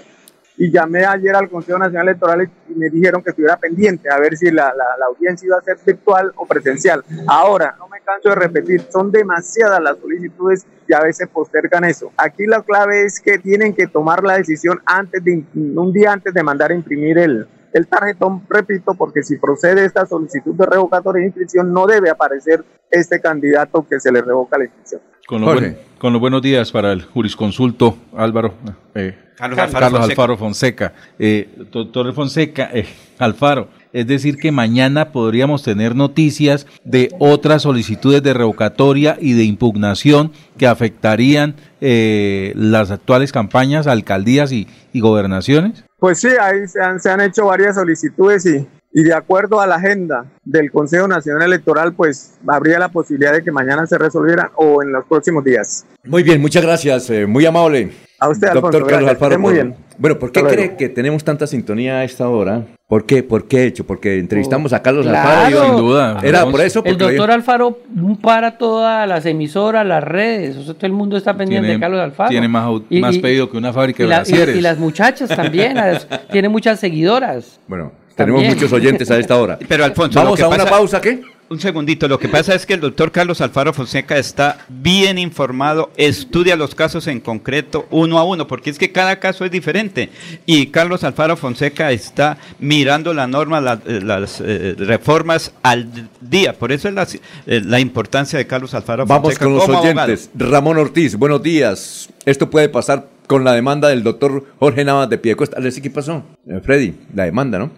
Y 0.62 0.70
llamé 0.72 1.06
ayer 1.06 1.34
al 1.34 1.50
Consejo 1.50 1.80
Nacional 1.80 2.10
Electoral 2.10 2.52
y 2.68 2.74
me 2.76 2.90
dijeron 2.90 3.24
que 3.24 3.30
estuviera 3.30 3.56
pendiente 3.56 4.10
a 4.12 4.20
ver 4.20 4.36
si 4.36 4.52
la, 4.52 4.74
la, 4.76 5.06
audiencia 5.08 5.48
iba 5.48 5.58
a 5.58 5.62
ser 5.62 5.78
virtual 5.86 6.34
o 6.36 6.46
presencial. 6.46 7.02
Ahora, 7.28 7.76
no 7.80 7.88
me 7.88 8.02
canso 8.02 8.28
de 8.28 8.36
repetir, 8.36 8.86
son 8.92 9.10
demasiadas 9.10 9.82
las 9.82 9.98
solicitudes 9.98 10.66
y 10.86 10.94
a 10.94 11.00
veces 11.00 11.30
postergan 11.30 11.86
eso. 11.86 12.12
Aquí 12.18 12.46
la 12.46 12.62
clave 12.62 13.06
es 13.06 13.22
que 13.22 13.40
tienen 13.40 13.74
que 13.74 13.88
tomar 13.88 14.22
la 14.22 14.36
decisión 14.36 14.82
antes 14.86 15.24
de, 15.24 15.46
un 15.54 15.94
día 15.94 16.12
antes 16.12 16.34
de 16.34 16.44
mandar 16.44 16.72
a 16.72 16.76
imprimir 16.76 17.18
el, 17.20 17.48
el 17.72 17.88
tarjetón, 17.88 18.46
repito, 18.50 18.96
porque 18.96 19.24
si 19.24 19.38
procede 19.38 19.86
esta 19.86 20.06
solicitud 20.06 20.56
de 20.56 20.66
revocatoria 20.66 21.22
de 21.22 21.28
inscripción, 21.28 21.72
no 21.72 21.88
debe 21.88 22.10
aparecer 22.10 22.66
este 22.92 23.22
candidato 23.22 23.88
que 23.88 24.02
se 24.02 24.12
le 24.12 24.22
revoca 24.22 24.58
la 24.58 24.66
inscripción. 24.66 25.02
Con 25.30 25.42
los, 25.42 25.50
Jorge. 25.52 25.70
buen- 25.70 25.78
con 26.00 26.14
los 26.14 26.20
buenos 26.20 26.42
días 26.42 26.72
para 26.72 26.92
el 26.92 27.04
jurisconsulto 27.04 27.98
Álvaro. 28.18 28.56
eh, 28.96 29.16
Carlos 29.38 29.60
Alfaro 29.60 29.90
Fonseca. 29.90 30.04
Alfaro 30.12 30.38
Fonseca. 30.38 30.94
Eh, 31.20 31.50
doctor 31.72 32.14
Fonseca, 32.14 32.70
eh, 32.74 32.86
Alfaro, 33.20 33.68
es 33.94 34.08
decir 34.08 34.38
que 34.38 34.52
mañana 34.52 35.12
podríamos 35.12 35.62
tener 35.64 35.96
noticias 35.96 36.66
de 36.84 37.14
otras 37.20 37.62
solicitudes 37.62 38.24
de 38.24 38.34
revocatoria 38.34 39.18
y 39.22 39.34
de 39.34 39.44
impugnación 39.44 40.32
que 40.58 40.66
afectarían 40.68 41.54
eh, 41.80 42.52
las 42.56 42.90
actuales 42.92 43.32
campañas, 43.32 43.86
alcaldías 43.88 44.52
y, 44.52 44.68
y 44.94 45.00
gobernaciones. 45.00 45.86
Pues 46.00 46.20
sí, 46.20 46.30
ahí 46.42 46.68
se 46.68 46.82
han, 46.82 47.00
se 47.00 47.10
han 47.12 47.22
hecho 47.22 47.46
varias 47.46 47.76
solicitudes 47.76 48.46
y, 48.46 48.68
y 48.92 49.04
de 49.04 49.14
acuerdo 49.14 49.62
a 49.62 49.68
la 49.68 49.76
agenda 49.76 50.26
del 50.44 50.72
Consejo 50.72 51.08
Nacional 51.08 51.44
Electoral, 51.44 51.94
pues 51.94 52.34
habría 52.48 52.80
la 52.80 52.90
posibilidad 52.90 53.34
de 53.34 53.44
que 53.44 53.52
mañana 53.52 53.86
se 53.86 53.98
resolvieran 53.98 54.48
o 54.56 54.82
en 54.82 54.92
los 54.92 55.06
próximos 55.06 55.44
días. 55.44 55.86
Muy 56.04 56.24
bien, 56.24 56.42
muchas 56.42 56.64
gracias. 56.64 57.10
eh, 57.10 57.26
muy 57.28 57.46
amable. 57.46 57.92
A 58.22 58.28
usted, 58.30 58.48
Doctor 58.52 58.66
Alfonso, 58.76 58.88
Carlos 58.88 59.10
Alfaro. 59.12 59.40
muy 59.40 59.54
bien. 59.54 59.76
Bueno, 59.98 60.20
¿por 60.20 60.32
qué 60.32 60.44
cree 60.44 60.76
que 60.76 60.90
tenemos 60.90 61.24
tanta 61.24 61.48
sintonía 61.48 62.00
a 62.00 62.04
esta 62.04 62.28
hora? 62.28 62.64
¿Por 62.88 63.06
qué? 63.06 63.22
¿Por 63.24 63.48
qué 63.48 63.64
hecho? 63.66 63.86
Porque 63.86 64.18
entrevistamos 64.20 64.74
a 64.74 64.82
Carlos 64.82 65.06
Claro. 65.06 65.30
Alfaro. 65.30 65.64
y 65.64 65.68
Sin 65.70 65.78
duda. 65.78 66.20
Era 66.24 66.46
por 66.46 66.60
eso. 66.62 66.82
El 66.84 66.98
doctor 66.98 67.32
Alfaro 67.32 67.78
para 68.22 68.58
todas 68.58 69.08
las 69.08 69.26
emisoras, 69.26 69.86
las 69.86 70.04
redes. 70.04 70.58
O 70.58 70.64
sea, 70.64 70.74
todo 70.74 70.88
el 70.88 70.94
mundo 70.94 71.16
está 71.16 71.38
pendiente 71.38 71.68
Tiene- 71.68 71.74
de 71.76 71.80
Carlos 71.80 72.00
Alfaro. 72.02 72.30
tiene 72.30 72.48
más 72.50 72.68
más 72.92 73.18
pedido 73.20 73.50
que 73.50 73.58
una 73.58 73.72
fábrica 73.72 74.04
y 74.04 74.08
de 74.08 74.10
la- 74.10 74.24
y- 74.26 74.58
y 74.58 74.62
las 74.62 74.80
muchachas 74.80 75.30
también. 75.30 75.76
las- 75.76 76.08
tiene 76.32 76.50
muchas 76.50 76.80
seguidoras. 76.80 77.60
Bueno, 77.68 77.92
tenemos 78.26 78.42
También. 78.42 78.56
muchos 78.56 78.72
oyentes 78.74 79.10
a 79.12 79.18
esta 79.18 79.36
hora. 79.38 79.58
Pero 79.68 79.84
Alfonso, 79.86 80.20
lo 80.20 80.26
Vamos 80.26 80.38
que 80.38 80.44
a 80.44 80.48
una 80.48 80.58
pasa- 80.58 80.70
pausa, 80.70 81.02
¿qué? 81.02 81.22
Un 81.52 81.60
segundito, 81.60 82.08
lo 82.08 82.20
que 82.20 82.30
pasa 82.30 82.54
es 82.54 82.64
que 82.64 82.76
el 82.76 82.80
doctor 82.80 83.12
Carlos 83.12 83.42
Alfaro 83.42 83.74
Fonseca 83.74 84.20
está 84.20 84.60
bien 84.70 85.18
informado, 85.18 85.90
estudia 85.98 86.56
los 86.56 86.76
casos 86.76 87.08
en 87.08 87.20
concreto 87.20 87.88
uno 87.90 88.20
a 88.20 88.24
uno, 88.24 88.46
porque 88.46 88.70
es 88.70 88.78
que 88.78 88.92
cada 88.92 89.20
caso 89.20 89.44
es 89.46 89.50
diferente. 89.50 90.10
Y 90.46 90.68
Carlos 90.68 91.04
Alfaro 91.04 91.36
Fonseca 91.38 91.92
está 91.92 92.38
mirando 92.60 93.16
la 93.16 93.26
norma, 93.26 93.60
la- 93.62 93.82
eh, 93.88 94.00
las 94.04 94.40
eh, 94.46 94.76
reformas 94.78 95.52
al 95.64 95.88
día. 96.22 96.54
Por 96.54 96.72
eso 96.72 96.88
es 96.88 96.94
la, 96.94 97.08
eh, 97.48 97.62
la 97.66 97.80
importancia 97.80 98.38
de 98.38 98.46
Carlos 98.46 98.76
Alfaro 98.76 99.08
Vamos 99.08 99.24
Fonseca 99.34 99.46
con 99.46 99.54
los 99.56 99.64
como 99.66 99.78
abogado. 99.80 100.04
oyentes. 100.06 100.30
Ramón 100.36 100.78
Ortiz, 100.78 101.16
buenos 101.16 101.42
días. 101.42 102.10
Esto 102.26 102.52
puede 102.52 102.70
pasar 102.70 103.08
con 103.26 103.44
la 103.44 103.54
demanda 103.54 103.90
del 103.90 104.04
doctor 104.04 104.46
Jorge 104.60 104.84
Navas 104.86 105.10
de 105.10 105.18
Piedecuesta. 105.18 105.60
¿Les 105.60 105.80
qué 105.82 105.90
pasó? 105.90 106.24
Freddy, 106.64 106.94
la 107.16 107.26
demanda, 107.26 107.58
¿no? 107.58 107.72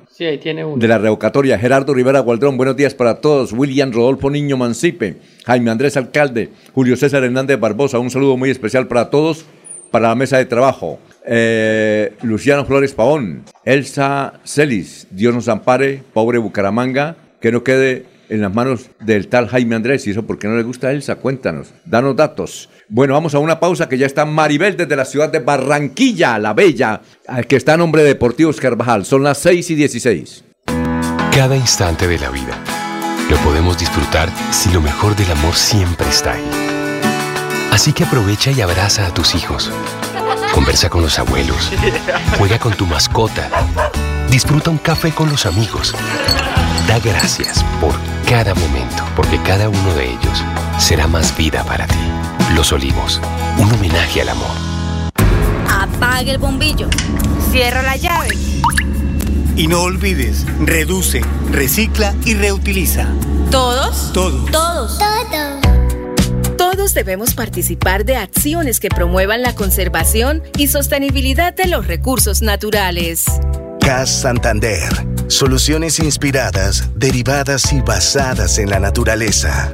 De 0.78 0.88
la 0.88 1.00
revocatoria. 1.00 1.58
Gerardo 1.58 1.96
Rivera 1.96 2.20
Gualdrón, 2.20 2.56
buenos 2.56 2.76
días 2.76 2.94
para 2.94 3.16
todos. 3.16 3.54
William 3.54 3.92
Rodolfo 3.92 4.30
Niño 4.30 4.56
Mancipe, 4.56 5.16
Jaime 5.48 5.72
Andrés 5.72 5.98
Alcalde, 5.98 6.52
Julio 6.76 6.96
César 6.96 7.24
Hernández 7.24 7.60
Barbosa, 7.60 7.98
un 7.98 8.12
saludo 8.12 8.38
muy 8.38 8.52
especial 8.52 8.88
para 8.88 9.10
todos, 9.10 9.46
para 9.90 10.10
la 10.10 10.16
mesa 10.16 10.38
de 10.38 10.46
trabajo. 10.46 11.00
Eh, 11.26 12.14
Luciano 12.22 12.66
Flores 12.66 12.94
Pavón, 12.94 13.46
Elsa 13.66 14.34
Celis, 14.46 15.08
Dios 15.10 15.34
nos 15.34 15.48
ampare, 15.48 16.04
pobre 16.14 16.38
Bucaramanga, 16.38 17.16
que 17.40 17.52
no 17.52 17.64
quede 17.64 18.06
en 18.30 18.42
las 18.42 18.54
manos 18.54 18.92
del 19.00 19.28
tal 19.28 19.48
Jaime 19.48 19.76
Andrés. 19.76 20.06
¿Y 20.06 20.12
eso 20.12 20.28
por 20.28 20.38
qué 20.38 20.48
no 20.48 20.56
le 20.56 20.62
gusta 20.62 20.90
a 20.90 20.92
Elsa? 20.92 21.16
Cuéntanos, 21.16 21.74
danos 21.84 22.16
datos. 22.16 22.70
Bueno, 22.94 23.14
vamos 23.14 23.34
a 23.34 23.40
una 23.40 23.58
pausa 23.58 23.88
que 23.88 23.98
ya 23.98 24.06
está 24.06 24.26
Maribel 24.26 24.76
desde 24.76 24.98
la 24.98 25.06
ciudad 25.06 25.30
de 25.30 25.40
Barranquilla, 25.40 26.38
la 26.38 26.54
Bella, 26.54 27.00
que 27.48 27.56
está 27.56 27.76
a 27.76 27.78
nombre 27.78 28.02
de 28.02 28.10
Deportivos. 28.10 28.58
Son 29.04 29.24
las 29.24 29.38
6 29.38 29.70
y 29.70 29.76
16. 29.76 30.44
Cada 31.32 31.56
instante 31.56 32.06
de 32.06 32.20
la 32.20 32.30
vida 32.30 32.54
lo 33.30 33.38
podemos 33.38 33.78
disfrutar 33.78 34.28
si 34.52 34.74
lo 34.74 34.82
mejor 34.82 35.16
del 35.16 35.32
amor 35.32 35.56
siempre 35.56 36.06
está 36.10 36.34
ahí. 36.34 36.44
Así 37.72 37.94
que 37.94 38.04
aprovecha 38.04 38.52
y 38.52 38.60
abraza 38.60 39.08
a 39.08 39.14
tus 39.14 39.36
hijos. 39.36 39.72
Conversa 40.54 40.90
con 40.90 41.02
los 41.02 41.18
abuelos. 41.18 41.72
Juega 42.38 42.60
con 42.60 42.74
tu 42.74 42.86
mascota. 42.86 43.48
Disfruta 44.30 44.70
un 44.70 44.80
café 44.80 45.12
con 45.12 45.30
los 45.30 45.46
amigos. 45.46 45.96
Da 46.90 47.00
gracias 47.00 47.64
por 47.80 47.94
cada 48.30 48.54
momento, 48.54 49.06
porque 49.16 49.42
cada 49.44 49.70
uno 49.70 49.94
de 49.94 50.10
ellos 50.10 50.44
será 50.78 51.08
más 51.08 51.38
vida 51.38 51.64
para 51.64 51.88
ti. 51.88 52.41
Los 52.56 52.74
Olivos, 52.74 53.22
un 53.58 53.72
homenaje 53.72 54.22
al 54.22 54.30
amor. 54.30 54.52
Apague 55.70 56.32
el 56.32 56.38
bombillo. 56.38 56.90
Cierra 57.50 57.82
la 57.82 57.96
llave. 57.96 58.30
Y 59.56 59.68
no 59.68 59.82
olvides, 59.82 60.46
reduce, 60.60 61.22
recicla 61.52 62.14
y 62.26 62.34
reutiliza. 62.34 63.08
¿Todos? 63.52 64.12
Todos. 64.14 64.52
Todos. 64.52 65.00
Todos 65.00 66.58
Todos 66.58 66.94
debemos 66.94 67.34
participar 67.34 68.06
de 68.06 68.18
acciones 68.18 68.80
que 68.80 68.90
promuevan 68.90 69.42
la 69.42 69.56
conservación 69.56 70.44
y 70.58 70.68
sostenibilidad 70.68 71.54
de 71.54 71.68
los 71.68 71.88
recursos 71.88 72.42
naturales. 72.42 73.26
CAS 73.80 74.10
Santander. 74.10 74.90
Soluciones 75.28 76.00
inspiradas, 76.00 76.90
derivadas 76.96 77.72
y 77.72 77.82
basadas 77.82 78.58
en 78.58 78.70
la 78.70 78.80
naturaleza. 78.80 79.74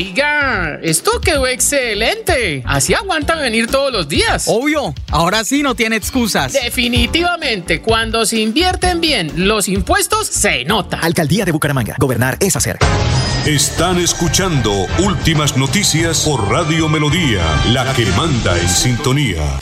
Oiga, 0.00 0.78
esto 0.82 1.20
quedó 1.20 1.46
excelente. 1.46 2.62
Así 2.64 2.94
aguantan 2.94 3.38
venir 3.38 3.66
todos 3.66 3.92
los 3.92 4.08
días. 4.08 4.44
Obvio, 4.46 4.94
ahora 5.10 5.44
sí 5.44 5.62
no 5.62 5.74
tiene 5.74 5.96
excusas. 5.96 6.54
Definitivamente, 6.54 7.82
cuando 7.82 8.24
se 8.24 8.38
invierten 8.38 9.02
bien 9.02 9.30
los 9.46 9.68
impuestos, 9.68 10.26
se 10.26 10.64
nota. 10.64 11.00
Alcaldía 11.00 11.44
de 11.44 11.52
Bucaramanga. 11.52 11.96
Gobernar 11.98 12.38
es 12.40 12.56
hacer. 12.56 12.78
Están 13.44 13.98
escuchando 13.98 14.72
Últimas 15.00 15.58
Noticias 15.58 16.22
por 16.24 16.48
Radio 16.48 16.88
Melodía, 16.88 17.42
la 17.68 17.92
que 17.92 18.06
manda 18.16 18.58
en 18.58 18.68
sintonía. 18.70 19.58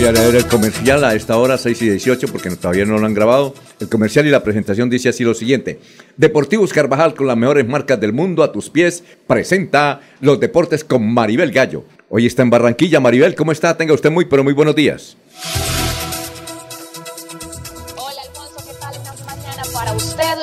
Voy 0.00 0.08
a 0.08 0.12
leer 0.12 0.34
el 0.34 0.46
comercial 0.46 1.04
a 1.04 1.14
esta 1.14 1.36
hora, 1.36 1.58
6 1.58 1.82
y 1.82 1.90
18, 1.90 2.28
porque 2.28 2.48
todavía 2.48 2.86
no 2.86 2.96
lo 2.96 3.04
han 3.04 3.12
grabado. 3.12 3.54
El 3.80 3.90
comercial 3.90 4.26
y 4.26 4.30
la 4.30 4.42
presentación 4.42 4.88
dice 4.88 5.10
así 5.10 5.24
lo 5.24 5.34
siguiente. 5.34 5.78
Deportivos 6.16 6.72
Carvajal 6.72 7.14
con 7.14 7.26
las 7.26 7.36
mejores 7.36 7.68
marcas 7.68 8.00
del 8.00 8.14
mundo 8.14 8.42
a 8.42 8.50
tus 8.50 8.70
pies 8.70 9.04
presenta 9.26 10.00
los 10.22 10.40
deportes 10.40 10.84
con 10.84 11.06
Maribel 11.12 11.52
Gallo. 11.52 11.84
Hoy 12.08 12.24
está 12.24 12.40
en 12.40 12.48
Barranquilla. 12.48 12.98
Maribel, 12.98 13.34
¿cómo 13.34 13.52
está? 13.52 13.76
Tenga 13.76 13.92
usted 13.92 14.10
muy, 14.10 14.24
pero 14.24 14.42
muy 14.42 14.54
buenos 14.54 14.74
días. 14.74 15.18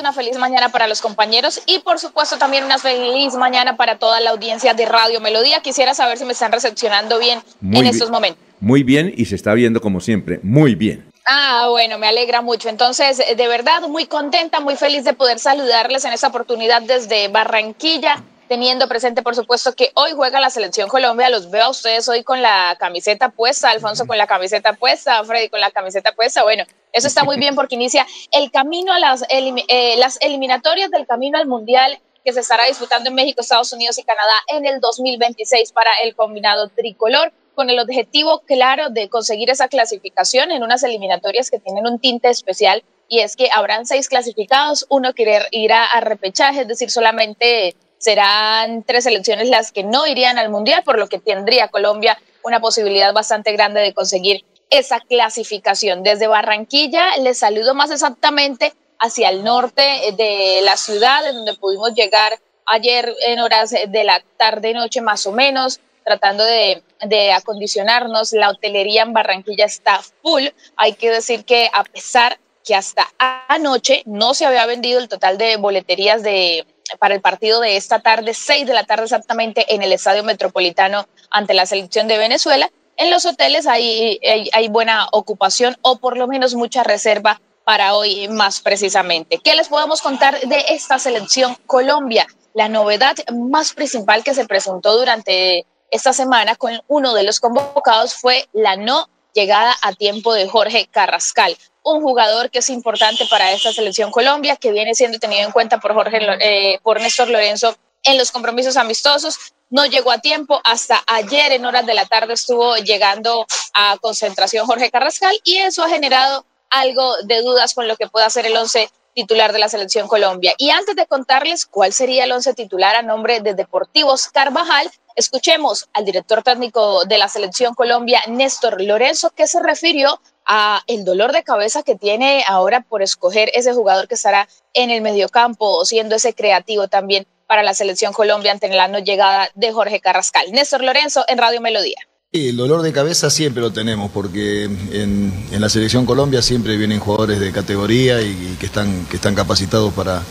Una 0.08 0.14
feliz 0.14 0.38
mañana 0.38 0.70
para 0.70 0.88
los 0.88 1.02
compañeros 1.02 1.62
y 1.66 1.80
por 1.80 2.00
supuesto 2.00 2.38
también 2.38 2.64
una 2.64 2.78
feliz 2.78 3.34
mañana 3.34 3.76
para 3.76 3.98
toda 4.00 4.22
la 4.22 4.30
audiencia 4.30 4.74
de 4.74 4.86
Radio 4.86 5.20
Melodía. 5.20 5.60
Quisiera 5.60 5.94
saber 5.94 6.18
si 6.18 6.24
me 6.24 6.32
están 6.32 6.54
recepcionando 6.54 7.20
bien 7.20 7.42
Muy 7.60 7.80
en 7.80 7.82
bien. 7.82 7.94
estos 7.94 8.10
momentos. 8.10 8.42
Muy 8.62 8.84
bien 8.84 9.14
y 9.18 9.26
se 9.26 9.36
está 9.36 9.54
viendo 9.54 9.82
como 9.82 10.00
siempre. 10.00 10.40
Muy 10.44 10.76
bien. 10.76 11.12
Ah, 11.26 11.68
bueno, 11.70 11.98
me 11.98 12.08
alegra 12.08 12.42
mucho. 12.42 12.70
Entonces, 12.70 13.18
de 13.18 13.48
verdad, 13.50 13.82
muy 13.90 14.06
contenta, 14.06 14.62
muy 14.62 14.78
feliz 14.78 15.04
de 15.04 15.12
poder 15.12 15.40
saludarles 15.40 16.06
en 16.06 16.14
esta 16.14 16.28
oportunidad 16.28 16.82
desde 16.84 17.28
Barranquilla, 17.28 18.24
teniendo 18.48 18.88
presente, 18.88 19.22
por 19.22 19.36
supuesto, 19.36 19.74
que 19.74 19.92
hoy 19.96 20.12
juega 20.14 20.40
la 20.40 20.50
Selección 20.50 20.90
Colombia. 20.90 21.30
Los 21.30 21.50
veo 21.52 21.66
a 21.66 21.70
ustedes 21.70 22.08
hoy 22.10 22.24
con 22.24 22.42
la 22.42 22.76
camiseta 22.80 23.30
puesta, 23.30 23.70
Alfonso 23.70 24.08
con 24.08 24.18
la 24.18 24.28
camiseta 24.28 24.74
puesta, 24.74 25.24
Freddy 25.24 25.50
con 25.50 25.60
la 25.60 25.72
camiseta 25.72 26.14
puesta. 26.14 26.44
Bueno, 26.44 26.64
eso 26.94 27.08
está 27.08 27.24
muy 27.24 27.38
bien 27.38 27.56
porque 27.56 27.76
inicia 27.76 28.06
el 28.32 28.52
camino 28.52 28.94
a 28.94 29.00
las, 29.00 29.24
elim- 29.30 29.64
eh, 29.68 29.96
las 29.98 30.18
eliminatorias 30.22 30.90
del 30.92 31.06
camino 31.06 31.38
al 31.38 31.48
Mundial 31.48 32.00
que 32.24 32.34
se 32.34 32.40
estará 32.42 32.66
disputando 32.66 33.10
en 33.10 33.16
México, 33.16 33.42
Estados 33.42 33.72
Unidos 33.72 33.98
y 33.98 34.04
Canadá 34.04 34.34
en 34.48 34.66
el 34.66 34.80
2026 34.82 35.72
para 35.72 35.90
el 36.04 36.16
combinado 36.16 36.68
tricolor 36.70 37.32
con 37.56 37.70
el 37.70 37.80
objetivo 37.80 38.40
claro 38.42 38.90
de 38.90 39.10
conseguir 39.10 39.50
esa 39.50 39.68
clasificación 39.68 40.52
en 40.52 40.62
unas 40.62 40.84
eliminatorias 40.84 41.50
que 41.50 41.58
tienen 41.60 41.88
un 41.88 42.00
tinte 42.00 42.30
especial 42.30 42.84
y 43.10 43.20
es 43.20 43.36
que 43.38 43.50
habrán 43.54 43.86
seis 43.86 44.10
clasificados, 44.10 44.86
uno 44.90 45.14
que 45.14 45.42
irá 45.52 45.86
a 45.86 46.02
repechaje, 46.02 46.62
es 46.62 46.68
decir, 46.68 46.92
solamente 46.92 47.76
serán 47.98 48.84
tres 48.84 49.04
selecciones 49.04 49.50
las 49.50 49.72
que 49.72 49.84
no 49.84 50.08
irían 50.08 50.38
al 50.38 50.50
Mundial, 50.50 50.84
por 50.84 51.00
lo 51.00 51.08
que 51.08 51.20
tendría 51.20 51.68
Colombia 51.68 52.18
una 52.44 52.60
posibilidad 52.60 53.14
bastante 53.14 53.52
grande 53.52 53.82
de 53.82 53.94
conseguir 53.94 54.46
esa 54.70 55.00
clasificación. 55.00 56.04
Desde 56.04 56.28
Barranquilla 56.28 57.18
les 57.18 57.40
saludo 57.40 57.74
más 57.74 57.92
exactamente 57.92 58.74
hacia 59.00 59.30
el 59.30 59.44
norte 59.44 59.82
de 60.18 60.60
la 60.64 60.78
ciudad, 60.78 61.28
en 61.28 61.36
donde 61.36 61.56
pudimos 61.56 61.94
llegar 61.94 62.40
ayer 62.66 63.14
en 63.26 63.40
horas 63.40 63.72
de 63.72 64.04
la 64.04 64.24
tarde-noche 64.38 65.02
más 65.02 65.26
o 65.26 65.32
menos, 65.32 65.80
tratando 66.04 66.44
de, 66.44 66.84
de 67.02 67.32
acondicionarnos. 67.32 68.34
La 68.34 68.50
hotelería 68.50 69.04
en 69.04 69.14
Barranquilla 69.14 69.66
está 69.66 70.02
full. 70.22 70.48
Hay 70.76 70.94
que 70.94 71.12
decir 71.12 71.46
que 71.46 71.70
a 71.72 71.84
pesar 71.84 72.40
que 72.66 72.76
hasta 72.76 73.08
anoche 73.48 74.04
no 74.06 74.34
se 74.34 74.46
había 74.46 74.66
vendido 74.66 75.00
el 75.00 75.08
total 75.08 75.38
de 75.38 75.56
boleterías 75.56 76.24
de, 76.24 76.66
para 77.00 77.16
el 77.16 77.22
partido 77.22 77.60
de 77.60 77.78
esta 77.78 78.00
tarde, 78.00 78.34
6 78.34 78.66
de 78.66 78.74
la 78.74 78.86
tarde 78.86 79.04
exactamente, 79.04 79.74
en 79.74 79.84
el 79.84 79.94
Estadio 79.94 80.24
Metropolitano 80.24 81.08
ante 81.30 81.54
la 81.54 81.66
selección 81.66 82.08
de 82.08 82.18
Venezuela. 82.18 82.70
En 82.96 83.12
los 83.12 83.26
hoteles 83.26 83.68
hay, 83.68 84.20
hay, 84.24 84.50
hay 84.54 84.68
buena 84.70 85.08
ocupación 85.12 85.78
o 85.82 85.98
por 85.98 86.18
lo 86.18 86.28
menos 86.28 86.56
mucha 86.56 86.84
reserva 86.84 87.40
para 87.64 87.96
hoy 87.96 88.28
más 88.30 88.62
precisamente. 88.62 89.40
¿Qué 89.44 89.54
les 89.56 89.68
podemos 89.68 90.02
contar 90.02 90.40
de 90.40 90.66
esta 90.70 91.00
selección 91.00 91.58
Colombia? 91.66 92.26
La 92.54 92.70
novedad 92.70 93.16
más 93.34 93.74
principal 93.74 94.24
que 94.24 94.34
se 94.34 94.46
presentó 94.46 94.98
durante 94.98 95.66
esta 95.92 96.14
semana 96.14 96.56
con 96.56 96.82
uno 96.88 97.14
de 97.14 97.24
los 97.24 97.40
convocados 97.40 98.16
fue 98.16 98.48
la 98.54 98.76
no 98.76 99.10
llegada 99.34 99.76
a 99.82 99.94
tiempo 99.94 100.34
de 100.34 100.48
Jorge 100.48 100.88
Carrascal, 100.90 101.58
un 101.92 102.02
jugador 102.02 102.50
que 102.50 102.60
es 102.60 102.70
importante 102.70 103.26
para 103.30 103.52
esta 103.52 103.72
selección 103.72 104.12
Colombia, 104.12 104.56
que 104.56 104.72
viene 104.72 104.94
siendo 104.94 105.20
tenido 105.20 105.44
en 105.44 105.52
cuenta 105.52 105.80
por 105.80 105.94
Jorge, 105.94 106.20
eh, 106.42 106.80
por 106.84 107.00
Néstor 107.00 107.30
Lorenzo 107.30 107.76
en 108.04 108.18
los 108.18 108.32
compromisos 108.32 108.78
amistosos. 108.78 109.38
No 109.70 109.86
llegó 109.86 110.12
a 110.12 110.20
tiempo, 110.20 110.62
hasta 110.64 111.02
ayer 111.08 111.52
en 111.52 111.66
horas 111.66 111.86
de 111.86 111.94
la 111.94 112.06
tarde 112.06 112.34
estuvo 112.34 112.78
llegando 112.78 113.46
a 113.74 113.98
concentración 114.00 114.66
Jorge 114.66 114.92
Carrascal 114.92 115.38
y 115.44 115.58
eso 115.58 115.84
ha 115.84 115.90
generado 115.90 116.46
algo 116.70 117.16
de 117.24 117.42
dudas 117.42 117.74
con 117.74 117.88
lo 117.88 117.96
que 117.96 118.08
pueda 118.08 118.30
ser 118.30 118.46
el 118.46 118.56
once 118.56 118.90
titular 119.14 119.52
de 119.52 119.60
la 119.60 119.68
selección 119.68 120.08
Colombia. 120.08 120.54
Y 120.58 120.70
antes 120.70 120.96
de 120.96 121.08
contarles 121.08 121.66
cuál 121.66 121.92
sería 121.92 122.26
el 122.26 122.32
once 122.32 122.54
titular 122.54 122.96
a 122.96 123.02
nombre 123.02 123.40
de 123.42 123.56
Deportivos 123.56 124.28
Carvajal, 124.28 124.92
escuchemos 125.16 125.90
al 125.94 126.06
director 126.06 126.44
técnico 126.44 127.04
de 127.06 127.18
la 127.18 127.28
selección 127.28 127.74
Colombia, 127.74 128.22
Néstor 128.28 128.80
Lorenzo, 128.80 129.32
que 129.32 129.48
se 129.48 129.60
refirió 129.62 130.22
a 130.48 130.82
el 130.88 131.06
dolor 131.06 131.34
de 131.34 131.44
cabeza 131.44 131.84
que 131.84 131.96
tiene 131.96 132.44
ahora 132.48 132.82
por 132.82 133.02
escoger 133.02 133.52
ese 133.54 133.74
jugador 133.74 134.08
que 134.08 134.16
estará 134.16 134.48
en 134.74 134.90
el 134.90 135.02
mediocampo, 135.02 135.84
siendo 135.86 136.16
ese 136.16 136.34
creativo 136.34 136.88
también 136.88 137.28
para 137.48 137.64
la 137.64 137.74
selección 137.74 138.14
Colombia 138.14 138.52
ante 138.52 138.68
la 138.70 138.88
no 138.88 139.00
llegada 139.00 139.50
de 139.56 139.72
Jorge 139.72 140.00
Carrascal. 140.00 140.52
Néstor 140.52 140.84
Lorenzo 140.84 141.24
en 141.28 141.38
Radio 141.38 141.62
Melodía. 141.62 141.98
Sí, 142.34 142.50
el 142.50 142.58
dolor 142.58 142.82
de 142.82 142.92
cabeza 142.92 143.30
siempre 143.30 143.62
lo 143.62 143.72
tenemos 143.72 144.12
porque 144.12 144.64
en, 144.66 145.34
la 145.52 145.70
selección 145.70 146.06
Colombia 146.06 146.42
siempre 146.42 146.76
vienen 146.76 147.00
jugadores 147.00 147.40
de 147.40 147.52
categoría 147.54 148.22
y, 148.22 148.28
y 148.28 148.58
que, 148.60 148.66
están, 148.66 149.06
que 149.06 149.16
están 149.16 149.34
capacitados 149.34 149.94
para, 149.94 150.24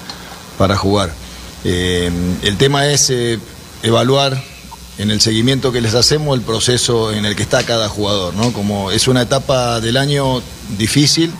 para 0.58 0.76
jugar. 0.76 1.10
Eh, 1.64 2.10
el 2.42 2.58
tema 2.58 2.86
es 2.86 3.10
eh, 3.10 3.38
evaluar 3.82 4.40
en 4.98 5.10
el 5.10 5.20
seguimiento 5.20 5.72
que 5.72 5.80
les 5.80 5.94
hacemos 5.94 6.36
el 6.36 6.42
proceso 6.42 7.12
en 7.12 7.26
el 7.26 7.36
que 7.36 7.42
está 7.42 7.62
cada 7.64 7.88
jugador, 7.88 8.34
¿no? 8.34 8.52
Como 8.52 8.90
es 8.90 9.08
una 9.08 9.22
etapa 9.22 9.80
del 9.80 9.96
año 9.96 10.42
difícil, 10.78 11.32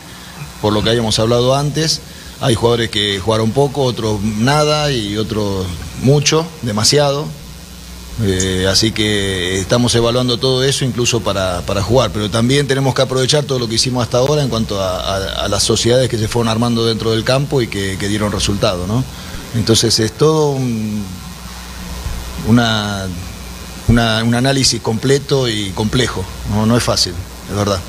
por 0.60 0.72
lo 0.72 0.82
que 0.82 0.90
habíamos 0.90 1.18
hablado 1.18 1.54
antes, 1.54 2.00
hay 2.40 2.54
jugadores 2.54 2.90
que 2.90 3.18
jugaron 3.18 3.52
poco, 3.52 3.82
otros 3.82 4.20
nada 4.22 4.90
y 4.92 5.16
otros 5.16 5.66
mucho, 6.02 6.46
demasiado. 6.62 7.26
Eh, 8.22 8.66
así 8.70 8.92
que 8.92 9.60
estamos 9.60 9.94
evaluando 9.94 10.38
todo 10.38 10.64
eso 10.64 10.86
incluso 10.86 11.20
para, 11.20 11.60
para, 11.66 11.82
jugar, 11.82 12.12
pero 12.12 12.30
también 12.30 12.66
tenemos 12.66 12.94
que 12.94 13.02
aprovechar 13.02 13.44
todo 13.44 13.58
lo 13.58 13.68
que 13.68 13.74
hicimos 13.74 14.02
hasta 14.02 14.16
ahora 14.18 14.42
en 14.42 14.48
cuanto 14.48 14.80
a, 14.80 15.46
las 15.48 15.62
sociedades 15.62 16.08
que 16.08 16.16
se 16.16 16.26
fueron 16.26 16.48
armando 16.48 16.86
dentro 16.86 17.10
del 17.10 17.24
campo 17.24 17.60
y 17.60 17.68
que, 17.68 17.98
que 17.98 18.08
dieron 18.08 18.32
resultado. 18.32 18.86
¿no? 18.86 19.04
Entonces 19.54 19.98
es 20.00 20.12
todo 20.12 20.52
un, 20.52 21.04
una, 22.46 23.06
una, 23.88 24.22
un 24.22 24.34
análisis 24.34 24.80
completo 24.80 25.48
y 25.48 25.70
complejo, 25.72 26.24
no, 26.50 26.66
no 26.66 26.76
es 26.76 26.82
fácil, 26.82 27.14
es 27.48 27.56
verdad. 27.56 27.80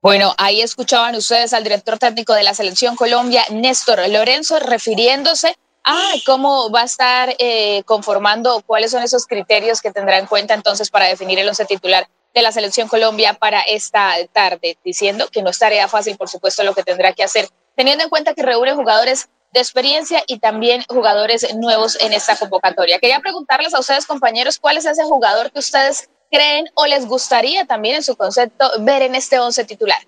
Bueno, 0.00 0.32
ahí 0.38 0.62
escuchaban 0.62 1.16
ustedes 1.16 1.52
al 1.52 1.64
director 1.64 1.98
técnico 1.98 2.32
de 2.32 2.44
la 2.44 2.54
selección 2.54 2.94
Colombia, 2.94 3.44
Néstor 3.50 4.08
Lorenzo, 4.08 4.60
refiriéndose 4.60 5.56
a 5.84 6.12
cómo 6.24 6.70
va 6.70 6.82
a 6.82 6.84
estar 6.84 7.34
eh, 7.38 7.82
conformando, 7.84 8.62
cuáles 8.66 8.90
son 8.90 9.02
esos 9.02 9.26
criterios 9.26 9.80
que 9.80 9.90
tendrá 9.90 10.18
en 10.18 10.26
cuenta 10.26 10.54
entonces 10.54 10.90
para 10.90 11.06
definir 11.06 11.38
el 11.38 11.48
once 11.48 11.64
titular 11.64 12.08
de 12.34 12.42
la 12.42 12.52
Selección 12.52 12.88
Colombia 12.88 13.34
para 13.34 13.62
esta 13.62 14.14
tarde, 14.32 14.78
diciendo 14.84 15.28
que 15.32 15.42
no 15.42 15.50
es 15.50 15.58
tarea 15.58 15.88
fácil, 15.88 16.16
por 16.16 16.28
supuesto, 16.28 16.62
lo 16.62 16.74
que 16.74 16.82
tendrá 16.82 17.12
que 17.12 17.24
hacer, 17.24 17.48
teniendo 17.74 18.04
en 18.04 18.10
cuenta 18.10 18.34
que 18.34 18.42
reúne 18.42 18.74
jugadores 18.74 19.28
de 19.52 19.60
experiencia 19.60 20.22
y 20.26 20.38
también 20.38 20.82
jugadores 20.88 21.46
nuevos 21.56 21.96
en 22.00 22.12
esta 22.12 22.36
convocatoria. 22.36 22.98
Quería 22.98 23.20
preguntarles 23.20 23.74
a 23.74 23.80
ustedes, 23.80 24.06
compañeros, 24.06 24.58
cuál 24.58 24.76
es 24.76 24.84
ese 24.86 25.02
jugador 25.04 25.50
que 25.50 25.58
ustedes 25.58 26.08
creen 26.30 26.66
o 26.74 26.86
les 26.86 27.06
gustaría 27.06 27.64
también 27.64 27.96
en 27.96 28.02
su 28.02 28.14
concepto 28.16 28.68
ver 28.80 29.02
en 29.02 29.14
este 29.14 29.38
once 29.38 29.64
titular. 29.64 29.98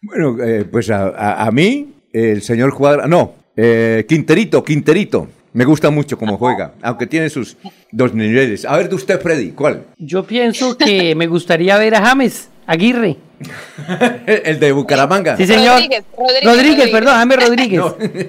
Bueno, 0.00 0.36
eh, 0.44 0.64
pues 0.64 0.90
a, 0.90 1.08
a- 1.08 1.46
a 1.46 1.50
mí, 1.50 1.94
el 2.12 2.42
señor 2.42 2.74
Cuadra, 2.76 3.06
no, 3.08 3.34
eh, 3.56 4.04
Quinterito, 4.08 4.62
Quinterito, 4.62 5.28
me 5.52 5.64
gusta 5.64 5.90
mucho 5.90 6.18
cómo 6.18 6.36
juega, 6.36 6.74
aunque 6.82 7.06
tiene 7.06 7.30
sus 7.30 7.56
dos 7.90 8.12
niveles. 8.14 8.64
A 8.64 8.76
ver, 8.76 8.88
de 8.88 8.94
usted, 8.96 9.20
Freddy, 9.20 9.52
¿cuál? 9.52 9.86
Yo 9.98 10.24
pienso 10.24 10.76
que 10.76 11.14
me 11.14 11.26
gustaría 11.26 11.76
ver 11.78 11.94
a 11.94 12.00
James 12.06 12.48
Aguirre. 12.66 13.16
El 14.26 14.58
de 14.60 14.72
Bucaramanga. 14.72 15.36
Sí, 15.36 15.46
señor. 15.46 15.74
Rodríguez, 15.74 16.04
Rodríguez, 16.16 16.44
Rodríguez, 16.44 16.90
perdón, 16.90 17.14
James 17.16 17.36
Rodríguez. 17.48 17.82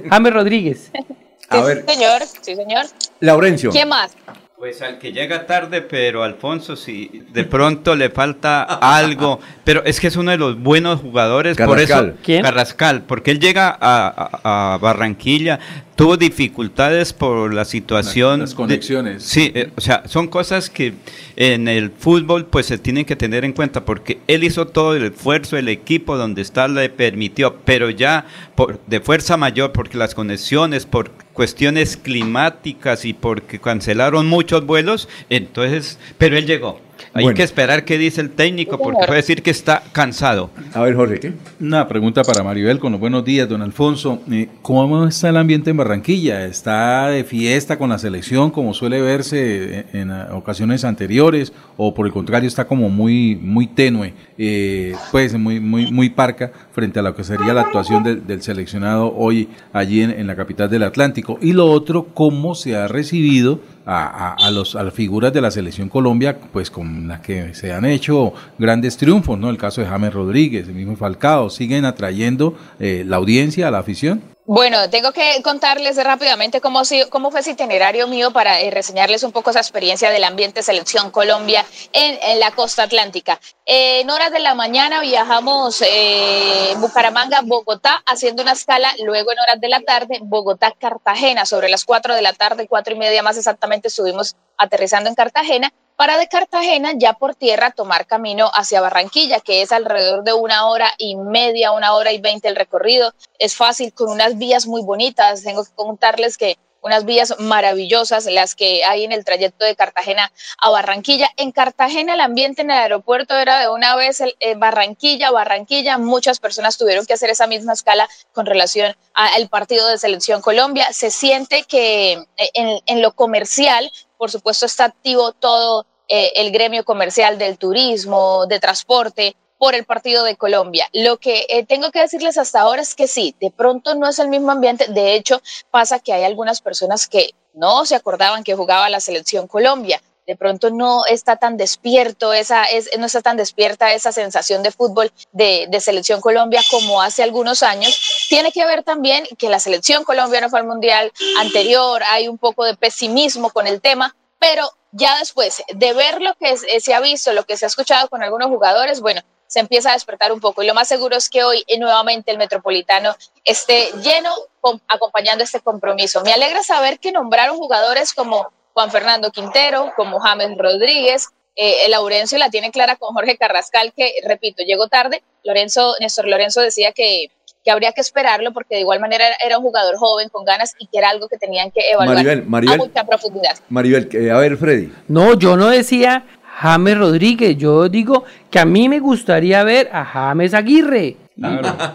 James 0.09 0.33
Rodríguez. 0.33 0.91
A 1.49 1.57
Sí, 1.59 1.63
ver, 1.63 1.85
señor, 1.87 2.21
sí, 2.41 2.55
señor. 2.55 2.85
Laurencio. 3.19 3.69
¿Quién 3.69 3.87
más? 3.89 4.11
Pues 4.57 4.81
al 4.81 4.97
que 4.97 5.11
llega 5.11 5.45
tarde, 5.45 5.81
pero 5.83 6.23
Alfonso, 6.23 6.75
si 6.75 7.23
de 7.31 7.43
pronto 7.43 7.93
le 7.95 8.09
falta 8.09 8.63
algo, 8.63 9.39
pero 9.63 9.83
es 9.85 9.99
que 9.99 10.07
es 10.07 10.15
uno 10.15 10.31
de 10.31 10.37
los 10.37 10.57
buenos 10.59 11.01
jugadores, 11.01 11.55
por 11.57 11.67
Carrascal. 11.75 12.07
eso 12.15 12.17
¿Quién? 12.23 12.41
Carrascal, 12.41 13.03
porque 13.03 13.29
él 13.31 13.39
llega 13.39 13.67
a, 13.79 14.07
a- 14.43 14.73
a 14.73 14.77
Barranquilla, 14.79 15.59
tuvo 15.95 16.17
dificultades 16.17 17.13
por 17.13 17.53
la 17.53 17.65
situación, 17.65 18.41
Las 18.41 18.53
conexiones. 18.53 19.23
sí, 19.23 19.51
eh, 19.55 19.71
o 19.75 19.81
sea, 19.81 20.03
son 20.07 20.27
cosas 20.27 20.69
que 20.69 20.93
en 21.35 21.67
el 21.67 21.91
fútbol 21.91 22.45
pues 22.45 22.65
se 22.65 22.77
tienen 22.77 23.05
que 23.05 23.15
tener 23.15 23.45
en 23.45 23.53
cuenta, 23.53 23.85
porque 23.85 24.19
él 24.27 24.43
hizo 24.43 24.67
todo 24.67 24.95
el 24.95 25.05
esfuerzo, 25.05 25.57
el 25.57 25.69
equipo 25.69 26.17
donde 26.17 26.41
está 26.41 26.67
le 26.67 26.89
permitió, 26.89 27.57
pero 27.63 27.89
ya 27.89 28.25
por, 28.55 28.79
de 28.87 28.99
fuerza 28.99 29.37
mayor, 29.37 29.71
porque 29.71 29.97
las 29.97 30.15
conexiones, 30.15 30.85
por 30.85 31.11
cuestiones 31.33 31.97
climáticas 31.97 33.05
y 33.05 33.13
porque 33.13 33.59
cancelaron 33.59 34.27
muchos 34.27 34.65
vuelos, 34.65 35.07
entonces, 35.29 35.97
pero 36.17 36.37
él 36.37 36.45
llegó. 36.45 36.84
Hay 37.13 37.23
Bueno. 37.23 37.35
que 37.37 37.43
esperar 37.43 37.85
qué 37.85 37.97
dice 37.97 38.21
el 38.21 38.29
técnico, 38.31 38.77
porque 38.77 39.05
puede 39.05 39.21
decir 39.21 39.41
que 39.41 39.51
está 39.51 39.83
cansado. 39.91 40.49
A 40.73 40.81
ver, 40.81 40.95
Jorge, 40.95 41.19
¿qué? 41.19 41.33
Una 41.59 41.87
pregunta 41.87 42.23
para 42.23 42.43
Maribel 42.43 42.79
con 42.79 42.91
los 42.91 42.99
buenos 42.99 43.23
días, 43.23 43.47
don 43.47 43.61
Alfonso. 43.61 44.21
Eh, 44.31 44.49
¿Cómo 44.61 45.07
está 45.07 45.29
el 45.29 45.37
ambiente 45.37 45.69
en 45.69 45.77
Barranquilla? 45.77 46.45
¿Está 46.45 47.07
de 47.09 47.23
fiesta 47.23 47.77
con 47.77 47.89
la 47.89 47.97
selección 47.97 48.51
como 48.51 48.73
suele 48.73 49.01
verse 49.01 49.85
en, 49.93 50.11
ocasiones 50.11 50.83
anteriores? 50.83 51.53
¿O 51.77 51.93
por 51.93 52.05
el 52.05 52.11
contrario 52.11 52.47
está 52.47 52.65
como 52.65 52.89
muy, 52.89 53.35
muy 53.35 53.67
tenue, 53.67 54.13
eh, 54.37 54.93
pues 55.11 55.33
muy, 55.37 55.59
muy, 55.59 55.91
muy 55.91 56.09
parca 56.09 56.51
frente 56.73 56.99
a 56.99 57.01
lo 57.01 57.15
que 57.15 57.23
sería 57.23 57.53
la 57.53 57.61
actuación 57.61 58.03
del, 58.03 58.25
del 58.27 58.41
seleccionado 58.41 59.13
hoy 59.15 59.49
allí 59.73 60.01
en, 60.01 60.11
en 60.11 60.27
la 60.27 60.35
capital 60.35 60.69
del 60.69 60.83
Atlántico? 60.83 61.37
Y 61.41 61.53
lo 61.53 61.65
otro, 61.71 62.07
¿cómo 62.13 62.55
se 62.55 62.75
ha 62.75 62.87
recibido 62.87 63.59
a, 63.85 64.33
a- 64.33 64.51
los, 64.51 64.75
a 64.75 64.83
las 64.83 64.93
figuras 64.93 65.31
de 65.33 65.41
la 65.41 65.51
selección 65.51 65.89
Colombia, 65.89 66.37
pues 66.51 66.71
con 66.71 67.07
las 67.07 67.21
que 67.21 67.53
se 67.53 67.71
han 67.71 67.85
hecho 67.85 68.33
grandes 68.57 68.97
triunfos, 68.97 69.37
¿no? 69.37 69.49
El 69.49 69.57
caso 69.57 69.81
de 69.81 69.87
James 69.87 70.13
Rodríguez, 70.13 70.67
el 70.67 70.73
mismo 70.75 70.95
Falcao, 70.95 71.49
siguen 71.49 71.85
atrayendo 71.85 72.55
eh, 72.79 73.03
la 73.05 73.17
audiencia, 73.17 73.67
a 73.67 73.71
la 73.71 73.79
afición. 73.79 74.21
Bueno, 74.47 74.91
tengo 74.91 75.11
que 75.11 75.41
contarles 75.41 75.97
rápidamente 75.97 76.61
cómo, 76.61 76.83
cómo 77.09 77.31
fue 77.31 77.39
ese 77.39 77.51
itinerario 77.51 78.07
mío 78.07 78.29
para 78.29 78.61
eh, 78.61 78.69
reseñarles 78.69 79.23
un 79.23 79.31
poco 79.31 79.49
esa 79.49 79.59
experiencia 79.59 80.11
del 80.11 80.23
ambiente 80.23 80.61
Selección 80.61 81.09
Colombia 81.09 81.65
en, 81.91 82.19
en 82.21 82.39
la 82.39 82.51
costa 82.51 82.83
atlántica. 82.83 83.39
Eh, 83.65 84.01
en 84.01 84.09
horas 84.11 84.31
de 84.31 84.37
la 84.37 84.53
mañana 84.53 85.01
viajamos 85.01 85.81
eh, 85.81 86.75
Bucaramanga, 86.77 87.41
Bogotá, 87.43 88.03
haciendo 88.05 88.43
una 88.43 88.51
escala. 88.51 88.91
Luego 89.03 89.31
en 89.31 89.39
horas 89.39 89.59
de 89.59 89.67
la 89.67 89.79
tarde, 89.79 90.19
Bogotá, 90.21 90.75
Cartagena. 90.79 91.47
Sobre 91.47 91.67
las 91.67 91.83
4 91.83 92.13
de 92.13 92.21
la 92.21 92.33
tarde, 92.33 92.67
cuatro 92.67 92.93
y 92.93 92.99
media 92.99 93.23
más 93.23 93.37
exactamente, 93.37 93.87
estuvimos 93.87 94.35
aterrizando 94.57 95.09
en 95.09 95.15
Cartagena 95.15 95.73
para 95.95 96.17
de 96.17 96.27
Cartagena 96.27 96.91
ya 96.95 97.13
por 97.13 97.35
tierra 97.35 97.71
tomar 97.71 98.05
camino 98.05 98.49
hacia 98.53 98.81
Barranquilla, 98.81 99.39
que 99.39 99.61
es 99.61 99.71
alrededor 99.71 100.23
de 100.23 100.33
una 100.33 100.67
hora 100.67 100.91
y 100.97 101.15
media, 101.15 101.71
una 101.71 101.93
hora 101.93 102.11
y 102.11 102.19
veinte 102.19 102.47
el 102.47 102.55
recorrido. 102.55 103.13
Es 103.39 103.55
fácil, 103.55 103.93
con 103.93 104.09
unas 104.09 104.37
vías 104.37 104.67
muy 104.67 104.81
bonitas. 104.81 105.43
Tengo 105.43 105.63
que 105.63 105.73
contarles 105.75 106.37
que 106.37 106.57
unas 106.81 107.03
vías 107.03 107.33
maravillosas, 107.39 108.25
las 108.25 108.53
que 108.53 108.83
hay 108.83 109.05
en 109.05 109.11
el 109.11 109.25
trayecto 109.25 109.65
de 109.65 109.75
Cartagena 109.75 110.31
a 110.59 110.69
Barranquilla. 110.69 111.31
En 111.35 111.51
Cartagena 111.51 112.13
el 112.13 112.21
ambiente 112.21 112.61
en 112.61 112.69
el 112.69 112.77
aeropuerto 112.77 113.35
era 113.35 113.59
de 113.59 113.69
una 113.69 113.95
vez 113.95 114.21
el, 114.21 114.35
eh, 114.39 114.53
Barranquilla, 114.53 115.31
Barranquilla. 115.31 115.97
Muchas 115.97 116.39
personas 116.39 116.77
tuvieron 116.77 117.07
que 117.07 117.13
hacer 117.13 117.31
esa 117.31 117.47
misma 117.47 117.73
escala 117.73 118.07
con 118.33 118.45
relación 118.45 118.95
al 119.15 119.49
partido 119.49 119.87
de 119.87 119.97
Selección 119.97 120.43
Colombia. 120.43 120.93
Se 120.93 121.09
siente 121.09 121.63
que 121.63 122.11
eh, 122.11 122.49
en, 122.53 122.79
en 122.85 123.01
lo 123.01 123.13
comercial, 123.13 123.91
por 124.17 124.31
supuesto, 124.31 124.65
está 124.65 124.85
activo 124.85 125.31
todo 125.31 125.85
eh, 126.07 126.33
el 126.35 126.51
gremio 126.51 126.85
comercial 126.85 127.37
del 127.37 127.57
turismo, 127.57 128.45
de 128.47 128.59
transporte 128.59 129.35
por 129.57 129.73
el 129.73 129.85
partido 129.85 130.23
de 130.23 130.35
Colombia. 130.35 130.87
Lo 130.93 131.17
que 131.17 131.45
eh, 131.49 131.65
tengo 131.65 131.91
que 131.91 132.01
decirles 132.01 132.37
hasta 132.37 132.61
ahora 132.61 132.81
es 132.81 132.93
que 132.93 133.07
sí, 133.07 133.35
de 133.39 133.51
pronto 133.51 133.95
no 133.95 134.07
es 134.07 134.19
el 134.19 134.27
mismo 134.27 134.51
ambiente. 134.51 134.87
De 134.87 135.15
hecho, 135.15 135.41
pasa 135.71 135.99
que 135.99 136.13
hay 136.13 136.23
algunas 136.23 136.61
personas 136.61 137.07
que 137.07 137.31
no 137.53 137.85
se 137.85 137.95
acordaban 137.95 138.43
que 138.43 138.55
jugaba 138.55 138.89
la 138.89 138.99
selección 138.99 139.47
Colombia. 139.47 140.01
De 140.27 140.35
pronto 140.35 140.71
no 140.71 141.05
está 141.05 141.35
tan 141.35 141.55
despierto 141.55 142.33
esa, 142.33 142.63
es, 142.65 142.89
no 142.97 143.05
está 143.05 143.21
tan 143.21 143.37
despierta 143.37 143.93
esa 143.93 144.11
sensación 144.11 144.63
de 144.63 144.71
fútbol 144.71 145.11
de, 145.31 145.67
de 145.69 145.79
selección 145.81 146.19
Colombia 146.19 146.61
como 146.71 147.01
hace 147.01 147.21
algunos 147.21 147.61
años. 147.61 148.25
Tiene 148.27 148.51
que 148.51 148.65
ver 148.65 148.83
también 148.83 149.25
que 149.37 149.49
la 149.49 149.59
selección 149.59 150.03
Colombia 150.03 150.41
no 150.41 150.49
fue 150.49 150.59
al 150.59 150.65
mundial 150.67 151.11
anterior, 151.39 152.01
hay 152.09 152.27
un 152.27 152.37
poco 152.37 152.65
de 152.65 152.75
pesimismo 152.75 153.51
con 153.51 153.67
el 153.67 153.81
tema, 153.81 154.15
pero 154.39 154.69
ya 154.91 155.19
después 155.19 155.61
de 155.73 155.93
ver 155.93 156.21
lo 156.21 156.33
que 156.35 156.57
se, 156.57 156.93
ha 156.93 156.99
visto, 156.99 157.33
lo 157.33 157.45
que 157.45 157.57
se 157.57 157.65
ha 157.65 157.67
escuchado 157.67 158.07
con 158.09 158.23
algunos 158.23 158.47
jugadores, 158.47 159.01
bueno, 159.01 159.21
se 159.47 159.59
empieza 159.59 159.91
a 159.91 159.93
despertar 159.93 160.31
un 160.31 160.39
poco. 160.39 160.63
Y 160.63 160.67
lo 160.67 160.73
más 160.73 160.87
seguro 160.87 161.15
es 161.15 161.29
que 161.29 161.43
hoy 161.43 161.63
eh, 161.67 161.77
nuevamente 161.77 162.31
el 162.31 162.37
Metropolitano 162.37 163.15
esté 163.43 163.91
lleno 164.01 164.33
com- 164.59 164.79
acompañando 164.87 165.43
este 165.43 165.59
compromiso. 165.59 166.21
Me 166.23 166.33
alegra 166.33 166.63
saber 166.63 166.99
que 166.99 167.11
nombraron 167.11 167.57
jugadores 167.57 168.13
como 168.13 168.51
Juan 168.75 168.91
Fernando 168.91 169.31
Quintero, 169.31 169.93
como 169.95 170.19
James 170.19 170.57
Rodríguez. 170.57 171.29
Eh, 171.55 171.85
el 171.85 171.91
Laurencio 171.91 172.37
la 172.37 172.49
tiene 172.49 172.71
clara 172.71 172.97
con 172.97 173.13
Jorge 173.13 173.37
Carrascal, 173.37 173.93
que 173.95 174.15
repito, 174.27 174.63
llegó 174.63 174.89
tarde. 174.89 175.23
Lorenzo, 175.45 175.95
Néstor 176.01 176.27
Lorenzo 176.27 176.59
decía 176.59 176.91
que, 176.91 177.27
que 177.63 177.71
habría 177.71 177.93
que 177.93 178.01
esperarlo 178.01 178.51
porque 178.51 178.75
de 178.75 178.81
igual 178.81 178.99
manera 178.99 179.27
era, 179.27 179.37
era 179.45 179.57
un 179.57 179.63
jugador 179.63 179.95
joven 179.95 180.27
con 180.27 180.43
ganas 180.43 180.73
y 180.77 180.87
que 180.87 180.97
era 180.97 181.09
algo 181.09 181.29
que 181.29 181.37
tenían 181.37 181.71
que 181.71 181.89
evaluar 181.89 182.17
Maribel, 182.17 182.45
Maribel. 182.45 182.81
a 182.81 182.83
mucha 182.83 183.03
profundidad. 183.05 183.57
Maribel, 183.69 184.09
eh, 184.11 184.29
a 184.29 184.37
ver, 184.39 184.57
Freddy. 184.57 184.91
No, 185.07 185.35
yo 185.35 185.55
no 185.55 185.69
decía 185.69 186.25
James 186.57 186.97
Rodríguez, 186.97 187.55
yo 187.55 187.87
digo 187.87 188.25
que 188.51 188.59
a 188.59 188.65
mí 188.65 188.89
me 188.89 188.99
gustaría 188.99 189.63
ver 189.63 189.89
a 189.93 190.03
James 190.03 190.53
Aguirre. 190.53 191.15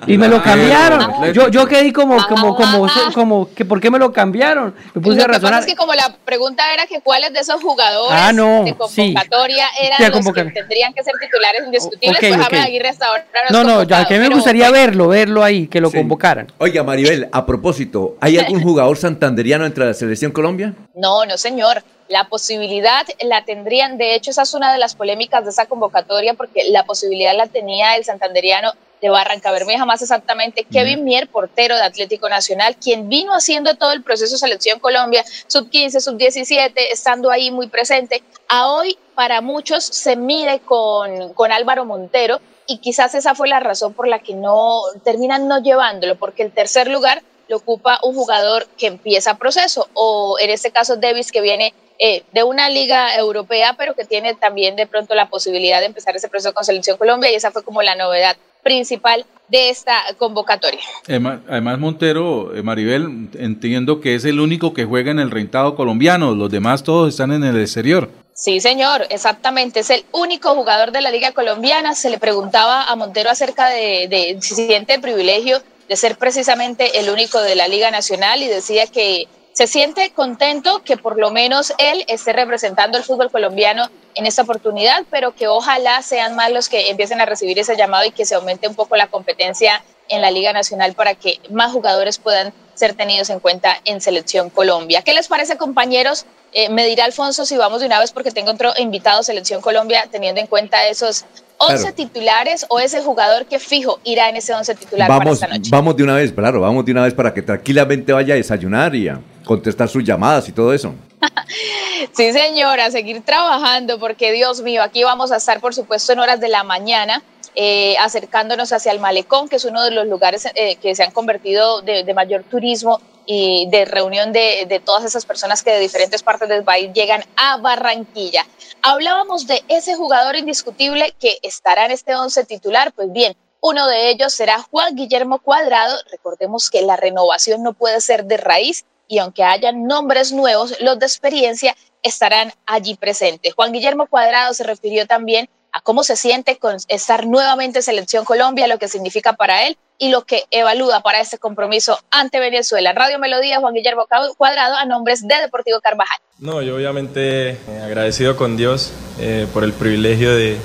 Y 0.06 0.18
me 0.18 0.28
lo 0.28 0.42
cambiaron. 0.42 1.32
Yo, 1.32 1.48
yo 1.48 1.66
quedé 1.66 1.92
como, 1.94 2.16
como, 2.26 2.54
como, 2.54 2.86
como, 3.14 3.54
que 3.54 3.64
¿por 3.64 3.80
qué 3.80 3.90
me 3.90 3.98
lo 3.98 4.12
cambiaron? 4.12 4.74
Me 4.94 5.00
puse 5.00 5.16
Lo 5.16 5.22
a 5.22 5.26
que 5.26 5.32
pasa 5.32 5.38
razonar. 5.40 5.60
es 5.60 5.66
que 5.66 5.76
como 5.76 5.94
la 5.94 6.14
pregunta 6.26 6.62
era 6.74 6.86
que 6.86 7.00
cuáles 7.00 7.32
de 7.32 7.40
esos 7.40 7.62
jugadores 7.62 8.12
Ah, 8.20 8.32
no, 8.34 8.64
de 8.64 8.74
sí. 8.90 9.14
convocatoria 9.14 9.66
eran 9.80 10.12
los 10.12 10.32
que 10.34 10.44
tendrían 10.44 10.92
que 10.92 11.02
ser 11.02 11.14
titulares 11.18 11.62
indiscutibles, 11.64 12.18
ok, 12.18 12.20
pues 12.20 12.34
ok. 12.34 12.46
James 12.50 12.66
Aguirre 12.66 12.88
hasta 12.90 13.06
ahora 13.06 13.24
no, 13.50 13.64
No, 13.64 13.82
ya 13.84 14.04
que 14.06 14.18
me 14.18 14.24
pero 14.26 14.36
gustaría 14.36 14.70
verlo, 14.70 15.08
verlo 15.08 15.42
ahí, 15.42 15.68
que 15.68 15.80
lo 15.80 15.90
convocaran. 15.90 16.48
Oiga, 16.58 16.82
Maribel, 16.82 17.28
a 17.32 17.46
propósito, 17.46 18.16
¿hay 18.20 18.36
algún 18.38 18.62
jugador 18.62 18.98
santanderiano 18.98 19.64
entre 19.64 19.86
la 19.86 19.94
selección 19.94 20.32
Colombia? 20.32 20.74
No, 20.94 21.24
no, 21.24 21.38
señor. 21.38 21.82
La 22.08 22.24
posibilidad 22.24 23.06
la 23.22 23.44
tendrían, 23.44 23.96
de 23.96 24.16
hecho, 24.16 24.32
esa 24.32 24.42
es 24.42 24.52
una 24.52 24.72
de 24.72 24.78
las 24.80 24.96
polémicas 24.96 25.44
de 25.44 25.50
esa 25.50 25.66
convocatoria, 25.66 26.34
porque 26.34 26.64
la 26.70 26.84
posibilidad 26.84 27.34
la 27.36 27.46
tenía 27.46 27.94
el 27.96 28.04
santanderiano 28.04 28.72
de 29.00 29.08
Barranca 29.08 29.50
Bermeja, 29.50 29.84
más 29.84 30.02
exactamente 30.02 30.64
Kevin 30.64 31.04
Mier, 31.04 31.28
portero 31.28 31.76
de 31.76 31.82
Atlético 31.82 32.28
Nacional, 32.28 32.76
quien 32.76 33.08
vino 33.08 33.32
haciendo 33.32 33.74
todo 33.76 33.92
el 33.92 34.02
proceso 34.02 34.36
Selección 34.36 34.78
Colombia, 34.78 35.24
sub 35.46 35.70
15, 35.70 36.00
sub 36.00 36.16
17, 36.16 36.92
estando 36.92 37.30
ahí 37.30 37.50
muy 37.50 37.68
presente. 37.68 38.22
A 38.48 38.70
hoy, 38.70 38.98
para 39.14 39.40
muchos, 39.40 39.84
se 39.84 40.16
mide 40.16 40.60
con, 40.60 41.32
con 41.34 41.52
Álvaro 41.52 41.84
Montero, 41.84 42.40
y 42.66 42.78
quizás 42.78 43.14
esa 43.14 43.34
fue 43.34 43.48
la 43.48 43.58
razón 43.58 43.94
por 43.94 44.06
la 44.06 44.20
que 44.20 44.34
no 44.34 44.82
terminan 45.02 45.48
no 45.48 45.60
llevándolo, 45.60 46.16
porque 46.16 46.42
el 46.42 46.52
tercer 46.52 46.88
lugar 46.88 47.22
lo 47.48 47.56
ocupa 47.56 47.98
un 48.04 48.14
jugador 48.14 48.68
que 48.78 48.86
empieza 48.86 49.36
proceso, 49.38 49.88
o 49.94 50.36
en 50.38 50.50
este 50.50 50.70
caso 50.70 50.96
Davis, 50.96 51.32
que 51.32 51.40
viene 51.40 51.74
eh, 51.98 52.22
de 52.32 52.44
una 52.44 52.68
liga 52.68 53.16
europea, 53.16 53.74
pero 53.76 53.94
que 53.94 54.04
tiene 54.04 54.34
también 54.34 54.76
de 54.76 54.86
pronto 54.86 55.14
la 55.14 55.28
posibilidad 55.28 55.80
de 55.80 55.86
empezar 55.86 56.14
ese 56.14 56.28
proceso 56.28 56.54
con 56.54 56.64
Selección 56.64 56.96
Colombia, 56.96 57.30
y 57.30 57.34
esa 57.34 57.50
fue 57.50 57.64
como 57.64 57.82
la 57.82 57.96
novedad 57.96 58.36
principal 58.62 59.24
de 59.48 59.70
esta 59.70 59.96
convocatoria. 60.16 60.80
Además, 61.08 61.78
Montero, 61.78 62.54
eh, 62.54 62.62
Maribel, 62.62 63.28
entiendo 63.38 64.00
que 64.00 64.14
es 64.14 64.24
el 64.24 64.40
único 64.40 64.72
que 64.72 64.84
juega 64.84 65.10
en 65.10 65.18
el 65.18 65.30
rentado 65.30 65.74
colombiano, 65.74 66.34
los 66.34 66.50
demás 66.50 66.84
todos 66.84 67.08
están 67.08 67.32
en 67.32 67.44
el 67.44 67.60
exterior. 67.60 68.08
Sí, 68.32 68.60
señor, 68.60 69.06
exactamente. 69.10 69.80
Es 69.80 69.90
el 69.90 70.04
único 70.12 70.54
jugador 70.54 70.92
de 70.92 71.02
la 71.02 71.10
Liga 71.10 71.32
Colombiana. 71.32 71.94
Se 71.94 72.08
le 72.08 72.18
preguntaba 72.18 72.84
a 72.84 72.96
Montero 72.96 73.28
acerca 73.28 73.68
de, 73.68 74.06
de 74.08 74.38
si 74.40 74.54
siente 74.54 74.94
el 74.94 75.02
privilegio 75.02 75.60
de 75.90 75.96
ser 75.96 76.16
precisamente 76.16 77.00
el 77.00 77.10
único 77.10 77.40
de 77.42 77.56
la 77.56 77.68
Liga 77.68 77.90
Nacional 77.90 78.42
y 78.42 78.46
decía 78.46 78.86
que 78.86 79.26
se 79.60 79.66
siente 79.66 80.10
contento 80.14 80.82
que 80.84 80.96
por 80.96 81.18
lo 81.18 81.30
menos 81.30 81.74
él 81.76 82.02
esté 82.08 82.32
representando 82.32 82.96
el 82.96 83.04
fútbol 83.04 83.30
colombiano 83.30 83.90
en 84.14 84.24
esta 84.24 84.40
oportunidad, 84.40 85.04
pero 85.10 85.34
que 85.34 85.48
ojalá 85.48 86.00
sean 86.00 86.34
más 86.34 86.50
los 86.50 86.70
que 86.70 86.88
empiecen 86.88 87.20
a 87.20 87.26
recibir 87.26 87.58
ese 87.58 87.76
llamado 87.76 88.06
y 88.06 88.10
que 88.10 88.24
se 88.24 88.34
aumente 88.34 88.68
un 88.68 88.74
poco 88.74 88.96
la 88.96 89.08
competencia 89.08 89.84
en 90.08 90.22
la 90.22 90.30
Liga 90.30 90.54
Nacional 90.54 90.94
para 90.94 91.14
que 91.14 91.40
más 91.50 91.72
jugadores 91.72 92.16
puedan 92.16 92.54
ser 92.72 92.94
tenidos 92.94 93.28
en 93.28 93.38
cuenta 93.38 93.76
en 93.84 94.00
Selección 94.00 94.48
Colombia. 94.48 95.02
¿Qué 95.02 95.12
les 95.12 95.28
parece, 95.28 95.58
compañeros? 95.58 96.24
Eh, 96.52 96.70
me 96.70 96.86
dirá 96.86 97.04
Alfonso 97.04 97.44
si 97.44 97.58
vamos 97.58 97.80
de 97.80 97.86
una 97.86 98.00
vez 98.00 98.12
porque 98.12 98.30
tengo 98.30 98.52
otro 98.52 98.72
invitado 98.78 99.22
Selección 99.22 99.60
Colombia 99.60 100.08
teniendo 100.10 100.40
en 100.40 100.46
cuenta 100.46 100.88
esos 100.88 101.26
11 101.60 101.92
titulares 101.92 102.64
o 102.70 102.80
ese 102.80 103.02
jugador 103.02 103.44
que 103.44 103.58
fijo 103.58 104.00
irá 104.02 104.30
en 104.30 104.36
ese 104.36 104.54
11 104.54 104.74
titular 104.76 105.08
vamos, 105.08 105.24
para 105.24 105.34
esta 105.34 105.46
noche. 105.48 105.70
Vamos 105.70 105.94
de 105.94 106.02
una 106.02 106.14
vez, 106.14 106.32
claro, 106.32 106.60
vamos 106.60 106.86
de 106.86 106.92
una 106.92 107.02
vez 107.02 107.12
para 107.12 107.34
que 107.34 107.42
tranquilamente 107.42 108.12
vaya 108.14 108.32
a 108.32 108.36
desayunar 108.38 108.94
y 108.94 109.08
a 109.08 109.20
contestar 109.44 109.88
sus 109.88 110.02
llamadas 110.02 110.48
y 110.48 110.52
todo 110.52 110.72
eso. 110.72 110.94
sí, 112.12 112.32
señora, 112.32 112.90
seguir 112.90 113.22
trabajando 113.22 113.98
porque 113.98 114.32
Dios 114.32 114.62
mío, 114.62 114.82
aquí 114.82 115.04
vamos 115.04 115.32
a 115.32 115.36
estar 115.36 115.60
por 115.60 115.74
supuesto 115.74 116.14
en 116.14 116.20
horas 116.20 116.40
de 116.40 116.48
la 116.48 116.64
mañana. 116.64 117.22
Eh, 117.56 117.96
acercándonos 117.98 118.72
hacia 118.72 118.92
el 118.92 119.00
malecón, 119.00 119.48
que 119.48 119.56
es 119.56 119.64
uno 119.64 119.82
de 119.82 119.90
los 119.90 120.06
lugares 120.06 120.46
eh, 120.54 120.76
que 120.76 120.94
se 120.94 121.02
han 121.02 121.10
convertido 121.10 121.82
de, 121.82 122.04
de, 122.04 122.14
mayor 122.14 122.44
turismo 122.44 123.00
y 123.32 123.68
de 123.70 123.84
reunión 123.84 124.32
de, 124.32 124.66
de, 124.66 124.80
todas 124.80 125.04
esas 125.04 125.24
personas 125.24 125.62
que 125.62 125.70
de 125.70 125.78
diferentes 125.78 126.20
partes 126.20 126.48
del 126.48 126.64
país 126.64 126.90
llegan 126.92 127.24
a 127.36 127.58
Barranquilla. 127.58 128.44
Hablábamos 128.82 129.46
de 129.46 129.62
ese 129.68 129.94
jugador 129.94 130.34
indiscutible 130.34 131.14
que 131.20 131.38
estará 131.44 131.84
en 131.84 131.92
este 131.92 132.16
once 132.16 132.44
titular, 132.44 132.92
pues 132.92 133.12
bien, 133.12 133.36
uno 133.60 133.86
de 133.86 134.10
ellos 134.10 134.34
será 134.34 134.58
Juan 134.58 134.96
Guillermo 134.96 135.38
Cuadrado. 135.38 135.96
Recordemos 136.10 136.70
que 136.70 136.82
la 136.82 136.96
renovación 136.96 137.62
no 137.62 137.72
puede 137.72 138.00
ser 138.00 138.24
de 138.24 138.36
raíz 138.36 138.84
y 139.06 139.18
aunque 139.18 139.44
hayan 139.44 139.84
nombres 139.86 140.32
nuevos, 140.32 140.74
los 140.80 140.98
de 140.98 141.06
experiencia 141.06 141.76
estarán 142.02 142.52
allí 142.66 142.96
presentes. 142.96 143.54
Juan 143.54 143.70
Guillermo 143.70 144.08
Cuadrado 144.08 144.54
se 144.54 144.64
refirió 144.64 145.06
también 145.06 145.48
a 145.70 145.80
cómo 145.80 146.02
se 146.02 146.16
siente 146.16 146.58
con 146.58 146.78
estar 146.88 147.28
nuevamente 147.28 147.78
en 147.78 147.84
Selección 147.84 148.24
Colombia, 148.24 148.66
lo 148.66 148.80
que 148.80 148.88
significa 148.88 149.34
para 149.34 149.68
él 149.68 149.78
y 150.00 150.08
lo 150.08 150.24
que 150.24 150.46
evalúa 150.50 151.02
para 151.02 151.20
este 151.20 151.36
compromiso 151.36 152.00
ante 152.10 152.40
Venezuela. 152.40 152.94
Radio 152.94 153.18
Melodía, 153.18 153.60
Juan 153.60 153.74
Guillermo 153.74 154.06
Cuadrado, 154.36 154.74
a 154.76 154.86
nombres 154.86 155.28
de 155.28 155.34
Deportivo 155.36 155.78
Carvajal. 155.82 156.16
No, 156.38 156.62
yo 156.62 156.76
obviamente 156.76 157.50
eh, 157.50 157.82
agradecido 157.84 158.34
con 158.34 158.56
Dios 158.56 158.92
eh, 159.20 159.46
por 159.52 159.62
el 159.62 159.74
privilegio 159.74 160.34
de, 160.34 160.58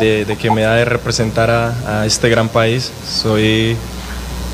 de, 0.00 0.38
que 0.40 0.50
me 0.50 0.62
da 0.62 0.74
de 0.74 0.86
representar 0.86 1.50
a, 1.50 2.06
este 2.06 2.30
gran 2.30 2.48
país. 2.48 2.90
Soy 3.06 3.76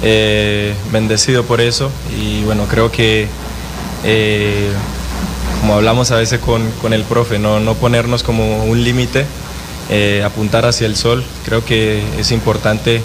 eh, 0.02 0.74
bendecido 0.90 1.44
por 1.44 1.60
eso 1.60 1.88
y 2.18 2.42
bueno, 2.42 2.66
creo 2.68 2.90
que 2.90 3.28
como 5.60 5.74
hablamos 5.74 6.10
a 6.10 6.16
veces 6.16 6.40
con, 6.40 6.68
con 6.82 6.92
el 6.92 7.04
profe, 7.04 7.38
no, 7.38 7.60
no 7.60 7.74
ponernos 7.76 8.24
como 8.24 8.64
un 8.64 8.82
límite, 8.82 9.24
apuntar 10.24 10.66
hacia 10.66 10.88
el 10.88 10.96
sol. 10.96 11.22
Creo 11.44 11.64
que 11.64 12.02
es 12.18 12.32
importante 12.32 13.00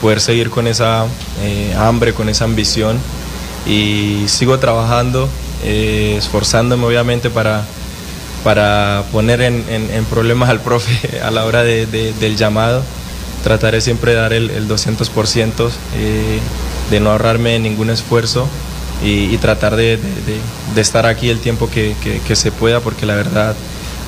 poder 0.00 0.20
seguir 0.20 0.50
con 0.50 0.66
esa 0.66 1.06
eh, 1.42 1.74
hambre, 1.78 2.14
con 2.14 2.28
esa 2.28 2.44
ambición 2.44 2.98
y 3.66 4.24
sigo 4.28 4.58
trabajando, 4.58 5.28
eh, 5.64 6.14
esforzándome 6.18 6.86
obviamente 6.86 7.30
para, 7.30 7.64
para 8.44 9.04
poner 9.12 9.40
en, 9.40 10.04
problemas 10.10 10.48
al 10.48 10.60
profe 10.60 11.20
a 11.22 11.30
la 11.30 11.44
hora 11.44 11.62
de, 11.62 11.86
de, 11.86 12.12
del 12.14 12.36
llamado. 12.36 12.82
Trataré 13.42 13.80
siempre 13.80 14.12
de 14.12 14.18
dar 14.18 14.32
el, 14.32 14.50
el 14.50 14.68
200%, 14.68 15.70
de 16.90 17.00
no 17.00 17.10
ahorrarme 17.10 17.58
ningún 17.58 17.90
esfuerzo 17.90 18.48
y, 19.02 19.36
tratar 19.38 19.76
de, 19.76 19.96
de, 20.74 20.80
estar 20.80 21.06
aquí 21.06 21.28
el 21.28 21.38
tiempo 21.38 21.70
que, 21.70 21.94
que, 22.02 22.20
que 22.20 22.36
se 22.36 22.50
pueda, 22.50 22.80
porque 22.80 23.06
la 23.06 23.14
verdad 23.14 23.54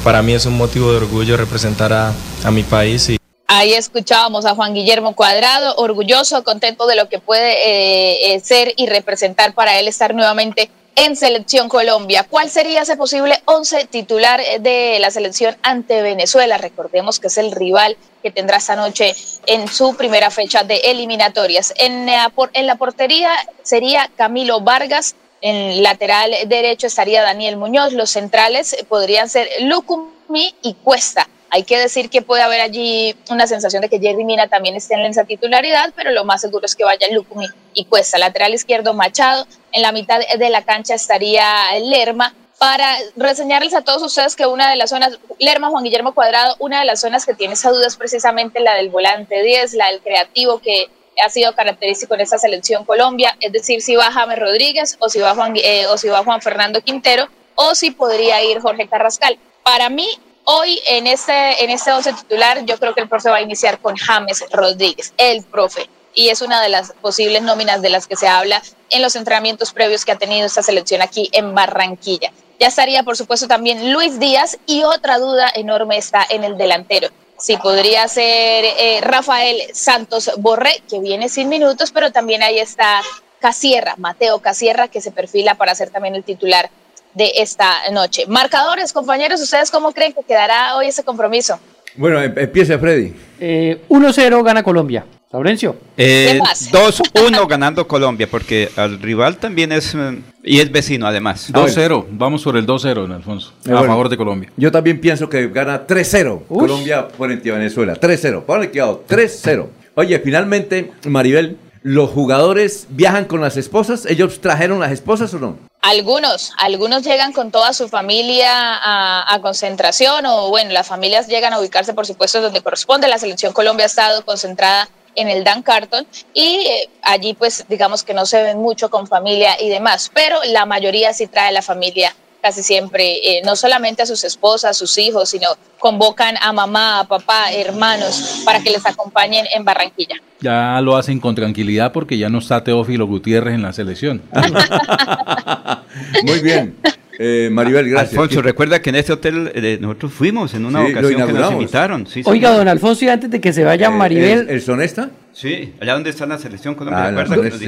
para 0.03 0.23
mí 0.23 0.33
es 0.33 0.47
un 0.47 0.57
motivo 0.57 0.91
de 0.91 0.97
orgullo 0.97 1.37
representar 1.37 1.93
a, 1.93 2.13
a 2.45 2.51
mi 2.51 2.63
país. 2.63 3.11
Y... 3.11 3.20
Ahí 3.53 3.75
escuchábamos 3.75 4.47
a 4.47 4.55
Juan 4.55 4.75
Guillermo 4.75 5.17
Cuadrado, 5.17 5.75
orgulloso, 5.75 6.45
contento 6.45 6.87
de 6.87 6.95
lo 6.95 7.09
que 7.09 7.19
puede 7.19 7.51
eh, 7.51 8.35
eh, 8.35 8.39
ser 8.39 8.73
y 8.77 8.87
representar 8.87 9.55
para 9.55 9.81
él 9.81 9.89
estar 9.89 10.15
nuevamente 10.15 10.71
en 10.95 11.17
Selección 11.17 11.69
Colombia. 11.69 12.25
¿Cuál 12.31 12.49
sería 12.49 12.83
ese 12.83 12.95
posible 12.97 13.43
11 13.47 13.87
titular 13.87 14.41
de 14.61 14.99
la 15.01 15.11
selección 15.11 15.57
ante 15.63 16.01
Venezuela? 16.01 16.59
Recordemos 16.59 17.19
que 17.19 17.27
es 17.27 17.39
el 17.39 17.51
rival 17.51 17.97
que 18.23 18.31
tendrá 18.31 18.59
esta 18.59 18.77
noche 18.77 19.17
en 19.47 19.67
su 19.67 19.97
primera 19.97 20.31
fecha 20.31 20.63
de 20.63 20.77
eliminatorias. 20.85 21.75
En, 21.77 22.09
en 22.09 22.67
la 22.69 22.77
portería 22.77 23.33
sería 23.65 24.09
Camilo 24.15 24.61
Vargas, 24.61 25.17
en 25.41 25.83
lateral 25.83 26.33
derecho 26.47 26.87
estaría 26.87 27.23
Daniel 27.23 27.57
Muñoz. 27.57 27.95
Los 27.95 28.11
centrales 28.11 28.77
podrían 28.89 29.29
ser 29.29 29.49
Lucumi 29.63 30.55
y 30.63 30.75
Cuesta. 30.75 31.27
Hay 31.51 31.65
que 31.65 31.79
decir 31.79 32.11
que 32.11 32.23
puede 32.23 32.43
haber 32.43 32.61
allí 32.61 33.17
una 33.29 33.47
sensación 33.47 33.83
de 33.83 33.89
que 33.89 33.99
Jerry 33.99 34.25
Mina 34.25 34.47
también 34.47 34.77
esté 34.77 34.95
en 34.95 35.01
esa 35.01 35.25
titularidad, 35.25 35.93
pero 35.97 36.13
lo 36.13 36.25
más 36.25 36.41
seguro 36.41 36.65
es 36.65 36.77
que 36.77 36.85
vaya 36.85 37.09
Lucumi 37.13 37.47
y 37.75 37.87
Cuesta. 37.87 38.19
Lateral 38.19 38.55
izquierdo 38.55 38.95
Machado. 38.95 39.47
En 39.73 39.83
la 39.83 39.91
mitad 39.91 40.21
de 40.21 40.51
la 40.51 40.63
cancha 40.63 40.95
estaría 40.95 41.45
Lerma. 41.83 42.35
Para 42.59 42.95
reseñarles 43.17 43.75
a 43.75 43.81
todos 43.81 44.03
ustedes 44.03 44.37
que 44.37 44.47
una 44.47 44.71
de 44.71 44.77
las 44.77 44.91
zonas, 44.91 45.19
Lerma 45.39 45.71
Juan 45.71 45.83
Guillermo 45.83 46.13
Cuadrado, 46.13 46.57
una 46.59 46.81
de 46.81 46.85
las 46.85 47.01
zonas 47.01 47.25
que 47.25 47.35
tiene 47.35 47.55
esa 47.55 47.71
duda 47.71 47.87
es 47.87 47.97
precisamente 47.97 48.61
la 48.61 48.75
del 48.75 48.91
volante 48.91 49.43
10, 49.43 49.75
la 49.75 49.87
del 49.91 50.01
creativo 50.03 50.61
que 50.61 50.89
ha 51.25 51.31
sido 51.31 51.55
característico 51.55 52.15
en 52.15 52.21
esta 52.21 52.39
selección 52.39 52.85
Colombia, 52.85 53.37
es 53.41 53.53
decir, 53.53 53.83
si 53.83 53.97
va 53.97 54.13
James 54.13 54.39
Rodríguez 54.39 54.97
o 55.01 55.09
si 55.09 55.21
va 55.21 55.35
Juan, 55.35 55.55
eh, 55.57 55.87
o 55.87 55.97
si 55.97 56.09
va 56.09 56.23
Juan 56.23 56.41
Fernando 56.41 56.81
Quintero 56.81 57.29
o 57.55 57.75
si 57.75 57.91
podría 57.91 58.43
ir 58.45 58.61
Jorge 58.61 58.89
Carrascal. 58.89 59.39
Para 59.63 59.89
mí, 59.89 60.09
hoy 60.53 60.81
en 60.87 61.07
este, 61.07 61.65
en 61.65 61.71
este 61.71 61.93
11 61.93 62.13
titular, 62.15 62.65
yo 62.65 62.77
creo 62.79 62.95
que 62.95 63.01
el 63.01 63.09
profe 63.09 63.31
va 63.31 63.37
a 63.37 63.43
iniciar 63.43 63.79
con 63.79 63.97
James 63.97 64.45
Rodríguez, 64.51 65.13
el 65.17 65.45
profe. 65.45 65.89
Y 66.13 66.29
es 66.29 66.43
una 66.43 66.61
de 66.61 66.69
las 66.69 66.93
posibles 67.01 67.43
nóminas 67.43 67.83
de 67.83 67.91
las 67.91 68.09
que 68.09 68.17
se 68.17 68.27
habla 68.27 68.61
en 68.91 69.01
los 69.01 69.15
entrenamientos 69.15 69.73
previos 69.73 70.05
que 70.05 70.11
ha 70.13 70.19
tenido 70.19 70.47
esta 70.47 70.63
selección 70.63 71.03
aquí 71.03 71.29
en 71.33 71.55
Barranquilla. 71.55 72.33
Ya 72.59 72.67
estaría, 72.67 73.05
por 73.05 73.17
supuesto, 73.17 73.47
también 73.47 73.93
Luis 73.93 74.19
Díaz 74.19 74.59
y 74.67 74.83
otra 74.83 75.19
duda 75.19 75.51
enorme 75.55 75.97
está 75.97 76.27
en 76.29 76.43
el 76.45 76.59
delantero 76.59 77.11
sí 77.41 77.57
podría 77.57 78.07
ser 78.07 78.65
eh, 78.65 79.01
Rafael 79.01 79.63
Santos 79.73 80.31
Borré, 80.39 80.83
que 80.89 81.01
viene 81.01 81.29
sin 81.29 81.49
minutos, 81.49 81.91
pero 81.91 82.13
también 82.13 82.43
ahí 82.43 82.59
está 82.59 83.01
Casierra, 83.41 83.95
Mateo 83.97 84.41
Casierra, 84.41 84.89
que 84.89 85.01
se 85.01 85.11
perfila 85.11 85.55
para 85.55 85.75
ser 85.75 85.91
también 85.91 86.15
el 86.15 86.23
titular 86.23 86.71
de 87.15 87.33
esta 87.37 87.91
noche. 87.93 88.25
Marcadores, 88.27 88.93
compañeros, 88.93 89.41
¿ustedes 89.41 89.71
cómo 89.71 89.93
creen 89.93 90.13
que 90.13 90.23
quedará 90.23 90.77
hoy 90.77 90.89
ese 90.89 91.05
compromiso? 91.05 91.59
Bueno, 91.97 92.23
em, 92.23 92.33
empieza 92.37 92.79
Freddy. 92.79 93.15
Eh, 93.41 93.83
1-0 93.89 94.43
gana 94.43 94.63
Colombia. 94.63 95.05
Laurencio. 95.33 95.77
Eh, 95.97 96.41
2-1 96.73 97.47
ganando 97.49 97.87
Colombia, 97.87 98.27
porque 98.29 98.69
al 98.75 99.01
rival 99.01 99.37
también 99.37 99.71
es. 99.71 99.97
Y 100.43 100.59
es 100.59 100.73
vecino, 100.73 101.07
además. 101.07 101.53
2-0. 101.53 102.07
Vamos 102.11 102.43
sobre 102.43 102.59
el 102.59 102.67
2-0, 102.67 103.15
Alfonso. 103.15 103.53
Eh, 103.65 103.71
a 103.71 103.75
bueno, 103.75 103.87
favor 103.87 104.09
de 104.09 104.17
Colombia. 104.17 104.51
Yo 104.57 104.73
también 104.73 105.01
pienso 105.01 105.29
que 105.29 105.47
gana 105.49 105.87
3-0. 105.87 106.47
Colombia 106.49 107.09
frente 107.17 107.49
a 107.51 107.55
Venezuela. 107.55 107.95
3-0. 107.95 108.43
Ponle 108.43 108.71
cuidado. 108.71 109.05
3-0. 109.09 109.69
Oye, 109.95 110.19
finalmente, 110.19 110.93
Maribel, 111.07 111.57
¿los 111.83 112.11
jugadores 112.11 112.87
viajan 112.91 113.25
con 113.25 113.41
las 113.41 113.57
esposas? 113.57 114.07
¿Ellos 114.07 114.41
trajeron 114.41 114.81
las 114.81 114.93
esposas 114.93 115.33
o 115.35 115.39
no? 115.39 115.59
Algunos, 115.83 116.53
algunos 116.59 117.03
llegan 117.03 117.33
con 117.33 117.51
toda 117.51 117.73
su 117.73 117.89
familia 117.89 118.51
a, 118.53 119.39
concentración 119.41 120.27
o 120.27 120.51
bueno, 120.51 120.73
las 120.73 120.87
familias 120.87 121.27
llegan 121.27 121.55
a 121.55 121.59
ubicarse 121.59 121.95
por 121.95 122.07
supuesto 122.07 122.43
donde 122.43 122.63
corresponde. 122.63 123.09
La 123.09 123.19
selección 123.19 123.55
Colombia 123.55 123.85
ha 123.85 123.87
estado 123.87 124.25
concentrada 124.25 124.89
en 125.15 125.29
el 125.29 125.43
Dan 125.43 125.63
Carton 125.63 126.07
y 126.35 126.67
eh, 126.67 126.91
allí 127.03 127.35
pues 127.35 127.65
digamos 127.69 128.05
que 128.05 128.15
no 128.15 128.27
se 128.27 128.43
ven 128.43 128.59
mucho 128.59 128.91
con 128.91 129.07
familia 129.07 129.61
y 129.61 129.71
demás, 129.71 130.11
pero 130.13 130.39
la 130.45 130.67
mayoría 130.67 131.15
sí 131.15 131.27
trae 131.27 131.51
la 131.51 131.63
familia 131.63 132.15
casi 132.41 132.63
siempre, 132.63 133.39
eh, 133.39 133.43
no 133.45 133.57
solamente 133.57 134.03
a 134.03 134.07
sus 134.07 134.25
esposas, 134.25 134.71
a 134.71 134.75
sus 134.75 134.97
hijos, 134.99 135.31
sino 135.31 135.49
convocan 135.79 136.37
a 136.41 136.53
mamá, 136.53 137.01
a 137.01 137.05
papá, 137.05 137.53
hermanos 137.53 138.43
para 138.45 138.61
que 138.61 138.71
les 138.71 138.85
acompañen 138.87 139.47
en 139.55 139.65
Barranquilla. 139.65 140.17
Ya 140.41 140.81
lo 140.81 140.97
hacen 140.97 141.21
con 141.21 141.35
tranquilidad 141.35 141.93
porque 141.93 142.17
ya 142.17 142.29
no 142.29 142.39
está 142.39 142.65
Teófilo 142.65 143.07
Gutiérrez 143.07 143.55
en 143.55 143.63
la 143.63 143.73
selección. 143.73 144.23
Muy 146.25 146.41
bien. 146.41 146.77
Eh, 147.23 147.51
Maribel, 147.53 147.87
gracias. 147.91 148.13
Alfonso, 148.15 148.41
recuerda 148.41 148.81
que 148.81 148.89
en 148.89 148.97
este 148.97 149.13
hotel 149.13 149.53
eh, 149.55 149.77
nosotros 149.79 150.11
fuimos 150.15 150.55
en 150.55 150.65
una 150.65 150.87
Sí, 150.87 150.93
ocasión 150.93 151.27
que 151.27 151.33
nos 151.35 151.53
invitaron. 151.53 152.07
Sí, 152.07 152.23
Oiga, 152.25 152.49
señor. 152.49 152.61
don 152.61 152.69
Alfonso, 152.69 153.05
y 153.05 153.09
antes 153.09 153.31
de 153.31 153.41
que 153.43 153.53
se 153.53 153.63
vaya 153.63 153.89
Eh, 153.89 153.91
Maribel, 153.91 154.39
¿El, 154.41 154.49
el 154.49 154.63
sonesta? 154.63 155.11
Sí, 155.35 155.75
allá 155.83 155.93
donde 155.93 156.09
está 156.09 156.25
la 156.25 156.39
selección 156.39 156.75
Colombia. 156.75 157.05
Ah, 157.09 157.11
¿recuerda 157.11 157.37
nos 157.51 157.59
sí. 157.59 157.67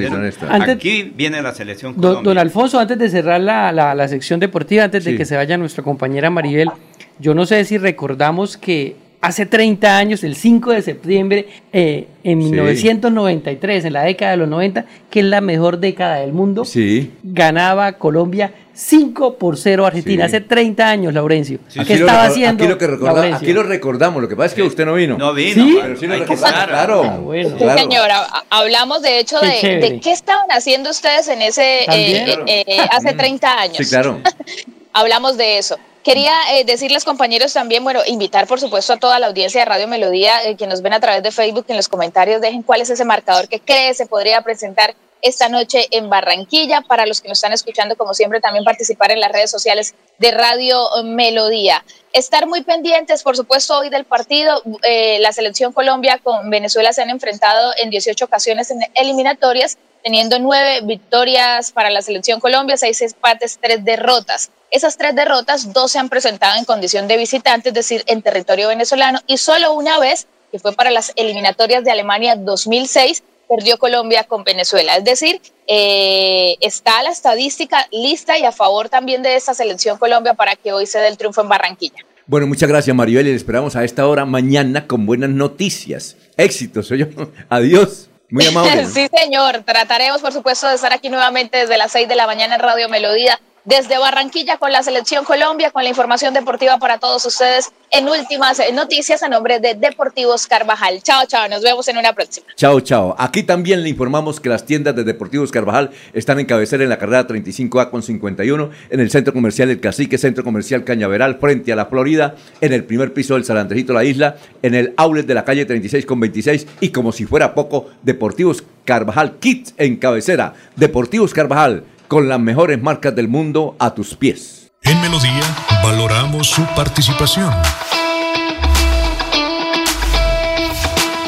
Antes- 0.49 0.77
Aquí 0.77 1.13
viene 1.15 1.43
la 1.43 1.53
selección 1.53 1.93
don, 1.93 2.01
Colombia. 2.01 2.23
don 2.31 2.39
Alfonso, 2.39 2.79
antes 2.81 2.99
de 2.99 3.11
cerrar 3.11 3.43
la, 3.43 3.73
la- 3.73 3.95
la 3.95 4.09
sección 4.09 4.41
deportiva, 4.41 4.85
antes 4.85 5.05
de 5.05 5.17
que 5.17 5.27
se 5.27 5.37
vaya 5.37 5.59
nuestra 5.59 5.85
compañera 5.85 6.31
Maribel, 6.31 6.71
yo 7.19 7.35
no 7.35 7.45
sé 7.45 7.63
si 7.67 7.77
recordamos 7.77 8.57
que 8.57 8.97
hace 9.23 9.47
30 9.47 9.97
años, 9.97 10.23
el 10.25 10.35
5 10.37 10.73
de 10.73 10.83
septiembre, 10.83 11.47
eh, 11.73 12.09
en 12.25 12.43
Sí. 12.43 12.49
1993, 12.51 13.85
en 13.87 13.93
la 13.95 14.03
década 14.03 14.33
de 14.33 14.37
los 14.37 14.49
90, 14.49 14.85
que 15.11 15.21
es 15.21 15.27
la 15.27 15.41
mejor 15.41 15.79
década 15.79 16.17
del 16.17 16.33
mundo, 16.33 16.65
Sí. 16.65 17.13
ganaba 17.23 17.93
Colombia 17.95 18.53
5 18.75 19.37
por 19.39 19.57
0 19.59 19.85
a 19.85 19.89
Argentina. 19.89 20.29
Sí. 20.29 20.37
Hace 20.37 20.41
30 20.47 20.89
años, 20.89 21.13
Laurencio. 21.15 21.59
¿Qué 21.73 21.79
lo 21.79 21.83
estaba 22.07 22.25
recor- 22.25 22.31
haciendo? 22.31 22.65
Aquí 22.65 22.73
lo, 22.73 22.79
que 22.79 22.87
recorda- 22.87 23.13
Laurencio? 23.15 23.39
aquí 23.47 23.53
lo 23.53 23.63
recordamos, 23.63 24.23
lo 24.23 24.29
que 24.29 24.35
pasa 24.37 24.47
es 24.49 24.55
que 24.55 24.63
usted 24.63 24.87
no 24.87 24.95
vino. 24.95 25.17
No 25.19 25.33
vino, 25.35 25.55
¿Sí? 25.65 25.79
Pero 25.81 25.97
sí 25.97 26.07
lo 26.07 26.15
hay 26.15 26.21
que 26.21 26.27
recordamos, 26.27 26.51
estar. 26.61 26.69
claro. 26.69 27.03
Ah, 27.05 27.17
bueno. 27.19 27.49
Sí, 27.51 27.55
claro. 27.57 27.79
señora, 27.79 28.17
ha- 28.23 28.45
hablamos 28.51 29.03
de 29.03 29.19
hecho 29.21 29.37
Qué 29.41 29.69
de, 29.79 29.91
de 29.91 30.01
qué 30.01 30.11
estaban 30.13 30.47
haciendo 30.51 30.91
ustedes 30.91 31.29
en 31.29 31.43
ese 31.43 31.85
eh, 31.85 32.35
eh, 32.47 32.65
eh, 32.67 32.77
hace 32.91 33.13
30 33.13 33.61
años. 33.61 33.77
Sí, 33.77 33.85
claro. 33.85 34.21
Hablamos 34.93 35.37
de 35.37 35.59
eso. 35.59 35.79
Quería 36.03 36.35
eh, 36.55 36.65
decirles, 36.65 37.05
compañeros, 37.05 37.53
también, 37.53 37.85
bueno, 37.85 38.01
invitar, 38.07 38.49
por 38.49 38.59
supuesto, 38.59 38.93
a 38.93 38.97
toda 38.97 39.21
la 39.21 39.29
audiencia 39.29 39.61
de 39.61 39.67
Radio 39.67 39.87
Melodía, 39.87 40.43
eh, 40.45 40.57
que 40.57 40.67
nos 40.67 40.83
ven 40.83 40.93
a 40.95 41.01
través 41.01 41.23
de 41.23 41.31
Facebook, 41.31 41.65
en 41.69 41.77
los 41.77 41.89
comentarios 41.89 42.41
dejen 42.41 42.65
cuál 42.65 42.81
es 42.81 42.91
ese 42.91 43.05
marcador 43.05 43.49
que 43.49 43.61
cree 43.61 43.95
se 43.95 44.07
podría 44.07 44.43
presentar 44.43 44.97
esta 45.23 45.49
noche 45.49 45.87
en 45.93 46.11
Barranquilla. 46.11 46.81
Para 46.81 47.07
los 47.07 47.21
que 47.21 47.29
nos 47.29 47.39
están 47.39 47.53
escuchando, 47.53 47.97
como 47.97 48.15
siempre, 48.15 48.41
también 48.41 48.65
participar 48.65 49.13
en 49.13 49.21
las 49.21 49.31
redes 49.31 49.53
sociales 49.53 49.95
de 50.19 50.33
Radio 50.33 50.81
Melodía. 51.05 51.85
Estar 52.13 52.49
muy 52.49 52.63
pendientes, 52.63 53.23
por 53.23 53.37
supuesto, 53.37 53.79
hoy 53.79 53.89
del 53.89 54.05
partido. 54.05 54.61
Eh, 54.83 55.21
la 55.21 55.33
selección 55.33 55.73
Colombia 55.73 56.19
con 56.19 56.51
Venezuela 56.51 56.93
se 56.93 57.03
han 57.03 57.11
enfrentado 57.11 57.73
en 57.81 57.91
18 57.91 58.25
ocasiones 58.25 58.73
en 58.73 58.81
eliminatorias, 58.95 59.79
teniendo 60.03 60.41
nueve 60.41 60.81
victorias 60.83 61.71
para 61.71 61.91
la 61.91 62.03
selección 62.03 62.41
Colombia, 62.41 62.77
seis 62.77 63.01
empates, 63.03 63.61
tres 63.63 63.85
derrotas. 63.85 64.51
Esas 64.73 64.97
tres 64.97 65.15
derrotas, 65.15 65.75
dos 65.75 65.93
se 65.93 65.99
han 65.99 66.09
presentado 66.09 66.59
en 66.59 66.65
condición 66.65 67.07
de 67.07 67.19
visitante, 67.19 67.69
es 67.69 67.75
decir, 67.75 68.03
en 68.07 68.23
territorio 68.23 68.69
venezolano, 68.69 69.21
y 69.27 69.37
solo 69.37 69.75
una 69.75 69.99
vez, 70.01 70.27
que 70.51 70.59
fue 70.59 70.73
para 70.73 70.91
las 70.91 71.13
eliminatorias 71.15 71.85
de 71.85 71.91
Alemania 71.91 72.37
2006, 72.37 73.23
perdió 73.55 73.77
Colombia 73.77 74.25
con 74.25 74.45
Venezuela. 74.45 74.97
Es 74.97 75.05
decir, 75.05 75.43
eh, 75.67 76.57
está 76.61 77.03
la 77.03 77.11
estadística 77.11 77.87
lista 77.93 78.39
y 78.39 78.45
a 78.47 78.53
favor 78.53 78.89
también 78.89 79.23
de 79.23 79.37
esta 79.37 79.53
selección 79.53 79.99
Colombia 79.99 80.33
para 80.33 80.57
que 80.57 80.73
hoy 80.73 80.87
se 80.87 80.99
dé 80.99 81.09
el 81.09 81.19
triunfo 81.19 81.43
en 81.43 81.51
Barranquilla. 81.51 82.07
Bueno, 82.27 82.47
muchas 82.47 82.69
gracias, 82.69 82.97
Maribel, 82.97 83.27
y 83.27 83.31
le 83.31 83.37
esperamos 83.37 83.77
a 83.77 83.85
esta 83.85 84.07
hora 84.09 84.25
mañana 84.25 84.87
con 84.87 85.05
buenas 85.05 85.29
noticias. 85.29 86.17
Éxitos, 86.39 86.87
soy 86.87 87.01
yo. 87.01 87.07
Adiós. 87.51 88.09
Muy 88.31 88.47
amable. 88.47 88.87
Sí, 88.95 89.07
señor. 89.15 89.65
Trataremos, 89.65 90.23
por 90.23 90.33
supuesto, 90.33 90.67
de 90.67 90.77
estar 90.77 90.95
aquí 90.95 91.11
nuevamente 91.11 91.59
desde 91.59 91.77
las 91.77 91.93
6 91.93 92.09
de 92.09 92.17
la 92.17 92.27
mañana 92.27 92.55
en 92.55 92.61
Radio 92.63 92.89
Melodía, 92.89 93.39
desde 93.65 93.99
Barranquilla 93.99 94.57
con 94.57 94.73
la 94.73 94.83
Selección 94.83 95.25
Colombia, 95.25 95.71
con 95.71 95.83
la 95.83 95.89
información 95.89 96.35
deportiva 96.35 96.79
para 96.79 96.99
todos 96.99 97.25
ustedes 97.25 97.71
en 97.91 98.09
últimas 98.09 98.61
noticias 98.73 99.23
a 99.23 99.29
nombre 99.29 99.61
de 99.61 99.75
Deportivos 99.75 100.47
Carvajal. 100.47 101.03
Chao, 101.03 101.27
chao. 101.27 101.49
Nos 101.49 101.63
vemos 101.63 101.87
en 101.89 101.99
una 101.99 102.13
próxima. 102.13 102.47
Chao, 102.57 102.81
chao. 102.81 103.15
Aquí 103.19 103.43
también 103.43 103.83
le 103.83 103.89
informamos 103.89 104.41
que 104.41 104.49
las 104.49 104.65
tiendas 104.65 104.97
de 104.97 105.05
Deportivos 105.05 105.53
Carvajal 105.53 105.91
están 106.13 106.41
en 106.41 106.47
cabecera 106.47 106.83
en 106.83 106.89
la 106.89 106.99
carrera 106.99 107.27
35A 107.27 107.91
con 107.91 108.03
51, 108.03 108.71
en 108.91 109.01
el 109.01 109.11
Centro 109.11 109.33
Comercial 109.33 109.71
El 109.71 109.81
Cacique, 109.81 110.19
Centro 110.19 110.43
Comercial 110.43 110.85
Cañaveral, 110.85 111.39
frente 111.39 111.73
a 111.73 111.77
la 111.77 111.87
Florida, 111.87 112.35
en 112.61 112.73
el 112.73 112.85
primer 112.85 113.13
piso 113.13 113.35
del 113.35 113.45
Salandrejito 113.45 113.93
La 113.93 114.05
Isla, 114.05 114.37
en 114.63 114.75
el 114.75 114.95
outlet 114.97 115.27
de 115.27 115.35
la 115.35 115.45
calle 115.45 115.67
36 115.67 116.07
con 116.07 116.19
26 116.19 116.67
y 116.81 116.89
como 116.91 117.13
si 117.13 117.27
fuera 117.27 117.55
poco, 117.55 117.91
Deportivos 118.03 118.65
Carvajal 118.85 119.39
Kids 119.39 119.75
en 119.77 119.97
cabecera. 119.97 120.55
Deportivos 120.77 121.35
Carvajal, 121.35 121.85
con 122.13 122.29
las 122.29 122.39
mejores 122.39 122.81
marcas 122.83 123.17
del 123.17 123.27
mundo 123.27 123.75
a 123.79 123.95
tus 123.95 124.15
pies. 124.15 124.71
En 124.83 125.01
Melodía 125.01 125.41
valoramos 125.83 126.47
su 126.47 126.63
participación. 126.77 127.51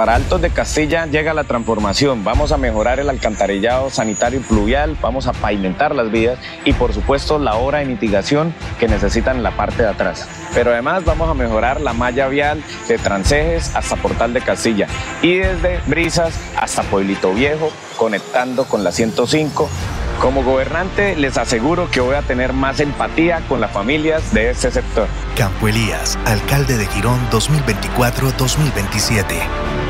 Para 0.00 0.14
Altos 0.14 0.40
de 0.40 0.48
Castilla 0.48 1.04
llega 1.04 1.34
la 1.34 1.44
transformación. 1.44 2.24
Vamos 2.24 2.52
a 2.52 2.56
mejorar 2.56 3.00
el 3.00 3.10
alcantarillado 3.10 3.90
sanitario 3.90 4.40
y 4.40 4.42
pluvial, 4.42 4.96
vamos 4.98 5.26
a 5.26 5.34
pavimentar 5.34 5.94
las 5.94 6.10
vías 6.10 6.38
y 6.64 6.72
por 6.72 6.94
supuesto 6.94 7.38
la 7.38 7.56
obra 7.56 7.80
de 7.80 7.84
mitigación 7.84 8.54
que 8.78 8.88
necesitan 8.88 9.36
en 9.36 9.42
la 9.42 9.50
parte 9.50 9.82
de 9.82 9.90
atrás. 9.90 10.26
Pero 10.54 10.70
además 10.70 11.04
vamos 11.04 11.28
a 11.28 11.34
mejorar 11.34 11.82
la 11.82 11.92
malla 11.92 12.28
vial 12.28 12.64
de 12.88 12.96
Transejes 12.96 13.76
hasta 13.76 13.96
Portal 13.96 14.32
de 14.32 14.40
Castilla 14.40 14.86
y 15.20 15.34
desde 15.34 15.80
Brisas 15.86 16.32
hasta 16.56 16.82
Pueblito 16.82 17.34
Viejo, 17.34 17.70
conectando 17.98 18.64
con 18.64 18.82
la 18.82 18.92
105. 18.92 19.68
Como 20.18 20.42
gobernante 20.42 21.14
les 21.16 21.36
aseguro 21.36 21.90
que 21.90 22.00
voy 22.00 22.14
a 22.14 22.22
tener 22.22 22.54
más 22.54 22.80
empatía 22.80 23.42
con 23.48 23.60
las 23.60 23.70
familias 23.70 24.32
de 24.32 24.48
este 24.50 24.70
sector. 24.70 25.08
Campo 25.36 25.68
Elías, 25.68 26.18
alcalde 26.24 26.78
de 26.78 26.86
Girón 26.86 27.20
2024-2027. 27.30 29.89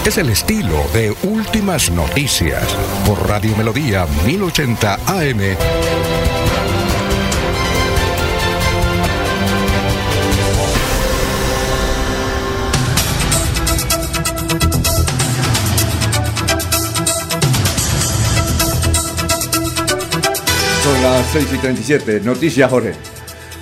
Es 0.08 0.16
el 0.16 0.30
estilo 0.30 0.74
de 0.94 1.14
Últimas 1.24 1.90
Noticias 1.90 2.64
por 3.04 3.28
Radio 3.28 3.54
Melodía 3.58 4.06
1080 4.24 4.94
AM. 4.94 5.40
Son 20.82 21.02
las 21.02 21.26
6 21.32 21.48
y 21.52 21.58
37. 21.58 22.20
Noticias, 22.24 22.70
Jorge. 22.70 22.94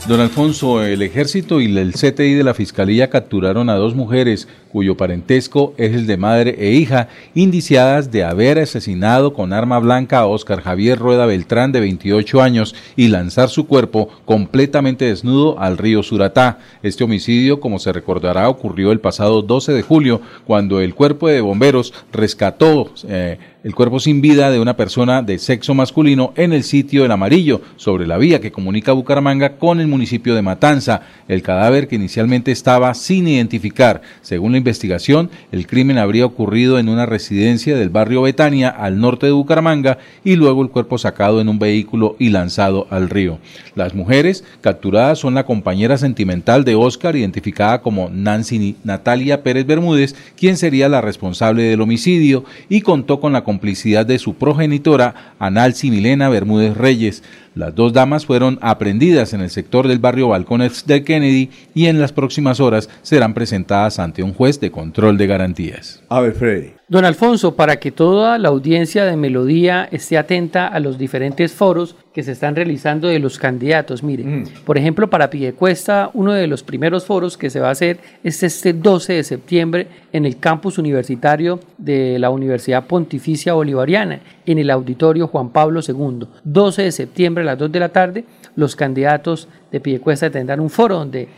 Don 0.08 0.20
Alfonso, 0.20 0.84
el 0.84 1.02
ejército 1.02 1.60
y 1.60 1.76
el 1.76 1.92
CTI 1.92 2.34
de 2.34 2.44
la 2.44 2.54
Fiscalía 2.54 3.10
capturaron 3.10 3.68
a 3.68 3.74
dos 3.74 3.96
mujeres 3.96 4.46
cuyo 4.70 4.96
parentesco 4.96 5.74
es 5.78 5.94
el 5.94 6.06
de 6.06 6.16
madre 6.16 6.54
e 6.60 6.74
hija, 6.74 7.08
indiciadas 7.34 8.12
de 8.12 8.22
haber 8.22 8.60
asesinado 8.60 9.32
con 9.32 9.52
arma 9.52 9.80
blanca 9.80 10.20
a 10.20 10.26
Óscar 10.26 10.60
Javier 10.60 11.00
Rueda 11.00 11.26
Beltrán 11.26 11.72
de 11.72 11.80
28 11.80 12.40
años 12.40 12.76
y 12.94 13.08
lanzar 13.08 13.48
su 13.48 13.66
cuerpo 13.66 14.08
completamente 14.24 15.06
desnudo 15.06 15.58
al 15.58 15.76
río 15.76 16.04
Suratá. 16.04 16.58
Este 16.84 17.02
homicidio, 17.02 17.58
como 17.58 17.80
se 17.80 17.92
recordará, 17.92 18.48
ocurrió 18.48 18.92
el 18.92 19.00
pasado 19.00 19.42
12 19.42 19.72
de 19.72 19.82
julio 19.82 20.20
cuando 20.46 20.80
el 20.80 20.94
cuerpo 20.94 21.26
de 21.26 21.40
bomberos 21.40 21.92
rescató 22.12 22.92
eh, 23.08 23.38
el 23.66 23.74
cuerpo 23.74 23.98
sin 23.98 24.20
vida 24.20 24.52
de 24.52 24.60
una 24.60 24.76
persona 24.76 25.22
de 25.22 25.40
sexo 25.40 25.74
masculino 25.74 26.32
en 26.36 26.52
el 26.52 26.62
sitio 26.62 27.04
El 27.04 27.10
Amarillo, 27.10 27.62
sobre 27.74 28.06
la 28.06 28.16
vía 28.16 28.40
que 28.40 28.52
comunica 28.52 28.92
Bucaramanga 28.92 29.56
con 29.56 29.80
el 29.80 29.88
municipio 29.88 30.36
de 30.36 30.42
Matanza. 30.42 31.00
El 31.26 31.42
cadáver 31.42 31.88
que 31.88 31.96
inicialmente 31.96 32.52
estaba 32.52 32.94
sin 32.94 33.26
identificar. 33.26 34.02
Según 34.22 34.52
la 34.52 34.58
investigación, 34.58 35.30
el 35.50 35.66
crimen 35.66 35.98
habría 35.98 36.26
ocurrido 36.26 36.78
en 36.78 36.88
una 36.88 37.06
residencia 37.06 37.76
del 37.76 37.88
barrio 37.88 38.22
Betania, 38.22 38.68
al 38.68 39.00
norte 39.00 39.26
de 39.26 39.32
Bucaramanga, 39.32 39.98
y 40.22 40.36
luego 40.36 40.62
el 40.62 40.70
cuerpo 40.70 40.96
sacado 40.96 41.40
en 41.40 41.48
un 41.48 41.58
vehículo 41.58 42.14
y 42.20 42.28
lanzado 42.28 42.86
al 42.90 43.10
río. 43.10 43.40
Las 43.74 43.96
mujeres 43.96 44.44
capturadas 44.60 45.18
son 45.18 45.34
la 45.34 45.44
compañera 45.44 45.98
sentimental 45.98 46.64
de 46.64 46.76
Oscar, 46.76 47.16
identificada 47.16 47.82
como 47.82 48.10
Nancy 48.10 48.76
Natalia 48.84 49.42
Pérez 49.42 49.66
Bermúdez, 49.66 50.14
quien 50.36 50.56
sería 50.56 50.88
la 50.88 51.00
responsable 51.00 51.64
del 51.64 51.80
homicidio, 51.80 52.44
y 52.68 52.82
contó 52.82 53.18
con 53.18 53.32
la 53.32 53.42
complicidad 53.56 54.04
de 54.04 54.18
su 54.18 54.34
progenitora, 54.34 55.32
Analci 55.38 55.90
Milena 55.90 56.28
Bermúdez 56.28 56.76
Reyes. 56.76 57.22
Las 57.56 57.74
dos 57.74 57.94
damas 57.94 58.26
fueron 58.26 58.58
aprendidas 58.60 59.32
en 59.32 59.40
el 59.40 59.48
sector 59.48 59.88
del 59.88 59.98
barrio 59.98 60.28
Balcones 60.28 60.86
de 60.86 61.02
Kennedy 61.02 61.48
y 61.74 61.86
en 61.86 61.98
las 61.98 62.12
próximas 62.12 62.60
horas 62.60 62.90
serán 63.00 63.32
presentadas 63.32 63.98
ante 63.98 64.22
un 64.22 64.34
juez 64.34 64.60
de 64.60 64.70
control 64.70 65.16
de 65.16 65.26
garantías. 65.26 66.02
A 66.10 66.20
ver, 66.20 66.34
Freddy. 66.34 66.72
Don 66.88 67.04
Alfonso, 67.04 67.56
para 67.56 67.80
que 67.80 67.90
toda 67.90 68.38
la 68.38 68.48
audiencia 68.48 69.06
de 69.06 69.16
Melodía 69.16 69.88
esté 69.90 70.18
atenta 70.18 70.68
a 70.68 70.78
los 70.78 70.98
diferentes 70.98 71.52
foros 71.52 71.96
que 72.12 72.22
se 72.22 72.30
están 72.30 72.54
realizando 72.54 73.08
de 73.08 73.18
los 73.18 73.40
candidatos, 73.40 74.04
mire, 74.04 74.44
por 74.64 74.78
ejemplo, 74.78 75.10
para 75.10 75.28
Piedecuesta, 75.28 76.10
uno 76.14 76.32
de 76.32 76.46
los 76.46 76.62
primeros 76.62 77.04
foros 77.04 77.36
que 77.36 77.50
se 77.50 77.58
va 77.58 77.68
a 77.68 77.72
hacer 77.72 77.98
es 78.22 78.42
este 78.44 78.72
12 78.72 79.14
de 79.14 79.24
septiembre 79.24 79.88
en 80.12 80.26
el 80.26 80.38
campus 80.38 80.78
universitario 80.78 81.58
de 81.76 82.20
la 82.20 82.30
Universidad 82.30 82.86
Pontificia 82.86 83.54
Bolivariana, 83.54 84.20
en 84.46 84.58
el 84.58 84.70
auditorio 84.70 85.26
Juan 85.26 85.50
Pablo 85.50 85.80
II. 85.86 86.28
12 86.44 86.82
de 86.82 86.92
septiembre 86.92 87.42
las 87.46 87.58
2 87.58 87.72
de 87.72 87.80
la 87.80 87.88
tarde, 87.88 88.24
los 88.54 88.76
candidatos 88.76 89.48
de 89.72 89.80
Piedecuesta 89.80 90.30
tendrán 90.30 90.60
un 90.60 90.70
foro 90.70 90.98
donde 90.98 91.28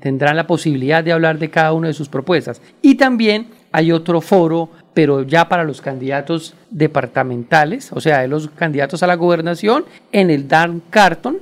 tendrán 0.00 0.36
la 0.36 0.46
posibilidad 0.46 1.04
de 1.04 1.12
hablar 1.12 1.38
de 1.38 1.50
cada 1.50 1.72
una 1.72 1.88
de 1.88 1.94
sus 1.94 2.08
propuestas. 2.08 2.62
Y 2.82 2.94
también 2.94 3.48
hay 3.72 3.92
otro 3.92 4.20
foro 4.20 4.70
pero 4.96 5.24
ya 5.24 5.46
para 5.46 5.62
los 5.62 5.82
candidatos 5.82 6.54
departamentales, 6.70 7.92
o 7.92 8.00
sea, 8.00 8.20
de 8.20 8.28
los 8.28 8.48
candidatos 8.48 9.02
a 9.02 9.06
la 9.06 9.14
gobernación, 9.14 9.84
en 10.10 10.30
el 10.30 10.48
Dan 10.48 10.80
Carton, 10.88 11.36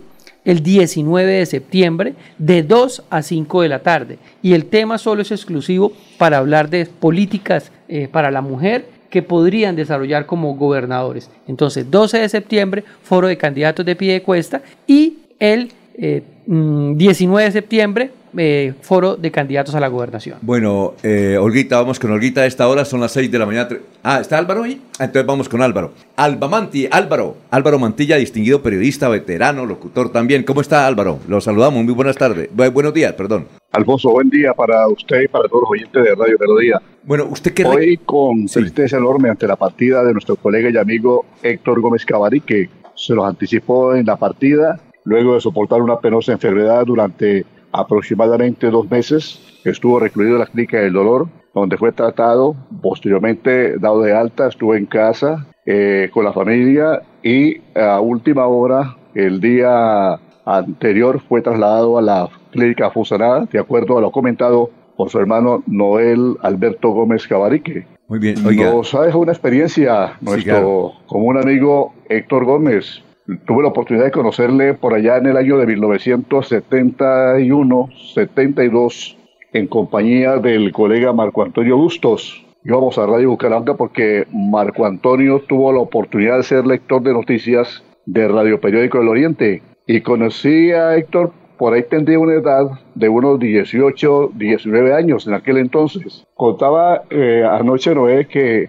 el 0.44 0.60
19 0.60 1.30
de 1.30 1.46
septiembre, 1.46 2.14
de 2.36 2.64
2 2.64 3.05
a 3.10 3.22
5 3.22 3.62
de 3.62 3.68
la 3.68 3.78
tarde. 3.78 4.18
Y 4.42 4.55
el 4.55 4.64
tema 4.64 4.98
solo 4.98 5.22
es 5.22 5.30
exclusivo 5.30 5.92
para 6.18 6.38
hablar 6.38 6.68
de 6.68 6.86
políticas 6.86 7.70
eh, 7.86 8.09
para 8.10 8.32
la 8.32 8.40
mujer 8.40 8.86
que 9.15 9.23
podrían 9.23 9.77
desarrollar 9.77 10.27
como 10.27 10.57
gobernadores. 10.57 11.31
Entonces, 11.47 11.89
12 11.89 12.19
de 12.19 12.28
septiembre, 12.28 12.82
foro 13.05 13.28
de 13.28 13.36
candidatos 13.36 13.86
de 13.86 13.95
pie 13.95 14.15
de 14.15 14.23
cuesta 14.23 14.61
y 14.89 15.19
el 15.39 15.70
19 15.97 16.03
eh, 16.09 16.23
mm, 16.49 16.97
de 16.97 17.53
septiembre, 17.53 18.11
eh, 18.36 18.74
foro 18.81 19.16
de 19.16 19.31
candidatos 19.31 19.74
a 19.74 19.81
la 19.81 19.89
gobernación. 19.89 20.39
Bueno, 20.43 20.94
eh, 21.02 21.36
Olguita, 21.40 21.77
vamos 21.77 21.98
con 21.98 22.11
Olguita. 22.11 22.43
A 22.43 22.47
esta 22.47 22.69
hora 22.69 22.85
son 22.85 23.01
las 23.01 23.12
6 23.12 23.31
de 23.31 23.39
la 23.39 23.47
mañana. 23.47 23.69
Ah, 24.02 24.20
¿está 24.20 24.39
Álvaro 24.39 24.65
ahí? 24.65 24.81
Ah, 24.98 25.05
entonces 25.05 25.27
vamos 25.27 25.48
con 25.48 25.62
Álvaro. 25.62 25.93
Alba 26.16 26.48
Manti, 26.48 26.89
Álvaro. 26.90 27.36
Álvaro 27.51 27.78
Mantilla, 27.78 28.16
distinguido 28.16 28.62
periodista, 28.62 29.09
veterano, 29.09 29.66
locutor 29.66 30.11
también. 30.11 30.43
¿Cómo 30.44 30.61
está 30.61 30.86
Álvaro? 30.86 31.19
Lo 31.28 31.40
saludamos. 31.40 31.85
Muy 31.85 31.94
buenas 31.94 32.16
tardes. 32.16 32.48
buenos 32.52 32.94
días, 32.94 33.12
perdón. 33.15 33.47
Alfonso, 33.73 34.11
buen 34.11 34.31
día 34.31 34.52
para 34.55 34.86
usted 34.89 35.23
y 35.23 35.28
para 35.28 35.48
todos 35.48 35.62
los 35.62 35.70
oyentes 35.70 36.05
de 36.05 36.15
Radio 36.15 36.36
Melodía. 36.39 36.81
Bueno, 37.02 37.27
¿usted 37.27 37.52
qué 37.52 37.65
Hoy 37.65 37.97
con 37.98 38.47
tristeza 38.47 38.98
enorme 38.98 39.31
ante 39.31 39.47
la 39.47 39.56
partida 39.56 40.05
de 40.05 40.12
nuestro 40.12 40.36
colega 40.36 40.70
y 40.70 40.77
amigo 40.77 41.27
Héctor 41.43 41.81
Gómez 41.81 42.05
Cabari, 42.05 42.40
que 42.40 42.69
se 42.94 43.15
los 43.15 43.27
anticipó 43.27 43.94
en 43.94 44.06
la 44.06 44.16
partida 44.16 44.81
luego 45.05 45.35
de 45.35 45.40
soportar 45.40 45.82
una 45.82 45.98
penosa 45.98 46.32
enfermedad 46.32 46.85
durante 46.86 47.44
aproximadamente 47.74 48.70
dos 48.70 48.88
meses. 48.90 49.40
Estuvo 49.64 49.98
recluido 49.98 50.34
en 50.34 50.40
la 50.40 50.46
clínica 50.46 50.78
del 50.78 50.92
dolor, 50.92 51.28
donde 51.52 51.76
fue 51.76 51.92
tratado, 51.92 52.55
posteriormente 52.80 53.78
dado 53.78 54.02
de 54.02 54.14
alta, 54.14 54.48
estuvo 54.48 54.74
en 54.74 54.86
casa 54.86 55.46
eh, 55.66 56.09
con 56.12 56.24
la 56.24 56.32
familia 56.32 57.02
y 57.22 57.60
a 57.74 58.01
última 58.01 58.46
hora, 58.46 58.96
el 59.14 59.40
día 59.40 60.18
anterior, 60.44 61.20
fue 61.20 61.42
trasladado 61.42 61.98
a 61.98 62.02
la 62.02 62.28
clínica 62.51 62.90
fusionada, 62.90 63.46
de 63.51 63.59
acuerdo 63.59 63.98
a 63.98 64.01
lo 64.01 64.12
comentado 64.12 64.70
por 64.96 65.10
su 65.10 65.18
hermano 65.18 65.62
Noel 65.66 66.36
Alberto 66.42 66.90
Gómez 66.90 67.26
Cabarique. 67.26 67.86
Muy 68.06 68.18
bien, 68.18 68.36
Nos 68.44 68.94
ha 68.94 69.02
dejado 69.02 69.20
una 69.20 69.32
experiencia 69.32 70.18
nuestro 70.20 70.92
común 71.06 71.38
amigo 71.38 71.94
Héctor 72.09 72.44
Gómez, 72.44 73.02
Tuve 73.46 73.62
la 73.62 73.68
oportunidad 73.68 74.05
de 74.05 74.10
conocerle 74.10 74.74
por 74.74 74.92
allá 74.92 75.16
en 75.16 75.24
el 75.24 75.38
año 75.38 75.56
de 75.56 75.66
1971, 75.66 77.88
72, 78.12 79.16
en 79.55 79.66
compañía 79.66 80.36
del 80.36 80.72
colega 80.72 81.14
Marco 81.14 81.42
Antonio 81.42 81.78
Bustos. 81.78 82.44
Íbamos 82.64 82.98
a 82.98 83.06
Radio 83.06 83.30
Bucaramanga 83.30 83.78
porque 83.78 84.26
Marco 84.30 84.84
Antonio 84.84 85.40
tuvo 85.48 85.72
la 85.72 85.78
oportunidad 85.78 86.36
de 86.36 86.42
ser 86.42 86.66
lector 86.66 87.02
de 87.02 87.14
noticias 87.14 87.82
de 88.05 88.28
Radio 88.28 88.60
Periódico 88.60 88.98
del 88.98 89.09
Oriente. 89.09 89.62
Y 89.86 90.02
conocí 90.02 90.72
a 90.72 90.94
Héctor, 90.94 91.32
por 91.56 91.72
ahí 91.72 91.84
tendría 91.84 92.18
una 92.18 92.34
edad 92.34 92.66
de 92.94 93.09
unos 93.09 93.40
18, 93.40 94.32
19 94.34 94.92
años 94.92 95.26
en 95.26 95.32
aquel 95.32 95.56
entonces. 95.56 96.26
Contaba 96.34 97.05
eh, 97.09 97.42
anoche 97.51 97.94
Noé 97.94 98.26
que 98.26 98.68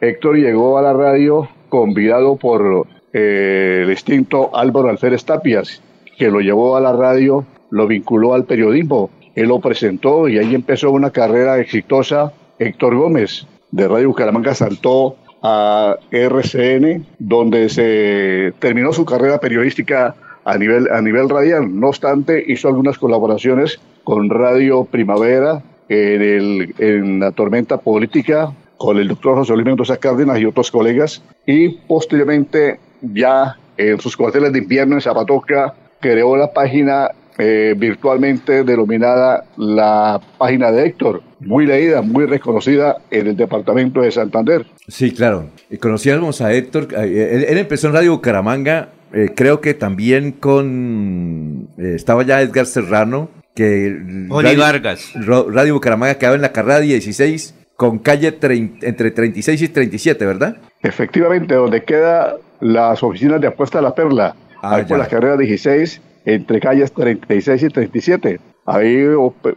Héctor 0.00 0.36
llegó 0.36 0.78
a 0.78 0.82
la 0.82 0.92
radio 0.92 1.48
convidado 1.68 2.36
por 2.36 2.86
eh, 3.18 3.80
el 3.82 3.90
extinto 3.90 4.54
Álvaro 4.54 4.90
Alférez 4.90 5.24
Tapias, 5.24 5.80
que 6.18 6.30
lo 6.30 6.40
llevó 6.40 6.76
a 6.76 6.82
la 6.82 6.92
radio, 6.92 7.46
lo 7.70 7.86
vinculó 7.86 8.34
al 8.34 8.44
periodismo. 8.44 9.08
Él 9.34 9.48
lo 9.48 9.58
presentó 9.58 10.28
y 10.28 10.36
ahí 10.36 10.54
empezó 10.54 10.90
una 10.90 11.10
carrera 11.10 11.58
exitosa. 11.58 12.34
Héctor 12.58 12.94
Gómez, 12.94 13.46
de 13.70 13.88
Radio 13.88 14.08
Bucaramanga, 14.08 14.54
saltó 14.54 15.16
a 15.42 15.96
RCN, 16.10 17.06
donde 17.18 17.70
se 17.70 18.52
terminó 18.58 18.92
su 18.92 19.06
carrera 19.06 19.40
periodística 19.40 20.14
a 20.44 20.58
nivel, 20.58 20.86
a 20.92 21.00
nivel 21.00 21.30
radial. 21.30 21.80
No 21.80 21.88
obstante, 21.88 22.44
hizo 22.46 22.68
algunas 22.68 22.98
colaboraciones 22.98 23.80
con 24.04 24.28
Radio 24.28 24.84
Primavera, 24.84 25.62
en, 25.88 26.20
el, 26.20 26.74
en 26.78 27.20
la 27.20 27.32
tormenta 27.32 27.78
política, 27.78 28.52
con 28.76 28.98
el 28.98 29.08
doctor 29.08 29.36
José 29.36 29.54
Luis 29.54 29.64
Mendoza 29.64 29.96
Cárdenas 29.96 30.38
y 30.38 30.44
otros 30.44 30.70
colegas, 30.70 31.22
y 31.46 31.70
posteriormente 31.86 32.78
ya 33.00 33.56
en 33.76 34.00
sus 34.00 34.16
cuarteles 34.16 34.52
de 34.52 34.58
invierno 34.60 34.94
en 34.94 35.00
Zapatoca 35.00 35.74
creó 36.00 36.36
la 36.36 36.52
página 36.52 37.10
eh, 37.38 37.74
virtualmente 37.76 38.64
denominada 38.64 39.44
la 39.58 40.20
página 40.38 40.72
de 40.72 40.86
Héctor, 40.86 41.22
muy 41.40 41.66
leída, 41.66 42.00
muy 42.00 42.24
reconocida 42.24 42.96
en 43.10 43.26
el 43.26 43.36
departamento 43.36 44.00
de 44.00 44.10
Santander. 44.10 44.64
Sí, 44.88 45.12
claro. 45.12 45.50
Y 45.70 45.76
conocíamos 45.76 46.40
a 46.40 46.52
Héctor, 46.54 46.88
eh, 46.96 47.30
él, 47.32 47.44
él 47.48 47.58
empezó 47.58 47.88
en 47.88 47.92
Radio 47.92 48.12
Bucaramanga, 48.12 48.88
eh, 49.12 49.30
creo 49.36 49.60
que 49.60 49.74
también 49.74 50.32
con... 50.32 51.68
eh, 51.78 51.92
estaba 51.94 52.22
ya 52.24 52.40
Edgar 52.40 52.66
Serrano, 52.66 53.28
que... 53.54 53.96
Oli 54.30 54.46
Radio- 54.48 54.60
Vargas. 54.60 55.12
Ro- 55.14 55.50
Radio 55.50 55.74
Bucaramanga 55.74 56.14
quedaba 56.16 56.36
en 56.36 56.42
la 56.42 56.52
carrera 56.52 56.80
16, 56.80 57.54
con 57.76 57.98
calle 57.98 58.38
trein- 58.40 58.78
entre 58.82 59.10
36 59.10 59.60
y 59.62 59.68
37, 59.68 60.24
¿verdad? 60.24 60.56
Efectivamente, 60.82 61.54
donde 61.54 61.82
queda 61.84 62.36
las 62.60 63.02
oficinas 63.02 63.40
de 63.40 63.48
apuesta 63.48 63.78
de 63.78 63.82
la 63.82 63.94
Perla, 63.94 64.34
Ah, 64.62 64.76
ahí 64.76 64.84
por 64.84 64.98
la 64.98 65.06
carrera 65.06 65.36
16, 65.36 66.00
entre 66.24 66.60
calles 66.60 66.92
36 66.92 67.62
y 67.62 67.68
37. 67.68 68.40
Ahí 68.64 69.04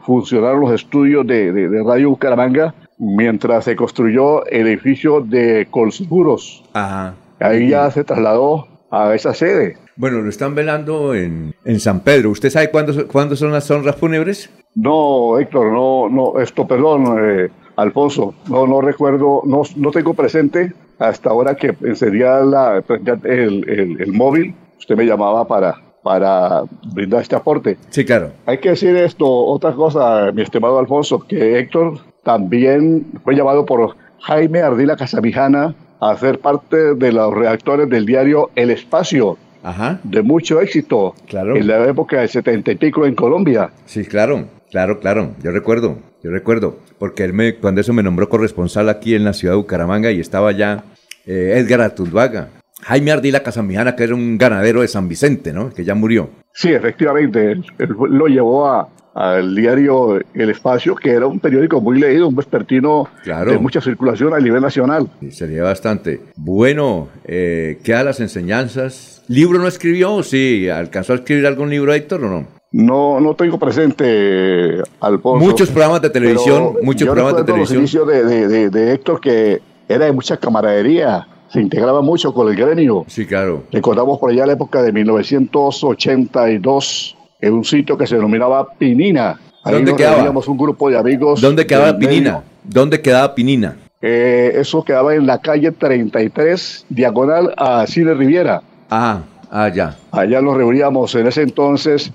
funcionaron 0.05 0.61
los 0.61 0.71
estudios 0.73 1.25
de, 1.25 1.51
de- 1.51 1.69
de 1.69 1.83
Radio 1.83 2.09
Bucaramanga 2.11 2.75
mientras 2.99 3.63
se 3.65 3.75
construyó 3.75 4.45
el 4.45 4.67
edificio 4.67 5.21
de 5.21 5.67
Colseguros. 5.71 6.63
Ajá. 6.73 7.15
Ahí 7.39 7.69
ya 7.69 7.89
se 7.89 8.03
trasladó 8.03 8.67
a 8.91 9.15
esa 9.15 9.33
sede. 9.33 9.77
Bueno, 9.95 10.19
lo 10.21 10.29
están 10.29 10.53
velando 10.55 11.15
en, 11.15 11.55
en 11.65 11.79
San 11.79 12.01
Pedro. 12.01 12.29
¿Usted 12.29 12.49
sabe 12.49 12.69
cuándo, 12.69 13.07
cuándo 13.07 13.35
son 13.35 13.51
las 13.51 13.69
honras 13.71 13.95
fúnebres? 13.95 14.49
No, 14.75 15.39
Héctor, 15.39 15.71
no, 15.71 16.09
no, 16.09 16.39
esto, 16.39 16.67
perdón, 16.67 17.17
eh, 17.19 17.49
Alfonso, 17.81 18.33
no, 18.49 18.67
no 18.67 18.81
recuerdo, 18.81 19.41
no, 19.45 19.63
no 19.75 19.91
tengo 19.91 20.13
presente 20.13 20.73
hasta 20.99 21.29
ahora 21.29 21.55
que 21.55 21.75
encendía 21.83 22.39
la, 22.41 22.83
el, 23.23 23.69
el- 23.69 24.01
el 24.01 24.11
móvil, 24.13 24.53
usted 24.77 24.95
me 24.95 25.05
llamaba 25.05 25.47
para, 25.47 25.75
para 26.03 26.63
brindar 26.93 27.21
este 27.21 27.35
aporte. 27.35 27.77
Sí, 27.89 28.03
claro. 28.03 28.31
Hay 28.45 28.57
que 28.57 28.69
decir 28.71 28.95
esto, 28.97 29.25
otra 29.27 29.73
cosa, 29.73 30.31
mi 30.33 30.41
estimado 30.41 30.77
Alfonso, 30.79 31.19
que 31.19 31.57
Héctor 31.59 31.99
también 32.23 33.05
fue 33.23 33.35
llamado 33.35 33.65
por 33.65 33.95
Jaime 34.21 34.61
Ardila 34.61 34.95
Casamijana 34.97 35.73
a 36.01 36.17
ser 36.17 36.39
parte 36.39 36.95
de 36.95 37.11
los 37.11 37.33
redactores 37.33 37.89
del 37.89 38.05
diario 38.05 38.49
El 38.55 38.69
Espacio, 38.71 39.37
Ajá. 39.63 39.99
de 40.03 40.21
mucho 40.21 40.61
éxito, 40.61 41.13
Claro. 41.27 41.55
en 41.55 41.67
la 41.67 41.85
época 41.87 42.19
del 42.19 42.29
setenta 42.29 42.71
y 42.71 42.75
pico 42.75 43.05
en 43.05 43.15
Colombia. 43.15 43.69
Sí, 43.85 44.05
claro, 44.05 44.45
claro, 44.71 44.99
claro. 44.99 45.35
Yo 45.43 45.51
recuerdo, 45.51 45.97
yo 46.23 46.31
recuerdo, 46.31 46.77
porque 46.97 47.23
él 47.23 47.33
me, 47.33 47.55
cuando 47.55 47.81
eso 47.81 47.93
me 47.93 48.03
nombró 48.03 48.29
corresponsal 48.29 48.89
aquí 48.89 49.15
en 49.15 49.23
la 49.23 49.33
ciudad 49.33 49.53
de 49.53 49.57
Bucaramanga 49.57 50.11
y 50.11 50.19
estaba 50.19 50.51
ya 50.51 50.83
eh, 51.25 51.53
Edgar 51.57 51.81
Atulvaga. 51.81 52.49
Jaime 52.81 53.11
Ardila 53.11 53.43
Casamijana, 53.43 53.95
que 53.95 54.03
era 54.05 54.15
un 54.15 54.37
ganadero 54.37 54.81
de 54.81 54.87
San 54.87 55.09
Vicente, 55.09 55.51
¿no? 55.51 55.69
Que 55.73 55.83
ya 55.83 55.95
murió. 55.95 56.29
Sí, 56.53 56.69
efectivamente, 56.69 57.51
él, 57.51 57.65
él 57.77 57.89
lo 58.09 58.27
llevó 58.27 58.67
a- 58.67 58.87
al 59.15 59.53
diario 59.53 60.17
El 60.33 60.49
Espacio, 60.49 60.95
que 60.95 61.09
era 61.11 61.27
un 61.27 61.39
periódico 61.41 61.81
muy 61.81 61.99
leído, 61.99 62.29
un 62.29 62.35
vespertino 62.35 63.09
Claro. 63.23 63.51
de 63.51 63.57
mucha 63.57 63.81
circulación 63.81 64.33
a 64.33 64.39
nivel 64.39 64.61
nacional. 64.61 65.09
Sí, 65.19 65.31
sería 65.31 65.63
bastante. 65.63 66.21
Bueno, 66.37 67.09
eh, 67.25 67.79
¿qué 67.83 67.95
a 67.95 68.03
las 68.03 68.21
enseñanzas? 68.21 69.23
¿Libro 69.27 69.59
no 69.59 69.67
escribió? 69.67 70.23
Sí, 70.23 70.69
¿alcanzó 70.69 71.13
a 71.13 71.15
escribir 71.17 71.47
algún 71.47 71.69
libro 71.69 71.93
Héctor 71.93 72.23
o 72.23 72.29
no? 72.29 72.47
No, 72.71 73.19
no 73.19 73.33
tengo 73.35 73.57
presente, 73.57 74.81
Alfonso. 74.99 75.43
Muchos 75.45 75.69
programas 75.69 76.01
de 76.03 76.09
televisión, 76.11 76.75
muchos 76.83 77.07
yo 77.07 77.13
programas 77.13 77.37
de 77.37 77.43
televisión. 77.45 77.81
Los 77.81 77.93
inicios 77.93 78.07
de, 78.07 78.23
de- 78.23 78.47
de- 78.47 78.69
de 78.69 78.93
Héctor, 78.93 79.19
que 79.19 79.59
era 79.87 80.05
de 80.05 80.11
mucha 80.11 80.37
camaradería, 80.37 81.27
se 81.51 81.59
integraba 81.61 82.01
mucho 82.01 82.31
con 82.33 82.47
el 82.47 82.55
gremio. 82.55 83.05
Sí, 83.07 83.25
claro. 83.25 83.63
Recordamos 83.71 84.19
por 84.19 84.29
allá 84.29 84.45
la 84.45 84.53
época 84.53 84.83
de 84.83 84.91
1982, 84.91 87.17
en 87.41 87.53
un 87.53 87.63
sitio 87.65 87.97
que 87.97 88.05
se 88.05 88.15
denominaba 88.15 88.67
Pinina. 88.77 89.39
Ahí 89.63 89.73
¿Dónde 89.73 89.91
nos 89.91 89.97
quedaba? 89.97 90.29
un 90.29 90.57
grupo 90.57 90.89
de 90.89 90.97
amigos. 90.97 91.41
¿Dónde 91.41 91.65
quedaba 91.65 91.93
medio. 91.93 92.09
Pinina? 92.09 92.43
¿Dónde 92.63 93.01
quedaba 93.01 93.33
Pinina? 93.33 93.77
Eh, 94.01 94.51
eso 94.55 94.83
quedaba 94.83 95.15
en 95.15 95.25
la 95.25 95.39
calle 95.39 95.71
33, 95.71 96.85
diagonal 96.89 97.53
a 97.57 97.85
Cine 97.87 98.13
Riviera. 98.13 98.61
Ah, 98.89 99.21
ah, 99.51 99.67
ya. 99.69 99.97
Allá 100.11 100.41
nos 100.41 100.55
reuníamos 100.55 101.13
en 101.15 101.27
ese 101.27 101.41
entonces 101.41 102.11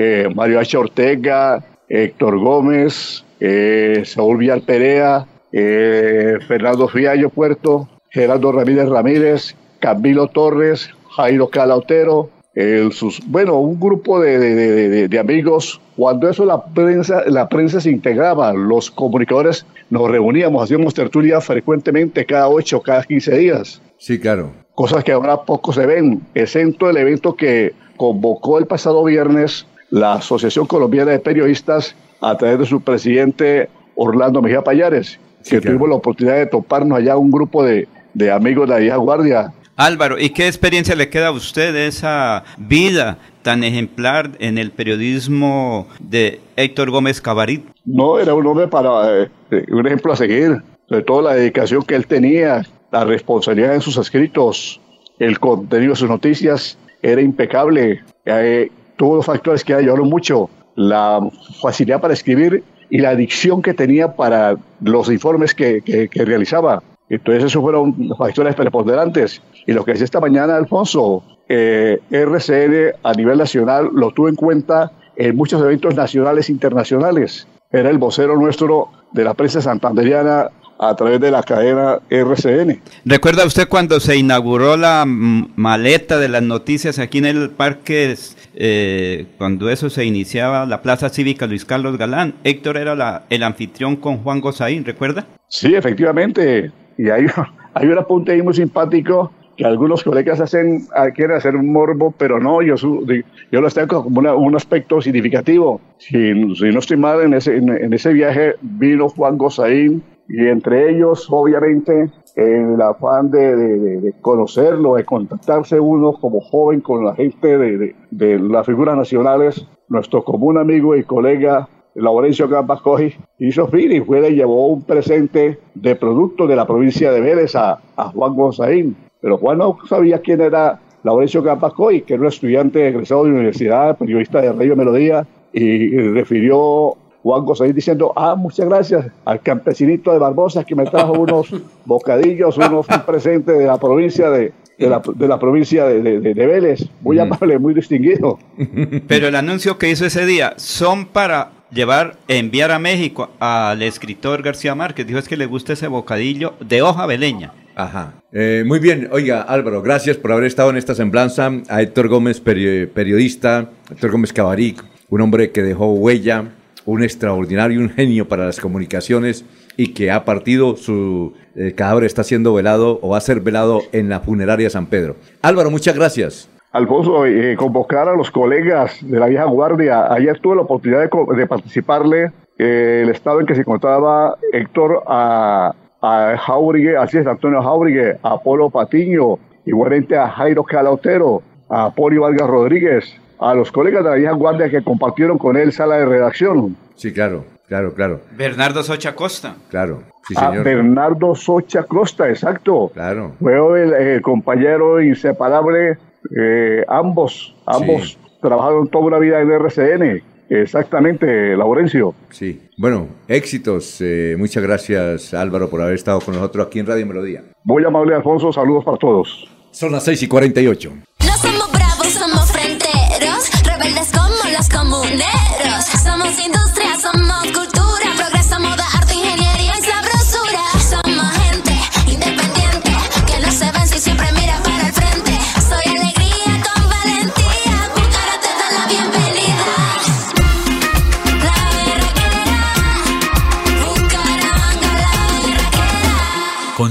eh, 0.00 0.28
Mario 0.34 0.60
H. 0.60 0.76
Ortega, 0.76 1.64
Héctor 1.88 2.38
Gómez, 2.38 3.24
eh, 3.40 4.02
Saúl 4.04 4.36
Villar 4.38 4.60
Perea, 4.60 5.26
eh, 5.52 6.38
Fernando 6.46 6.86
Fiallo 6.88 7.30
Puerto, 7.30 7.88
Gerardo 8.10 8.52
Ramírez 8.52 8.88
Ramírez, 8.88 9.56
Camilo 9.80 10.28
Torres, 10.28 10.90
Jairo 11.16 11.48
Calautero, 11.48 12.30
el 12.54 12.92
sus, 12.92 13.20
bueno, 13.26 13.56
un 13.58 13.78
grupo 13.78 14.20
de, 14.20 14.38
de- 14.38 14.54
de- 14.54 14.88
de- 14.88 15.08
de 15.08 15.18
amigos. 15.18 15.80
Cuando 15.96 16.28
eso 16.28 16.44
la 16.44 16.64
prensa, 16.64 17.22
la 17.26 17.48
prensa 17.48 17.80
se 17.80 17.90
integraba, 17.90 18.52
los 18.52 18.90
comunicadores 18.90 19.64
nos 19.90 20.10
reuníamos, 20.10 20.62
hacíamos 20.64 20.94
tertulia 20.94 21.40
frecuentemente 21.40 22.24
cada 22.24 22.48
8, 22.48 22.80
cada 22.82 23.02
15 23.04 23.36
días 23.38 23.80
Sí, 23.98 24.18
claro. 24.18 24.50
cosas 24.74 25.02
que 25.04 25.12
ahora 25.12 25.42
poco 25.42 25.72
se 25.72 25.86
ven, 25.86 26.20
exento 26.34 26.88
el 26.90 26.96
evento 26.98 27.34
que 27.34 27.72
convocó 27.96 28.58
el 28.58 28.66
pasado 28.66 29.02
viernes 29.04 29.66
la 29.90 30.14
Asociación 30.14 30.66
Colombiana 30.66 31.12
de 31.12 31.18
Periodistas 31.18 31.94
a 32.20 32.36
través 32.36 32.58
de 32.58 32.66
su 32.66 32.80
presidente 32.80 33.68
Orlando 33.94 34.42
Mejía 34.42 34.62
Payares, 34.62 35.18
que 35.48 35.60
tuvimos 35.60 35.88
la 35.88 35.96
oportunidad 35.96 36.36
de 36.36 36.46
toparnos 36.46 36.98
allá 36.98 37.16
un 37.16 37.30
grupo 37.30 37.64
de, 37.64 37.88
de 38.14 38.30
amigos 38.30 38.68
de 38.68 38.74
la 38.74 38.80
vieja 38.80 38.96
guardia. 38.96 39.52
Álvaro, 39.76 40.18
¿y 40.18 40.30
qué 40.30 40.48
experiencia 40.48 40.96
le 40.96 41.08
queda 41.08 41.28
a 41.28 41.30
usted 41.30 41.72
de 41.72 41.86
esa 41.86 42.42
vida 42.56 43.18
tan 43.42 43.62
ejemplar 43.62 44.32
en 44.40 44.58
el 44.58 44.72
periodismo 44.72 45.86
de 46.00 46.40
Héctor 46.56 46.90
Gómez 46.90 47.20
Cabarit? 47.20 47.64
No, 47.84 48.18
era 48.18 48.34
un 48.34 48.44
hombre 48.46 48.66
para 48.66 49.22
eh, 49.22 49.30
eh, 49.52 49.64
un 49.70 49.86
ejemplo 49.86 50.12
a 50.12 50.16
seguir, 50.16 50.62
sobre 50.88 51.02
todo 51.02 51.22
la 51.22 51.34
dedicación 51.34 51.82
que 51.84 51.94
él 51.94 52.08
tenía, 52.08 52.66
la 52.90 53.04
responsabilidad 53.04 53.74
en 53.74 53.80
sus 53.80 53.96
escritos, 53.98 54.80
el 55.18 55.38
contenido 55.38 55.92
de 55.92 55.96
sus 55.96 56.08
noticias 56.08 56.76
era 57.00 57.20
impecable. 57.20 58.02
Eh, 58.24 58.70
tuvo 58.98 59.16
dos 59.16 59.24
factores 59.24 59.64
que 59.64 59.72
ayudaron 59.72 60.08
mucho, 60.10 60.50
la 60.74 61.20
facilidad 61.62 62.00
para 62.00 62.12
escribir 62.12 62.62
y 62.90 62.98
la 62.98 63.14
dicción 63.14 63.62
que 63.62 63.72
tenía 63.74 64.14
para 64.14 64.56
los 64.82 65.10
informes 65.10 65.54
que, 65.54 65.80
que- 65.82 66.08
que 66.08 66.24
realizaba. 66.24 66.82
Entonces 67.08 67.44
esos 67.44 67.62
fueron 67.62 67.94
factores 68.18 68.54
preponderantes. 68.54 69.40
Y 69.66 69.72
lo 69.72 69.84
que 69.84 69.92
decía 69.92 70.04
esta 70.04 70.20
mañana 70.20 70.56
Alfonso, 70.56 71.22
eh, 71.48 71.98
RCN 72.10 72.94
a 73.02 73.12
nivel 73.14 73.38
nacional 73.38 73.88
lo 73.94 74.10
tuvo 74.10 74.28
en 74.28 74.34
cuenta 74.36 74.92
en 75.16 75.34
muchos 75.34 75.60
eventos 75.62 75.94
nacionales 75.94 76.48
e 76.48 76.52
internacionales. 76.52 77.46
Era 77.72 77.88
el 77.90 77.98
vocero 77.98 78.36
nuestro 78.36 78.88
de 79.12 79.24
la 79.24 79.34
prensa 79.34 79.60
santanderiana 79.62 80.50
a 80.80 80.94
través 80.94 81.20
de 81.20 81.30
la 81.30 81.42
cadena 81.42 81.98
RCN. 82.08 82.80
¿Recuerda 83.04 83.44
usted 83.44 83.68
cuando 83.68 83.98
se 84.00 84.16
inauguró 84.16 84.76
la 84.76 85.04
maleta 85.06 86.18
de 86.18 86.28
las 86.28 86.42
noticias 86.42 86.98
aquí 86.98 87.18
en 87.18 87.24
el 87.26 87.50
parque, 87.50 88.14
eh, 88.60 89.26
cuando 89.38 89.70
eso 89.70 89.88
se 89.88 90.04
iniciaba, 90.04 90.66
la 90.66 90.82
Plaza 90.82 91.08
Cívica 91.08 91.46
Luis 91.46 91.64
Carlos 91.64 91.96
Galán? 91.96 92.34
Héctor 92.42 92.76
era 92.76 92.96
la- 92.96 93.22
el 93.30 93.44
anfitrión 93.44 93.94
con 93.96 94.18
Juan 94.18 94.40
Gozaín, 94.40 94.84
¿recuerda? 94.84 95.26
Sí, 95.46 95.74
efectivamente. 95.76 96.72
Y 96.98 97.08
hay, 97.08 97.26
hay 97.74 97.86
un 97.88 97.98
apunte 97.98 98.32
ahí 98.32 98.42
muy 98.42 98.54
simpático 98.54 99.30
que 99.56 99.64
algunos 99.64 100.04
colegas 100.04 100.40
hacen, 100.40 100.82
ah, 100.94 101.10
quieren 101.10 101.36
hacer 101.36 101.56
un 101.56 101.72
morbo, 101.72 102.12
pero 102.16 102.38
no, 102.40 102.62
yo, 102.62 102.74
yo 102.76 103.60
lo 103.60 103.70
tengo 103.70 104.04
como 104.04 104.20
una- 104.20 104.34
un 104.34 104.54
aspecto 104.56 105.00
significativo. 105.00 105.80
Si, 105.98 106.32
si 106.54 106.64
no 106.72 106.78
estoy 106.80 106.96
mal, 106.96 107.20
en 107.22 107.34
ese, 107.34 107.56
en, 107.56 107.68
en 107.70 107.92
ese 107.92 108.12
viaje 108.12 108.54
vino 108.62 109.08
Juan 109.08 109.36
Gozaín 109.38 110.02
y 110.28 110.46
entre 110.46 110.90
ellos, 110.90 111.26
obviamente, 111.30 112.08
el 112.36 112.80
afán 112.80 113.30
de, 113.30 113.56
de- 113.56 114.00
de- 114.00 114.12
conocerlo, 114.20 114.94
de 114.94 115.04
contactarse 115.04 115.78
uno 115.80 116.12
como 116.12 116.40
joven 116.40 116.80
con 116.80 117.04
la 117.04 117.14
gente 117.14 117.58
de, 117.58 117.94
de- 118.10 118.38
las 118.38 118.66
figuras 118.66 118.96
nacionales, 118.96 119.66
nuestro 119.88 120.22
común 120.24 120.58
amigo 120.58 120.94
y 120.96 121.02
colega 121.04 121.68
Laurencio 121.94 122.48
Gambacoy 122.48 123.14
hizo 123.38 123.66
fin 123.68 123.90
y 123.90 124.00
fue, 124.00 124.20
le 124.20 124.34
llevó 124.34 124.68
un 124.68 124.82
presente 124.82 125.58
de 125.74 125.96
producto 125.96 126.46
de 126.46 126.54
la 126.54 126.66
provincia 126.66 127.10
de 127.10 127.20
Vélez 127.20 127.56
a, 127.56 127.80
a 127.96 128.04
Juan 128.10 128.34
Gonzaín. 128.36 128.96
Pero 129.20 129.38
Juan 129.38 129.58
no 129.58 129.78
sabía 129.88 130.20
quién 130.20 130.40
era 130.40 130.78
Laurencio 131.02 131.42
Gambacoy, 131.42 132.02
que 132.02 132.14
era 132.14 132.20
un 132.22 132.28
estudiante 132.28 132.86
egresado 132.86 133.24
de 133.24 133.30
la 133.30 133.34
universidad, 133.36 133.98
periodista 133.98 134.40
de 134.40 134.52
Radio 134.52 134.76
Melodía, 134.76 135.26
y 135.52 135.96
refirió 136.10 136.94
Juan 137.22 137.44
Gonzaín 137.44 137.74
diciendo, 137.74 138.12
ah, 138.16 138.34
muchas 138.36 138.66
gracias 138.66 139.06
al 139.24 139.40
campesinito 139.40 140.12
de 140.12 140.18
Barbosa 140.18 140.64
que 140.64 140.74
me 140.74 140.84
trajo 140.86 141.12
unos 141.12 141.48
bocadillos, 141.84 142.56
unos 142.56 142.86
un 142.88 143.00
presente 143.02 143.52
de 143.52 143.66
la 143.66 143.78
provincia 143.78 144.30
de, 144.30 144.52
de 144.78 144.88
la, 144.88 145.02
de 145.14 145.28
la 145.28 145.38
provincia 145.38 145.84
de, 145.86 146.00
de- 146.02 146.20
de- 146.20 146.34
de 146.34 146.46
Vélez. 146.46 146.84
Muy 147.00 147.18
amable, 147.18 147.58
muy 147.58 147.74
distinguido. 147.74 148.38
Pero 149.08 149.28
el 149.28 149.34
anuncio 149.34 149.78
que 149.78 149.90
hizo 149.90 150.06
ese 150.06 150.24
día 150.26 150.54
son 150.56 151.06
para 151.06 151.50
llevar, 151.72 152.16
enviar 152.28 152.70
a 152.70 152.78
México 152.78 153.28
al 153.40 153.82
escritor 153.82 154.42
García 154.42 154.74
Márquez. 154.74 155.06
Dijo 155.06 155.18
es 155.18 155.28
que 155.28 155.36
le 155.36 155.46
gusta 155.46 155.72
ese 155.72 155.88
bocadillo 155.88 156.54
de 156.60 156.82
hoja 156.82 157.04
veleña. 157.06 157.52
Ajá. 157.74 158.14
Eh, 158.32 158.64
muy 158.66 158.78
bien, 158.80 159.08
oiga 159.12 159.42
Álvaro, 159.42 159.82
gracias 159.82 160.16
por 160.16 160.32
haber 160.32 160.44
estado 160.44 160.70
en 160.70 160.76
esta 160.76 160.94
semblanza. 160.94 161.50
A 161.68 161.82
Héctor 161.82 162.08
Gómez, 162.08 162.42
peri- 162.42 162.88
periodista, 162.88 163.70
Héctor 163.90 164.10
Gómez 164.12 164.32
Cabaric, 164.32 164.84
un 165.10 165.20
hombre 165.20 165.50
que 165.52 165.62
dejó 165.62 165.92
huella, 165.92 166.44
un 166.88 167.02
extraordinario, 167.02 167.80
un 167.80 167.90
genio 167.90 168.26
para 168.28 168.46
las 168.46 168.58
comunicaciones 168.60 169.44
y 169.76 169.92
que 169.92 170.10
ha 170.10 170.24
partido, 170.24 170.74
su 170.76 171.34
eh, 171.54 171.74
cadáver 171.76 172.04
está 172.04 172.24
siendo 172.24 172.54
velado 172.54 172.98
o 173.02 173.10
va 173.10 173.18
a 173.18 173.20
ser 173.20 173.40
velado 173.40 173.82
en 173.92 174.08
la 174.08 174.20
funeraria 174.20 174.70
San 174.70 174.86
Pedro. 174.86 175.16
Álvaro, 175.42 175.70
muchas 175.70 175.94
gracias. 175.94 176.48
Alfonso, 176.72 177.26
eh, 177.26 177.56
convocar 177.56 178.08
a 178.08 178.16
los 178.16 178.30
colegas 178.30 178.98
de 179.02 179.20
la 179.20 179.26
vieja 179.26 179.44
guardia. 179.44 180.10
Ayer 180.10 180.38
tuve 180.40 180.56
la 180.56 180.62
oportunidad 180.62 181.00
de, 181.00 181.36
de 181.36 181.46
participarle 181.46 182.32
eh, 182.58 183.02
el 183.04 183.10
estado 183.10 183.40
en 183.40 183.46
que 183.46 183.54
se 183.54 183.60
encontraba 183.60 184.38
Héctor 184.52 185.02
a, 185.06 185.74
a 186.00 186.32
así 186.32 187.18
es, 187.18 187.26
Antonio 187.26 187.62
Jauregui, 187.62 188.16
a 188.22 188.38
Polo 188.38 188.70
Patiño, 188.70 189.38
igualmente 189.66 190.16
a 190.16 190.28
Jairo 190.28 190.64
Calautero, 190.64 191.42
a 191.68 191.90
Poli 191.90 192.16
Vargas 192.16 192.48
Rodríguez, 192.48 193.20
a 193.40 193.54
los 193.54 193.70
colegas 193.72 194.04
de 194.04 194.10
la 194.10 194.16
vieja 194.16 194.32
guardia 194.32 194.68
que 194.70 194.82
compartieron 194.82 195.38
con 195.38 195.56
él 195.56 195.72
sala 195.72 195.96
de 195.96 196.06
redacción. 196.06 196.76
Sí, 196.96 197.12
claro, 197.12 197.44
claro, 197.68 197.94
claro, 197.94 198.20
Bernardo 198.36 198.82
Socha 198.82 199.14
Costa. 199.14 199.56
claro. 199.70 200.02
Sí, 200.26 200.34
a 200.36 200.48
señor. 200.50 200.64
Bernardo 200.64 201.34
Socha 201.34 201.84
Costa, 201.84 202.28
exacto. 202.28 202.90
Claro. 202.92 203.32
Fue 203.40 203.54
el, 203.82 203.92
el 203.94 204.20
compañero 204.22 205.00
inseparable, 205.00 205.96
eh, 206.38 206.84
ambos, 206.86 207.56
ambos 207.64 208.18
trabajaron 208.42 208.88
toda 208.88 209.06
una 209.06 209.18
vida 209.18 209.40
en 209.40 209.50
RCN. 209.50 210.22
Exactamente, 210.50 211.56
Laurencio. 211.56 212.14
Sí. 212.30 212.60
Bueno, 212.76 213.08
éxitos. 213.26 213.98
eh, 214.00 214.34
muchas 214.38 214.62
gracias, 214.62 215.32
Álvaro, 215.34 215.68
por 215.70 215.80
haber 215.80 215.94
estado 215.94 216.20
con 216.20 216.34
nosotros 216.34 216.66
aquí 216.66 216.78
en 216.78 216.86
Radio 216.86 217.06
Melodía. 217.06 217.42
Muy 217.64 217.84
amable, 217.84 218.14
Alfonso. 218.14 218.52
Saludos 218.52 218.84
para 218.84 218.96
todos. 218.98 219.48
Son 219.70 219.92
las 219.92 220.04
6 220.04 220.22
y 220.24 220.28
48. 220.28 220.92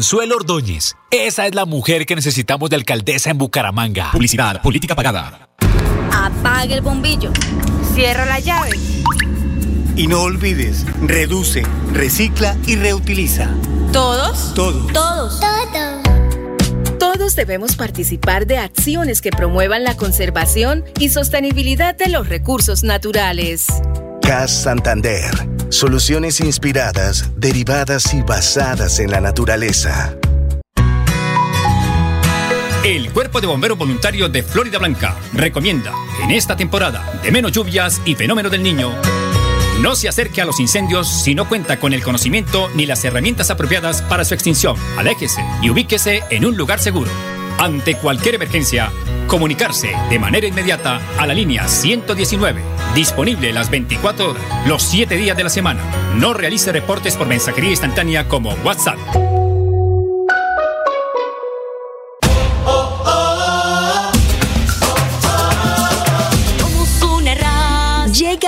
Consuelo 0.08 0.36
Ordóñez. 0.36 0.96
Esa 1.12 1.48
es 1.48 1.56
la 1.56 1.66
mujer 1.66 2.06
que 2.06 2.16
necesitamos 2.16 2.70
de 2.70 2.76
alcaldesa 2.76 3.30
en 3.30 3.38
Bucaramanga. 3.38 4.12
Publicidad, 4.12 4.62
política 4.62 4.96
pagada. 4.96 5.50
Apague 6.14 6.76
el 6.76 6.82
bombillo. 6.82 7.32
Cierra 7.98 8.28
la 8.28 8.40
llave. 8.40 8.70
Y 9.96 10.06
no 10.06 10.22
olvides, 10.22 10.86
reduce, 11.02 11.64
recicla 11.94 12.56
y 12.68 12.76
reutiliza. 12.76 13.50
¿Todos? 13.92 14.54
Todos. 14.54 14.94
Todos. 14.94 15.42
Todos 17.00 17.36
debemos 17.36 17.76
participar 17.76 18.46
de 18.46 18.60
acciones 18.60 19.20
que 19.20 19.32
promuevan 19.32 19.84
la 19.84 19.98
conservación 19.98 20.86
y 21.00 21.10
sostenibilidad 21.10 21.96
de 21.96 22.10
los 22.10 22.30
recursos 22.30 22.84
naturales. 22.84 23.66
CAS 24.22 24.52
Santander. 24.52 25.32
Soluciones 25.70 26.40
inspiradas, 26.40 27.32
derivadas 27.36 28.14
y 28.14 28.22
basadas 28.22 29.00
en 29.00 29.10
la 29.10 29.22
naturaleza. 29.22 30.16
El 32.84 33.12
Cuerpo 33.12 33.42
de 33.42 33.48
Bomberos 33.48 33.78
Voluntarios 33.78 34.32
de 34.32 34.44
Florida 34.44 34.80
Blanca 34.80 35.16
recomienda, 35.34 35.94
en 36.24 36.32
esta 36.32 36.56
temporada 36.56 37.20
de 37.22 37.32
menos 37.32 37.52
lluvias 37.52 38.02
y 38.06 38.16
fenómeno 38.16 38.50
del 38.50 38.64
niño, 38.64 38.94
no 39.82 39.96
se 39.96 40.08
acerque 40.08 40.42
a 40.42 40.46
los 40.46 40.60
incendios 40.60 41.08
si 41.08 41.36
no 41.36 41.48
cuenta 41.48 41.80
con 41.80 41.94
el 41.94 42.02
conocimiento 42.02 42.70
ni 42.74 42.86
las 42.86 43.04
herramientas 43.06 43.52
apropiadas 43.52 44.02
para 44.02 44.26
su 44.26 44.34
extinción. 44.34 44.76
Aléjese 44.98 45.44
y 45.62 45.70
ubíquese 45.70 46.24
en 46.30 46.46
un 46.46 46.58
lugar 46.58 46.80
seguro. 46.80 47.12
Ante 47.60 47.96
cualquier 47.96 48.36
emergencia, 48.36 48.92
comunicarse 49.28 49.92
de 50.10 50.20
manera 50.20 50.48
inmediata 50.48 51.02
a 51.18 51.28
la 51.28 51.34
línea 51.34 51.68
119, 51.68 52.62
disponible 52.96 53.52
las 53.52 53.70
24 53.70 54.32
horas, 54.32 54.44
los 54.68 54.84
7 54.84 55.16
días 55.18 55.36
de 55.36 55.44
la 55.44 55.50
semana. 55.50 55.82
No 56.16 56.34
realice 56.34 56.72
reportes 56.72 57.16
por 57.18 57.28
mensajería 57.28 57.72
instantánea 57.72 58.28
como 58.28 58.54
WhatsApp. 58.64 58.98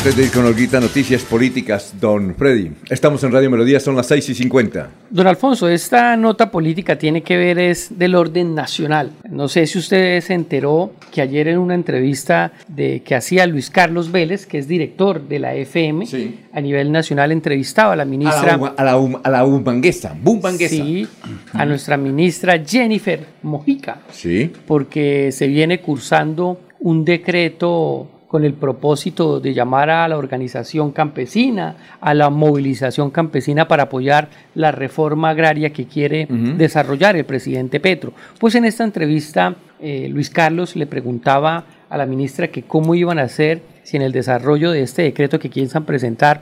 Antes 0.00 0.16
de 0.16 0.22
ir 0.24 0.30
con 0.30 0.46
Olguita, 0.46 0.80
noticias 0.80 1.22
políticas, 1.24 1.92
don 2.00 2.34
Freddy. 2.34 2.70
Estamos 2.88 3.22
en 3.22 3.32
Radio 3.32 3.50
Melodía, 3.50 3.78
son 3.80 3.96
las 3.96 4.06
6 4.06 4.30
y 4.30 4.34
50. 4.34 4.88
Don 5.10 5.26
Alfonso, 5.26 5.68
esta 5.68 6.16
nota 6.16 6.50
política 6.50 6.96
tiene 6.96 7.22
que 7.22 7.36
ver 7.36 7.58
es 7.58 7.98
del 7.98 8.14
orden 8.14 8.54
nacional. 8.54 9.10
No 9.28 9.46
sé 9.48 9.66
si 9.66 9.78
usted 9.78 10.22
se 10.22 10.32
enteró 10.32 10.94
que 11.12 11.20
ayer 11.20 11.48
en 11.48 11.58
una 11.58 11.74
entrevista 11.74 12.52
de 12.66 13.02
que 13.02 13.14
hacía 13.14 13.46
Luis 13.46 13.68
Carlos 13.68 14.10
Vélez, 14.10 14.46
que 14.46 14.56
es 14.56 14.66
director 14.66 15.20
de 15.28 15.38
la 15.38 15.54
FM, 15.54 16.06
a 16.54 16.60
nivel 16.62 16.90
nacional 16.92 17.30
entrevistaba 17.30 17.92
a 17.92 17.96
la 17.96 18.06
ministra 18.06 18.54
A 18.78 18.82
la, 18.84 18.92
a 18.92 18.96
um- 18.96 19.20
a 19.22 19.28
la 19.28 19.44
umbanguesa, 19.44 20.16
bumbanguesa. 20.18 20.76
Sí, 20.76 21.06
a 21.52 21.66
nuestra 21.66 21.98
ministra 21.98 22.58
Jennifer 22.66 23.20
Mojica, 23.42 24.00
Sí. 24.12 24.50
porque 24.66 25.30
se 25.30 25.46
viene 25.46 25.80
cursando 25.82 26.58
un 26.78 27.04
decreto 27.04 28.08
con 28.30 28.44
el 28.44 28.54
propósito 28.54 29.40
de 29.40 29.54
llamar 29.54 29.90
a 29.90 30.06
la 30.06 30.16
organización 30.16 30.92
campesina, 30.92 31.74
a 32.00 32.14
la 32.14 32.30
movilización 32.30 33.10
campesina 33.10 33.66
para 33.66 33.82
apoyar 33.82 34.28
la 34.54 34.70
reforma 34.70 35.30
agraria 35.30 35.70
que 35.70 35.86
quiere 35.86 36.28
desarrollar 36.56 37.16
el 37.16 37.24
presidente 37.24 37.80
Petro. 37.80 38.12
Pues 38.38 38.54
en 38.54 38.66
esta 38.66 38.84
entrevista, 38.84 39.56
eh, 39.80 40.08
Luis 40.08 40.30
Carlos 40.30 40.76
le 40.76 40.86
preguntaba 40.86 41.64
a 41.88 41.98
la 41.98 42.06
ministra 42.06 42.46
que 42.46 42.62
cómo 42.62 42.94
iban 42.94 43.18
a 43.18 43.22
hacer 43.22 43.62
si 43.82 43.96
en 43.96 44.04
el 44.04 44.12
desarrollo 44.12 44.70
de 44.70 44.82
este 44.82 45.02
decreto 45.02 45.40
que 45.40 45.48
piensan 45.48 45.84
presentar 45.84 46.40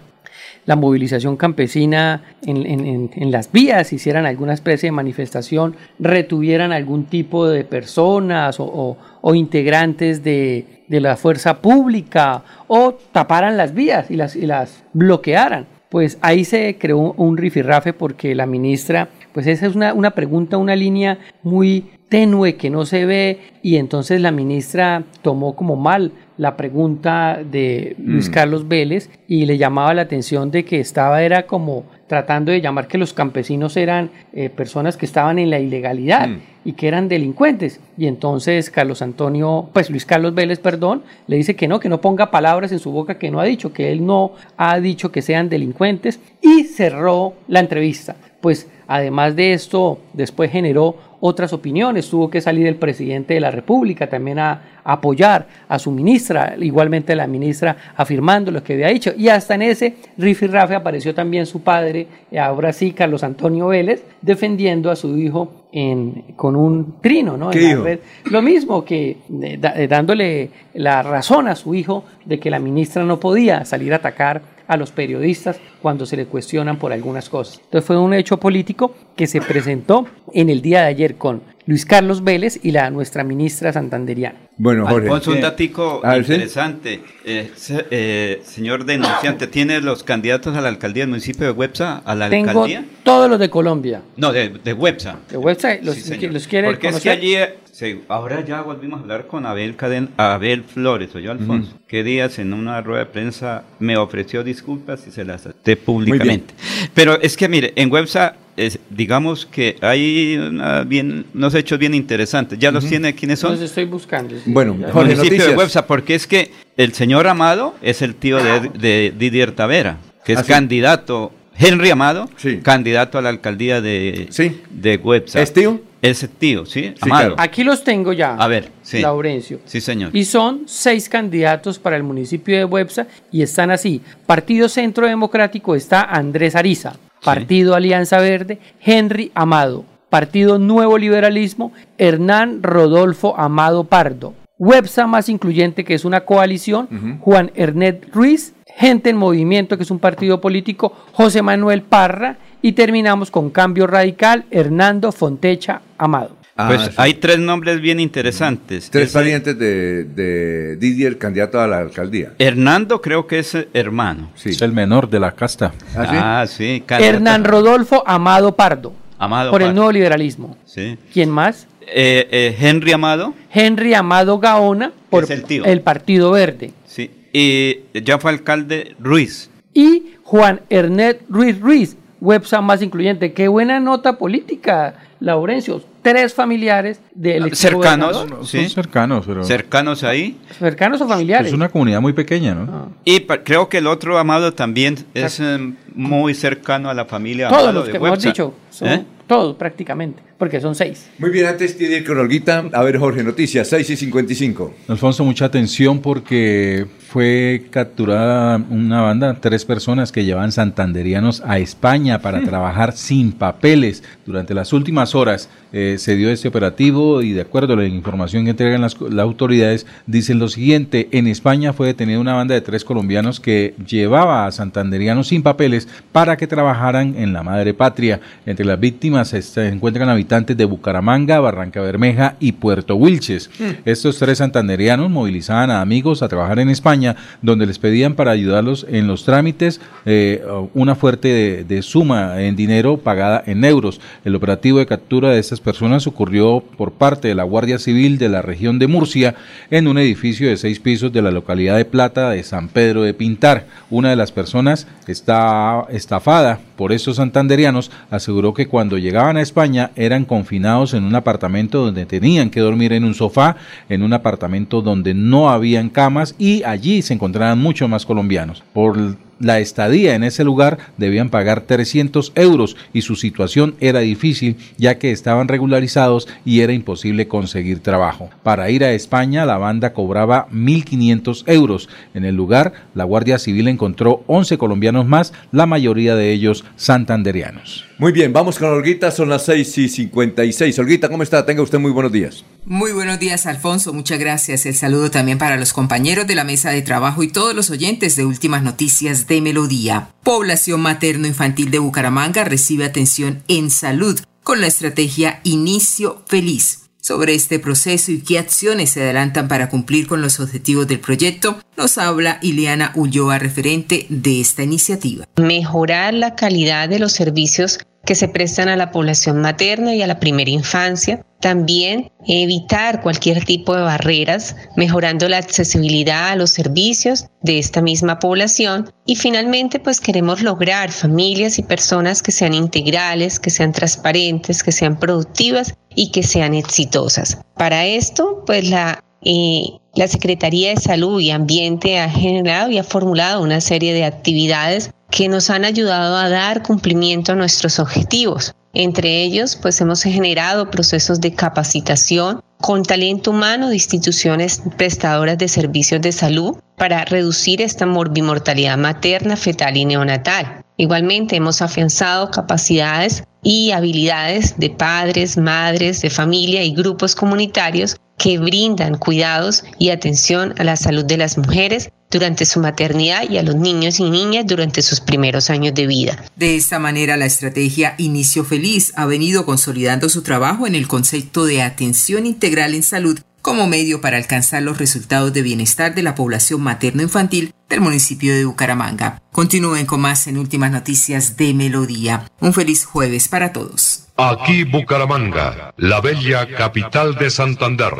la 0.66 0.76
movilización 0.76 1.36
campesina 1.36 2.22
en, 2.46 2.66
en- 2.66 3.30
las 3.30 3.50
vías, 3.52 3.92
hicieran 3.92 4.26
alguna 4.26 4.54
especie 4.54 4.88
de 4.88 4.92
manifestación, 4.92 5.76
retuvieran 5.98 6.72
algún 6.72 7.04
tipo 7.04 7.46
de 7.48 7.64
personas 7.64 8.56
o, 8.60 8.96
integrantes 9.34 10.22
de, 10.24 10.64
de 10.88 11.00
la 11.00 11.16
fuerza 11.16 11.60
pública 11.60 12.42
o 12.66 12.94
taparan 13.12 13.56
las 13.56 13.74
vías 13.74 14.10
y 14.10 14.16
las, 14.16 14.36
y 14.36 14.46
las 14.46 14.82
bloquearan. 14.92 15.66
Pues 15.88 16.18
ahí 16.20 16.44
se 16.44 16.76
creó 16.78 16.98
un, 16.98 17.12
un 17.16 17.36
rifirrafe 17.38 17.92
porque 17.92 18.34
la 18.34 18.46
ministra, 18.46 19.08
pues 19.32 19.46
esa 19.46 19.66
es 19.66 19.74
una, 19.74 19.94
una 19.94 20.10
pregunta, 20.10 20.58
una 20.58 20.76
línea 20.76 21.18
muy 21.42 21.90
tenue 22.08 22.56
que 22.56 22.70
no 22.70 22.84
se 22.86 23.04
ve 23.06 23.38
y 23.62 23.76
entonces 23.76 24.20
la 24.20 24.30
ministra 24.30 25.04
tomó 25.22 25.54
como 25.56 25.76
mal 25.76 26.12
la 26.38 26.56
pregunta 26.56 27.38
de 27.44 27.94
Luis 27.98 28.28
Mm. 28.30 28.32
Carlos 28.32 28.66
Vélez 28.68 29.10
y 29.28 29.44
le 29.44 29.58
llamaba 29.58 29.92
la 29.92 30.02
atención 30.02 30.50
de 30.50 30.64
que 30.64 30.80
estaba 30.80 31.22
era 31.22 31.46
como 31.46 31.84
tratando 32.06 32.52
de 32.52 32.60
llamar 32.62 32.86
que 32.88 32.96
los 32.96 33.12
campesinos 33.12 33.76
eran 33.76 34.10
eh, 34.32 34.48
personas 34.48 34.96
que 34.96 35.04
estaban 35.04 35.38
en 35.38 35.50
la 35.50 35.58
ilegalidad 35.60 36.28
Mm. 36.28 36.38
y 36.64 36.72
que 36.72 36.88
eran 36.88 37.08
delincuentes 37.08 37.80
y 37.98 38.06
entonces 38.06 38.70
Carlos 38.70 39.02
Antonio 39.02 39.68
pues 39.74 39.90
Luis 39.90 40.06
Carlos 40.06 40.34
Vélez 40.34 40.58
perdón 40.58 41.02
le 41.26 41.36
dice 41.36 41.54
que 41.56 41.68
no 41.68 41.80
que 41.80 41.88
no 41.90 42.00
ponga 42.00 42.30
palabras 42.30 42.72
en 42.72 42.78
su 42.78 42.92
boca 42.92 43.18
que 43.18 43.30
no 43.30 43.40
ha 43.40 43.44
dicho 43.44 43.72
que 43.72 43.92
él 43.92 44.06
no 44.06 44.32
ha 44.56 44.80
dicho 44.80 45.10
que 45.12 45.20
sean 45.22 45.48
delincuentes 45.50 46.18
y 46.40 46.64
cerró 46.64 47.34
la 47.48 47.60
entrevista 47.60 48.16
pues 48.40 48.68
además 48.86 49.34
de 49.36 49.52
esto, 49.52 49.98
después 50.12 50.50
generó 50.50 50.96
otras 51.20 51.52
opiniones. 51.52 52.08
Tuvo 52.08 52.30
que 52.30 52.40
salir 52.40 52.66
el 52.66 52.76
presidente 52.76 53.34
de 53.34 53.40
la 53.40 53.50
República 53.50 54.08
también 54.08 54.38
a, 54.38 54.62
apoyar 54.84 55.46
a 55.68 55.78
su 55.78 55.90
ministra, 55.90 56.54
igualmente 56.58 57.14
la 57.14 57.26
ministra 57.26 57.76
afirmando 57.96 58.50
lo 58.50 58.62
que 58.62 58.72
había 58.74 58.88
dicho. 58.88 59.12
Y 59.18 59.28
hasta 59.28 59.54
en 59.56 59.62
ese 59.62 59.96
rifirrafe 60.16 60.74
apareció 60.74 61.14
también 61.14 61.44
su 61.44 61.60
padre, 61.62 62.06
ahora 62.40 62.72
sí, 62.72 62.92
Carlos 62.92 63.22
Antonio 63.22 63.66
Vélez, 63.66 64.02
defendiendo 64.22 64.90
a 64.90 64.96
su 64.96 65.18
hijo 65.18 65.52
en, 65.72 66.24
con 66.36 66.56
un 66.56 66.94
trino, 67.02 67.36
¿no? 67.36 67.50
¿Qué 67.50 67.58
En 67.72 67.78
la 67.78 67.84
red. 67.84 67.98
Lo 68.30 68.40
mismo 68.40 68.82
que 68.84 69.18
eh, 69.42 69.58
da- 69.60 69.74
eh, 69.76 69.88
dándole 69.88 70.48
la 70.72 71.02
razón 71.02 71.48
a 71.48 71.54
su 71.56 71.74
hijo 71.74 72.04
de 72.24 72.38
que 72.40 72.48
la 72.48 72.58
ministra 72.58 73.04
no 73.04 73.20
podía 73.20 73.64
salir 73.66 73.92
a 73.92 73.96
atacar 73.96 74.40
a 74.68 74.76
los 74.76 74.92
periodistas 74.92 75.58
cuando 75.82 76.06
se 76.06 76.16
le 76.16 76.26
cuestionan 76.26 76.78
por 76.78 76.92
algunas 76.92 77.28
cosas. 77.28 77.60
Entonces 77.64 77.86
fue 77.86 77.98
un 77.98 78.14
hecho 78.14 78.36
político 78.38 78.94
que 79.16 79.26
se 79.26 79.40
presentó 79.40 80.06
en 80.32 80.50
el 80.50 80.62
día 80.62 80.82
de 80.82 80.86
ayer 80.88 81.16
con 81.16 81.42
Luis 81.66 81.84
Carlos 81.84 82.22
Vélez 82.24 82.60
y 82.62 82.70
la 82.70 82.90
nuestra 82.90 83.24
ministra 83.24 83.72
santanderiana. 83.72 84.38
Bueno, 84.56 84.86
Jorge. 84.86 85.06
Alfonso, 85.08 85.32
un 85.32 85.40
datico 85.40 86.00
interesante. 86.16 87.00
Eh, 87.24 87.50
se- 87.56 87.86
eh, 87.90 88.40
señor 88.44 88.84
denunciante, 88.84 89.46
¿tiene 89.46 89.80
los 89.80 90.02
candidatos 90.02 90.56
a 90.56 90.60
la 90.60 90.68
alcaldía 90.68 91.02
del 91.02 91.10
municipio 91.10 91.46
de 91.46 91.52
Websa? 91.52 91.98
¿A 92.04 92.14
la 92.14 92.28
Tengo 92.30 92.50
alcaldía? 92.50 92.84
todos 93.02 93.28
los 93.28 93.38
de 93.38 93.50
Colombia. 93.50 94.02
No, 94.16 94.32
de, 94.32 94.48
de 94.50 94.72
Websa. 94.72 95.18
De 95.30 95.36
website, 95.36 95.82
los, 95.82 95.96
Sí, 95.96 96.26
los 96.28 96.46
quiere 96.46 96.68
Porque 96.68 96.88
es 96.88 97.00
que 97.00 97.10
allí, 97.10 97.36
se- 97.78 98.00
ahora 98.08 98.44
ya 98.44 98.60
volvimos 98.62 98.98
a 98.98 99.02
hablar 99.02 99.26
con 99.28 99.46
Abel, 99.46 99.76
Caden, 99.76 100.08
Abel 100.16 100.64
Flores, 100.64 101.14
o 101.14 101.20
yo 101.20 101.30
Alfonso, 101.30 101.78
que 101.86 102.02
días 102.02 102.40
en 102.40 102.52
una 102.52 102.80
rueda 102.80 103.04
de 103.04 103.06
prensa 103.06 103.62
me 103.78 103.96
ofreció 103.96 104.42
disculpas 104.42 105.06
y 105.06 105.12
se 105.12 105.24
las 105.24 105.42
acepté 105.46 105.76
públicamente. 105.76 106.54
Pero 106.92 107.20
es 107.20 107.36
que 107.36 107.48
mire, 107.48 107.72
en 107.76 107.92
Websa, 107.92 108.34
es- 108.56 108.80
digamos 108.90 109.46
que 109.46 109.76
hay 109.80 110.36
una 110.36 110.82
bien, 110.82 111.26
unos 111.32 111.54
hechos 111.54 111.78
bien 111.78 111.94
interesantes. 111.94 112.58
¿Ya 112.58 112.72
los 112.72 112.84
tiene 112.84 113.14
quiénes 113.14 113.38
son? 113.38 113.52
Los 113.52 113.60
estoy 113.60 113.84
buscando. 113.84 114.34
sí. 114.34 114.42
Bueno. 114.46 114.72
Jorge, 114.74 114.92
municipio 115.14 115.22
de 115.30 115.36
noticias. 115.36 115.56
Websa, 115.56 115.86
porque 115.86 116.16
es 116.16 116.26
que 116.26 116.50
el 116.76 116.92
señor 116.94 117.28
Amado 117.28 117.76
es 117.80 118.02
el 118.02 118.16
tío 118.16 118.38
de, 118.42 118.70
de 118.76 119.14
Didier 119.16 119.52
Tavera, 119.52 119.98
que 120.24 120.32
es 120.32 120.40
Ah, 120.40 120.42
sí. 120.42 120.48
candidato, 120.48 121.30
Henry 121.58 121.90
Amado, 121.90 122.28
candidato 122.62 123.18
a 123.18 123.22
la 123.22 123.30
alcaldía 123.30 123.80
de, 123.80 124.28
de 124.70 124.96
Websa. 124.96 125.42
¿Es 125.42 125.52
tío? 125.52 125.80
Es 126.00 126.28
tío, 126.38 126.64
¿sí? 126.64 126.94
Amado. 127.00 127.34
Aquí 127.38 127.64
los 127.64 127.82
tengo 127.82 128.12
ya. 128.12 128.34
A 128.36 128.46
ver, 128.46 128.70
sí. 128.82 129.00
Laurencio. 129.00 129.60
Sí, 129.64 129.80
señor. 129.80 130.14
Y 130.14 130.24
son 130.24 130.62
seis 130.66 131.08
candidatos 131.08 131.80
para 131.80 131.96
el 131.96 132.04
municipio 132.04 132.56
de 132.56 132.64
Websa 132.64 133.08
y 133.32 133.42
están 133.42 133.72
así. 133.72 134.00
Partido 134.24 134.68
Centro 134.68 135.06
Democrático 135.08 135.74
está 135.74 136.02
Andrés 136.02 136.54
Ariza. 136.54 136.94
Partido 137.24 137.74
Alianza 137.74 138.20
Verde, 138.20 138.60
Henry 138.80 139.32
Amado. 139.34 139.84
Partido 140.08 140.58
Nuevo 140.58 140.96
Liberalismo, 140.96 141.72
Hernán 141.98 142.62
Rodolfo 142.62 143.36
Amado 143.36 143.84
Pardo. 143.84 144.34
Websa 144.58 145.06
más 145.06 145.28
incluyente, 145.28 145.84
que 145.84 145.94
es 145.94 146.04
una 146.04 146.20
coalición, 146.20 147.18
Juan 147.20 147.50
Ernest 147.54 148.04
Ruiz. 148.12 148.54
Gente 148.78 149.10
en 149.10 149.16
Movimiento, 149.16 149.76
que 149.76 149.82
es 149.82 149.90
un 149.90 149.98
partido 149.98 150.40
político, 150.40 150.92
José 151.12 151.42
Manuel 151.42 151.82
Parra. 151.82 152.36
Y 152.62 152.72
terminamos 152.72 153.30
con 153.30 153.50
Cambio 153.50 153.86
Radical, 153.86 154.44
Hernando 154.50 155.12
Fontecha 155.12 155.80
Amado. 155.96 156.36
Pues 156.66 156.82
sí. 156.82 156.90
hay 156.96 157.14
tres 157.14 157.38
nombres 157.38 157.80
bien 157.80 158.00
interesantes. 158.00 158.90
Tres 158.90 159.10
Ese- 159.10 159.18
parientes 159.18 159.56
de, 159.58 160.02
de 160.04 160.76
Didier, 160.76 161.18
candidato 161.18 161.60
a 161.60 161.68
la 161.68 161.78
alcaldía. 161.78 162.32
Hernando 162.38 163.00
creo 163.00 163.28
que 163.28 163.38
es 163.38 163.56
hermano. 163.72 164.30
Es 164.44 164.60
el 164.60 164.72
menor 164.72 165.08
de 165.08 165.20
la 165.20 165.32
casta. 165.32 165.72
Ah, 165.96 166.44
sí. 166.48 166.82
candidato- 166.84 167.16
Hernán 167.16 167.44
Rodolfo 167.44 168.02
Amado 168.04 168.56
Pardo. 168.56 168.92
Amado 169.20 169.52
por 169.52 169.62
el 169.62 169.72
nuevo 169.74 169.92
liberalismo. 169.92 170.56
Sí. 170.64 170.96
¿Quién 171.12 171.30
más? 171.30 171.68
Eh, 171.82 172.28
eh, 172.30 172.56
Henry 172.58 172.92
Amado. 172.92 173.34
Henry 173.52 173.94
Amado 173.94 174.38
Gaona 174.40 174.90
por 175.10 175.26
el. 175.30 175.80
Partido 175.80 176.32
Verde. 176.32 176.72
Sí. 176.86 177.10
Y 177.38 177.80
ya 178.02 178.18
fue 178.18 178.32
alcalde 178.32 178.96
Ruiz. 178.98 179.48
Y 179.72 180.14
Juan 180.24 180.60
Ernest 180.70 181.20
Ruiz 181.28 181.60
Ruiz, 181.60 181.96
Websa 182.20 182.60
más 182.60 182.82
incluyente. 182.82 183.32
Qué 183.32 183.46
buena 183.46 183.78
nota 183.78 184.18
política, 184.18 184.94
Laurencio. 185.20 185.80
Tres 186.02 186.32
familiares 186.34 187.00
del 187.14 187.54
Cercanos. 187.54 188.26
sí. 188.48 188.60
Son 188.62 188.70
cercanos, 188.70 189.24
pero 189.26 189.44
Cercanos 189.44 190.02
ahí. 190.04 190.36
Cercanos 190.58 191.00
o 191.00 191.06
familiares. 191.08 191.48
es 191.48 191.52
una 191.52 191.68
comunidad 191.68 192.00
muy 192.00 192.12
pequeña, 192.12 192.54
¿no? 192.54 192.92
Y 193.04 193.20
pa- 193.20 193.42
creo 193.44 193.68
que 193.68 193.78
el 193.78 193.86
otro 193.86 194.18
Amado 194.18 194.52
también 194.54 194.96
es 195.14 195.38
eh, 195.38 195.74
muy 195.94 196.34
cercano 196.34 196.88
a 196.90 196.94
la 196.94 197.04
familia 197.04 197.48
Todos 197.48 197.60
Amado 197.62 197.72
los 197.78 197.86
de 197.86 197.90
que 197.92 197.96
hemos 197.98 198.10
Websa. 198.10 198.28
dicho. 198.30 198.54
Son 198.78 198.88
¿Eh? 198.88 199.04
Todos 199.26 199.56
prácticamente. 199.56 200.22
Porque 200.38 200.60
son 200.60 200.76
seis. 200.76 201.10
Muy 201.18 201.30
bien, 201.30 201.46
antes 201.46 201.76
de 201.76 201.98
ir 201.98 202.06
con 202.06 202.16
Olguita, 202.16 202.64
a 202.72 202.82
ver, 202.84 202.96
Jorge, 202.96 203.24
noticias, 203.24 203.66
6 203.68 203.90
y 203.90 203.96
55. 203.96 204.74
Alfonso, 204.86 205.24
mucha 205.24 205.46
atención 205.46 205.98
porque 205.98 206.86
fue 207.08 207.64
capturada 207.70 208.62
una 208.70 209.00
banda, 209.00 209.38
tres 209.40 209.64
personas 209.64 210.12
que 210.12 210.24
llevan 210.24 210.52
santanderianos 210.52 211.42
a 211.44 211.58
España 211.58 212.20
para 212.20 212.42
trabajar 212.42 212.92
sin 212.92 213.32
papeles. 213.32 214.04
Durante 214.26 214.54
las 214.54 214.72
últimas 214.72 215.16
horas 215.16 215.48
eh, 215.72 215.96
se 215.98 216.14
dio 216.14 216.30
este 216.30 216.48
operativo 216.48 217.20
y 217.22 217.32
de 217.32 217.40
acuerdo 217.40 217.72
a 217.72 217.76
la 217.76 217.86
información 217.86 218.44
que 218.44 218.50
entregan 218.50 218.82
las, 218.82 219.00
las 219.00 219.24
autoridades, 219.24 219.86
dicen 220.06 220.38
lo 220.38 220.48
siguiente, 220.48 221.08
en 221.10 221.26
España 221.26 221.72
fue 221.72 221.88
detenida 221.88 222.20
una 222.20 222.34
banda 222.34 222.54
de 222.54 222.60
tres 222.60 222.84
colombianos 222.84 223.40
que 223.40 223.74
llevaba 223.84 224.46
a 224.46 224.52
santanderianos 224.52 225.28
sin 225.28 225.42
papeles 225.42 225.88
para 226.12 226.36
que 226.36 226.46
trabajaran 226.46 227.16
en 227.16 227.32
la 227.32 227.42
madre 227.42 227.74
patria. 227.74 228.20
Entre 228.46 228.64
las 228.68 228.78
víctimas 228.78 229.28
se 229.30 229.68
encuentran 229.68 230.08
habitantes 230.08 230.56
de 230.56 230.64
Bucaramanga, 230.64 231.40
Barranca 231.40 231.80
Bermeja 231.80 232.36
y 232.38 232.52
Puerto 232.52 232.94
Wilches. 232.94 233.50
Estos 233.84 234.18
tres 234.18 234.38
santanderianos 234.38 235.10
movilizaban 235.10 235.70
a 235.70 235.80
amigos 235.80 236.22
a 236.22 236.28
trabajar 236.28 236.58
en 236.60 236.68
España, 236.68 237.16
donde 237.42 237.66
les 237.66 237.78
pedían 237.78 238.14
para 238.14 238.30
ayudarlos 238.30 238.86
en 238.88 239.06
los 239.06 239.24
trámites 239.24 239.80
eh, 240.04 240.42
una 240.74 240.94
fuerte 240.94 241.28
de, 241.28 241.64
de 241.64 241.82
suma 241.82 242.42
en 242.42 242.54
dinero 242.54 242.98
pagada 242.98 243.42
en 243.46 243.64
euros. 243.64 244.00
El 244.24 244.34
operativo 244.34 244.78
de 244.78 244.86
captura 244.86 245.30
de 245.30 245.40
estas 245.40 245.60
personas 245.60 246.06
ocurrió 246.06 246.62
por 246.76 246.92
parte 246.92 247.28
de 247.28 247.34
la 247.34 247.44
Guardia 247.44 247.78
Civil 247.78 248.18
de 248.18 248.28
la 248.28 248.42
región 248.42 248.78
de 248.78 248.86
Murcia 248.86 249.34
en 249.70 249.88
un 249.88 249.98
edificio 249.98 250.48
de 250.48 250.56
seis 250.56 250.78
pisos 250.78 251.12
de 251.12 251.22
la 251.22 251.30
localidad 251.30 251.76
de 251.76 251.84
Plata 251.84 252.30
de 252.30 252.42
San 252.42 252.68
Pedro 252.68 253.02
de 253.02 253.14
Pintar. 253.14 253.66
Una 253.90 254.10
de 254.10 254.16
las 254.16 254.32
personas 254.32 254.86
está 255.06 255.86
estafada 255.90 256.60
por 256.76 256.92
estos 256.92 257.16
santanderianos, 257.16 257.90
aseguró 258.10 258.54
que 258.54 258.57
cuando 258.66 258.98
llegaban 258.98 259.36
a 259.36 259.42
España 259.42 259.90
eran 259.94 260.24
confinados 260.24 260.94
en 260.94 261.04
un 261.04 261.14
apartamento 261.14 261.84
donde 261.84 262.06
tenían 262.06 262.50
que 262.50 262.60
dormir 262.60 262.92
en 262.92 263.04
un 263.04 263.14
sofá, 263.14 263.56
en 263.88 264.02
un 264.02 264.12
apartamento 264.12 264.82
donde 264.82 265.14
no 265.14 265.50
habían 265.50 265.90
camas 265.90 266.34
y 266.38 266.62
allí 266.64 267.02
se 267.02 267.14
encontraban 267.14 267.58
muchos 267.58 267.88
más 267.88 268.04
colombianos. 268.04 268.64
Por 268.72 269.16
la 269.40 269.58
estadía 269.60 270.14
en 270.14 270.24
ese 270.24 270.44
lugar 270.44 270.78
debían 270.96 271.30
pagar 271.30 271.62
300 271.62 272.32
euros 272.34 272.76
y 272.92 273.02
su 273.02 273.16
situación 273.16 273.74
era 273.80 274.00
difícil 274.00 274.56
ya 274.76 274.98
que 274.98 275.10
estaban 275.10 275.48
regularizados 275.48 276.28
y 276.44 276.60
era 276.60 276.72
imposible 276.72 277.28
conseguir 277.28 277.80
trabajo. 277.80 278.30
Para 278.42 278.70
ir 278.70 278.84
a 278.84 278.92
España 278.92 279.46
la 279.46 279.58
banda 279.58 279.92
cobraba 279.92 280.48
1.500 280.50 281.44
euros. 281.46 281.88
En 282.14 282.24
el 282.24 282.34
lugar 282.34 282.72
la 282.94 283.04
Guardia 283.04 283.38
Civil 283.38 283.68
encontró 283.68 284.24
11 284.26 284.58
colombianos 284.58 285.06
más, 285.06 285.32
la 285.52 285.66
mayoría 285.66 286.14
de 286.14 286.32
ellos 286.32 286.64
santanderianos. 286.76 287.84
Muy 287.98 288.12
bien, 288.12 288.32
vamos 288.32 288.58
con 288.60 288.68
Olguita, 288.68 289.10
son 289.10 289.28
las 289.28 289.44
6 289.46 289.78
y 289.78 289.88
56. 289.88 290.78
Olguita, 290.78 291.08
¿cómo 291.08 291.24
está? 291.24 291.44
Tenga 291.44 291.62
usted 291.62 291.80
muy 291.80 291.90
buenos 291.90 292.12
días. 292.12 292.44
Muy 292.64 292.92
buenos 292.92 293.18
días, 293.18 293.46
Alfonso. 293.46 293.92
Muchas 293.92 294.20
gracias. 294.20 294.66
El 294.66 294.74
saludo 294.74 295.10
también 295.10 295.38
para 295.38 295.56
los 295.56 295.72
compañeros 295.72 296.26
de 296.26 296.36
la 296.36 296.44
mesa 296.44 296.70
de 296.70 296.82
trabajo 296.82 297.24
y 297.24 297.28
todos 297.28 297.54
los 297.54 297.70
oyentes 297.70 298.14
de 298.14 298.24
Últimas 298.24 298.62
Noticias 298.62 299.26
de 299.28 299.40
Melodía. 299.40 300.08
Población 300.24 300.80
materno-infantil 300.80 301.70
de 301.70 301.78
Bucaramanga 301.78 302.44
recibe 302.44 302.84
atención 302.84 303.42
en 303.48 303.70
salud 303.70 304.18
con 304.42 304.60
la 304.60 304.66
estrategia 304.66 305.40
Inicio 305.44 306.22
Feliz. 306.26 306.88
Sobre 307.00 307.34
este 307.34 307.58
proceso 307.58 308.10
y 308.12 308.20
qué 308.20 308.38
acciones 308.38 308.90
se 308.90 309.02
adelantan 309.02 309.48
para 309.48 309.68
cumplir 309.70 310.06
con 310.06 310.20
los 310.20 310.40
objetivos 310.40 310.86
del 310.88 311.00
proyecto, 311.00 311.58
nos 311.76 311.96
habla 311.96 312.38
Ileana 312.42 312.92
Ulloa, 312.96 313.38
referente 313.38 314.06
de 314.08 314.40
esta 314.40 314.62
iniciativa. 314.62 315.24
mejorar 315.36 316.12
la 316.12 316.34
calidad 316.34 316.88
de 316.88 316.98
los 316.98 317.12
servicios 317.12 317.78
que 318.08 318.14
se 318.14 318.26
prestan 318.26 318.70
a 318.70 318.76
la 318.76 318.90
población 318.90 319.42
materna 319.42 319.94
y 319.94 320.00
a 320.00 320.06
la 320.06 320.18
primera 320.18 320.50
infancia. 320.50 321.26
También 321.40 322.10
evitar 322.26 323.02
cualquier 323.02 323.44
tipo 323.44 323.76
de 323.76 323.82
barreras, 323.82 324.56
mejorando 324.76 325.28
la 325.28 325.36
accesibilidad 325.36 326.30
a 326.30 326.36
los 326.36 326.48
servicios 326.48 327.26
de 327.42 327.58
esta 327.58 327.82
misma 327.82 328.18
población. 328.18 328.90
Y 329.04 329.16
finalmente, 329.16 329.78
pues 329.78 330.00
queremos 330.00 330.40
lograr 330.40 330.90
familias 330.90 331.58
y 331.58 331.62
personas 331.62 332.22
que 332.22 332.32
sean 332.32 332.54
integrales, 332.54 333.38
que 333.38 333.50
sean 333.50 333.72
transparentes, 333.72 334.62
que 334.62 334.72
sean 334.72 334.98
productivas 334.98 335.74
y 335.94 336.10
que 336.10 336.22
sean 336.22 336.54
exitosas. 336.54 337.42
Para 337.56 337.84
esto, 337.84 338.42
pues 338.46 338.70
la 338.70 339.04
eh, 339.22 339.78
la 339.94 340.06
Secretaría 340.08 340.70
de 340.70 340.80
Salud 340.80 341.20
y 341.20 341.30
Ambiente 341.30 341.98
ha 341.98 342.08
generado 342.08 342.70
y 342.70 342.78
ha 342.78 342.84
formulado 342.84 343.42
una 343.42 343.60
serie 343.60 343.92
de 343.92 344.04
actividades 344.04 344.90
que 345.10 345.28
nos 345.28 345.50
han 345.50 345.64
ayudado 345.64 346.16
a 346.16 346.28
dar 346.28 346.62
cumplimiento 346.62 347.32
a 347.32 347.36
nuestros 347.36 347.78
objetivos. 347.78 348.54
Entre 348.74 349.22
ellos, 349.22 349.56
pues 349.56 349.80
hemos 349.80 350.02
generado 350.02 350.70
procesos 350.70 351.20
de 351.20 351.34
capacitación 351.34 352.42
con 352.60 352.84
talento 352.84 353.30
humano 353.30 353.68
de 353.68 353.76
instituciones 353.76 354.62
prestadoras 354.76 355.38
de 355.38 355.48
servicios 355.48 356.00
de 356.02 356.12
salud 356.12 356.56
para 356.76 357.04
reducir 357.04 357.62
esta 357.62 357.86
morbimortalidad 357.86 358.76
materna, 358.76 359.36
fetal 359.36 359.76
y 359.76 359.84
neonatal. 359.84 360.64
Igualmente 360.76 361.36
hemos 361.36 361.62
afianzado 361.62 362.30
capacidades 362.30 363.24
y 363.42 363.70
habilidades 363.72 364.58
de 364.58 364.70
padres, 364.70 365.36
madres, 365.36 366.02
de 366.02 366.10
familia 366.10 366.62
y 366.62 366.72
grupos 366.72 367.14
comunitarios 367.14 367.96
que 368.18 368.38
brindan 368.38 368.98
cuidados 368.98 369.64
y 369.78 369.90
atención 369.90 370.54
a 370.58 370.64
la 370.64 370.76
salud 370.76 371.04
de 371.04 371.16
las 371.16 371.38
mujeres 371.38 371.90
durante 372.10 372.46
su 372.46 372.60
maternidad 372.60 373.28
y 373.28 373.38
a 373.38 373.42
los 373.42 373.56
niños 373.56 374.00
y 374.00 374.10
niñas 374.10 374.46
durante 374.46 374.82
sus 374.82 375.00
primeros 375.00 375.50
años 375.50 375.74
de 375.74 375.86
vida. 375.86 376.24
De 376.36 376.56
esta 376.56 376.78
manera, 376.78 377.16
la 377.16 377.26
estrategia 377.26 377.94
Inicio 377.98 378.44
Feliz 378.44 378.92
ha 378.96 379.06
venido 379.06 379.44
consolidando 379.44 380.08
su 380.08 380.22
trabajo 380.22 380.66
en 380.66 380.74
el 380.74 380.88
concepto 380.88 381.44
de 381.44 381.62
atención 381.62 382.26
integral 382.26 382.74
en 382.74 382.82
salud 382.82 383.20
como 383.48 383.66
medio 383.66 384.02
para 384.02 384.18
alcanzar 384.18 384.62
los 384.62 384.76
resultados 384.76 385.32
de 385.32 385.40
bienestar 385.40 385.94
de 385.94 386.02
la 386.02 386.14
población 386.14 386.60
materno-infantil 386.60 387.54
del 387.70 387.80
municipio 387.80 388.34
de 388.34 388.44
Bucaramanga. 388.44 389.22
Continúen 389.32 389.86
con 389.86 390.02
más 390.02 390.26
en 390.26 390.36
Últimas 390.36 390.70
Noticias 390.70 391.38
de 391.38 391.54
Melodía. 391.54 392.30
Un 392.40 392.52
feliz 392.52 392.84
jueves 392.84 393.28
para 393.28 393.54
todos. 393.54 394.08
Aquí 394.18 394.64
Bucaramanga, 394.64 395.72
la 395.78 396.02
bella 396.02 396.46
capital 396.46 397.14
de 397.14 397.30
Santander. 397.30 397.94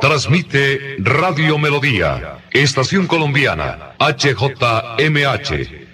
Transmite 0.00 0.98
Radio 1.00 1.58
Melodía, 1.58 2.44
Estación 2.52 3.08
Colombiana, 3.08 3.96
HJMH. 3.98 5.87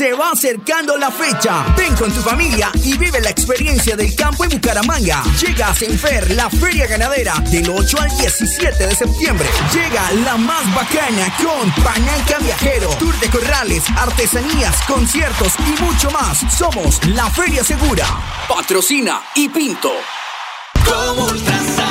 Se 0.00 0.14
va 0.14 0.30
acercando 0.30 0.96
la 0.96 1.10
fecha. 1.10 1.74
Ven 1.76 1.94
con 1.94 2.10
tu 2.10 2.22
familia 2.22 2.70
y 2.82 2.96
vive 2.96 3.20
la 3.20 3.28
experiencia 3.28 3.96
del 3.96 4.14
campo 4.16 4.44
en 4.44 4.50
Bucaramanga. 4.52 5.22
Llega 5.38 5.68
a 5.68 5.74
Senfer, 5.74 6.30
la 6.30 6.48
feria 6.48 6.86
ganadera, 6.86 7.34
del 7.50 7.68
8 7.68 8.00
al 8.00 8.08
17 8.16 8.86
de 8.86 8.94
septiembre. 8.94 9.46
Llega 9.74 10.10
la 10.24 10.38
más 10.38 10.74
bacana 10.74 11.30
con 11.36 11.70
Pañanca 11.84 12.38
Viajero, 12.38 12.88
Tour 12.94 13.14
de 13.20 13.28
Corrales, 13.28 13.84
artesanías, 13.94 14.74
conciertos 14.86 15.52
y 15.58 15.82
mucho 15.82 16.10
más. 16.10 16.46
Somos 16.50 17.06
la 17.08 17.28
Feria 17.28 17.62
Segura. 17.62 18.06
Patrocina 18.48 19.20
y 19.34 19.50
Pinto. 19.50 19.92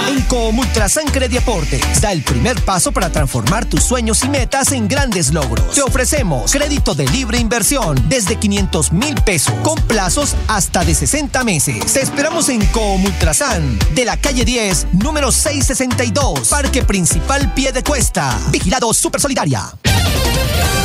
En 0.10 0.22
Comultrasan 0.24 1.06
Crediaporte 1.06 1.80
da 2.02 2.12
el 2.12 2.22
primer 2.24 2.60
paso 2.64 2.92
para 2.92 3.10
transformar 3.12 3.66
tus 3.66 3.84
sueños 3.84 4.24
y 4.24 4.30
metas 4.30 4.72
en 4.72 4.88
grandes 4.88 5.32
logros. 5.32 5.74
Te 5.74 5.82
ofrecemos 5.82 6.52
crédito 6.52 6.96
de 6.96 7.08
libre 7.08 7.38
inversión 7.38 7.98
desde 8.10 8.36
500 8.36 8.92
mil 8.92 9.16
pesos 9.22 9.54
con 9.64 9.76
plazos 9.84 10.36
hasta 10.48 10.84
de 10.84 10.96
60 10.96 11.44
meses. 11.44 11.94
Te 11.94 12.02
esperamos 12.02 12.50
en 12.50 12.66
Comultrasan 12.68 13.80
de 13.96 14.06
la 14.06 14.18
calle 14.18 14.44
10, 14.44 14.88
número 14.94 15.32
662, 15.32 16.50
Parque 16.50 16.84
Principal 16.84 17.54
Pie 17.54 17.72
de 17.72 17.84
Cuesta. 17.84 18.38
Vigilado 18.52 18.94
Super 18.94 19.22
Solidaria. 19.22 19.72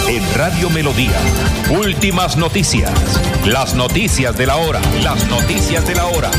En 0.06 0.22
Radio 0.34 0.68
Melodía, 0.70 1.18
últimas 1.70 2.36
noticias. 2.36 2.92
Las 3.46 3.74
noticias 3.74 4.36
de 4.36 4.46
la 4.46 4.56
hora. 4.56 4.80
Las 5.02 5.26
noticias 5.28 5.86
de 5.86 5.94
la 5.94 6.06
hora. 6.06 6.30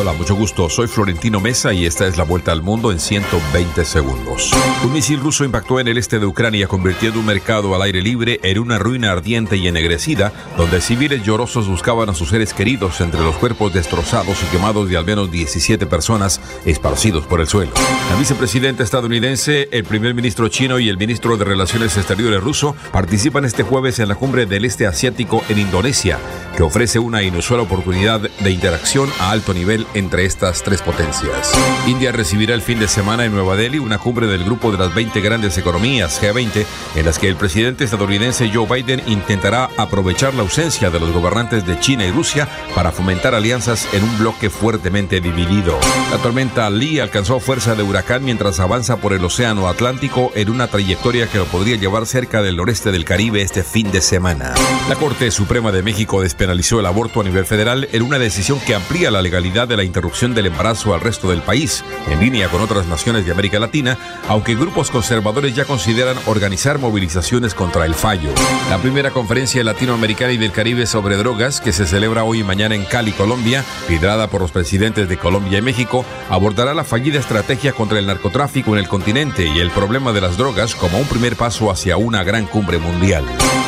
Hola, 0.00 0.14
mucho 0.14 0.34
gusto. 0.34 0.70
Soy 0.70 0.86
Florentino 0.86 1.40
Mesa 1.40 1.74
y 1.74 1.84
esta 1.84 2.06
es 2.06 2.16
la 2.16 2.24
vuelta 2.24 2.52
al 2.52 2.62
mundo 2.62 2.90
en 2.90 2.98
120 2.98 3.84
segundos. 3.84 4.50
Un 4.82 4.94
misil 4.94 5.20
ruso 5.20 5.44
impactó 5.44 5.78
en 5.78 5.88
el 5.88 5.98
este 5.98 6.18
de 6.18 6.24
Ucrania, 6.24 6.68
convirtiendo 6.68 7.20
un 7.20 7.26
mercado 7.26 7.74
al 7.74 7.82
aire 7.82 8.00
libre 8.00 8.40
en 8.42 8.60
una 8.60 8.78
ruina 8.78 9.12
ardiente 9.12 9.58
y 9.58 9.68
ennegrecida, 9.68 10.32
donde 10.56 10.80
civiles 10.80 11.22
llorosos 11.22 11.68
buscaban 11.68 12.08
a 12.08 12.14
sus 12.14 12.30
seres 12.30 12.54
queridos 12.54 13.02
entre 13.02 13.20
los 13.20 13.36
cuerpos 13.36 13.74
destrozados 13.74 14.42
y 14.42 14.46
quemados 14.46 14.88
de 14.88 14.96
al 14.96 15.04
menos 15.04 15.30
17 15.30 15.84
personas 15.84 16.40
esparcidos 16.64 17.26
por 17.26 17.42
el 17.42 17.46
suelo. 17.46 17.72
La 18.08 18.18
vicepresidenta 18.18 18.82
estadounidense, 18.82 19.68
el 19.70 19.84
primer 19.84 20.14
ministro 20.14 20.48
chino 20.48 20.78
y 20.78 20.88
el 20.88 20.96
ministro 20.96 21.36
de 21.36 21.44
Relaciones 21.44 21.94
Exteriores 21.98 22.42
ruso 22.42 22.74
participan 22.90 23.44
este 23.44 23.64
jueves 23.64 23.98
en 23.98 24.08
la 24.08 24.14
cumbre 24.14 24.46
del 24.46 24.64
este 24.64 24.86
asiático 24.86 25.44
en 25.50 25.58
Indonesia, 25.58 26.18
que 26.56 26.62
ofrece 26.62 26.98
una 26.98 27.22
inusual 27.22 27.60
oportunidad 27.60 28.22
de 28.22 28.50
interacción 28.50 29.10
a 29.20 29.30
alto 29.30 29.52
nivel 29.52 29.86
entre 29.94 30.24
estas 30.24 30.62
tres 30.62 30.82
potencias. 30.82 31.52
India 31.86 32.12
recibirá 32.12 32.54
el 32.54 32.62
fin 32.62 32.78
de 32.78 32.88
semana 32.88 33.24
en 33.24 33.32
Nueva 33.32 33.56
Delhi 33.56 33.78
una 33.78 33.98
cumbre 33.98 34.26
del 34.26 34.44
grupo 34.44 34.72
de 34.72 34.78
las 34.78 34.94
20 34.94 35.20
grandes 35.20 35.58
economías 35.58 36.20
G20 36.22 36.64
en 36.96 37.06
las 37.06 37.18
que 37.18 37.28
el 37.28 37.36
presidente 37.36 37.84
estadounidense 37.84 38.50
Joe 38.52 38.66
Biden 38.66 39.02
intentará 39.06 39.68
aprovechar 39.76 40.34
la 40.34 40.42
ausencia 40.42 40.90
de 40.90 41.00
los 41.00 41.12
gobernantes 41.12 41.66
de 41.66 41.78
China 41.80 42.04
y 42.04 42.10
Rusia 42.10 42.48
para 42.74 42.92
fomentar 42.92 43.34
alianzas 43.34 43.88
en 43.92 44.02
un 44.02 44.18
bloque 44.18 44.50
fuertemente 44.50 45.20
dividido. 45.20 45.78
La 46.10 46.18
tormenta 46.18 46.68
Lee 46.70 47.00
alcanzó 47.00 47.40
fuerza 47.40 47.74
de 47.74 47.82
huracán 47.82 48.24
mientras 48.24 48.60
avanza 48.60 48.96
por 48.98 49.12
el 49.12 49.24
Océano 49.24 49.68
Atlántico 49.68 50.32
en 50.34 50.50
una 50.50 50.68
trayectoria 50.68 51.26
que 51.26 51.38
lo 51.38 51.44
podría 51.46 51.76
llevar 51.76 52.06
cerca 52.06 52.42
del 52.42 52.56
noreste 52.56 52.92
del 52.92 53.04
Caribe 53.04 53.42
este 53.42 53.62
fin 53.62 53.90
de 53.90 54.00
semana. 54.00 54.54
La 54.88 54.96
Corte 54.96 55.30
Suprema 55.30 55.72
de 55.72 55.82
México 55.82 56.22
despenalizó 56.22 56.80
el 56.80 56.86
aborto 56.86 57.20
a 57.20 57.24
nivel 57.24 57.46
federal 57.46 57.88
en 57.92 58.02
una 58.02 58.18
decisión 58.18 58.60
que 58.60 58.74
amplía 58.74 59.10
la 59.10 59.22
legalidad 59.22 59.69
de 59.70 59.78
la 59.78 59.84
interrupción 59.84 60.34
del 60.34 60.46
embarazo 60.46 60.92
al 60.92 61.00
resto 61.00 61.30
del 61.30 61.40
país, 61.40 61.82
en 62.10 62.20
línea 62.20 62.48
con 62.48 62.60
otras 62.60 62.86
naciones 62.86 63.24
de 63.24 63.32
América 63.32 63.58
Latina, 63.58 63.96
aunque 64.28 64.54
grupos 64.54 64.90
conservadores 64.90 65.54
ya 65.54 65.64
consideran 65.64 66.18
organizar 66.26 66.78
movilizaciones 66.78 67.54
contra 67.54 67.86
el 67.86 67.94
fallo. 67.94 68.28
La 68.68 68.76
primera 68.76 69.10
conferencia 69.10 69.64
latinoamericana 69.64 70.32
y 70.32 70.36
del 70.36 70.52
Caribe 70.52 70.84
sobre 70.84 71.16
drogas, 71.16 71.62
que 71.62 71.72
se 71.72 71.86
celebra 71.86 72.24
hoy 72.24 72.40
y 72.40 72.44
mañana 72.44 72.74
en 72.74 72.84
Cali, 72.84 73.12
Colombia, 73.12 73.64
liderada 73.88 74.28
por 74.28 74.42
los 74.42 74.50
presidentes 74.50 75.08
de 75.08 75.16
Colombia 75.16 75.58
y 75.58 75.62
México, 75.62 76.04
abordará 76.28 76.74
la 76.74 76.84
fallida 76.84 77.18
estrategia 77.18 77.72
contra 77.72 77.98
el 77.98 78.06
narcotráfico 78.06 78.72
en 78.72 78.80
el 78.80 78.88
continente 78.88 79.46
y 79.46 79.60
el 79.60 79.70
problema 79.70 80.12
de 80.12 80.20
las 80.20 80.36
drogas 80.36 80.74
como 80.74 80.98
un 80.98 81.06
primer 81.06 81.36
paso 81.36 81.70
hacia 81.70 81.96
una 81.96 82.24
gran 82.24 82.46
cumbre 82.46 82.78
mundial. 82.78 83.24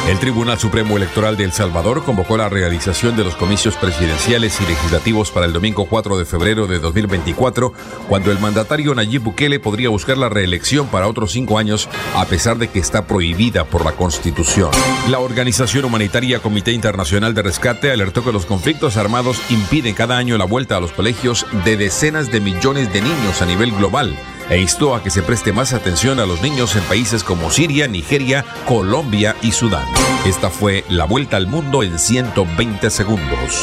El 0.09 0.19
Tribunal 0.19 0.59
Supremo 0.59 0.97
Electoral 0.97 1.37
de 1.37 1.45
El 1.45 1.53
Salvador 1.53 2.05
convocó 2.05 2.37
la 2.37 2.49
realización 2.49 3.17
de 3.17 3.23
los 3.23 3.37
comicios 3.37 3.77
presidenciales 3.77 4.61
y 4.61 4.67
legislativos 4.67 5.31
para 5.31 5.47
el 5.47 5.53
domingo 5.53 5.87
4 5.93 6.17
de 6.17 6.25
febrero 6.25 6.67
de 6.67 6.79
2024, 6.79 7.75
cuando 8.09 8.33
el 8.33 8.39
mandatario 8.39 8.95
Nayib 8.95 9.25
Bukele 9.25 9.61
podría 9.61 9.91
buscar 9.91 10.17
la 10.17 10.31
reelección 10.31 10.87
para 10.87 11.07
otros 11.07 11.33
cinco 11.33 11.59
años, 11.59 11.87
a 12.17 12.25
pesar 12.25 12.57
de 12.57 12.69
que 12.69 12.79
está 12.79 13.07
prohibida 13.07 13.65
por 13.67 13.85
la 13.85 13.93
Constitución. 13.93 14.71
La 15.11 15.19
organización 15.19 15.85
humanitaria 15.85 16.39
Comité 16.39 16.73
Internacional 16.73 17.35
de 17.35 17.43
Rescate 17.43 17.93
alertó 17.93 18.25
que 18.25 18.33
los 18.33 18.47
conflictos 18.47 18.97
armados 18.97 19.43
impiden 19.51 19.95
cada 19.95 20.17
año 20.17 20.39
la 20.39 20.47
vuelta 20.47 20.79
a 20.79 20.81
los 20.81 20.93
colegios 20.93 21.45
de 21.63 21.77
decenas 21.77 22.33
de 22.33 22.41
millones 22.41 22.91
de 22.91 23.03
niños 23.03 23.43
a 23.43 23.45
nivel 23.45 23.71
global 23.73 24.17
e 24.49 24.59
instó 24.59 24.95
a 24.95 25.03
que 25.03 25.11
se 25.11 25.21
preste 25.21 25.53
más 25.53 25.75
atención 25.75 26.21
a 26.21 26.27
los 26.27 26.41
niños 26.41 26.75
en 26.75 26.85
países 26.85 27.23
como 27.23 27.51
Siria, 27.51 27.87
Nigeria, 27.87 28.47
Colombia 28.67 29.37
y 29.43 29.53
Sudán. 29.53 29.87
Esta 30.25 30.49
fue 30.49 30.87
la 30.89 31.05
vuelta 31.05 31.37
al 31.37 31.49
mundo 31.49 31.83
en 31.83 31.99
120 31.99 32.89
segundos. 32.89 33.63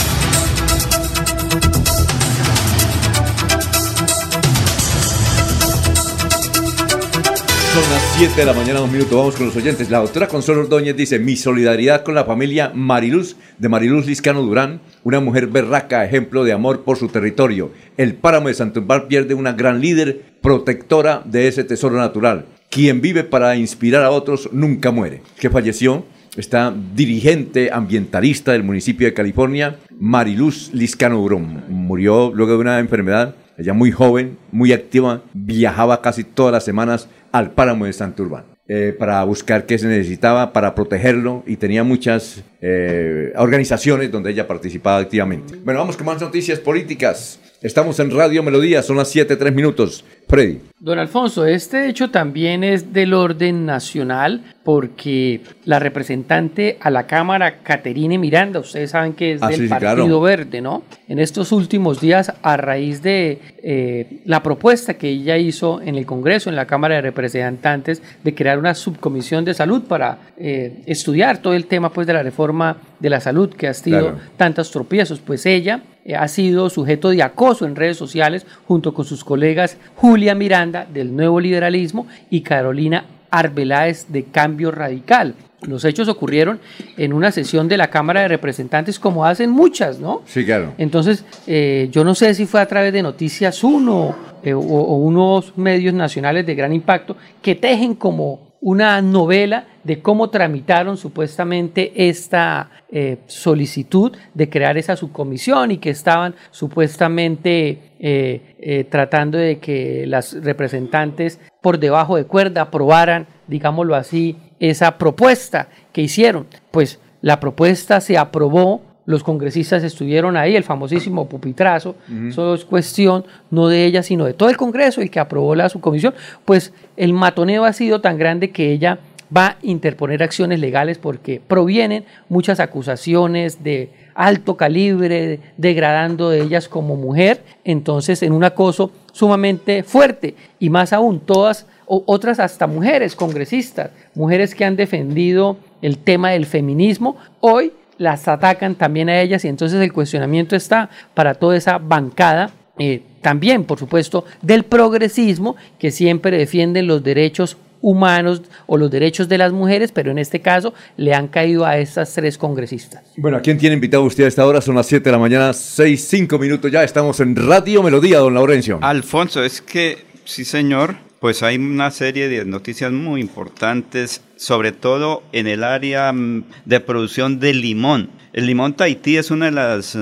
Son 7.73 7.89
las 7.89 8.03
7 8.17 8.35
de 8.35 8.45
la 8.45 8.51
mañana, 8.51 8.81
un 8.81 8.91
minuto, 8.91 9.15
vamos 9.15 9.37
con 9.37 9.45
los 9.45 9.55
oyentes. 9.55 9.89
La 9.89 9.99
doctora 9.99 10.27
Consuelo 10.27 10.59
Ordóñez 10.59 10.93
dice, 10.93 11.19
mi 11.19 11.37
solidaridad 11.37 12.03
con 12.03 12.13
la 12.13 12.25
familia 12.25 12.73
Mariluz, 12.75 13.37
de 13.59 13.69
Mariluz 13.69 14.05
Liscano 14.05 14.41
Durán, 14.41 14.81
una 15.05 15.21
mujer 15.21 15.47
berraca, 15.47 16.03
ejemplo 16.03 16.43
de 16.43 16.51
amor 16.51 16.83
por 16.83 16.97
su 16.97 17.07
territorio. 17.07 17.71
El 17.95 18.15
páramo 18.15 18.49
de 18.49 18.55
Santumbal 18.55 19.07
pierde 19.07 19.35
una 19.35 19.53
gran 19.53 19.79
líder, 19.79 20.21
protectora 20.41 21.21
de 21.23 21.47
ese 21.47 21.63
tesoro 21.63 21.95
natural. 21.95 22.43
Quien 22.69 22.99
vive 22.99 23.23
para 23.23 23.55
inspirar 23.55 24.03
a 24.03 24.11
otros 24.11 24.49
nunca 24.51 24.91
muere. 24.91 25.21
Que 25.39 25.49
falleció 25.49 26.03
esta 26.35 26.75
dirigente 26.93 27.69
ambientalista 27.71 28.51
del 28.51 28.63
municipio 28.63 29.07
de 29.07 29.13
California, 29.13 29.77
Mariluz 29.97 30.71
Liscano 30.73 31.19
Durón. 31.19 31.63
Murió 31.69 32.33
luego 32.35 32.51
de 32.51 32.57
una 32.57 32.79
enfermedad 32.79 33.35
ella 33.57 33.73
muy 33.73 33.91
joven, 33.91 34.37
muy 34.51 34.73
activa, 34.73 35.23
viajaba 35.33 36.01
casi 36.01 36.23
todas 36.23 36.51
las 36.51 36.63
semanas 36.63 37.07
al 37.31 37.51
páramo 37.51 37.85
de 37.85 37.93
Santurbán 37.93 38.43
eh, 38.67 38.95
para 38.97 39.23
buscar 39.25 39.65
qué 39.65 39.77
se 39.77 39.87
necesitaba, 39.87 40.53
para 40.53 40.73
protegerlo 40.73 41.43
y 41.45 41.57
tenía 41.57 41.83
muchas 41.83 42.43
eh, 42.61 43.33
organizaciones 43.35 44.11
donde 44.11 44.31
ella 44.31 44.47
participaba 44.47 44.97
activamente. 44.97 45.55
Bueno, 45.63 45.81
vamos 45.81 45.97
con 45.97 46.05
más 46.05 46.21
noticias 46.21 46.59
políticas. 46.59 47.39
Estamos 47.61 47.99
en 47.99 48.11
Radio 48.11 48.41
Melodía, 48.43 48.81
son 48.81 48.97
las 48.97 49.09
7, 49.09 49.35
3 49.35 49.53
minutos. 49.53 50.05
Freddy. 50.31 50.59
Don 50.79 50.97
Alfonso, 50.97 51.45
este 51.45 51.87
hecho 51.89 52.09
también 52.09 52.63
es 52.63 52.91
del 52.91 53.13
orden 53.13 53.67
nacional 53.67 54.41
porque 54.63 55.41
la 55.65 55.77
representante 55.77 56.77
a 56.81 56.89
la 56.89 57.05
Cámara, 57.05 57.57
Caterine 57.61 58.17
Miranda, 58.17 58.59
ustedes 58.61 58.89
saben 58.91 59.13
que 59.13 59.33
es 59.33 59.43
Ah, 59.43 59.49
del 59.49 59.59
sí, 59.59 59.67
Partido 59.67 59.93
claro. 59.93 60.21
Verde, 60.21 60.59
¿no? 60.61 60.83
En 61.07 61.19
estos 61.19 61.51
últimos 61.51 62.01
días, 62.01 62.33
a 62.41 62.57
raíz 62.57 63.03
de 63.03 63.39
eh, 63.61 64.21
la 64.25 64.41
propuesta 64.41 64.95
que 64.95 65.09
ella 65.09 65.37
hizo 65.37 65.81
en 65.81 65.95
el 65.95 66.05
Congreso, 66.07 66.49
en 66.49 66.55
la 66.55 66.65
Cámara 66.65 66.95
de 66.95 67.01
Representantes, 67.01 68.01
de 68.23 68.33
crear 68.33 68.57
una 68.57 68.73
subcomisión 68.73 69.45
de 69.45 69.53
salud 69.53 69.83
para 69.83 70.17
eh, 70.37 70.81
estudiar 70.87 71.39
todo 71.39 71.53
el 71.53 71.65
tema 71.67 71.91
pues, 71.91 72.07
de 72.07 72.13
la 72.13 72.23
reforma 72.23 72.77
de 72.99 73.09
la 73.09 73.19
salud 73.19 73.49
que 73.53 73.67
ha 73.67 73.73
sido 73.75 73.99
Claro. 73.99 74.17
tantos 74.37 74.71
tropiezos, 74.71 75.19
pues 75.19 75.45
ella 75.45 75.81
ha 76.17 76.27
sido 76.27 76.69
sujeto 76.69 77.09
de 77.09 77.23
acoso 77.23 77.65
en 77.65 77.75
redes 77.75 77.97
sociales 77.97 78.45
junto 78.67 78.93
con 78.93 79.05
sus 79.05 79.23
colegas 79.23 79.77
Julia 79.95 80.35
Miranda 80.35 80.85
del 80.91 81.15
Nuevo 81.15 81.39
Liberalismo 81.39 82.07
y 82.29 82.41
Carolina 82.41 83.05
Arbeláez 83.29 84.07
de 84.09 84.25
Cambio 84.25 84.71
Radical. 84.71 85.35
Los 85.61 85.85
hechos 85.85 86.07
ocurrieron 86.07 86.59
en 86.97 87.13
una 87.13 87.31
sesión 87.31 87.67
de 87.67 87.77
la 87.77 87.89
Cámara 87.89 88.21
de 88.21 88.27
Representantes 88.27 88.97
como 88.97 89.25
hacen 89.25 89.51
muchas, 89.51 89.99
¿no? 89.99 90.23
Sí, 90.25 90.43
claro. 90.43 90.73
Entonces, 90.77 91.23
eh, 91.45 91.87
yo 91.91 92.03
no 92.03 92.15
sé 92.15 92.33
si 92.33 92.47
fue 92.47 92.61
a 92.61 92.65
través 92.65 92.91
de 92.93 93.03
Noticias 93.03 93.63
1 93.63 94.15
eh, 94.43 94.53
o, 94.53 94.59
o 94.59 94.95
unos 94.95 95.55
medios 95.57 95.93
nacionales 95.93 96.47
de 96.47 96.55
gran 96.55 96.73
impacto 96.73 97.15
que 97.43 97.53
tejen 97.53 97.93
como 97.93 98.50
una 98.61 99.01
novela 99.01 99.65
de 99.83 100.01
cómo 100.01 100.29
tramitaron 100.29 100.95
supuestamente 100.95 102.07
esta 102.07 102.69
eh, 102.91 103.17
solicitud 103.25 104.15
de 104.35 104.49
crear 104.49 104.77
esa 104.77 104.95
subcomisión 104.95 105.71
y 105.71 105.79
que 105.79 105.89
estaban 105.89 106.35
supuestamente 106.51 107.93
eh, 107.99 108.55
eh, 108.59 108.83
tratando 108.83 109.39
de 109.39 109.57
que 109.57 110.05
las 110.05 110.33
representantes 110.43 111.39
por 111.61 111.79
debajo 111.79 112.15
de 112.15 112.25
cuerda 112.25 112.61
aprobaran, 112.61 113.25
digámoslo 113.47 113.95
así, 113.95 114.37
esa 114.59 114.99
propuesta 114.99 115.69
que 115.91 116.01
hicieron. 116.01 116.45
Pues 116.69 116.99
la 117.21 117.39
propuesta 117.39 117.99
se 117.99 118.17
aprobó, 118.17 118.83
los 119.11 119.23
congresistas 119.23 119.83
estuvieron 119.83 120.35
ahí, 120.37 120.55
el 120.55 120.63
famosísimo 120.63 121.27
pupitrazo, 121.29 121.95
Ujú. 122.11 122.27
eso 122.29 122.53
es 122.55 122.65
cuestión 122.65 123.25
no 123.51 123.67
de 123.67 123.85
ella, 123.85 124.01
sino 124.01 124.25
de 124.25 124.33
todo 124.33 124.49
el 124.49 124.57
Congreso, 124.57 125.01
el 125.01 125.11
que 125.11 125.19
aprobó 125.19 125.53
la 125.53 125.69
subcomisión, 125.69 126.13
pues 126.45 126.73
el 126.97 127.13
matoneo 127.13 127.65
ha 127.65 127.73
sido 127.73 128.01
tan 128.01 128.17
grande 128.17 128.49
que 128.49 128.71
ella 128.71 128.97
va 129.35 129.45
a 129.47 129.57
interponer 129.61 130.23
acciones 130.23 130.59
legales 130.59 130.97
porque 130.97 131.39
provienen 131.45 132.03
muchas 132.27 132.59
acusaciones 132.59 133.63
de 133.63 133.89
alto 134.13 134.57
calibre, 134.57 135.39
degradando 135.55 136.29
de 136.29 136.41
ellas 136.41 136.67
como 136.67 136.95
mujer, 136.97 137.41
entonces 137.63 138.23
en 138.23 138.33
un 138.33 138.43
acoso 138.43 138.91
sumamente 139.13 139.83
fuerte 139.83 140.35
y 140.59 140.69
más 140.69 140.91
aún 140.91 141.21
todas 141.21 141.65
o- 141.85 142.03
otras 142.05 142.39
hasta 142.39 142.67
mujeres 142.67 143.15
congresistas, 143.15 143.91
mujeres 144.15 144.53
que 144.53 144.65
han 144.65 144.75
defendido 144.75 145.55
el 145.81 145.97
tema 145.97 146.31
del 146.31 146.45
feminismo, 146.45 147.15
hoy 147.39 147.71
las 148.01 148.27
atacan 148.27 148.73
también 148.73 149.09
a 149.09 149.21
ellas 149.21 149.45
y 149.45 149.47
entonces 149.47 149.79
el 149.79 149.93
cuestionamiento 149.93 150.55
está 150.55 150.89
para 151.13 151.35
toda 151.35 151.55
esa 151.55 151.77
bancada 151.77 152.49
eh, 152.79 153.03
también, 153.21 153.63
por 153.63 153.77
supuesto, 153.77 154.25
del 154.41 154.63
progresismo 154.63 155.55
que 155.77 155.91
siempre 155.91 156.35
defienden 156.35 156.87
los 156.87 157.03
derechos 157.03 157.57
humanos 157.79 158.41
o 158.65 158.77
los 158.77 158.89
derechos 158.89 159.29
de 159.29 159.37
las 159.37 159.51
mujeres, 159.51 159.91
pero 159.91 160.09
en 160.09 160.17
este 160.17 160.39
caso 160.39 160.73
le 160.97 161.13
han 161.13 161.27
caído 161.27 161.63
a 161.63 161.77
estas 161.77 162.11
tres 162.13 162.39
congresistas. 162.39 163.03
Bueno, 163.17 163.37
¿a 163.37 163.41
quién 163.41 163.59
tiene 163.59 163.75
invitado 163.75 164.03
usted 164.03 164.23
a 164.23 164.27
esta 164.27 164.47
hora? 164.47 164.61
Son 164.61 164.75
las 164.75 164.87
7 164.87 165.03
de 165.03 165.11
la 165.11 165.19
mañana, 165.19 165.53
6, 165.53 166.03
5 166.03 166.39
minutos 166.39 166.71
ya. 166.71 166.83
Estamos 166.83 167.19
en 167.19 167.35
Radio 167.35 167.83
Melodía, 167.83 168.17
don 168.17 168.33
Laurencio. 168.33 168.79
Alfonso, 168.81 169.43
es 169.43 169.61
que, 169.61 170.05
sí 170.25 170.43
señor, 170.43 170.95
pues 171.21 171.43
hay 171.43 171.57
una 171.57 171.91
serie 171.91 172.27
de 172.27 172.43
noticias 172.45 172.91
muy 172.91 173.21
importantes, 173.21 174.23
sobre 174.37 174.71
todo 174.71 175.21
en 175.33 175.45
el 175.45 175.63
área 175.63 176.11
mm, 176.11 176.45
de 176.65 176.79
producción 176.79 177.39
de 177.39 177.53
limón. 177.53 178.09
El 178.33 178.47
limón 178.47 178.73
Tahití 178.73 179.17
es 179.17 179.29
una 179.29 179.45
de 179.45 179.51
las 179.51 179.93
eh, 179.93 179.99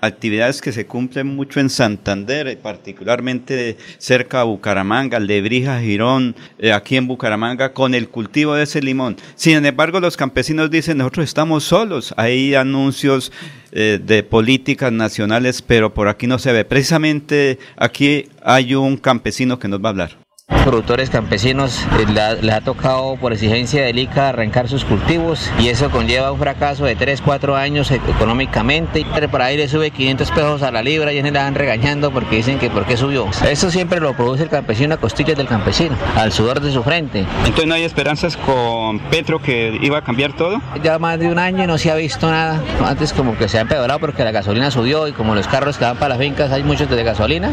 actividades 0.00 0.60
que 0.60 0.72
se 0.72 0.84
cumplen 0.84 1.28
mucho 1.28 1.60
en 1.60 1.70
Santander, 1.70 2.48
eh, 2.48 2.56
particularmente 2.56 3.76
cerca 3.98 4.38
de 4.38 4.46
Bucaramanga, 4.46 5.20
Lebrija, 5.20 5.80
Girón, 5.80 6.34
eh, 6.58 6.72
aquí 6.72 6.96
en 6.96 7.06
Bucaramanga, 7.06 7.72
con 7.72 7.94
el 7.94 8.08
cultivo 8.08 8.56
de 8.56 8.64
ese 8.64 8.82
limón. 8.82 9.18
Sin 9.36 9.64
embargo, 9.64 10.00
los 10.00 10.16
campesinos 10.16 10.68
dicen, 10.68 10.98
nosotros 10.98 11.26
estamos 11.26 11.62
solos. 11.62 12.12
Hay 12.16 12.56
anuncios 12.56 13.30
de 13.70 14.22
políticas 14.22 14.90
nacionales, 14.90 15.60
pero 15.60 15.92
por 15.92 16.08
aquí 16.08 16.26
no 16.26 16.38
se 16.38 16.50
ve. 16.50 16.64
Precisamente 16.64 17.58
aquí 17.76 18.24
hay 18.42 18.74
un 18.74 18.96
campesino 18.96 19.58
que 19.58 19.68
nos 19.68 19.80
va 19.80 19.88
a 19.88 19.90
hablar. 19.90 20.25
Productores 20.66 21.10
campesinos 21.10 21.80
eh, 21.98 22.38
les 22.40 22.54
ha 22.54 22.60
tocado 22.60 23.16
por 23.16 23.32
exigencia 23.32 23.84
del 23.84 23.98
ICA 23.98 24.28
arrancar 24.28 24.68
sus 24.68 24.84
cultivos 24.84 25.50
y 25.58 25.68
eso 25.68 25.90
conlleva 25.90 26.30
un 26.30 26.38
fracaso 26.38 26.84
de 26.84 26.94
3, 26.94 27.20
4 27.20 27.56
años 27.56 27.90
e- 27.90 27.96
económicamente. 28.08 29.04
Por 29.30 29.42
ahí 29.42 29.56
le 29.56 29.68
sube 29.68 29.90
500 29.90 30.30
pesos 30.30 30.62
a 30.62 30.70
la 30.70 30.82
libra 30.82 31.12
y 31.12 31.18
ellos 31.18 31.32
le 31.32 31.38
van 31.38 31.54
regañando 31.56 32.12
porque 32.12 32.36
dicen 32.36 32.58
que 32.60 32.70
por 32.70 32.86
qué 32.86 32.96
subió. 32.96 33.26
Eso 33.48 33.70
siempre 33.72 33.98
lo 34.00 34.14
produce 34.14 34.44
el 34.44 34.48
campesino 34.48 34.94
a 34.94 34.98
costillas 34.98 35.36
del 35.36 35.48
campesino, 35.48 35.96
al 36.16 36.30
sudor 36.30 36.60
de 36.60 36.70
su 36.70 36.82
frente. 36.84 37.24
Entonces 37.40 37.66
no 37.66 37.74
hay 37.74 37.82
esperanzas 37.82 38.36
con 38.36 39.00
Petro 39.10 39.40
que 39.42 39.76
iba 39.82 39.98
a 39.98 40.02
cambiar 40.02 40.32
todo. 40.34 40.60
Ya 40.82 40.98
más 41.00 41.18
de 41.18 41.28
un 41.28 41.40
año 41.40 41.64
y 41.64 41.66
no 41.66 41.76
se 41.76 41.90
ha 41.90 41.96
visto 41.96 42.30
nada. 42.30 42.62
Antes 42.84 43.12
como 43.12 43.36
que 43.36 43.48
se 43.48 43.58
ha 43.58 43.62
empeorado 43.62 43.98
porque 43.98 44.22
la 44.22 44.30
gasolina 44.30 44.70
subió 44.70 45.08
y 45.08 45.12
como 45.12 45.34
los 45.34 45.48
carros 45.48 45.76
que 45.76 45.84
van 45.84 45.96
para 45.96 46.10
las 46.10 46.18
fincas 46.18 46.52
hay 46.52 46.62
muchos 46.62 46.88
de 46.88 47.02
gasolina, 47.02 47.50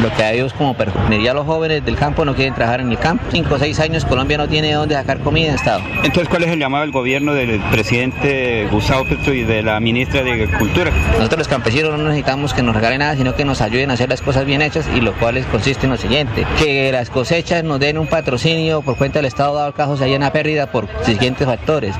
lo 0.00 0.12
que 0.14 0.22
hay 0.22 0.38
es 0.38 0.52
como 0.52 0.74
perjudicar. 0.74 1.20
Ya 1.20 1.34
los 1.34 1.44
jóvenes 1.46 1.84
del 1.84 1.96
campo 1.96 2.24
no 2.24 2.35
quieren 2.36 2.54
trabajar 2.54 2.80
en 2.80 2.90
el 2.90 2.98
campo. 2.98 3.24
Cinco 3.30 3.54
o 3.54 3.58
seis 3.58 3.80
años 3.80 4.04
Colombia 4.04 4.38
no 4.38 4.48
tiene 4.48 4.72
dónde 4.72 4.94
sacar 4.94 5.18
comida 5.18 5.48
en 5.48 5.54
Estado. 5.54 5.80
Entonces, 6.04 6.28
¿cuál 6.28 6.44
es 6.44 6.50
el 6.50 6.60
llamado 6.60 6.82
del 6.82 6.92
gobierno 6.92 7.34
del 7.34 7.60
presidente 7.70 8.68
Gustavo 8.70 9.04
Petro 9.04 9.34
y 9.34 9.42
de 9.42 9.62
la 9.62 9.80
ministra 9.80 10.22
de 10.22 10.32
Agricultura? 10.32 10.90
Nosotros 11.12 11.38
los 11.38 11.48
campesinos 11.48 11.98
no 11.98 12.04
necesitamos 12.04 12.54
que 12.54 12.62
nos 12.62 12.74
regalen 12.74 13.00
nada, 13.00 13.16
sino 13.16 13.34
que 13.34 13.44
nos 13.44 13.60
ayuden 13.60 13.90
a 13.90 13.94
hacer 13.94 14.08
las 14.08 14.22
cosas 14.22 14.44
bien 14.44 14.62
hechas 14.62 14.88
y 14.94 15.00
lo 15.00 15.12
cual 15.14 15.44
consiste 15.50 15.86
en 15.86 15.92
lo 15.92 15.96
siguiente, 15.96 16.46
que 16.58 16.92
las 16.92 17.10
cosechas 17.10 17.64
nos 17.64 17.80
den 17.80 17.98
un 17.98 18.06
patrocinio 18.06 18.82
por 18.82 18.96
cuenta 18.96 19.18
del 19.18 19.26
Estado 19.26 19.54
dado 19.54 19.68
el 19.68 19.74
caso 19.74 19.96
se 19.96 20.04
haya 20.04 20.16
una 20.16 20.32
pérdida 20.32 20.66
por 20.70 20.88
siguientes 21.02 21.46
factores, 21.46 21.94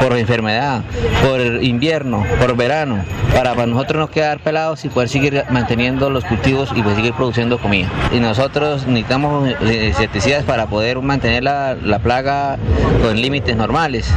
por 0.00 0.16
enfermedad, 0.16 0.82
por 1.22 1.40
invierno, 1.62 2.24
por 2.38 2.56
verano, 2.56 3.04
para, 3.34 3.54
para 3.54 3.66
nosotros 3.66 4.00
no 4.00 4.10
quedar 4.10 4.40
pelados 4.40 4.84
y 4.84 4.88
poder 4.88 5.08
seguir 5.08 5.44
manteniendo 5.50 6.10
los 6.10 6.24
cultivos 6.24 6.70
y 6.74 6.82
pues 6.82 6.96
seguir 6.96 7.12
produciendo 7.12 7.58
comida. 7.58 7.88
Y 8.12 8.20
nosotros 8.20 8.86
necesitamos 8.86 9.48
eh, 9.48 9.81
insecticidas 9.88 10.44
para 10.44 10.66
poder 10.66 11.00
mantener 11.00 11.42
la, 11.42 11.74
la 11.74 11.98
plaga 11.98 12.58
con 13.02 13.20
límites 13.20 13.56
normales. 13.56 14.08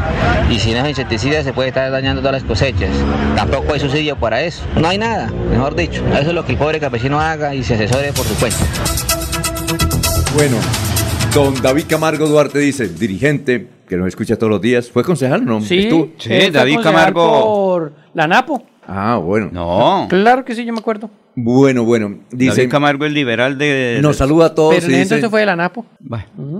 Y 0.50 0.60
sin 0.60 0.76
esos 0.78 0.90
insecticidas 0.90 1.44
se 1.44 1.54
puede 1.54 1.70
estar 1.70 1.90
dañando 1.92 2.22
todas 2.22 2.42
las 2.42 2.44
cosechas. 2.44 2.90
Tampoco 3.36 3.74
hay 3.74 3.80
subsidio 3.80 4.16
para 4.18 4.42
eso. 4.44 4.64
No 4.80 4.88
hay 4.88 4.98
nada, 4.98 5.32
mejor 5.50 5.76
dicho. 5.76 6.04
Eso 6.08 6.30
es 6.30 6.34
lo 6.34 6.46
que 6.46 6.54
el 6.54 6.58
pobre 6.58 6.80
campesino 6.80 7.20
haga 7.20 7.56
y 7.56 7.64
se 7.64 7.76
asesore 7.76 8.14
por 8.14 8.26
su 8.26 8.36
cuenta. 8.36 8.60
Bueno, 10.36 10.58
don 11.34 11.62
David 11.62 11.86
Camargo 11.88 12.28
Duarte 12.28 12.60
dice, 12.60 12.88
dirigente, 12.90 13.68
que 13.88 13.98
nos 13.98 14.08
escucha 14.08 14.36
todos 14.38 14.52
los 14.52 14.62
días. 14.62 14.90
¿Fue 14.90 15.04
concejal 15.04 15.46
no? 15.46 15.62
Sí, 15.62 15.88
¿Tú? 15.90 16.12
fue 16.18 16.52
concejal 16.52 17.14
Por 17.14 17.94
la 18.14 18.28
Napo. 18.28 18.64
Ah, 18.88 19.18
bueno. 19.22 19.50
No. 19.52 20.08
Claro 20.10 20.46
que 20.46 20.54
sí, 20.56 20.66
yo 20.66 20.74
me 20.74 20.80
acuerdo. 20.80 21.10
Bueno, 21.36 21.84
bueno. 21.84 22.20
Dice, 22.32 22.56
David 22.58 22.72
Camargo, 22.72 23.06
el 23.06 23.14
liberal 23.14 23.58
de... 23.58 24.00
nos 24.02 24.16
saluda 24.18 24.48
a 24.48 24.56
todos. 24.56 24.76
Pero 24.76 24.88
dice- 24.88 25.02
entonces 25.02 25.30
fue 25.30 25.42
de 25.42 25.46
la 25.46 25.56
Napo. 25.56 25.86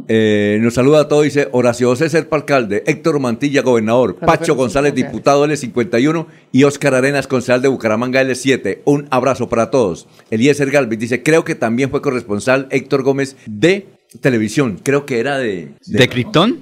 Eh, 0.08 0.60
nos 0.62 0.74
saluda 0.74 1.02
a 1.02 1.08
todos, 1.08 1.24
dice 1.24 1.48
Horacio 1.52 1.96
César 1.96 2.28
alcalde, 2.32 2.84
Héctor 2.86 3.20
Mantilla, 3.20 3.62
gobernador, 3.62 4.16
Pero 4.16 4.26
Pacho 4.26 4.56
González, 4.56 4.92
ok. 4.92 4.98
diputado 4.98 5.48
L51 5.48 6.26
y 6.52 6.64
Óscar 6.64 6.94
Arenas, 6.94 7.28
concejal 7.28 7.62
de 7.62 7.70
Bucaramanga 7.70 8.22
L7. 8.22 8.80
Un 8.86 9.08
abrazo 9.12 9.48
para 9.48 9.72
todos. 9.72 10.08
Eliezer 10.30 10.70
Galvez 10.72 11.00
dice, 11.00 11.24
creo 11.24 11.44
que 11.46 11.56
también 11.56 11.90
fue 11.90 12.02
corresponsal 12.02 12.68
Héctor 12.70 13.04
Gómez 13.04 13.38
de 13.46 13.88
televisión, 14.22 14.80
creo 14.82 15.06
que 15.06 15.20
era 15.20 15.38
de... 15.38 15.74
¿De 15.86 16.08
Krypton? 16.08 16.60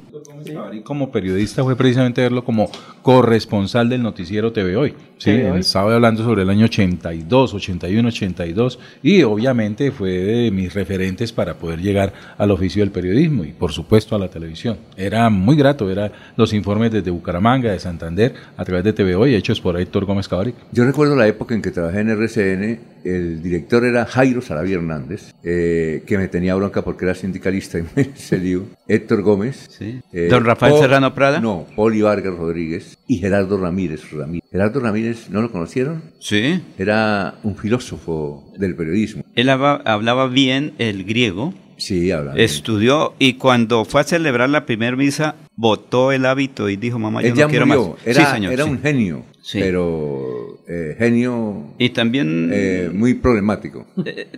Como 0.83 1.11
periodista 1.11 1.63
fue 1.63 1.75
precisamente 1.75 2.21
verlo 2.21 2.43
como 2.43 2.69
corresponsal 3.01 3.89
del 3.89 4.03
noticiero 4.03 4.51
TV 4.51 4.75
Hoy. 4.75 4.93
Sí, 5.17 5.31
TV 5.31 5.51
Hoy. 5.51 5.59
estaba 5.61 5.93
hablando 5.93 6.23
sobre 6.23 6.43
el 6.43 6.49
año 6.49 6.65
82, 6.65 7.53
81, 7.53 8.07
82 8.07 8.79
y 9.01 9.23
obviamente 9.23 9.91
fue 9.91 10.11
de 10.11 10.51
mis 10.51 10.73
referentes 10.73 11.31
para 11.31 11.55
poder 11.55 11.81
llegar 11.81 12.13
al 12.37 12.51
oficio 12.51 12.83
del 12.83 12.91
periodismo 12.91 13.43
y 13.43 13.53
por 13.53 13.71
supuesto 13.71 14.15
a 14.15 14.19
la 14.19 14.29
televisión. 14.29 14.77
Era 14.97 15.29
muy 15.29 15.55
grato, 15.55 15.89
era 15.89 16.11
los 16.35 16.53
informes 16.53 16.91
desde 16.91 17.09
Bucaramanga, 17.09 17.71
de 17.71 17.79
Santander, 17.79 18.33
a 18.55 18.65
través 18.65 18.83
de 18.83 18.93
TV 18.93 19.15
Hoy, 19.15 19.33
hechos 19.33 19.59
por 19.61 19.79
Héctor 19.79 20.05
Gómez 20.05 20.27
Cabaric. 20.27 20.55
Yo 20.71 20.85
recuerdo 20.85 21.15
la 21.15 21.27
época 21.27 21.55
en 21.55 21.61
que 21.61 21.71
trabajé 21.71 22.01
en 22.01 22.09
RCN, 22.09 22.79
el 23.03 23.41
director 23.41 23.83
era 23.83 24.05
Jairo 24.05 24.41
Sarabia 24.41 24.75
Hernández, 24.75 25.33
eh, 25.43 26.03
que 26.05 26.17
me 26.17 26.27
tenía 26.27 26.55
bronca 26.55 26.83
porque 26.83 27.05
era 27.05 27.15
sindicalista 27.15 27.79
y 27.79 27.83
me 27.95 28.15
se. 28.15 28.43
Héctor 28.87 29.21
Gómez. 29.21 29.69
Eh, 30.13 30.27
¿Don 30.29 30.45
Rafael 30.45 30.75
Serrano 30.79 31.13
Prada? 31.13 31.39
No, 31.39 31.65
Poli 31.75 32.01
Vargas 32.01 32.35
Rodríguez 32.35 32.97
y 33.07 33.17
Gerardo 33.17 33.57
Ramírez. 33.57 34.11
Ramírez. 34.11 34.43
Gerardo 34.51 34.79
Ramírez, 34.79 35.29
¿no 35.29 35.41
lo 35.41 35.51
conocieron? 35.51 36.03
Sí. 36.19 36.61
Era 36.77 37.35
un 37.43 37.55
filósofo 37.57 38.53
del 38.57 38.75
periodismo. 38.75 39.23
Él 39.35 39.49
hablaba 39.49 40.27
bien 40.27 40.73
el 40.77 41.03
griego. 41.03 41.53
Sí, 41.77 42.11
hablaba 42.11 42.35
bien. 42.35 42.45
Estudió 42.45 43.13
y 43.19 43.33
cuando 43.33 43.83
fue 43.83 44.01
a 44.01 44.03
celebrar 44.03 44.49
la 44.49 44.65
primera 44.65 44.95
misa, 44.95 45.35
botó 45.55 46.11
el 46.11 46.25
hábito 46.25 46.69
y 46.69 46.75
dijo, 46.77 46.99
mamá, 46.99 47.21
yo 47.21 47.29
Él 47.29 47.33
ya 47.33 47.45
no 47.45 47.49
quiero 47.49 47.65
murió. 47.65 47.89
más. 47.91 48.07
Era, 48.07 48.25
sí, 48.25 48.31
señor. 48.35 48.53
era 48.53 48.63
sí. 48.65 48.69
un 48.69 48.79
genio, 48.79 49.25
Sí. 49.41 49.59
pero 49.59 50.59
eh, 50.69 50.95
genio 50.97 51.73
Y 51.79 51.89
también, 51.89 52.51
eh, 52.53 52.89
muy 52.93 53.15
problemático. 53.15 53.85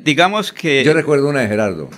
digamos 0.04 0.52
que... 0.54 0.84
Yo 0.84 0.94
recuerdo 0.94 1.30
una 1.30 1.42
de 1.42 1.48
Gerardo. 1.48 1.90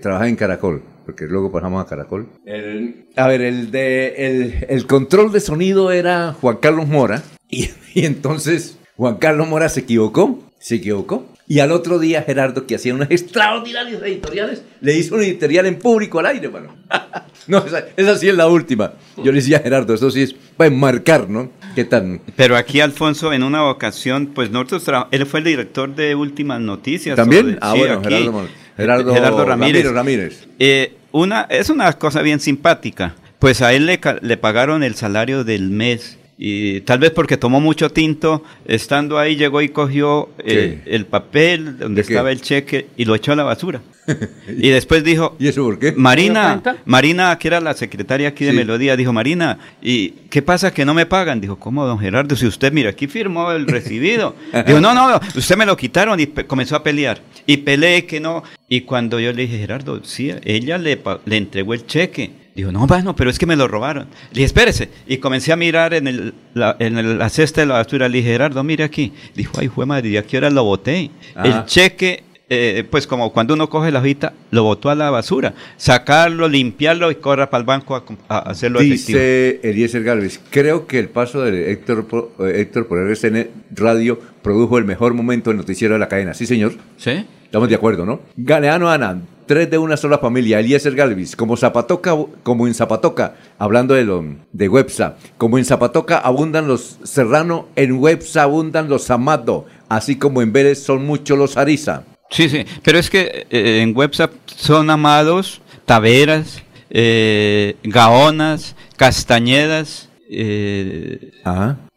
Trabajaba 0.00 0.28
en 0.28 0.36
Caracol, 0.36 0.82
porque 1.04 1.26
luego 1.26 1.50
pasamos 1.52 1.84
a 1.84 1.88
Caracol. 1.88 2.28
El- 2.46 3.06
a 3.16 3.26
ver, 3.28 3.42
el, 3.42 3.70
de, 3.70 4.14
el, 4.18 4.66
el 4.68 4.86
control 4.86 5.32
de 5.32 5.40
sonido 5.40 5.90
era 5.92 6.32
Juan 6.40 6.56
Carlos 6.58 6.86
Mora. 6.88 7.22
Y, 7.48 7.70
y 7.94 8.04
entonces 8.06 8.78
Juan 8.96 9.16
Carlos 9.16 9.48
Mora 9.48 9.68
se 9.68 9.80
equivocó. 9.80 10.42
Se 10.58 10.76
equivocó. 10.76 11.26
Y 11.48 11.58
al 11.58 11.72
otro 11.72 11.98
día 11.98 12.22
Gerardo, 12.22 12.66
que 12.66 12.76
hacía 12.76 12.94
unas 12.94 13.10
extraordinarias 13.10 14.00
editoriales, 14.02 14.62
le 14.80 14.96
hizo 14.96 15.16
un 15.16 15.22
editorial 15.22 15.66
en 15.66 15.76
público 15.78 16.20
al 16.20 16.26
aire, 16.26 16.48
mano. 16.48 16.74
no, 17.48 17.58
esa, 17.66 17.84
esa 17.96 18.16
sí 18.16 18.28
es 18.28 18.36
la 18.36 18.46
última. 18.48 18.92
Yo 19.16 19.24
le 19.32 19.40
decía 19.40 19.56
a 19.58 19.60
Gerardo, 19.60 19.92
eso 19.92 20.10
sí 20.10 20.22
es 20.22 20.34
para 20.56 20.68
enmarcar, 20.72 21.28
¿no? 21.28 21.50
¿Qué 21.74 21.84
tan? 21.84 22.20
Pero 22.36 22.56
aquí 22.56 22.80
Alfonso, 22.80 23.32
en 23.32 23.42
una 23.42 23.68
ocasión, 23.68 24.28
pues 24.28 24.50
nosotros, 24.50 24.84
él 25.10 25.26
fue 25.26 25.40
el 25.40 25.44
director 25.46 25.94
de 25.94 26.14
Últimas 26.14 26.60
Noticias. 26.60 27.16
¿También? 27.16 27.46
de- 27.52 27.58
Ah, 27.60 27.72
sí, 27.74 27.78
bueno, 27.80 27.94
aquí. 27.98 28.08
Gerardo 28.08 28.32
Mon- 28.32 28.48
Gerardo 28.82 29.14
Gerardo 29.14 29.44
Ramírez. 29.44 30.46
Eh, 30.58 30.94
una, 31.12 31.42
es 31.50 31.70
una 31.70 31.92
cosa 31.94 32.22
bien 32.22 32.40
simpática. 32.40 33.14
Pues 33.38 33.60
a 33.62 33.72
él 33.72 33.86
le, 33.86 34.00
le 34.20 34.36
pagaron 34.36 34.82
el 34.82 34.94
salario 34.94 35.44
del 35.44 35.70
mes. 35.70 36.18
Y 36.44 36.80
tal 36.80 36.98
vez 36.98 37.12
porque 37.12 37.36
tomó 37.36 37.60
mucho 37.60 37.90
tinto, 37.90 38.42
estando 38.64 39.16
ahí 39.16 39.36
llegó 39.36 39.62
y 39.62 39.68
cogió 39.68 40.28
eh, 40.44 40.80
el 40.86 41.06
papel 41.06 41.78
donde 41.78 42.00
estaba 42.00 42.32
el 42.32 42.40
cheque 42.40 42.88
y 42.96 43.04
lo 43.04 43.14
echó 43.14 43.30
a 43.30 43.36
la 43.36 43.44
basura. 43.44 43.80
y 44.48 44.70
después 44.70 45.04
dijo, 45.04 45.36
¿Y 45.38 45.46
eso 45.46 45.62
por 45.62 45.78
qué? 45.78 45.92
Marina. 45.92 46.60
Marina, 46.84 47.38
que 47.38 47.46
era 47.46 47.60
la 47.60 47.74
secretaria 47.74 48.26
aquí 48.30 48.44
de 48.44 48.50
Sí. 48.50 48.56
Melodía, 48.56 48.96
dijo, 48.96 49.12
Marina, 49.12 49.56
¿y 49.80 50.08
qué 50.30 50.42
pasa 50.42 50.74
que 50.74 50.84
no 50.84 50.94
me 50.94 51.06
pagan? 51.06 51.40
Dijo, 51.40 51.60
¿cómo, 51.60 51.86
don 51.86 52.00
Gerardo? 52.00 52.34
Si 52.34 52.44
usted, 52.44 52.72
mira, 52.72 52.90
aquí 52.90 53.06
firmó 53.06 53.52
el 53.52 53.68
recibido. 53.68 54.34
dijo, 54.66 54.80
no, 54.80 54.94
no, 54.94 55.20
usted 55.36 55.56
me 55.56 55.64
lo 55.64 55.76
quitaron 55.76 56.18
y 56.18 56.26
comenzó 56.26 56.74
a 56.74 56.82
pelear. 56.82 57.20
Y 57.46 57.58
peleé 57.58 58.04
que 58.04 58.18
no. 58.18 58.42
Y 58.68 58.80
cuando 58.80 59.20
yo 59.20 59.32
le 59.32 59.42
dije, 59.42 59.58
Gerardo, 59.58 60.02
sí, 60.02 60.32
ella 60.44 60.76
le, 60.76 60.96
pa- 60.96 61.20
le 61.24 61.36
entregó 61.36 61.72
el 61.74 61.86
cheque. 61.86 62.41
Dijo, 62.54 62.70
no, 62.70 62.86
bueno, 62.86 63.16
pero 63.16 63.30
es 63.30 63.38
que 63.38 63.46
me 63.46 63.56
lo 63.56 63.66
robaron. 63.68 64.04
Le 64.30 64.34
dije, 64.34 64.44
espérese. 64.46 64.90
Y 65.06 65.16
comencé 65.18 65.52
a 65.52 65.56
mirar 65.56 65.94
en, 65.94 66.06
el, 66.06 66.34
la, 66.54 66.76
en 66.78 66.98
el- 66.98 67.18
la 67.18 67.28
cesta 67.30 67.62
de 67.62 67.66
la 67.66 67.74
basura. 67.74 68.08
Le 68.08 68.18
dije, 68.18 68.30
Gerardo, 68.30 68.62
mire 68.62 68.84
aquí. 68.84 69.12
Dijo, 69.34 69.52
ay, 69.58 69.68
fue 69.68 69.86
madre, 69.86 70.10
¿y 70.10 70.16
a 70.18 70.22
qué 70.24 70.36
hora 70.36 70.50
lo 70.50 70.64
boté? 70.64 71.10
El 71.42 71.64
cheque 71.64 72.24
eh, 72.54 72.84
pues 72.90 73.06
como 73.06 73.32
cuando 73.32 73.54
uno 73.54 73.70
coge 73.70 73.90
la 73.90 74.00
hojita, 74.00 74.34
lo 74.50 74.64
botó 74.64 74.90
a 74.90 74.94
la 74.94 75.08
basura. 75.10 75.54
Sacarlo, 75.78 76.46
limpiarlo 76.48 77.10
y 77.10 77.14
corra 77.14 77.48
para 77.48 77.60
el 77.62 77.66
banco 77.66 77.96
a, 77.96 78.04
a 78.28 78.38
hacerlo 78.50 78.80
efectivo. 78.80 79.18
Dice 79.18 79.60
Eliezer 79.62 80.02
Galvez, 80.04 80.38
creo 80.50 80.86
que 80.86 80.98
el 80.98 81.08
paso 81.08 81.40
de 81.40 81.72
Héctor, 81.72 82.06
por- 82.06 82.32
eh, 82.40 82.60
Héctor 82.60 82.86
por 82.88 82.98
RCN 82.98 83.48
Radio 83.74 84.20
produjo 84.42 84.76
el 84.76 84.84
mejor 84.84 85.14
momento 85.14 85.48
del 85.48 85.56
noticiero 85.56 85.94
de 85.94 86.00
la 86.00 86.08
cadena. 86.08 86.34
Sí, 86.34 86.44
señor. 86.44 86.74
¿Sí? 86.98 87.24
Estamos 87.44 87.70
de 87.70 87.74
acuerdo, 87.74 88.04
¿no? 88.04 88.20
Galeano 88.36 88.90
Ana, 88.90 89.22
tres 89.52 89.70
de 89.70 89.76
una 89.76 89.98
sola 89.98 90.16
familia. 90.16 90.60
Eliezer 90.60 90.94
Galvis, 90.94 91.36
como 91.36 91.58
Zapatoca, 91.58 92.16
como 92.42 92.66
en 92.66 92.72
Zapatoca, 92.72 93.34
hablando 93.58 93.92
de, 93.92 94.02
lo, 94.02 94.24
de 94.50 94.66
Websa, 94.66 95.16
como 95.36 95.58
en 95.58 95.66
Zapatoca 95.66 96.16
abundan 96.16 96.66
los 96.66 96.96
Serrano, 97.02 97.68
en 97.76 97.98
Websa 97.98 98.44
abundan 98.44 98.88
los 98.88 99.10
Amado, 99.10 99.66
así 99.90 100.16
como 100.16 100.40
en 100.40 100.54
Vélez 100.54 100.82
son 100.82 101.04
muchos 101.04 101.36
los 101.36 101.58
Ariza. 101.58 102.04
Sí, 102.30 102.48
sí, 102.48 102.64
pero 102.82 102.98
es 102.98 103.10
que 103.10 103.46
eh, 103.50 103.82
en 103.82 103.94
WhatsApp 103.94 104.32
son 104.46 104.88
amados, 104.88 105.60
taveras, 105.84 106.62
eh, 106.88 107.76
gaonas, 107.82 108.74
castañedas, 108.96 110.08
eh, 110.30 111.30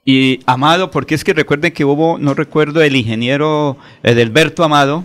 y 0.07 0.40
Amado, 0.45 0.91
porque 0.91 1.15
es 1.15 1.23
que 1.23 1.34
recuerden 1.34 1.73
que 1.73 1.84
hubo, 1.84 2.19
no 2.19 2.36
recuerdo, 2.36 2.84
el 2.84 2.95
ingeniero 2.95 3.76
Edelberto 4.03 4.64
Amado. 4.64 5.03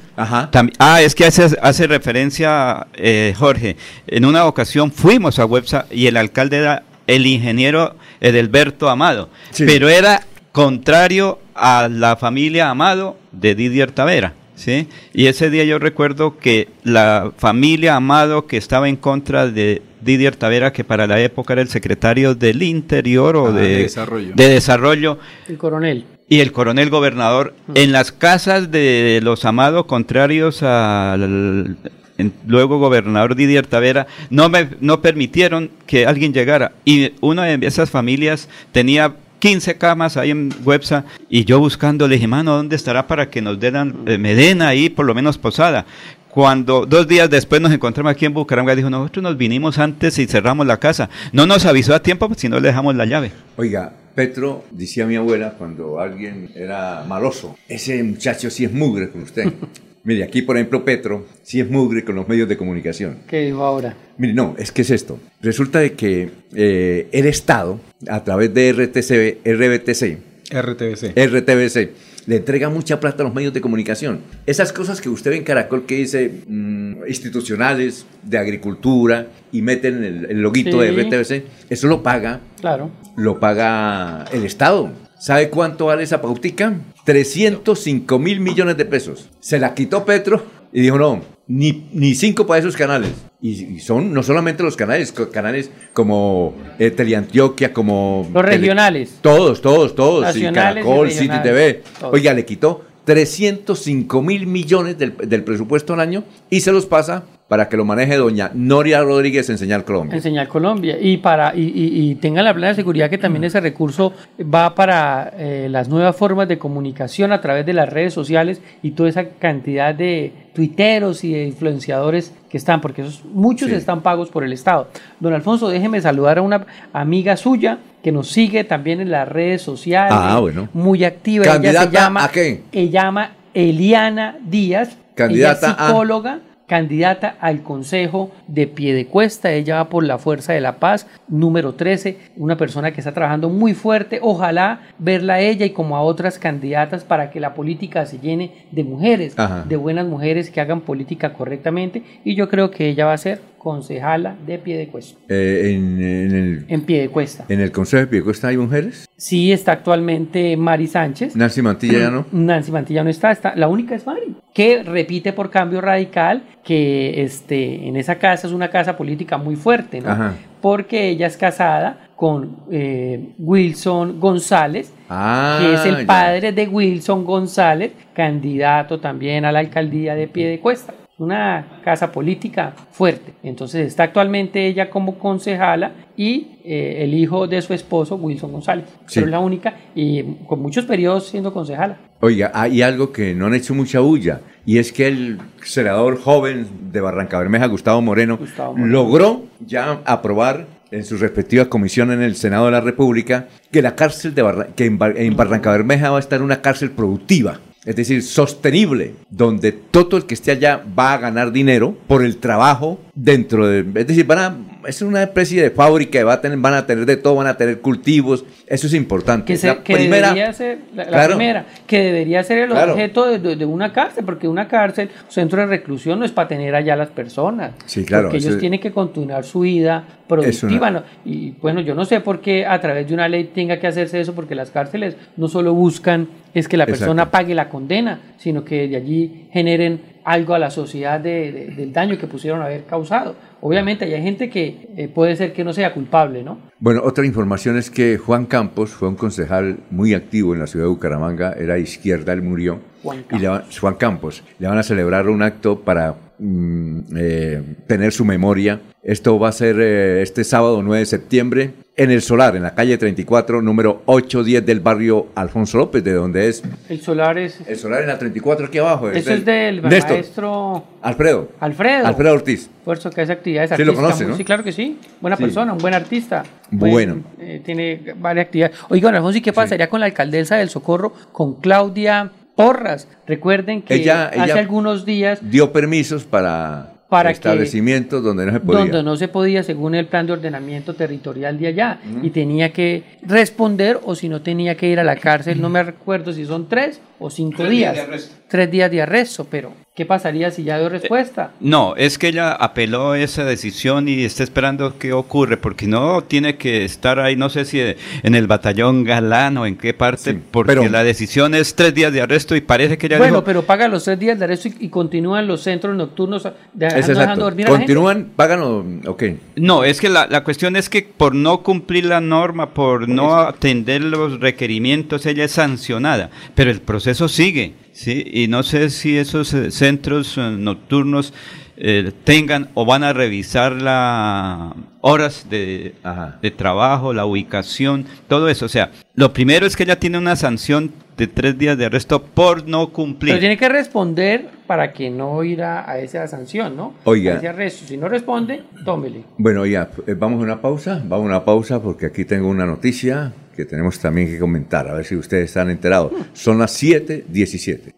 Tambi- 0.53 0.75
ah, 0.79 1.01
es 1.01 1.15
que 1.15 1.25
hace, 1.25 1.57
hace 1.63 1.87
referencia, 1.87 2.87
eh, 2.95 3.35
Jorge, 3.39 3.77
en 4.07 4.27
una 4.27 4.45
ocasión 4.45 4.93
fuimos 4.93 5.39
a 5.39 5.47
WhatsApp 5.47 5.91
y 5.91 6.07
el 6.07 6.19
alcalde 6.19 6.59
era 6.59 6.83
el 7.07 7.27
ingeniero 7.27 7.97
Edelberto 8.21 8.91
Amado, 8.91 9.31
pero 9.67 9.89
era 9.89 10.27
contrario 10.53 11.39
a 11.55 11.89
la 11.91 12.17
familia 12.17 12.69
Amado 12.69 13.17
de 13.33 13.55
Didier 13.55 13.93
Tavera. 13.93 14.35
¿sí? 14.55 14.87
Y 15.15 15.27
ese 15.29 15.49
día 15.49 15.65
yo 15.65 15.79
recuerdo 15.79 16.37
que 16.37 16.69
la 16.85 17.33
familia 17.39 17.97
Amado 17.97 18.47
que 18.47 18.59
estaba 18.59 18.87
en 18.91 18.97
contra 18.97 19.47
de 19.47 19.81
Didier 20.01 20.37
Tavera, 20.37 20.73
que 20.73 20.85
para 20.85 21.07
la 21.07 21.21
época 21.21 21.53
era 21.55 21.63
el 21.63 21.69
secretario 21.69 22.35
del 22.35 22.63
Interior 22.63 23.37
o 23.37 23.47
Ah, 23.49 23.53
de, 23.53 23.69
de 23.69 23.83
Desarrollo. 23.83 24.33
de 24.35 24.49
Desarrollo, 24.49 25.19
El 25.49 25.59
coronel. 25.59 26.05
y 26.29 26.41
el 26.41 26.53
coronel 26.53 26.91
gobernador 26.91 27.55
en 27.75 27.93
las 27.93 28.13
casas 28.13 28.71
de 28.71 29.21
los 29.23 29.45
amados 29.45 29.87
contrarios 29.87 30.63
al 30.63 31.77
en- 32.19 32.33
luego 32.47 32.79
gobernador 32.79 33.35
Didier 33.35 33.67
Tavera 33.67 34.07
no 34.29 34.49
me 34.49 34.69
no 34.81 35.01
permitieron 35.01 35.71
que 35.87 36.07
alguien 36.07 36.33
llegara 36.35 36.73
y 36.85 37.13
una 37.21 37.45
de 37.45 37.67
esas 37.67 37.89
familias 37.91 38.49
tenía 38.73 39.15
15 39.39 39.79
camas 39.79 40.19
ahí 40.19 40.31
en 40.33 40.53
Websa 40.65 41.07
y 41.31 41.47
yo 41.47 41.59
buscando 41.59 42.07
le 42.07 42.17
dije, 42.17 42.27
mano, 42.29 42.57
¿dónde 42.57 42.77
estará 42.77 43.07
para 43.07 43.31
que 43.31 43.41
nos 43.41 43.59
den, 43.59 43.95
eh, 44.07 44.19
me 44.19 44.35
den 44.35 44.61
ahí 44.61 44.91
por 44.91 45.07
lo 45.07 45.15
menos 45.15 45.39
posada? 45.39 45.87
Cuando 46.31 46.87
dos 46.87 47.09
días 47.09 47.29
después 47.29 47.61
nos 47.61 47.73
encontramos 47.73 48.13
aquí 48.13 48.25
en 48.25 48.35
Bucaramanga, 48.35 48.77
dijo, 48.77 48.89
nosotros 48.89 49.23
nos 49.23 49.37
vinimos 49.37 49.79
antes 49.79 50.19
y 50.19 50.27
cerramos 50.27 50.67
la 50.67 50.79
casa. 50.79 51.11
No 51.33 51.47
nos 51.47 51.67
avisó 51.67 51.95
a 51.95 52.03
tiempo, 52.03 52.29
pues, 52.29 52.41
si 52.41 52.49
no 52.49 52.61
le 52.61 52.69
dejamos 52.69 52.95
la 52.95 53.05
llave. 53.05 53.33
Oiga, 53.57 53.93
Petro, 54.15 54.65
decía 54.71 55.07
mi 55.07 55.17
abuela 55.17 55.55
cuando 55.59 55.99
alguien 55.99 56.51
era 56.55 57.05
maloso, 57.09 57.57
ese 57.69 58.03
muchacho 58.03 58.51
sí 58.51 58.65
es 58.65 58.73
mugre 58.73 59.11
con 59.11 59.23
usted. 59.23 59.53
Mire, 60.03 60.25
aquí 60.25 60.41
por 60.41 60.57
ejemplo 60.57 60.83
Petro 60.83 61.27
sí 61.43 61.61
es 61.61 61.69
mugre 61.69 62.05
con 62.05 62.15
los 62.15 62.27
medios 62.27 62.49
de 62.49 62.57
comunicación. 62.57 63.19
¿Qué 63.29 63.47
dijo 63.47 63.63
ahora? 63.63 63.95
Mire, 64.17 64.33
no, 64.33 64.55
es 64.59 64.73
que 64.73 64.83
es 64.83 64.91
esto. 64.91 65.19
Resulta 65.43 65.81
de 65.81 65.93
que 65.93 66.31
eh, 66.55 67.09
el 67.13 67.27
Estado, 67.27 67.81
a 68.09 68.25
través 68.25 68.55
de 68.55 68.73
RTC, 68.73 69.47
RBTC, 69.47 70.31
RTBC. 70.51 71.13
RTBC, 71.17 71.91
le 72.27 72.37
entrega 72.37 72.69
mucha 72.69 73.01
plata 73.01 73.23
a 73.23 73.27
los 73.27 73.35
medios 73.35 73.53
de 73.53 73.61
comunicación. 73.61 74.21
Esas 74.47 74.73
cosas 74.73 75.01
que 75.01 75.09
usted 75.09 75.31
ve 75.31 75.37
en 75.39 75.45
Caracol 75.45 75.87
que 75.87 75.97
dice 75.97 76.43
mm, 76.47 77.07
institucionales, 77.09 78.07
de 78.23 78.39
agricultura, 78.39 79.27
y 79.53 79.63
meten 79.63 80.05
el, 80.05 80.27
el 80.31 80.41
loguito 80.43 80.81
de. 80.81 80.91
RTBC, 80.93 81.45
eso 81.71 81.87
lo 81.89 82.03
paga, 82.03 82.41
Claro. 82.61 82.91
lo 83.17 83.41
paga 83.41 84.25
el 84.33 84.45
Estado. 84.45 84.91
¿Sabe 85.19 85.51
cuánto 85.51 85.87
vale 85.87 86.03
esa 86.03 86.23
pautica? 86.23 86.75
305 87.05 88.19
mil 88.19 88.41
millones 88.41 88.77
de 88.77 88.85
pesos. 88.85 89.29
Se 89.41 89.59
la 89.59 89.75
quitó 89.75 90.05
Petro 90.05 90.45
y 90.73 90.81
dijo, 90.81 90.99
no, 90.99 91.21
ni, 91.51 91.89
ni 91.93 92.15
cinco 92.15 92.47
para 92.47 92.61
esos 92.61 92.77
canales. 92.77 93.11
Y, 93.43 93.51
y 93.77 93.81
son 93.81 94.13
no 94.15 94.23
solamente 94.23 94.63
los 94.63 94.77
canales, 94.77 95.13
canales 95.33 95.71
como 95.93 96.55
eh, 96.79 96.91
Teleantioquia, 96.93 97.73
como... 97.73 98.29
Los 98.33 98.45
Tele- 98.45 98.57
regionales. 98.59 99.19
todos, 99.21 99.61
todos, 99.61 99.95
todos. 99.97 100.23
Nacionales 100.23 100.85
y 100.85 100.87
Caracol, 100.87 101.11
City 101.11 101.27
regionales, 101.29 101.75
TV. 101.83 101.83
todos. 101.99 102.15
Oiga, 102.15 102.35
le 102.35 102.45
quitó 102.45 102.85
305 103.05 104.23
mil 104.23 104.47
millones 104.47 104.97
del, 104.99 105.17
del 105.17 105.43
presupuesto 105.43 105.95
al 105.95 106.01
año 106.01 106.25
y 106.51 106.61
se 106.61 106.71
los 106.71 106.87
pasa 106.87 107.25
para 107.51 107.69
que 107.69 107.77
lo 107.77 107.85
maneje 107.85 108.15
doña 108.17 108.53
Noria 108.55 109.03
Rodríguez 109.03 109.51
en 109.51 109.59
Señal 109.59 109.85
Colombia. 109.85 110.15
En 110.15 110.23
Señal 110.23 110.47
Colombia. 110.47 110.97
Y, 111.01 111.17
para, 111.17 111.53
y, 111.57 111.63
y, 111.63 112.11
y 112.11 112.15
tengan 112.15 112.45
la 112.45 112.55
plena 112.55 112.75
seguridad 112.75 113.11
que 113.11 113.19
también 113.19 113.43
ese 113.43 113.61
recurso 113.61 114.13
va 114.41 114.73
para 114.77 115.33
eh, 115.37 115.67
las 115.69 115.89
nuevas 115.89 116.15
formas 116.15 116.47
de 116.47 116.59
comunicación 116.59 117.33
a 117.33 117.41
través 117.41 117.67
de 117.67 117.73
las 117.73 117.89
redes 117.89 118.15
sociales 118.15 118.63
y 118.85 118.93
toda 118.93 119.09
esa 119.09 119.25
cantidad 119.31 119.93
de 119.93 120.33
tuiteros 120.55 121.25
y 121.25 121.33
de 121.33 121.45
influenciadores 121.47 122.33
que 122.49 122.57
están, 122.57 122.81
porque 122.81 123.03
esos, 123.03 123.25
muchos 123.25 123.69
Sí. 123.69 123.75
están 123.75 124.01
pagos 124.03 124.29
por 124.31 124.45
el 124.45 124.53
Estado. 124.53 124.87
Don 125.19 125.35
Alfonso, 125.35 125.69
déjeme 125.69 126.01
saludar 126.01 126.39
a 126.39 126.43
una 126.43 126.67
amiga 126.93 127.37
suya 127.37 127.79
que 128.01 128.13
nos 128.13 128.29
sigue 128.29 128.63
también 128.63 129.01
en 129.01 129.11
las 129.11 129.27
redes 129.29 129.61
sociales. 129.61 130.13
Ah, 130.15 130.39
bueno. 130.39 130.69
Muy 130.73 131.03
activa. 131.03 131.47
Ella 131.47 131.55
se 131.55 131.61
¿Candidata 131.63 131.91
llama, 131.91 132.25
a 132.27 132.29
qué? 132.31 132.63
Ella 132.71 133.03
llama 133.03 133.31
Eliana 133.55 134.37
Díaz. 134.41 134.97
Candidata 135.17 135.67
ella 135.67 135.75
es 135.75 135.81
a- 135.81 135.87
psicóloga. 135.89 136.39
Candidata 136.71 137.35
al 137.41 137.65
Consejo 137.65 138.31
de 138.47 138.69
Piedecuesta, 138.69 139.51
ella 139.51 139.79
va 139.79 139.89
por 139.89 140.05
la 140.05 140.19
Fuerza 140.19 140.53
de 140.53 140.61
la 140.61 140.77
Paz, 140.79 141.09
número 141.27 141.75
13, 141.75 142.17
una 142.37 142.57
persona 142.57 142.93
que 142.93 143.01
está 143.01 143.11
trabajando 143.11 143.49
muy 143.49 143.75
fuerte. 143.75 144.21
Ojalá 144.23 144.83
verla 144.97 145.35
a 145.35 145.41
ella 145.41 145.67
y 145.67 145.71
como 145.71 145.97
a 145.97 146.03
otras 146.03 146.39
candidatas 146.39 147.03
para 147.03 147.33
que 147.33 147.41
la 147.41 147.55
política 147.55 148.07
se 148.07 148.21
llene 148.21 148.67
de 148.71 148.85
mujeres, 148.85 149.37
Ajá. 149.37 149.65
de 149.69 149.75
buenas 149.75 150.07
mujeres 150.07 150.49
que 150.49 150.61
hagan 150.61 150.83
política 150.83 151.33
correctamente. 151.33 152.05
Y 152.25 152.37
yo 152.37 152.49
creo 152.49 152.71
que 152.71 152.89
ella 152.89 153.07
va 153.07 153.15
a 153.15 153.19
ser 153.19 153.41
concejala 153.61 154.35
de 154.47 154.59
Piedecuesta. 154.59 155.21
Eh, 155.29 155.73
en, 155.75 156.03
en 156.03 156.35
el, 156.35 156.65
En 156.69 156.81
Piedecuesta. 156.83 157.45
en 157.49 157.61
el 157.61 157.71
Consejo 157.71 158.01
de 158.01 158.07
Piedecuesta 158.09 158.49
hay 158.49 158.57
mujeres. 158.57 159.07
Sí 159.17 159.53
está 159.53 159.73
actualmente 159.73 160.57
Mari 160.57 160.87
Sánchez. 160.87 161.37
Nancy 161.37 161.61
Mantilla 161.63 161.99
ya 161.99 162.11
no. 162.11 162.27
Nancy 162.33 162.73
Mantilla 162.73 163.05
no 163.05 163.11
está, 163.11 163.31
está, 163.31 163.55
la 163.55 163.69
única 163.69 163.95
es 163.95 164.07
Mari, 164.07 164.35
que 164.55 164.83
repite 164.83 165.33
por 165.35 165.51
cambio 165.51 165.81
radical 165.81 166.43
que 166.65 167.23
este, 167.23 167.87
en 167.87 167.97
esa 167.97 168.17
casa 168.17 168.47
es 168.47 168.53
una 168.53 168.71
casa 168.71 168.97
política 168.97 169.37
muy 169.39 169.57
fuerte, 169.57 170.01
¿no? 170.01 170.11
Ajá. 170.11 170.35
Porque 170.63 171.09
ella 171.11 171.27
es 171.27 171.37
casada 171.37 172.09
con 172.17 172.57
eh, 172.71 173.31
Wilson 173.39 174.21
González, 174.21 174.93
Ah, 175.09 175.59
que 175.61 175.75
es 175.75 175.85
el 175.87 175.99
ya. 176.03 176.07
padre 176.07 176.53
de 176.53 176.69
Wilson 176.69 177.25
González, 177.25 177.93
candidato 178.15 179.01
también 179.01 179.45
a 179.45 179.53
la 179.53 179.59
alcaldía 179.61 180.15
de 180.15 180.29
Piedecuesta. 180.29 180.95
Una 181.21 181.81
casa 181.85 182.11
política 182.11 182.73
fuerte. 182.93 183.35
Entonces 183.43 183.87
está 183.87 184.05
actualmente 184.05 184.67
ella 184.67 184.89
como 184.89 185.19
concejala 185.19 185.93
y 186.17 186.59
eh, 186.65 186.99
el 187.05 187.13
hijo 187.13 187.47
de 187.47 187.61
su 187.61 187.75
esposo, 187.75 188.17
Wilson 188.17 188.53
González. 188.53 188.87
Sí. 189.07 189.15
Pero 189.17 189.27
es 189.27 189.31
la 189.31 189.41
única 189.41 189.75
y 189.95 190.23
con 190.47 190.61
muchos 190.63 190.87
periodos 190.87 191.27
siendo 191.29 191.53
concejala. 191.53 191.99
Oiga, 192.21 192.51
hay 192.55 192.81
algo 192.83 193.13
que 193.13 193.35
no 193.35 193.47
han 193.47 193.55
hecho 193.55 193.75
mucha 193.75 194.01
bulla, 194.01 194.41
y 194.67 194.79
es 194.79 194.93
que 194.93 195.07
el 195.09 195.39
senador 195.63 196.21
joven 196.21 196.67
de 196.93 197.01
Barranca 197.01 197.39
Bermeja, 197.39 197.65
Gustavo 197.67 198.03
Moreno, 198.03 198.39
Moreno. 198.39 198.87
logró 198.87 199.43
ya 199.67 200.01
aprobar 200.05 200.67
en 200.91 201.05
su 201.05 201.17
respectiva 201.17 201.67
comisión 201.67 202.11
en 202.13 202.21
el 202.21 202.35
Senado 202.35 202.67
de 202.67 202.73
la 202.73 202.81
República 202.81 203.47
que 203.71 203.81
la 203.81 203.95
cárcel 203.95 204.35
de 204.35 204.43
Barra- 204.43 204.67
que 204.75 204.85
en, 204.87 204.99
Bar- 204.99 205.17
en 205.17 205.37
Barranca 205.37 205.71
Bermeja 205.71 206.11
va 206.11 206.17
a 206.17 206.21
estar 206.21 206.43
una 206.43 206.61
cárcel 206.61 206.91
productiva. 206.91 207.59
Es 207.91 207.97
decir, 207.97 208.23
sostenible, 208.23 209.15
donde 209.31 209.73
todo 209.73 210.17
el 210.17 210.25
que 210.25 210.35
esté 210.35 210.53
allá 210.53 210.81
va 210.97 211.13
a 211.13 211.19
ganar 211.19 211.51
dinero 211.51 211.97
por 212.07 212.23
el 212.25 212.37
trabajo 212.37 213.01
dentro 213.23 213.67
de... 213.69 213.81
Es 214.01 214.07
decir, 214.07 214.25
van 214.27 214.39
a, 214.39 214.57
es 214.89 215.03
una 215.03 215.23
especie 215.23 215.63
de 215.63 215.71
fábrica, 215.71 216.25
va 216.25 216.35
a 216.35 216.41
tener, 216.41 216.57
van 216.59 216.75
a 216.75 216.87
tener 216.87 217.05
de 217.05 217.17
todo, 217.17 217.35
van 217.35 217.47
a 217.47 217.57
tener 217.57 217.81
cultivos, 217.81 218.45
eso 218.67 218.87
es 218.87 218.95
importante. 218.95 219.45
que, 219.45 219.57
se- 219.59 219.67
la 219.67 219.83
que 219.83 219.95
primera, 219.95 220.29
debería 220.29 220.53
ser 220.53 220.79
la, 220.95 221.27
primera 221.27 221.67
que 221.87 221.99
debería 222.01 222.43
ser 222.45 222.59
el 222.59 222.71
Claro. 222.71 222.93
objeto 222.93 223.27
de, 223.27 223.39
de- 223.39 223.57
de 223.57 223.65
una 223.67 223.93
cárcel 223.93 224.25
porque 224.25 224.49
una 224.49 224.69
cárcel 224.69 225.11
centro 225.29 225.61
de 225.61 225.67
reclusión 225.67 226.19
no 226.19 226.25
es 226.25 226.33
para 226.33 226.49
tener 226.49 226.75
allá 226.75 226.97
las 226.97 227.09
personas 227.09 227.73
Sí, 227.87 228.05
claro, 228.05 228.29
porque 228.31 228.39
ellos 228.39 228.59
tienen 228.59 228.81
que 228.81 228.91
continuar 228.93 229.45
su 229.45 229.61
vida 229.61 230.05
productiva 230.27 230.89
una- 230.89 231.01
¿no? 231.01 231.05
y 231.25 231.51
bueno 231.61 231.81
yo 231.81 231.95
no 231.95 232.05
sé 232.05 232.21
por 232.21 232.41
qué 232.41 232.65
a 232.65 232.81
través 232.81 233.07
de 233.09 233.15
una 233.15 233.29
ley 233.29 233.51
tenga 233.55 233.79
que 233.81 233.87
hacerse 233.89 234.21
eso 234.21 234.35
porque 234.35 234.55
las 234.55 234.71
cárceles 234.71 235.17
no 235.37 235.49
solo 235.49 235.75
buscan 235.75 236.29
es 236.55 236.69
que 236.69 236.77
la 236.77 236.87
persona 236.87 237.23
Exacto. 237.23 237.31
pague 237.33 237.55
la 237.55 237.69
condena 237.69 238.21
sino 238.39 238.65
que 238.65 238.89
de 238.89 238.97
allí 238.97 239.49
generen 239.53 240.01
algo 240.25 240.55
a 240.55 240.59
la 240.59 240.71
sociedad 240.71 241.21
de- 241.21 241.53
de- 241.53 241.67
del 241.75 241.93
daño 241.93 242.19
que 242.19 242.27
pusieron 242.27 242.63
haber 242.63 242.85
causado 242.85 243.35
obviamente 243.63 244.05
hay 244.05 244.23
gente 244.23 244.49
que 244.51 244.89
eh, 244.97 245.09
puede 245.09 245.37
ser 245.37 245.53
que 245.53 245.65
no 245.65 245.73
sea 245.73 245.93
culpable 245.93 246.43
no 246.43 246.59
Bueno, 246.79 247.03
otra 247.05 247.27
información 247.27 247.77
es 247.77 247.91
que 247.91 248.17
Juan 248.19 248.47
Campos 248.47 248.91
fue 248.91 249.09
un 249.09 249.17
concejal 249.17 249.81
muy 249.91 250.15
activo 250.15 250.55
en 250.55 250.61
la 250.61 250.67
ciudad 250.67 250.87
de 250.87 250.91
Bucaramanga, 250.91 251.53
era 251.53 251.77
izquierda, 251.79 252.33
él 252.33 252.41
murió. 252.43 252.81
Juan 253.03 253.25
Y 253.33 253.39
le 253.39 253.49
va- 253.49 253.65
Juan 253.81 253.95
Campos, 253.97 254.43
le 254.59 254.67
van 254.67 254.79
a 254.79 254.83
celebrar 254.83 255.29
un 255.29 255.43
acto 255.43 255.81
para 255.81 256.15
mm, 256.39 256.99
eh, 257.17 257.63
tener 257.87 258.13
su 258.13 258.25
memoria. 258.25 258.81
Esto 259.03 259.39
va 259.39 259.49
a 259.49 259.53
ser 259.53 259.77
eh, 259.79 260.23
este 260.23 260.43
sábado 260.45 260.83
9 260.83 261.01
de 261.01 261.07
septiembre 261.07 261.71
en 262.03 262.11
el 262.11 262.23
Solar, 262.23 262.57
en 262.57 262.63
la 262.63 262.75
calle 262.75 262.97
34, 262.97 263.61
número 263.61 264.03
810 264.07 264.65
del 264.65 264.81
barrio 264.81 265.27
Alfonso 265.35 265.77
López, 265.77 266.03
de 266.03 266.15
donde 266.15 266.49
es. 266.49 266.63
el 266.89 267.01
solar 267.03 267.37
es 267.37 267.61
El 267.67 267.77
Solar 267.77 268.01
en 268.01 268.09
la 268.09 268.19
34 268.19 268.67
aquí 268.67 268.79
abajo. 268.79 269.11
Eso 269.11 269.33
es 269.33 269.45
del 269.45 269.83
Néstor, 269.83 270.13
maestro 270.13 270.85
Alfredo. 271.03 271.49
Alfredo. 271.61 272.07
Alfredo 272.07 272.33
Ortiz. 272.35 272.71
Esfuerzo 272.79 273.11
que 273.11 273.21
hace 273.21 273.33
actividades 273.33 273.71
Sí 273.71 273.85
lo 273.85 273.93
artísticas. 273.93 274.03
conoce, 274.15 274.25
¿no? 274.31 274.37
Sí, 274.37 274.45
claro 274.45 274.65
que 274.65 274.73
sí. 274.73 274.99
Buena 275.21 275.37
Sí. 275.37 275.43
persona, 275.45 275.73
un 275.75 275.79
buen 275.79 275.93
artista. 275.95 276.43
Bueno. 276.71 277.17
Buen, 277.37 277.49
eh, 277.49 277.61
tiene 277.65 278.15
varias 278.19 278.47
actividades. 278.47 278.77
Oiga, 278.89 279.09
don 279.09 279.17
Alfonso, 279.17 279.39
¿y 279.39 279.43
qué 279.43 279.53
pasaría 279.53 279.89
con 279.91 280.01
la 280.01 280.07
alcaldesa 280.07 280.57
del 280.57 280.71
Socorro, 280.71 281.13
con 281.33 281.57
Claudia 281.61 282.31
Porras? 282.57 283.09
Recuerden 283.27 283.83
que 283.83 283.95
Ella- 283.95 284.29
hace 284.29 284.43
ella- 284.43 284.59
algunos 284.59 285.05
días 285.05 285.39
Dio 285.43 285.71
permisos 285.73 286.25
para, 286.25 286.90
Para 287.11 287.29
que- 287.31 287.35
establecimientos 287.35 288.23
donde 288.23 288.47
no 288.47 288.53
se 288.53 288.61
podía. 288.61 288.79
donde 288.81 289.03
no 289.03 289.17
se 289.17 289.29
podía 289.29 289.63
según 289.63 289.95
el 289.95 290.07
plan 290.07 290.27
de 290.27 290.33
ordenamiento 290.33 290.95
territorial 290.95 291.59
de 291.59 291.67
allá 291.67 291.99
y 292.23 292.31
tenía 292.31 292.73
que 292.73 293.03
responder 293.23 293.99
o 294.05 294.15
si 294.15 294.29
no 294.29 294.41
tenía 294.41 294.77
que 294.77 294.89
ir 294.89 294.99
a 295.01 295.05
la 295.05 295.17
cárcel, 295.17 295.61
no 295.61 295.69
me 295.69 295.83
recuerdo 295.83 296.33
si 296.33 296.47
son 296.47 296.69
tres 296.69 297.01
o 297.21 297.31
cinco 297.31 297.59
Tres 297.59 297.71
días. 297.71 297.93
días 297.95 298.07
de 298.07 298.13
arresto. 298.13 298.35
Tres 298.49 298.71
días 298.73 298.91
de 298.91 299.03
arresto, 299.03 299.47
pero 299.49 299.73
¿qué 299.95 300.05
pasaría 300.05 300.51
si 300.51 300.65
ya 300.65 300.77
dio 300.77 300.89
respuesta? 300.89 301.53
No, 301.61 301.95
es 301.95 302.19
que 302.19 302.27
ella 302.29 302.51
apeló 302.53 303.15
esa 303.15 303.45
decisión 303.45 304.09
y 304.09 304.25
está 304.25 304.43
esperando 304.43 304.99
qué 304.99 305.13
ocurre, 305.13 305.57
porque 305.57 305.87
no 305.87 306.25
tiene 306.25 306.57
que 306.57 306.85
estar 306.85 307.21
ahí, 307.21 307.37
no 307.37 307.49
sé 307.49 307.65
si 307.65 307.79
en 307.81 308.35
el 308.35 308.49
batallón 308.49 309.05
galán 309.05 309.57
o 309.59 309.67
en 309.67 309.77
qué 309.77 309.95
parte, 309.95 310.35
porque 310.51 310.73
pero- 310.73 310.89
la 310.89 311.05
decisión 311.05 311.55
es 311.55 311.77
tres 311.77 311.95
días 311.95 312.13
de 312.13 312.23
arresto 312.23 312.57
y 312.57 312.61
parece 312.61 312.99
que 312.99 313.07
ella 313.07 313.19
Bueno, 313.19 313.35
dijo, 313.35 313.45
pero 313.45 313.63
paga 313.63 313.87
los 313.87 314.03
tres 314.03 314.19
días 314.19 314.37
de 314.37 314.47
arresto 314.47 314.67
y, 314.67 314.75
y 314.81 314.89
continúan 314.89 315.47
los 315.47 315.61
centros 315.63 315.95
nocturnos 315.97 316.43
de- 316.43 316.51
Es 316.89 316.95
dejando, 316.95 317.07
dejando 317.07 317.23
exacto. 317.23 317.45
dormir 317.45 317.67
a 317.67 317.71
la 317.71 317.77
gente. 317.79 317.93
Continúan, 317.95 318.31
pagan 318.35 318.61
o 318.63 318.85
ok. 319.13 319.23
No, 319.57 319.85
es 319.85 320.01
que 320.01 320.09
la, 320.09 320.27
la 320.27 320.43
cuestión 320.43 320.75
es 320.75 320.89
que 320.89 321.03
por 321.03 321.37
no 321.37 321.63
cumplir 321.63 322.07
la 322.07 322.21
norma, 322.21 322.71
por 322.75 323.09
no 323.09 323.37
atender 323.37 324.03
los 324.03 324.41
requerimientos, 324.41 325.25
ella 325.27 325.45
es 325.45 325.53
sancionada, 325.53 326.31
pero 326.57 326.73
el 326.73 326.81
proceso 326.81 327.10
sigue, 327.15 327.75
¿sí? 327.93 328.25
Y 328.33 328.49
no 328.49 328.63
sé 328.63 328.91
si 328.91 329.17
esos 329.17 329.53
eh, 329.55 329.71
centros 329.71 330.37
eh, 330.39 330.57
nocturnos 330.59 331.33
eh, 331.77 332.13
tengan 332.25 332.69
o 332.75 332.85
van 332.85 333.05
a 333.05 333.13
revisar 333.13 333.73
las 333.73 334.75
horas 335.01 335.49
de, 335.49 335.95
de 336.43 336.51
trabajo, 336.51 337.13
la 337.15 337.25
ubicación, 337.25 338.07
todo 338.29 338.49
eso. 338.49 338.67
O 338.67 338.69
sea, 338.69 338.91
lo 339.15 339.33
primero 339.33 339.67
es 339.67 339.77
que 339.77 339.85
ella 339.85 339.99
tiene 339.99 340.19
una 340.19 340.37
sanción 340.37 340.93
de 341.21 341.27
tres 341.27 341.59
días 341.59 341.77
de 341.77 341.85
arresto 341.85 342.23
por 342.23 342.67
no 342.67 342.89
cumplir. 342.89 343.33
Pero 343.33 343.41
tiene 343.41 343.59
que 343.59 343.69
responder 343.69 344.49
para 344.67 344.95
que 344.95 345.11
no 345.11 345.45
irá 345.45 345.89
a 345.89 345.99
esa 345.99 346.27
sanción, 346.27 346.75
¿no? 346.75 346.95
Oiga. 347.05 347.35
A 347.35 347.37
ese 347.37 347.49
arresto. 347.49 347.87
Si 347.87 347.99
no 347.99 348.09
responde, 348.09 348.63
tómele. 348.87 349.25
Bueno, 349.37 349.67
ya, 349.67 349.91
eh, 350.07 350.15
vamos 350.15 350.41
a 350.41 350.45
una 350.45 350.63
pausa, 350.63 351.03
vamos 351.05 351.25
a 351.25 351.29
una 351.29 351.45
pausa 351.45 351.83
porque 351.83 352.07
aquí 352.07 352.25
tengo 352.25 352.49
una 352.49 352.65
noticia 352.65 353.35
que 353.55 353.65
tenemos 353.65 353.99
también 353.99 354.29
que 354.29 354.39
comentar, 354.39 354.89
a 354.89 354.95
ver 354.95 355.05
si 355.05 355.17
ustedes 355.17 355.47
están 355.47 355.71
enterados. 355.71 356.13
Son 356.33 356.59
las 356.59 356.73
7:17. 356.73 357.95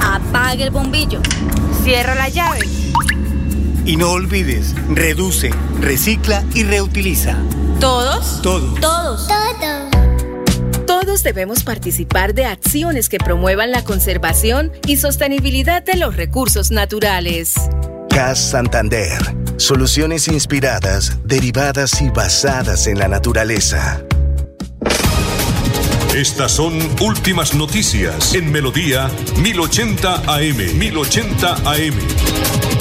Apague 0.00 0.64
el 0.64 0.70
bombillo. 0.70 1.20
Cierra 1.82 2.14
la 2.14 2.28
llave. 2.28 2.60
Y 3.84 3.96
no 3.96 4.12
olvides, 4.12 4.74
reduce, 4.90 5.50
recicla 5.80 6.42
y 6.54 6.64
reutiliza. 6.64 7.36
¿Todos? 7.80 8.40
Todos. 8.40 8.80
Todos. 8.80 9.28
Todos 10.86 11.22
debemos 11.22 11.64
participar 11.64 12.32
de 12.32 12.46
acciones 12.46 13.08
que 13.08 13.18
promuevan 13.18 13.70
la 13.70 13.84
conservación 13.84 14.72
y 14.86 14.96
sostenibilidad 14.96 15.82
de 15.82 15.96
los 15.96 16.16
recursos 16.16 16.70
naturales. 16.70 17.54
CAS 18.08 18.38
Santander. 18.38 19.18
Soluciones 19.56 20.28
inspiradas, 20.28 21.18
derivadas 21.24 22.00
y 22.00 22.08
basadas 22.10 22.86
en 22.86 22.98
la 22.98 23.08
naturaleza. 23.08 24.04
Estas 26.14 26.52
son 26.52 26.78
últimas 27.00 27.54
noticias 27.54 28.34
en 28.34 28.52
Melodía 28.52 29.10
1080 29.36 30.22
AM. 30.32 30.78
1080 30.78 31.54
AM. 31.64 32.73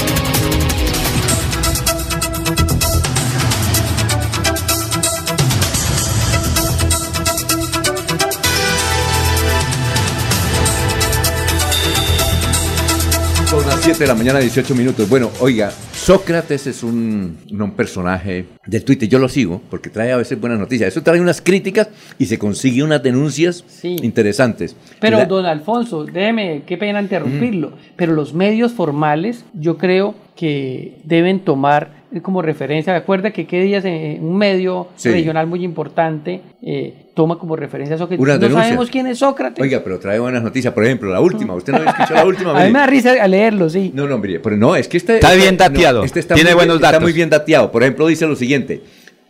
7 13.84 14.00
de 14.00 14.08
la 14.08 14.16
mañana, 14.16 14.40
18 14.40 14.76
minutos. 14.76 15.10
Bueno, 15.10 15.30
oiga, 15.42 15.70
Sócrates 15.92 16.68
es 16.68 16.84
un, 16.84 17.38
un 17.52 17.72
personaje 17.72 18.46
del 18.66 18.84
Twitter. 18.86 19.10
Yo 19.10 19.20
lo 19.20 19.28
sigo 19.28 19.62
porque 19.70 19.90
trae 19.90 20.14
a 20.14 20.18
veces 20.18 20.40
buenas 20.40 20.58
noticias. 20.58 20.88
Eso 20.88 21.04
trae 21.04 21.20
unas 21.20 21.42
críticas 21.42 21.90
y 22.18 22.26
se 22.28 22.40
consigue 22.40 22.82
unas 22.82 23.04
denuncias 23.04 23.66
interesantes. 23.84 24.78
Pero, 25.02 25.18
La- 25.18 25.26
don 25.26 25.46
Alfonso, 25.46 26.06
déjeme, 26.06 26.64
qué 26.66 26.78
pena 26.78 27.02
interrumpirlo, 27.02 27.74
pero 27.98 28.14
los 28.14 28.34
medios 28.34 28.72
formales 28.72 29.44
yo 29.54 29.78
creo 29.78 30.16
que 30.36 30.98
deben 31.04 31.40
tomar 31.42 32.04
como 32.22 32.42
referencia, 32.44 32.94
recuerda 32.94 33.32
que 33.32 33.48
qué 33.48 33.62
días 33.62 33.84
en 33.86 34.24
un 34.24 34.38
medio 34.38 34.88
Sí. 34.96 35.10
regional 35.10 35.48
muy 35.48 35.64
importante 35.64 36.42
eh, 36.62 36.94
toma 37.16 37.40
como 37.40 37.56
referencia 37.56 37.96
a 37.96 37.98
Sócrates. 38.00 38.22
Unas 38.22 38.36
no 38.36 38.42
denuncias. 38.42 38.66
sabemos 38.68 38.90
quién 38.90 39.08
es 39.08 39.18
Sócrates. 39.20 39.62
Oiga, 39.62 39.82
pero 39.84 40.00
trae 40.00 40.20
buenas 40.20 40.44
noticias. 40.44 40.74
Por 40.74 40.86
ejemplo, 40.86 41.12
la 41.12 41.22
última. 41.22 41.56
¿Usted 41.56 41.74
no 41.74 41.80
había 41.80 41.90
escuchado 41.92 42.16
la 42.16 42.26
última? 42.26 42.52
a 42.62 42.66
mí 42.66 42.72
me 42.72 42.80
da 42.80 42.86
risa 42.88 43.14
a 43.20 43.28
leerlo, 43.28 43.68
sí. 43.70 43.92
No, 43.96 44.08
no, 44.08 44.18
mire, 44.20 44.40
pero 44.40 44.56
no, 44.58 44.76
es 44.76 44.88
que 44.88 44.98
este 44.98 45.16
Está 45.16 45.30
este- 45.34 45.42
bien 45.42 45.58
dateado, 45.58 46.00
no, 46.00 46.06
este 46.06 46.20
está 46.20 46.36
tiene 46.36 46.52
muy 46.52 46.56
buenos 46.58 46.76
Está 46.76 46.88
datos. 46.88 47.02
muy 47.04 47.14
bien 47.14 47.30
dateado. 47.32 47.72
Por 47.72 47.82
ejemplo, 47.84 48.06
dice 48.08 48.28
lo 48.28 48.36
siguiente. 48.36 48.82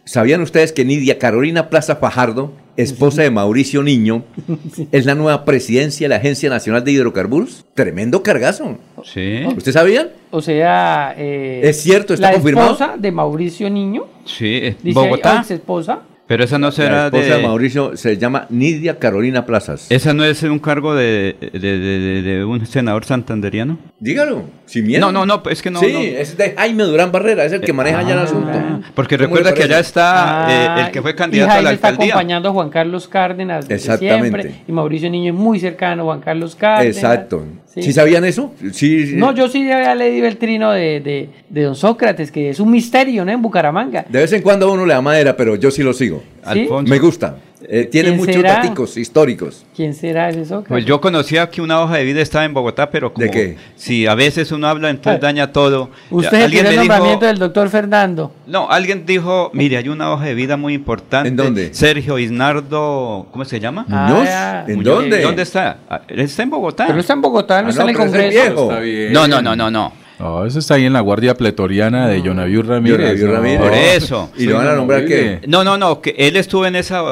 ¿Sabían 0.06 0.42
ustedes 0.42 0.74
que 0.74 0.84
Nidia 0.84 1.18
Carolina 1.18 1.70
Plaza 1.70 1.96
Fajardo, 1.96 2.52
esposa 2.76 3.22
de 3.22 3.32
Mauricio 3.32 3.84
Niño, 3.84 4.26
es 4.92 5.06
la 5.06 5.16
nueva 5.16 5.46
presidencia 5.46 6.06
de 6.06 6.10
la 6.10 6.18
Agencia 6.18 6.50
Nacional 6.50 6.84
de 6.84 6.92
Hidrocarburos? 6.92 7.66
Tremendo 7.74 8.22
cargazo. 8.22 8.78
Sí. 9.06 9.44
¿Usted 9.56 9.72
sabían? 9.72 10.10
O 10.32 10.42
sea, 10.42 11.16
eh, 11.18 11.62
¿Es 11.64 11.82
cierto? 11.82 12.14
¿Está 12.14 12.28
la 12.28 12.34
confirmado? 12.34 12.74
esposa 12.74 12.96
de 12.98 13.12
Mauricio 13.12 13.70
Niño, 13.70 14.06
Sí, 14.26 14.76
dice 14.84 14.94
Bogotá. 15.00 15.38
ex 15.40 15.52
esposa. 15.52 16.00
Pero 16.26 16.46
esa 16.46 16.58
no 16.58 16.68
La 16.68 16.72
será 16.72 17.06
esposa 17.08 17.24
de... 17.36 17.42
de... 17.42 17.48
Mauricio 17.48 17.98
se 17.98 18.18
llama 18.18 18.48
Nidia 18.50 18.98
Carolina 18.98 19.46
Plazas. 19.46 19.88
¿Esa 19.92 20.14
no 20.14 20.24
es 20.24 20.42
un 20.44 20.58
cargo 20.58 20.96
de, 20.96 21.36
de, 21.52 21.60
de- 21.60 21.78
de- 21.80 22.22
de 22.22 22.46
un 22.46 22.66
senador 22.66 23.04
santanderiano? 23.06 23.78
Dígalo, 24.00 24.44
sin 24.74 24.88
miedo. 24.88 25.00
No, 25.02 25.12
no, 25.12 25.26
no, 25.26 25.44
es 25.50 25.62
que 25.62 25.70
no. 25.70 25.80
sí, 25.80 25.94
no. 25.94 26.00
es 26.00 26.36
de 26.36 26.52
Jaime 26.58 26.84
Durán 26.84 27.12
Barrera, 27.12 27.46
es 27.46 27.52
el 27.52 27.62
que 27.62 27.74
maneja 27.74 28.02
ya 28.02 28.14
el 28.14 28.20
asunto. 28.20 28.50
Porque 28.96 29.18
¿Cómo 29.18 29.28
recuerda 29.28 29.54
que 29.54 29.64
allá 29.64 29.80
está 29.80 30.48
eh, 30.50 30.68
Ah, 30.70 30.84
el 30.86 30.92
que 30.92 31.02
fue 31.02 31.12
y 31.12 31.16
candidato 31.16 31.52
a 31.52 31.54
Jaime 31.54 31.70
la 31.70 31.74
está 31.76 31.88
alcaldía. 31.90 32.14
acompañando 32.14 32.50
a 32.50 32.52
Juan 32.54 32.70
Carlos 32.70 33.08
Cárdenas 33.08 33.70
Exactamente. 33.70 34.42
siempre. 34.42 34.64
Y 34.68 34.72
Mauricio 34.72 35.10
Niño 35.10 35.34
es 35.34 35.40
muy 35.40 35.60
cercano 35.60 36.02
a 36.04 36.06
Juan 36.06 36.22
Carlos 36.22 36.56
Cárdenas. 36.56 36.96
Exacto. 36.98 37.46
Sí. 37.68 37.82
¿Sí 37.84 37.94
sabían 37.94 38.24
eso? 38.26 38.54
Sí. 38.72 39.08
sí. 39.08 39.16
No, 39.16 39.34
yo 39.34 39.48
sí 39.48 39.70
había 39.72 39.96
leído 39.96 40.28
el 40.28 40.38
trino 40.38 40.72
de, 40.72 41.00
de, 41.00 41.30
de 41.50 41.62
don 41.64 41.76
Sócrates, 41.76 42.32
que 42.32 42.50
es 42.50 42.60
un 42.60 42.70
misterio, 42.72 43.26
¿no? 43.26 43.32
En 43.32 43.42
Bucaramanga. 43.42 44.06
De 44.10 44.20
vez 44.20 44.32
en 44.34 44.42
cuando 44.42 44.68
a 44.68 44.72
uno 44.72 44.86
le 44.86 44.94
da 44.94 45.02
madera, 45.02 45.36
pero 45.38 45.56
yo 45.56 45.72
sí 45.72 45.82
lo 45.84 45.94
sigo. 45.94 46.22
Alfonso. 46.44 46.90
Me 46.90 47.00
gusta. 47.00 47.38
Eh, 47.70 47.86
tiene 47.86 48.10
¿Quién 48.10 48.20
muchos 48.20 48.36
será? 48.36 48.54
daticos 48.56 48.98
históricos. 48.98 49.66
¿Quién 49.76 49.94
será 49.94 50.30
ese 50.30 50.44
Sócrates? 50.46 50.68
Pues 50.68 50.86
yo 50.86 51.00
conocía 51.00 51.50
que 51.50 51.62
una 51.62 51.82
hoja 51.82 51.96
de 51.96 52.04
vida 52.04 52.22
estaba 52.22 52.44
en 52.46 52.54
Bogotá, 52.54 52.90
pero 52.90 53.14
como 53.14 53.26
¿De 53.26 53.32
qué? 53.32 53.58
si 53.76 54.06
a 54.06 54.16
veces 54.16 54.52
uno 54.52 54.68
habla, 54.68 54.90
entonces 54.90 55.22
daña 55.22 55.52
todo. 55.52 55.90
Usted 56.10 56.42
Ya, 56.42 56.48
tiene 56.50 56.70
el 56.70 56.76
dijo- 56.82 56.88
nombramiento 56.88 57.26
del 57.26 57.38
doctor 57.40 57.70
Fernando. 57.70 58.34
No, 58.48 58.70
alguien 58.70 59.06
dijo, 59.06 59.50
mire, 59.54 59.78
hay 59.78 59.88
una 59.90 60.12
hoja 60.12 60.26
de 60.26 60.34
vida 60.34 60.58
muy 60.58 60.74
importante. 60.74 61.30
¿En 61.30 61.36
dónde? 61.36 61.74
Sergio 61.74 62.18
Isnardo, 62.20 63.28
¿cómo 63.32 63.46
se 63.46 63.60
llama? 63.60 63.86
¿Muñoz? 63.88 64.28
Ah, 64.30 64.66
¿En 64.68 64.76
Muñoz. 64.78 64.96
dónde? 64.96 65.22
¿Dónde 65.22 65.42
está? 65.44 65.78
Ah, 65.90 66.02
está 66.10 66.44
en 66.44 66.50
Bogotá. 66.50 66.86
Pero 66.88 67.00
está 67.00 67.14
en 67.14 67.22
Bogotá, 67.22 67.62
no 67.62 67.68
Ah, 67.68 67.70
está 67.72 67.84
no, 67.84 67.90
en 67.90 67.96
el 67.96 68.02
Congreso. 68.02 68.30
viejo. 68.30 68.64
Está 68.64 68.80
bien. 68.80 69.14
No, 69.14 69.28
no, 69.28 69.42
no, 69.42 69.56
no, 69.56 69.72
no. 69.72 69.94
No, 70.24 70.46
eso 70.46 70.60
está 70.60 70.76
ahí 70.76 70.86
en 70.86 70.94
la 70.94 71.02
Guardia 71.02 71.34
Pretoriana 71.36 72.08
de 72.08 72.22
Jonaviu 72.22 72.62
Ramírez. 72.62 73.20
Jonaviu 73.20 73.28
no. 73.28 73.34
Ramírez. 73.34 73.60
Por 73.60 73.74
eso. 73.74 74.32
¿Y 74.38 74.46
lo 74.46 74.56
van 74.56 74.68
a 74.68 74.76
nombrar 74.76 75.06
qué? 75.06 75.42
No, 75.48 75.66
no, 75.66 75.78
no, 75.78 76.00
que 76.00 76.16
él 76.18 76.38
estuvo 76.38 76.66
en 76.66 76.78
esa 76.78 77.04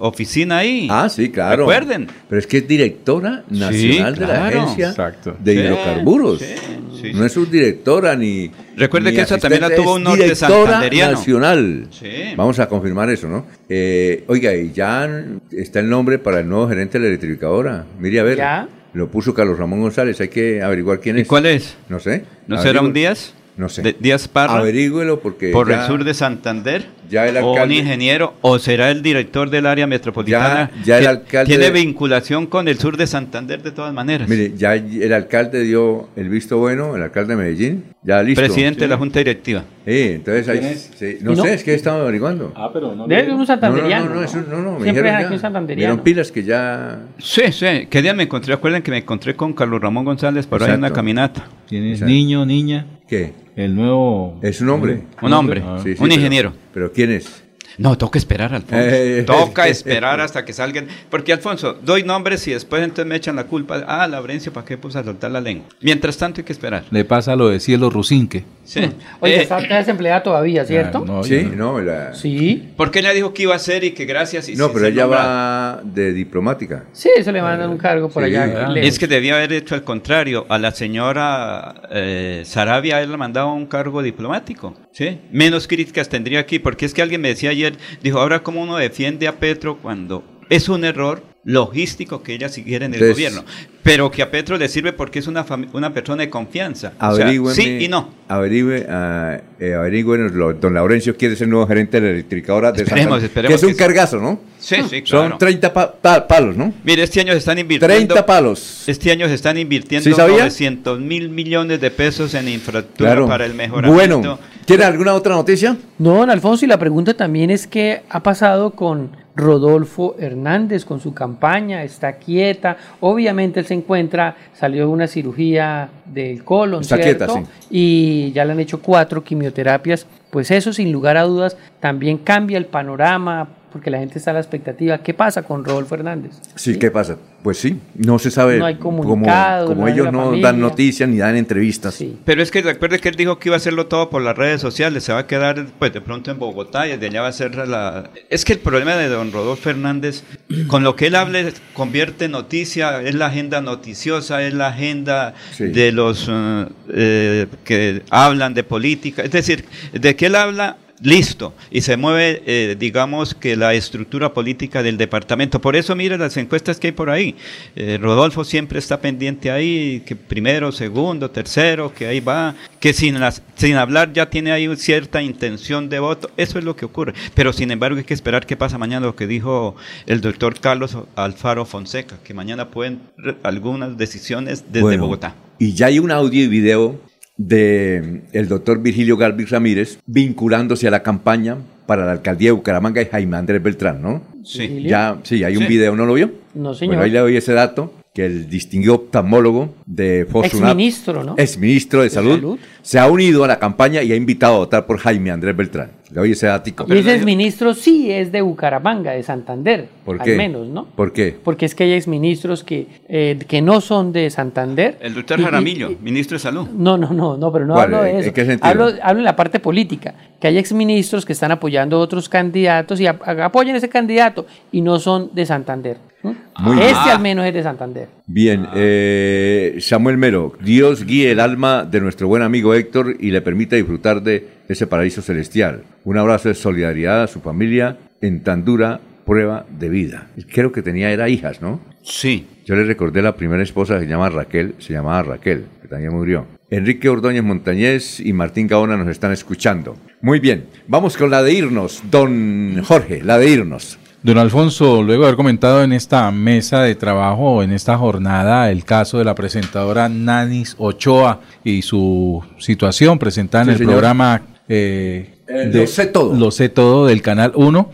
oficina 0.00 0.58
ahí. 0.58 0.88
Ah, 0.90 1.08
sí, 1.08 1.30
claro. 1.30 1.58
Recuerden. 1.58 2.08
Pero 2.28 2.38
es 2.40 2.46
que 2.48 2.58
es 2.58 2.66
directora 2.66 3.44
nacional 3.50 4.16
de 4.16 4.26
la 4.26 4.46
agencia 4.48 4.88
Exacto. 4.88 5.36
de 5.38 5.52
Sí, 5.52 5.58
hidrocarburos. 5.60 6.38
sí, 6.40 6.54
sí, 7.02 7.12
no 7.14 7.24
es 7.24 7.32
subdirectora 7.32 8.16
ni. 8.16 8.50
Recuerde 8.76 9.10
ni 9.10 9.16
que 9.16 9.22
esa 9.22 9.38
también 9.38 9.62
la 9.62 9.74
tuvo 9.74 9.94
un 9.94 10.02
norte 10.02 10.24
directora 10.24 10.58
santanderiano. 10.64 11.12
nacional. 11.12 11.86
Sí. 11.90 12.10
Vamos 12.36 12.58
a 12.58 12.68
confirmar 12.68 13.08
eso, 13.10 13.28
¿no? 13.28 13.46
Eh, 13.68 14.24
oiga, 14.26 14.52
y 14.54 14.72
ya 14.72 15.08
está 15.52 15.78
el 15.78 15.88
nombre 15.88 16.18
para 16.18 16.40
el 16.40 16.48
nuevo 16.48 16.68
gerente 16.68 16.98
de 16.98 17.04
la 17.04 17.08
electrificadora. 17.10 17.86
Mire, 18.00 18.18
a 18.18 18.22
ver. 18.24 18.36
¿Ya? 18.38 18.68
Lo 18.96 19.08
puso 19.08 19.34
Carlos 19.34 19.58
Ramón 19.58 19.80
González. 19.82 20.18
Hay 20.22 20.28
que 20.28 20.62
averiguar 20.62 21.00
quién 21.00 21.18
¿Y 21.18 21.20
es. 21.20 21.28
cuál 21.28 21.44
es? 21.44 21.76
No 21.90 22.00
sé. 22.00 22.24
¿No 22.46 22.56
será 22.62 22.80
un 22.80 22.94
Díaz? 22.94 23.34
No 23.58 23.68
sé. 23.68 23.82
De- 23.82 23.96
Díaz 23.98 24.26
Parra. 24.26 24.58
Averígüelo 24.58 25.20
porque. 25.20 25.50
por 25.50 25.68
ya- 25.68 25.82
el 25.82 25.86
sur 25.86 26.02
de 26.04 26.14
Santander 26.14 26.86
ya 27.08 27.26
el 27.26 27.36
o 27.38 27.52
un 27.52 27.58
alcalde- 27.58 27.74
ingeniero 27.76 28.34
o 28.42 28.58
será 28.58 28.90
el 28.90 29.02
director 29.02 29.50
del 29.50 29.66
área 29.66 29.86
metropolitana 29.86 30.70
Ya- 30.78 30.84
ya 30.84 30.98
el 30.98 31.06
alcalde 31.06 31.46
tiene 31.46 31.64
de- 31.66 31.70
vinculación 31.70 32.46
con 32.46 32.68
el 32.68 32.78
sur 32.78 32.96
de 32.96 33.06
Santander 33.06 33.62
de 33.62 33.70
todas 33.70 33.92
maneras 33.92 34.28
Mire, 34.28 34.52
ya 34.56 34.74
el 34.74 35.12
alcalde 35.12 35.62
dio 35.62 36.08
el 36.16 36.28
visto 36.28 36.58
bueno, 36.58 36.96
el 36.96 37.02
alcalde 37.02 37.34
de 37.36 37.42
Medellín, 37.42 37.84
ya 38.02 38.22
listo. 38.22 38.40
presidente 38.42 38.80
de 38.80 38.88
la 38.88 38.96
junta 38.96 39.18
directiva 39.20 39.64
Sí, 39.86 40.00
entonces 40.14 40.48
ahí, 40.48 41.18
no, 41.22 41.36
sé, 41.36 41.54
es 41.54 41.62
que 41.62 41.72
estaba 41.72 42.00
averiguando. 42.00 42.52
Ah, 42.56 42.70
pero 42.72 42.92
no. 42.96 43.06
Debe 43.06 43.22
un 43.26 43.28
No, 43.30 43.36
no, 43.38 43.46
santanderiano. 43.46 44.06
no, 44.06 44.14
no, 44.20 44.26
no, 44.50 44.62
no, 44.62 44.78
me 44.80 44.82
Siempre 44.82 45.08
es 45.08 45.12
ya. 45.12 45.18
aquí 45.18 45.34
un 45.34 45.40
santanderiano. 45.40 46.02
pilas 46.02 46.32
que 46.32 46.42
ya... 46.42 46.98
sí 47.18 47.42
sí 47.52 47.86
qué 47.88 48.02
día 48.02 48.12
me 48.12 48.24
encontré 48.24 48.52
acuerden 48.52 48.82
que 48.82 48.90
me 48.90 48.98
encontré 48.98 49.36
con 49.36 49.52
Carlos 49.52 49.80
Ramón 49.80 50.04
González 50.04 50.44
por 50.46 50.60
ahí 50.62 50.70
en 50.72 50.78
una 50.78 50.92
caminata 50.92 51.46
¿Quién 51.68 51.84
es? 51.84 51.92
Exacto. 51.94 52.12
Niño, 52.12 52.44
niña. 52.44 52.86
¿Qué? 53.08 53.32
El 53.56 53.74
nuevo. 53.74 54.38
Es 54.42 54.60
un 54.60 54.68
hombre. 54.68 55.02
un 55.22 55.32
hombre 55.32 55.62
Ah. 55.64 55.78
Sí, 55.82 55.94
sí, 55.96 56.02
un 56.02 56.08
pero- 56.08 56.14
ingeniero 56.14 56.52
Pero, 56.74 56.92
¿quién 56.92 57.10
es? 57.12 57.42
No 57.78 57.96
toca 57.98 58.18
esperar 58.18 58.54
Alfonso 58.54 58.76
Eh, 58.88 59.22
toca 59.26 59.68
esperar 59.68 60.20
hasta 60.20 60.44
que 60.44 60.52
salgan 60.52 60.86
porque 61.10 61.32
Alfonso 61.32 61.76
doy 61.82 62.02
nombres 62.02 62.46
y 62.48 62.52
después 62.52 62.82
entonces 62.82 63.06
me 63.06 63.16
echan 63.16 63.36
la 63.36 63.44
culpa 63.44 63.84
ah 63.86 64.06
Laurencio 64.06 64.52
para 64.52 64.64
qué 64.66 64.78
puse 64.78 64.98
a 64.98 65.04
soltar 65.04 65.30
la 65.30 65.40
lengua 65.40 65.66
mientras 65.80 66.16
tanto 66.16 66.40
hay 66.40 66.44
que 66.44 66.52
esperar 66.52 66.84
Le 66.90 67.04
pasa 67.04 67.36
lo 67.36 67.48
de 67.48 67.60
Cielo 67.60 67.90
Rusinque. 67.90 68.44
sí 68.64 68.80
Oye, 69.20 69.36
Eh, 69.36 69.42
está, 69.42 69.58
desempleada 69.60 70.22
todavía, 70.22 70.64
¿cierto? 70.64 71.04
No, 71.04 71.22
sí, 71.22 71.42
ya 71.50 71.56
no, 71.56 71.80
la- 71.80 72.14
Sí. 72.14 72.70
¿Por 72.76 72.90
qué 72.90 73.00
ella 73.00 73.12
dijo 73.12 73.32
que 73.34 73.42
iba 73.42 73.52
a 73.52 73.56
hacer 73.56 73.84
y 73.84 73.90
que 73.92 74.04
gracias? 74.04 74.48
Y 74.48 74.56
no 74.56 74.72
pero 74.72 74.86
ella 74.86 75.06
va 75.06 75.80
de 75.84 76.12
diplomática. 76.12 76.84
Sí, 76.92 77.10
eso 77.16 77.30
le 77.32 77.42
mandan 77.42 77.70
un 77.70 77.78
cargo 77.78 78.08
por 78.08 78.22
Sí, 78.24 78.30
allá. 78.34 78.66
ah. 78.68 78.74
Es 78.76 78.98
que 78.98 79.06
debía 79.06 79.36
haber 79.36 79.52
hecho 79.52 79.74
al 79.74 79.82
contrario. 79.84 80.46
A 80.48 80.58
la 80.58 80.70
señora 80.72 81.74
eh, 81.90 82.42
Sarabia 82.44 83.00
él 83.02 83.10
le 83.10 83.16
mandaba 83.16 83.52
un 83.52 83.66
cargo 83.66 84.02
diplomático. 84.02 84.74
¿Sí? 84.96 85.18
Menos 85.30 85.68
críticas 85.68 86.08
tendría 86.08 86.40
aquí, 86.40 86.58
porque 86.58 86.86
es 86.86 86.94
que 86.94 87.02
alguien 87.02 87.20
me 87.20 87.28
decía 87.28 87.50
ayer, 87.50 87.74
dijo, 88.02 88.18
ahora 88.18 88.42
cómo 88.42 88.62
uno 88.62 88.76
defiende 88.78 89.28
a 89.28 89.36
Petro 89.38 89.76
cuando 89.76 90.24
es 90.48 90.68
un 90.68 90.84
error 90.84 91.22
logístico 91.44 92.22
que 92.22 92.34
ella 92.34 92.48
siguiera 92.48 92.86
en 92.86 92.94
el 92.94 93.00
Entonces- 93.02 93.14
gobierno, 93.16 93.44
pero 93.82 94.10
que 94.10 94.20
a 94.22 94.30
Petro 94.32 94.56
le 94.58 94.68
sirve 94.68 94.92
porque 94.92 95.20
es 95.20 95.26
una, 95.28 95.44
una 95.74 95.92
persona 95.94 96.22
de 96.24 96.30
confianza. 96.30 96.94
O 97.00 97.14
sea, 97.14 97.28
sí 97.52 97.78
y 97.80 97.88
no. 97.88 98.12
Averigüe, 98.28 98.84
ah, 98.88 99.40
eh, 99.60 99.74
averigüenos, 99.74 100.32
lo- 100.32 100.54
don 100.54 100.74
Laurencio 100.74 101.16
quiere 101.16 101.36
ser 101.36 101.46
nuevo 101.46 101.66
gerente 101.68 102.00
de 102.00 102.06
la 102.08 102.12
electrificadora 102.14 102.72
de 102.72 102.82
Esperemos, 102.82 103.02
Santander, 103.20 103.24
esperemos 103.26 103.50
Que 103.50 103.54
es 103.54 103.62
un 103.62 103.70
que 103.70 103.76
cargazo, 103.76 104.16
¿no? 104.18 104.40
Sí, 104.58 104.76
sí, 104.90 105.02
claro. 105.02 105.28
Son 105.30 105.38
30 105.38 105.72
pa- 105.72 105.92
pa- 105.92 106.26
palos, 106.26 106.56
¿no? 106.56 106.72
Mire, 106.82 107.04
este 107.04 107.20
año 107.20 107.32
se 107.32 107.38
están 107.38 107.58
invirtiendo. 107.58 107.94
30 107.94 108.26
palos. 108.26 108.84
Este 108.88 109.12
año 109.12 109.28
se 109.28 109.34
están 109.34 109.56
invirtiendo 109.58 110.08
¿Sí 110.10 110.16
sabía? 110.16 110.38
900 110.38 110.98
mil 111.00 111.28
millones 111.28 111.80
de 111.80 111.90
pesos 111.92 112.34
en 112.34 112.48
infraestructura 112.48 113.10
Claro. 113.10 113.28
para 113.28 113.46
el 113.46 113.54
mejoramiento. 113.54 113.94
Bueno, 114.20 114.38
¿tiene 114.66 114.84
alguna 114.84 115.14
otra 115.14 115.34
noticia? 115.34 115.76
No, 115.98 116.16
don 116.16 116.30
Alfonso, 116.30 116.64
y 116.64 116.68
la 116.68 116.78
pregunta 116.78 117.14
también 117.14 117.50
es 117.50 117.66
qué 117.66 118.02
ha 118.10 118.22
pasado 118.22 118.72
con 118.72 119.10
Rodolfo 119.34 120.16
Hernández, 120.18 120.84
con 120.84 121.00
su 121.00 121.12
campaña, 121.12 121.82
está 121.82 122.14
quieta, 122.14 122.76
obviamente 123.00 123.60
él 123.60 123.66
se 123.66 123.74
encuentra, 123.74 124.34
salió 124.54 124.86
de 124.86 124.92
una 124.92 125.06
cirugía 125.06 125.90
del 126.06 126.42
colon, 126.42 126.80
Está 126.82 126.96
¿cierto? 126.96 127.26
quieta, 127.26 127.40
sí. 127.40 127.66
Y 127.70 128.32
ya 128.32 128.44
le 128.44 128.52
han 128.52 128.60
hecho 128.60 128.80
cuatro 128.80 129.22
quimioterapias, 129.22 130.06
pues 130.30 130.50
eso 130.50 130.72
sin 130.72 130.90
lugar 130.90 131.16
a 131.16 131.22
dudas 131.22 131.56
también 131.80 132.18
cambia 132.18 132.58
el 132.58 132.66
panorama, 132.66 133.48
porque 133.72 133.90
la 133.90 133.98
gente 133.98 134.18
está 134.18 134.30
a 134.30 134.34
la 134.34 134.40
expectativa, 134.40 134.98
¿qué 134.98 135.12
pasa 135.14 135.42
con 135.42 135.64
Rodolfo 135.64 135.94
Hernández? 135.94 136.32
Sí, 136.54 136.78
¿qué 136.78 136.90
pasa? 136.90 137.16
Pues 137.42 137.58
sí, 137.58 137.78
no 137.94 138.18
se 138.18 138.30
sabe. 138.30 138.58
No 138.58 138.66
hay 138.66 138.76
comunicado, 138.76 139.68
como 139.68 139.82
no 139.82 139.88
ellos 139.88 140.10
no 140.12 140.24
familia. 140.24 140.46
dan 140.48 140.60
noticias 140.60 141.08
ni 141.08 141.18
dan 141.18 141.36
entrevistas. 141.36 142.02
Pero 142.24 142.42
es 142.42 142.50
que 142.50 142.62
recuerde 142.62 142.98
que 142.98 143.08
él 143.08 143.14
dijo 143.16 143.38
que 143.38 143.48
iba 143.50 143.56
a 143.56 143.58
hacerlo 143.58 143.86
todo 143.86 144.10
por 144.10 144.22
las 144.22 144.36
redes 144.36 144.60
sociales, 144.60 145.04
se 145.04 145.12
va 145.12 145.20
a 145.20 145.26
quedar 145.26 145.66
pues 145.78 145.92
de 145.92 146.00
pronto 146.00 146.30
en 146.30 146.38
Bogotá 146.38 146.86
y 146.86 146.90
desde 146.92 147.06
allá 147.06 147.22
va 147.22 147.28
a 147.28 147.32
ser 147.32 147.54
la... 147.68 148.10
Es 148.30 148.44
que 148.44 148.54
el 148.54 148.58
problema 148.58 148.94
de 148.96 149.08
don 149.08 149.30
Rodolfo 149.32 149.62
Fernández, 149.62 150.24
con 150.66 150.82
lo 150.82 150.96
que 150.96 151.06
él 151.08 151.14
hable, 151.14 151.52
convierte 151.74 152.24
en 152.24 152.32
noticia, 152.32 153.00
es 153.02 153.14
la 153.14 153.26
agenda 153.26 153.60
noticiosa, 153.60 154.42
es 154.42 154.54
la 154.54 154.68
agenda 154.68 155.34
Sí. 155.52 155.64
de 155.68 155.92
los 155.92 156.28
eh, 156.28 156.66
eh, 156.92 157.46
que 157.64 158.02
hablan 158.10 158.54
de 158.54 158.64
política, 158.64 159.22
es 159.22 159.30
decir, 159.30 159.64
de 159.92 160.16
que 160.16 160.26
él 160.26 160.34
habla... 160.34 160.78
Listo, 161.02 161.54
y 161.70 161.82
se 161.82 161.96
mueve, 161.96 162.42
eh, 162.46 162.76
digamos 162.78 163.34
que 163.34 163.54
la 163.54 163.74
estructura 163.74 164.32
política 164.32 164.82
del 164.82 164.96
departamento. 164.96 165.60
Por 165.60 165.76
eso, 165.76 165.94
mire 165.94 166.16
las 166.16 166.36
encuestas 166.38 166.78
que 166.78 166.88
hay 166.88 166.92
por 166.92 167.10
ahí. 167.10 167.34
Eh, 167.74 167.98
Rodolfo 168.00 168.44
siempre 168.44 168.78
está 168.78 169.00
pendiente 169.00 169.50
ahí, 169.50 170.02
que 170.06 170.16
primero, 170.16 170.72
segundo, 170.72 171.30
tercero, 171.30 171.92
que 171.92 172.06
ahí 172.06 172.20
va, 172.20 172.54
que 172.80 172.94
sin, 172.94 173.20
las, 173.20 173.42
sin 173.56 173.76
hablar 173.76 174.12
ya 174.14 174.30
tiene 174.30 174.52
ahí 174.52 174.74
cierta 174.76 175.20
intención 175.22 175.90
de 175.90 175.98
voto. 175.98 176.30
Eso 176.38 176.58
es 176.58 176.64
lo 176.64 176.76
que 176.76 176.86
ocurre. 176.86 177.12
Pero 177.34 177.52
sin 177.52 177.70
embargo, 177.70 177.98
hay 177.98 178.04
que 178.04 178.14
esperar 178.14 178.46
qué 178.46 178.56
pasa 178.56 178.78
mañana, 178.78 179.04
lo 179.06 179.16
que 179.16 179.26
dijo 179.26 179.76
el 180.06 180.22
doctor 180.22 180.58
Carlos 180.60 180.96
Alfaro 181.14 181.66
Fonseca, 181.66 182.16
que 182.24 182.32
mañana 182.32 182.70
pueden 182.70 183.00
algunas 183.42 183.98
decisiones 183.98 184.64
desde 184.68 184.80
Bueno, 184.80 185.02
Bogotá. 185.04 185.34
y 185.58 185.74
ya 185.74 185.86
hay 185.86 185.98
un 185.98 186.10
audio 186.10 186.42
y 186.42 186.48
video 186.48 186.98
de 187.36 188.22
el 188.32 188.48
doctor 188.48 188.80
Virgilio 188.80 189.16
Galvis 189.16 189.50
Ramírez 189.50 189.98
vinculándose 190.06 190.88
a 190.88 190.90
la 190.90 191.02
campaña 191.02 191.56
para 191.86 192.04
la 192.04 192.12
alcaldía 192.12 192.48
de 192.48 192.52
Bucaramanga 192.52 193.00
y 193.02 193.06
Jaime 193.06 193.36
Andrés 193.36 193.62
Beltrán, 193.62 194.02
¿no? 194.02 194.22
Sí. 194.44 194.82
Ya, 194.84 195.18
sí, 195.22 195.44
hay 195.44 195.56
un 195.56 195.64
Sí. 195.64 195.68
video, 195.68 195.94
¿no 195.94 196.06
lo 196.06 196.14
vio? 196.14 196.30
No, 196.54 196.74
señor. 196.74 196.94
Bueno, 196.96 197.02
ahí 197.04 197.10
le 197.10 197.18
doy 197.20 197.36
ese 197.36 197.52
dato, 197.52 197.92
que 198.14 198.24
el 198.26 198.48
distinguido 198.48 198.94
oftalmólogo 198.94 199.74
de 199.84 200.26
Fosunap, 200.30 200.70
Exministro, 200.70 201.22
¿no? 201.22 201.34
exministro 201.36 202.00
de, 202.00 202.04
De 202.06 202.10
salud, 202.10 202.34
Salud. 202.36 202.58
se 202.82 202.98
ha 202.98 203.06
unido 203.08 203.44
a 203.44 203.48
la 203.48 203.58
campaña 203.58 204.02
y 204.02 204.10
ha 204.12 204.16
invitado 204.16 204.54
a 204.54 204.58
votar 204.58 204.86
por 204.86 204.98
Jaime 204.98 205.30
Andrés 205.30 205.54
Beltrán. 205.56 205.90
Le 206.10 206.14
doy 206.20 206.32
ese 206.32 206.46
datico. 206.46 206.86
Y 206.88 206.98
ese 206.98 207.14
exministro 207.16 207.74
sí 207.74 208.12
es 208.12 208.30
de 208.30 208.40
Bucaramanga, 208.40 209.10
de 209.12 209.22
Santander. 209.24 209.88
¿Por 210.04 210.20
Al 210.20 210.24
qué? 210.24 210.36
menos, 210.36 210.68
¿no? 210.68 210.84
¿Por 210.86 211.12
qué? 211.12 211.36
Porque 211.42 211.66
es 211.66 211.74
que 211.74 211.82
hay 211.84 211.92
exministros 211.94 212.62
que, 212.62 212.86
eh, 213.08 213.36
que 213.48 213.60
no 213.60 213.80
son 213.80 214.12
de 214.12 214.30
Santander. 214.30 214.98
El 215.00 215.14
doctor 215.14 215.38
Y- 215.38 215.42
y- 215.42 215.44
Jaramillo, 215.44 215.90
ministro 216.00 216.36
de 216.36 216.38
Salud. 216.40 216.68
No, 216.76 216.96
no, 216.96 217.12
no, 217.12 217.36
no, 217.36 217.52
pero 217.52 217.66
no 217.66 217.74
¿Cuál? 217.74 217.84
hablo 217.94 218.02
de 218.04 218.10
¿En 218.10 218.16
eso. 218.18 218.32
qué 218.32 218.44
sentido? 218.44 218.68
Hablo, 218.70 218.88
hablo 219.02 219.18
en 219.20 219.24
la 219.24 219.34
parte 219.34 219.58
política, 219.58 220.14
que 220.40 220.46
hay 220.46 220.58
exministros 220.58 221.26
que 221.26 221.32
están 221.32 221.50
apoyando 221.50 221.96
a 221.96 222.00
otros 222.00 222.28
candidatos 222.28 223.00
y 223.00 223.06
ap- 223.08 223.26
apoyan 223.26 223.74
a 223.74 223.78
ese 223.78 223.88
candidato 223.88 224.46
y 224.70 224.82
no 224.82 225.00
son 225.00 225.30
de 225.34 225.44
Santander. 225.44 225.96
Muy 226.22 226.78
este 226.80 226.92
bien. 227.04 227.08
al 227.16 227.20
menos 227.20 227.46
es 227.46 227.54
de 227.54 227.62
Santander. 227.62 228.08
Bien, 228.26 228.66
eh, 228.74 229.76
Samuel 229.80 230.16
Mero, 230.16 230.54
Dios 230.60 231.04
guíe 231.04 231.30
el 231.30 231.38
alma 231.40 231.84
de 231.84 232.00
nuestro 232.00 232.26
buen 232.26 232.42
amigo 232.42 232.74
Héctor 232.74 233.16
y 233.20 233.30
le 233.30 233.40
permita 233.42 233.76
disfrutar 233.76 234.22
de 234.22 234.55
ese 234.68 234.86
paraíso 234.86 235.22
celestial. 235.22 235.82
Un 236.04 236.18
abrazo 236.18 236.48
de 236.48 236.54
solidaridad 236.54 237.22
a 237.22 237.26
su 237.26 237.40
familia 237.40 237.96
en 238.20 238.42
tan 238.42 238.64
dura 238.64 239.00
prueba 239.24 239.66
de 239.78 239.88
vida. 239.88 240.28
Creo 240.52 240.70
que 240.72 240.82
tenía, 240.82 241.10
era 241.10 241.28
hijas, 241.28 241.60
¿no? 241.60 241.80
Sí. 242.02 242.46
Yo 242.64 242.76
le 242.76 242.84
recordé 242.84 243.22
la 243.22 243.34
primera 243.36 243.62
esposa 243.62 243.94
que 243.94 244.04
se 244.04 244.08
llama 244.10 244.30
Raquel, 244.30 244.74
se 244.78 244.92
llamaba 244.92 245.22
Raquel, 245.22 245.64
que 245.82 245.88
también 245.88 246.12
murió. 246.14 246.46
Enrique 246.70 247.08
Ordóñez 247.08 247.42
Montañez 247.42 248.20
y 248.20 248.32
Martín 248.32 248.66
Gaona 248.68 248.96
nos 248.96 249.08
están 249.08 249.32
escuchando. 249.32 249.96
Muy 250.20 250.40
bien, 250.40 250.66
vamos 250.88 251.16
con 251.16 251.30
la 251.30 251.42
de 251.42 251.52
irnos, 251.52 252.02
don 252.10 252.82
Jorge, 252.84 253.22
la 253.22 253.38
de 253.38 253.50
irnos. 253.50 253.98
Don 254.22 254.38
Alfonso, 254.38 255.02
luego 255.04 255.22
de 255.22 255.28
haber 255.28 255.36
comentado 255.36 255.84
en 255.84 255.92
esta 255.92 256.28
mesa 256.32 256.82
de 256.82 256.96
trabajo, 256.96 257.62
en 257.62 257.70
esta 257.70 257.96
jornada, 257.96 258.70
el 258.72 258.84
caso 258.84 259.18
de 259.18 259.24
la 259.24 259.36
presentadora 259.36 260.08
Nanis 260.08 260.74
Ochoa 260.78 261.40
y 261.62 261.82
su 261.82 262.42
situación 262.58 263.18
presentada 263.20 263.62
en 263.62 263.68
Sí, 263.68 263.72
el 263.72 263.78
señor. 263.78 263.92
programa 263.92 264.42
eh, 264.68 265.32
Eh, 265.48 265.70
Lo 265.72 265.86
sé 265.86 266.06
todo. 266.06 266.34
Lo 266.34 266.50
sé 266.50 266.68
todo 266.68 267.06
del 267.06 267.22
Canal 267.22 267.52
1, 267.54 267.88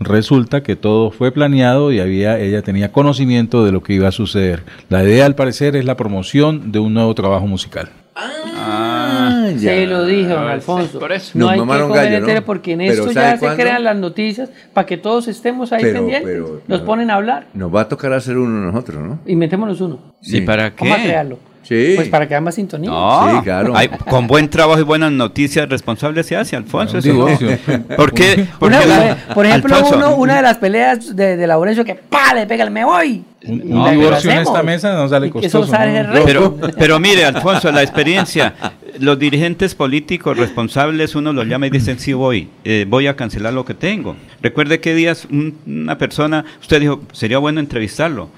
resulta 0.00 0.62
que 0.62 0.76
todo 0.76 1.10
fue 1.10 1.32
planeado 1.32 1.90
y 1.90 2.00
había, 2.00 2.38
ella 2.38 2.60
tenía 2.62 2.92
conocimiento 2.92 3.64
de 3.64 3.72
lo 3.72 3.82
que 3.82 3.94
iba 3.94 4.08
a 4.08 4.12
suceder. 4.12 4.62
La 4.90 5.02
idea, 5.02 5.24
al 5.24 5.34
parecer, 5.34 5.74
es 5.76 5.84
la 5.86 5.96
promoción 5.96 6.70
de 6.70 6.78
un 6.80 6.92
nuevo 6.94 7.14
trabajo 7.14 7.46
musical. 7.46 7.88
Ah, 8.14 9.48
Se 9.56 9.86
lo 9.86 10.04
dije, 10.04 10.28
don 10.28 10.46
Alfonso. 10.48 11.00
Nos 11.00 11.34
No 11.34 11.48
hay 11.48 11.58
que 11.60 11.66
comer 11.66 11.88
gallo, 12.20 12.44
porque 12.44 12.72
en 12.72 12.80
esto 12.82 13.04
¿sabe 13.04 13.14
ya 13.14 13.32
se 13.34 13.38
cuándo? 13.40 13.62
crean 13.62 13.84
las 13.84 13.96
noticias 13.96 14.50
para 14.74 14.86
que 14.86 14.96
todos 14.96 15.28
estemos 15.28 15.72
ahí 15.72 15.82
Pero- 15.82 15.94
pendientes. 16.00 16.30
pero- 16.30 16.60
Nos 16.66 16.80
ponen 16.82 17.10
a 17.10 17.14
hablar. 17.14 17.46
Nos 17.54 17.74
va 17.74 17.82
a 17.82 17.88
tocar 17.88 18.12
hacer 18.12 18.36
uno 18.36 18.70
nosotros, 18.70 19.02
¿no? 19.02 19.20
Inventémonos 19.26 19.80
uno. 19.80 19.98
¿Y 20.22 20.40
para 20.42 20.74
qué? 20.74 20.84
Vamos 20.84 20.98
a 20.98 21.02
crearlo. 21.02 21.38
Sí. 21.68 21.92
Pues 21.96 22.08
para 22.08 22.26
que 22.26 22.34
haya 22.34 22.40
más 22.40 22.54
sintonía. 22.54 22.88
No, 22.90 23.76
hay- 23.76 23.88
con 23.88 24.26
buen 24.26 24.48
trabajo 24.48 24.80
y 24.80 24.84
buenas 24.84 25.12
noticias 25.12 25.68
responsables 25.68 26.24
se 26.26 26.34
hace, 26.34 26.56
Alfonso. 26.56 26.96
eso 26.96 27.12
no. 27.12 27.26
¿Por 27.96 28.14
qué? 28.14 28.46
Porque 28.58 28.76
Una- 28.78 28.86
la- 28.86 29.16
por 29.34 29.44
ejemplo, 29.44 29.74
Alfonso, 29.76 29.96
uno, 29.98 30.16
una 30.16 30.36
de 30.36 30.42
las 30.42 30.56
peleas 30.56 31.14
de, 31.14 31.36
de 31.36 31.46
Laurencio 31.46 31.84
que 31.84 31.94
¡pa! 31.94 32.32
le 32.34 32.46
pega 32.46 32.64
el 32.64 32.70
me 32.70 32.84
voy. 32.86 33.22
Un, 33.46 33.84
la- 33.84 33.90
divorcio 33.90 34.30
en 34.30 34.38
esta 34.38 34.62
mesa 34.62 34.94
no 34.94 35.08
sale 35.08 35.30
que 35.30 35.38
eso 35.46 35.60
costoso. 35.60 35.78
sale 35.78 36.02
¿no? 36.04 36.24
Pero, 36.24 36.56
pero 36.78 36.98
mire, 36.98 37.24
Alfonso, 37.26 37.70
la 37.70 37.82
experiencia, 37.82 38.54
los 39.00 39.18
dirigentes 39.18 39.74
políticos 39.74 40.36
responsables, 40.36 41.14
uno 41.14 41.32
los 41.32 41.46
llama 41.46 41.66
y 41.66 41.70
dicen, 41.70 41.98
sí 41.98 42.12
voy, 42.12 42.48
eh, 42.64 42.86
voy 42.88 43.06
a 43.06 43.16
cancelar 43.16 43.52
lo 43.52 43.64
que 43.64 43.74
tengo. 43.74 44.16
Recuerde 44.42 44.80
que 44.80 44.94
días 44.94 45.26
un- 45.30 45.56
una 45.66 45.98
persona, 45.98 46.44
usted 46.60 46.80
dijo, 46.80 47.02
sería 47.12 47.38
bueno 47.38 47.60
entrevistarlo. 47.60 48.30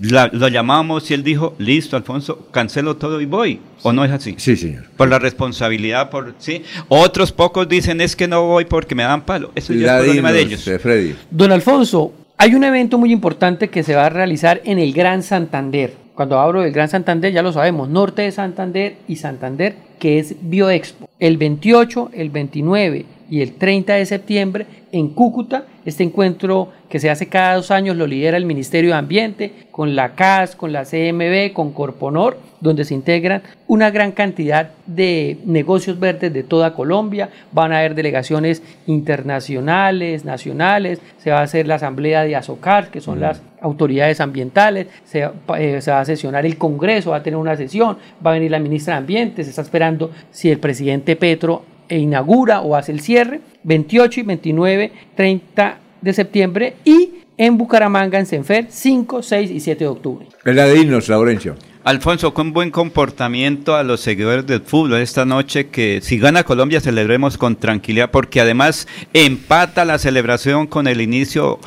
La- 0.00 0.28
lo 0.32 0.48
llamamos 0.48 1.10
y 1.10 1.14
él 1.14 1.22
dijo, 1.22 1.54
listo, 1.58 1.96
Alfonso, 1.96 2.48
cancelo 2.50 2.96
todo 2.96 3.20
y 3.20 3.26
voy. 3.26 3.60
¿O 3.82 3.92
no 3.92 4.04
es 4.04 4.10
así? 4.12 4.34
Sí, 4.38 4.56
señor. 4.56 4.84
Por 4.96 5.08
la 5.08 5.18
responsabilidad, 5.18 6.10
por 6.10 6.34
sí. 6.38 6.62
Otros 6.88 7.32
pocos 7.32 7.68
dicen, 7.68 8.00
es 8.00 8.14
que 8.16 8.28
no 8.28 8.44
voy 8.46 8.64
porque 8.66 8.94
me 8.94 9.02
dan 9.04 9.22
palo. 9.22 9.50
Eso 9.54 9.72
ya 9.72 9.86
La 9.86 9.98
es 10.00 10.04
problema 10.04 10.32
de 10.32 10.40
ellos. 10.42 10.66
eh, 10.68 10.78
Freddy. 10.78 11.14
Don 11.30 11.50
Alfonso, 11.52 12.12
hay 12.36 12.54
un 12.54 12.64
evento 12.64 12.98
muy 12.98 13.12
importante 13.12 13.68
que 13.68 13.82
se 13.82 13.94
va 13.94 14.06
a 14.06 14.10
realizar 14.10 14.60
en 14.64 14.78
el 14.78 14.92
Gran 14.92 15.22
Santander. 15.22 15.94
Cuando 16.14 16.38
hablo 16.38 16.60
del 16.60 16.72
Gran 16.72 16.88
Santander, 16.90 17.32
ya 17.32 17.42
lo 17.42 17.52
sabemos, 17.52 17.88
norte 17.88 18.20
de 18.22 18.32
Santander 18.32 18.96
y 19.08 19.16
Santander, 19.16 19.76
que 20.00 20.18
es 20.18 20.34
Bioexpo. 20.40 21.08
El 21.20 21.36
28, 21.36 22.10
el 22.12 22.30
29 22.30 23.19
y 23.30 23.40
el 23.42 23.54
30 23.54 23.94
de 23.94 24.06
septiembre 24.06 24.66
en 24.92 25.08
Cúcuta. 25.08 25.64
Este 25.86 26.02
encuentro 26.02 26.68
que 26.90 26.98
se 26.98 27.08
hace 27.08 27.28
cada 27.28 27.54
dos 27.54 27.70
años 27.70 27.96
lo 27.96 28.06
lidera 28.06 28.36
el 28.36 28.44
Ministerio 28.44 28.90
de 28.90 28.96
Ambiente 28.96 29.52
con 29.70 29.94
la 29.96 30.14
CAS, 30.14 30.56
con 30.56 30.72
la 30.72 30.84
CMB, 30.84 31.54
con 31.54 31.72
Corponor, 31.72 32.38
donde 32.60 32.84
se 32.84 32.92
integran 32.92 33.42
una 33.66 33.90
gran 33.90 34.12
cantidad 34.12 34.72
de 34.86 35.38
negocios 35.46 35.98
verdes 35.98 36.32
de 36.34 36.42
toda 36.42 36.74
Colombia. 36.74 37.30
Van 37.52 37.72
a 37.72 37.78
haber 37.78 37.94
delegaciones 37.94 38.62
internacionales, 38.86 40.24
nacionales. 40.24 41.00
Se 41.18 41.30
va 41.30 41.38
a 41.38 41.44
hacer 41.44 41.66
la 41.66 41.76
asamblea 41.76 42.24
de 42.24 42.36
Azocar, 42.36 42.90
que 42.90 43.00
son 43.00 43.20
las 43.20 43.40
autoridades 43.62 44.20
ambientales. 44.20 44.88
Se, 45.04 45.26
eh, 45.56 45.80
se 45.80 45.90
va 45.90 46.00
a 46.00 46.04
sesionar 46.04 46.44
el 46.44 46.58
Congreso, 46.58 47.12
va 47.12 47.18
a 47.18 47.22
tener 47.22 47.38
una 47.38 47.56
sesión. 47.56 47.96
Va 48.24 48.32
a 48.32 48.34
venir 48.34 48.50
la 48.50 48.58
ministra 48.58 48.94
de 48.94 48.98
Ambiente. 48.98 49.44
Se 49.44 49.50
está 49.50 49.62
esperando 49.62 50.10
si 50.30 50.50
el 50.50 50.58
presidente 50.58 51.16
Petro 51.16 51.62
e 51.90 51.98
inaugura 51.98 52.62
o 52.62 52.76
hace 52.76 52.92
el 52.92 53.00
cierre 53.00 53.40
28 53.64 54.20
y 54.20 54.22
29, 54.22 54.92
30 55.14 55.78
de 56.00 56.12
septiembre 56.14 56.76
y 56.84 57.10
en 57.36 57.58
Bucaramanga, 57.58 58.18
en 58.18 58.26
Senfer, 58.26 58.66
5, 58.68 59.22
6 59.22 59.50
y 59.50 59.60
7 59.60 59.84
de 59.84 59.88
octubre. 59.88 60.26
Es 60.44 60.54
la 60.54 60.66
de 60.66 60.78
irnos, 60.78 61.08
Laurencio. 61.08 61.56
Alfonso, 61.82 62.34
con 62.34 62.52
buen 62.52 62.70
comportamiento 62.70 63.74
a 63.74 63.82
los 63.82 64.02
seguidores 64.02 64.46
del 64.46 64.60
fútbol 64.60 65.00
esta 65.00 65.24
noche, 65.24 65.68
que 65.68 66.00
si 66.02 66.18
gana 66.18 66.44
Colombia 66.44 66.78
celebremos 66.82 67.38
con 67.38 67.56
tranquilidad, 67.56 68.10
porque 68.10 68.42
además 68.42 68.86
empata 69.14 69.86
la 69.86 69.98
celebración 69.98 70.66
con 70.66 70.86
el 70.86 71.00
inicio, 71.00 71.58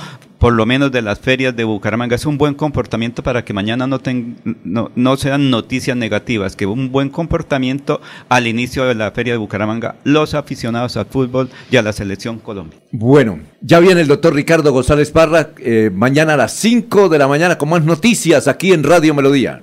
por 0.44 0.52
lo 0.52 0.66
menos 0.66 0.92
de 0.92 1.02
las 1.02 1.20
ferias 1.20 1.56
de 1.56 1.64
Bucaramanga. 1.64 2.18
Es 2.18 2.26
un 2.26 2.38
buen 2.38 2.54
comportamiento 2.54 3.24
para 3.24 3.46
que 3.46 3.54
mañana 3.54 3.88
no, 3.88 4.00
ten- 4.00 4.36
no, 4.66 4.92
no 4.94 5.16
sean 5.16 5.50
noticias 5.50 5.96
negativas, 5.96 6.58
que 6.58 6.66
un 6.66 6.92
buen 6.92 7.08
comportamiento 7.08 8.02
al 8.28 8.46
inicio 8.48 8.84
de 8.84 8.94
la 8.94 9.12
feria 9.12 9.32
de 9.32 9.38
Bucaramanga, 9.38 9.96
los 10.04 10.34
aficionados 10.34 10.98
al 10.98 11.06
fútbol 11.06 11.50
y 11.72 11.78
a 11.78 11.82
la 11.82 11.94
selección 11.94 12.40
Colombia. 12.40 12.78
Bueno, 12.92 13.40
ya 13.62 13.80
viene 13.80 14.02
el 14.02 14.08
doctor 14.10 14.34
Ricardo 14.34 14.74
González 14.74 15.12
Parra, 15.12 15.52
eh, 15.60 15.90
mañana 15.94 16.34
a 16.34 16.38
las 16.38 16.52
5 16.56 17.08
de 17.08 17.20
la 17.20 17.30
mañana 17.30 17.58
con 17.58 17.70
más 17.70 17.86
noticias 17.86 18.50
aquí 18.50 18.74
en 18.74 18.84
Radio 18.84 19.14
Melodía. 19.14 19.62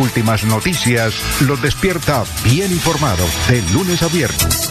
Últimas 0.00 0.44
noticias 0.44 1.12
los 1.44 1.60
despierta 1.60 2.22
bien 2.44 2.70
informados 2.70 3.30
de 3.48 3.60
lunes 3.74 4.00
a 4.04 4.06
viernes. 4.06 4.70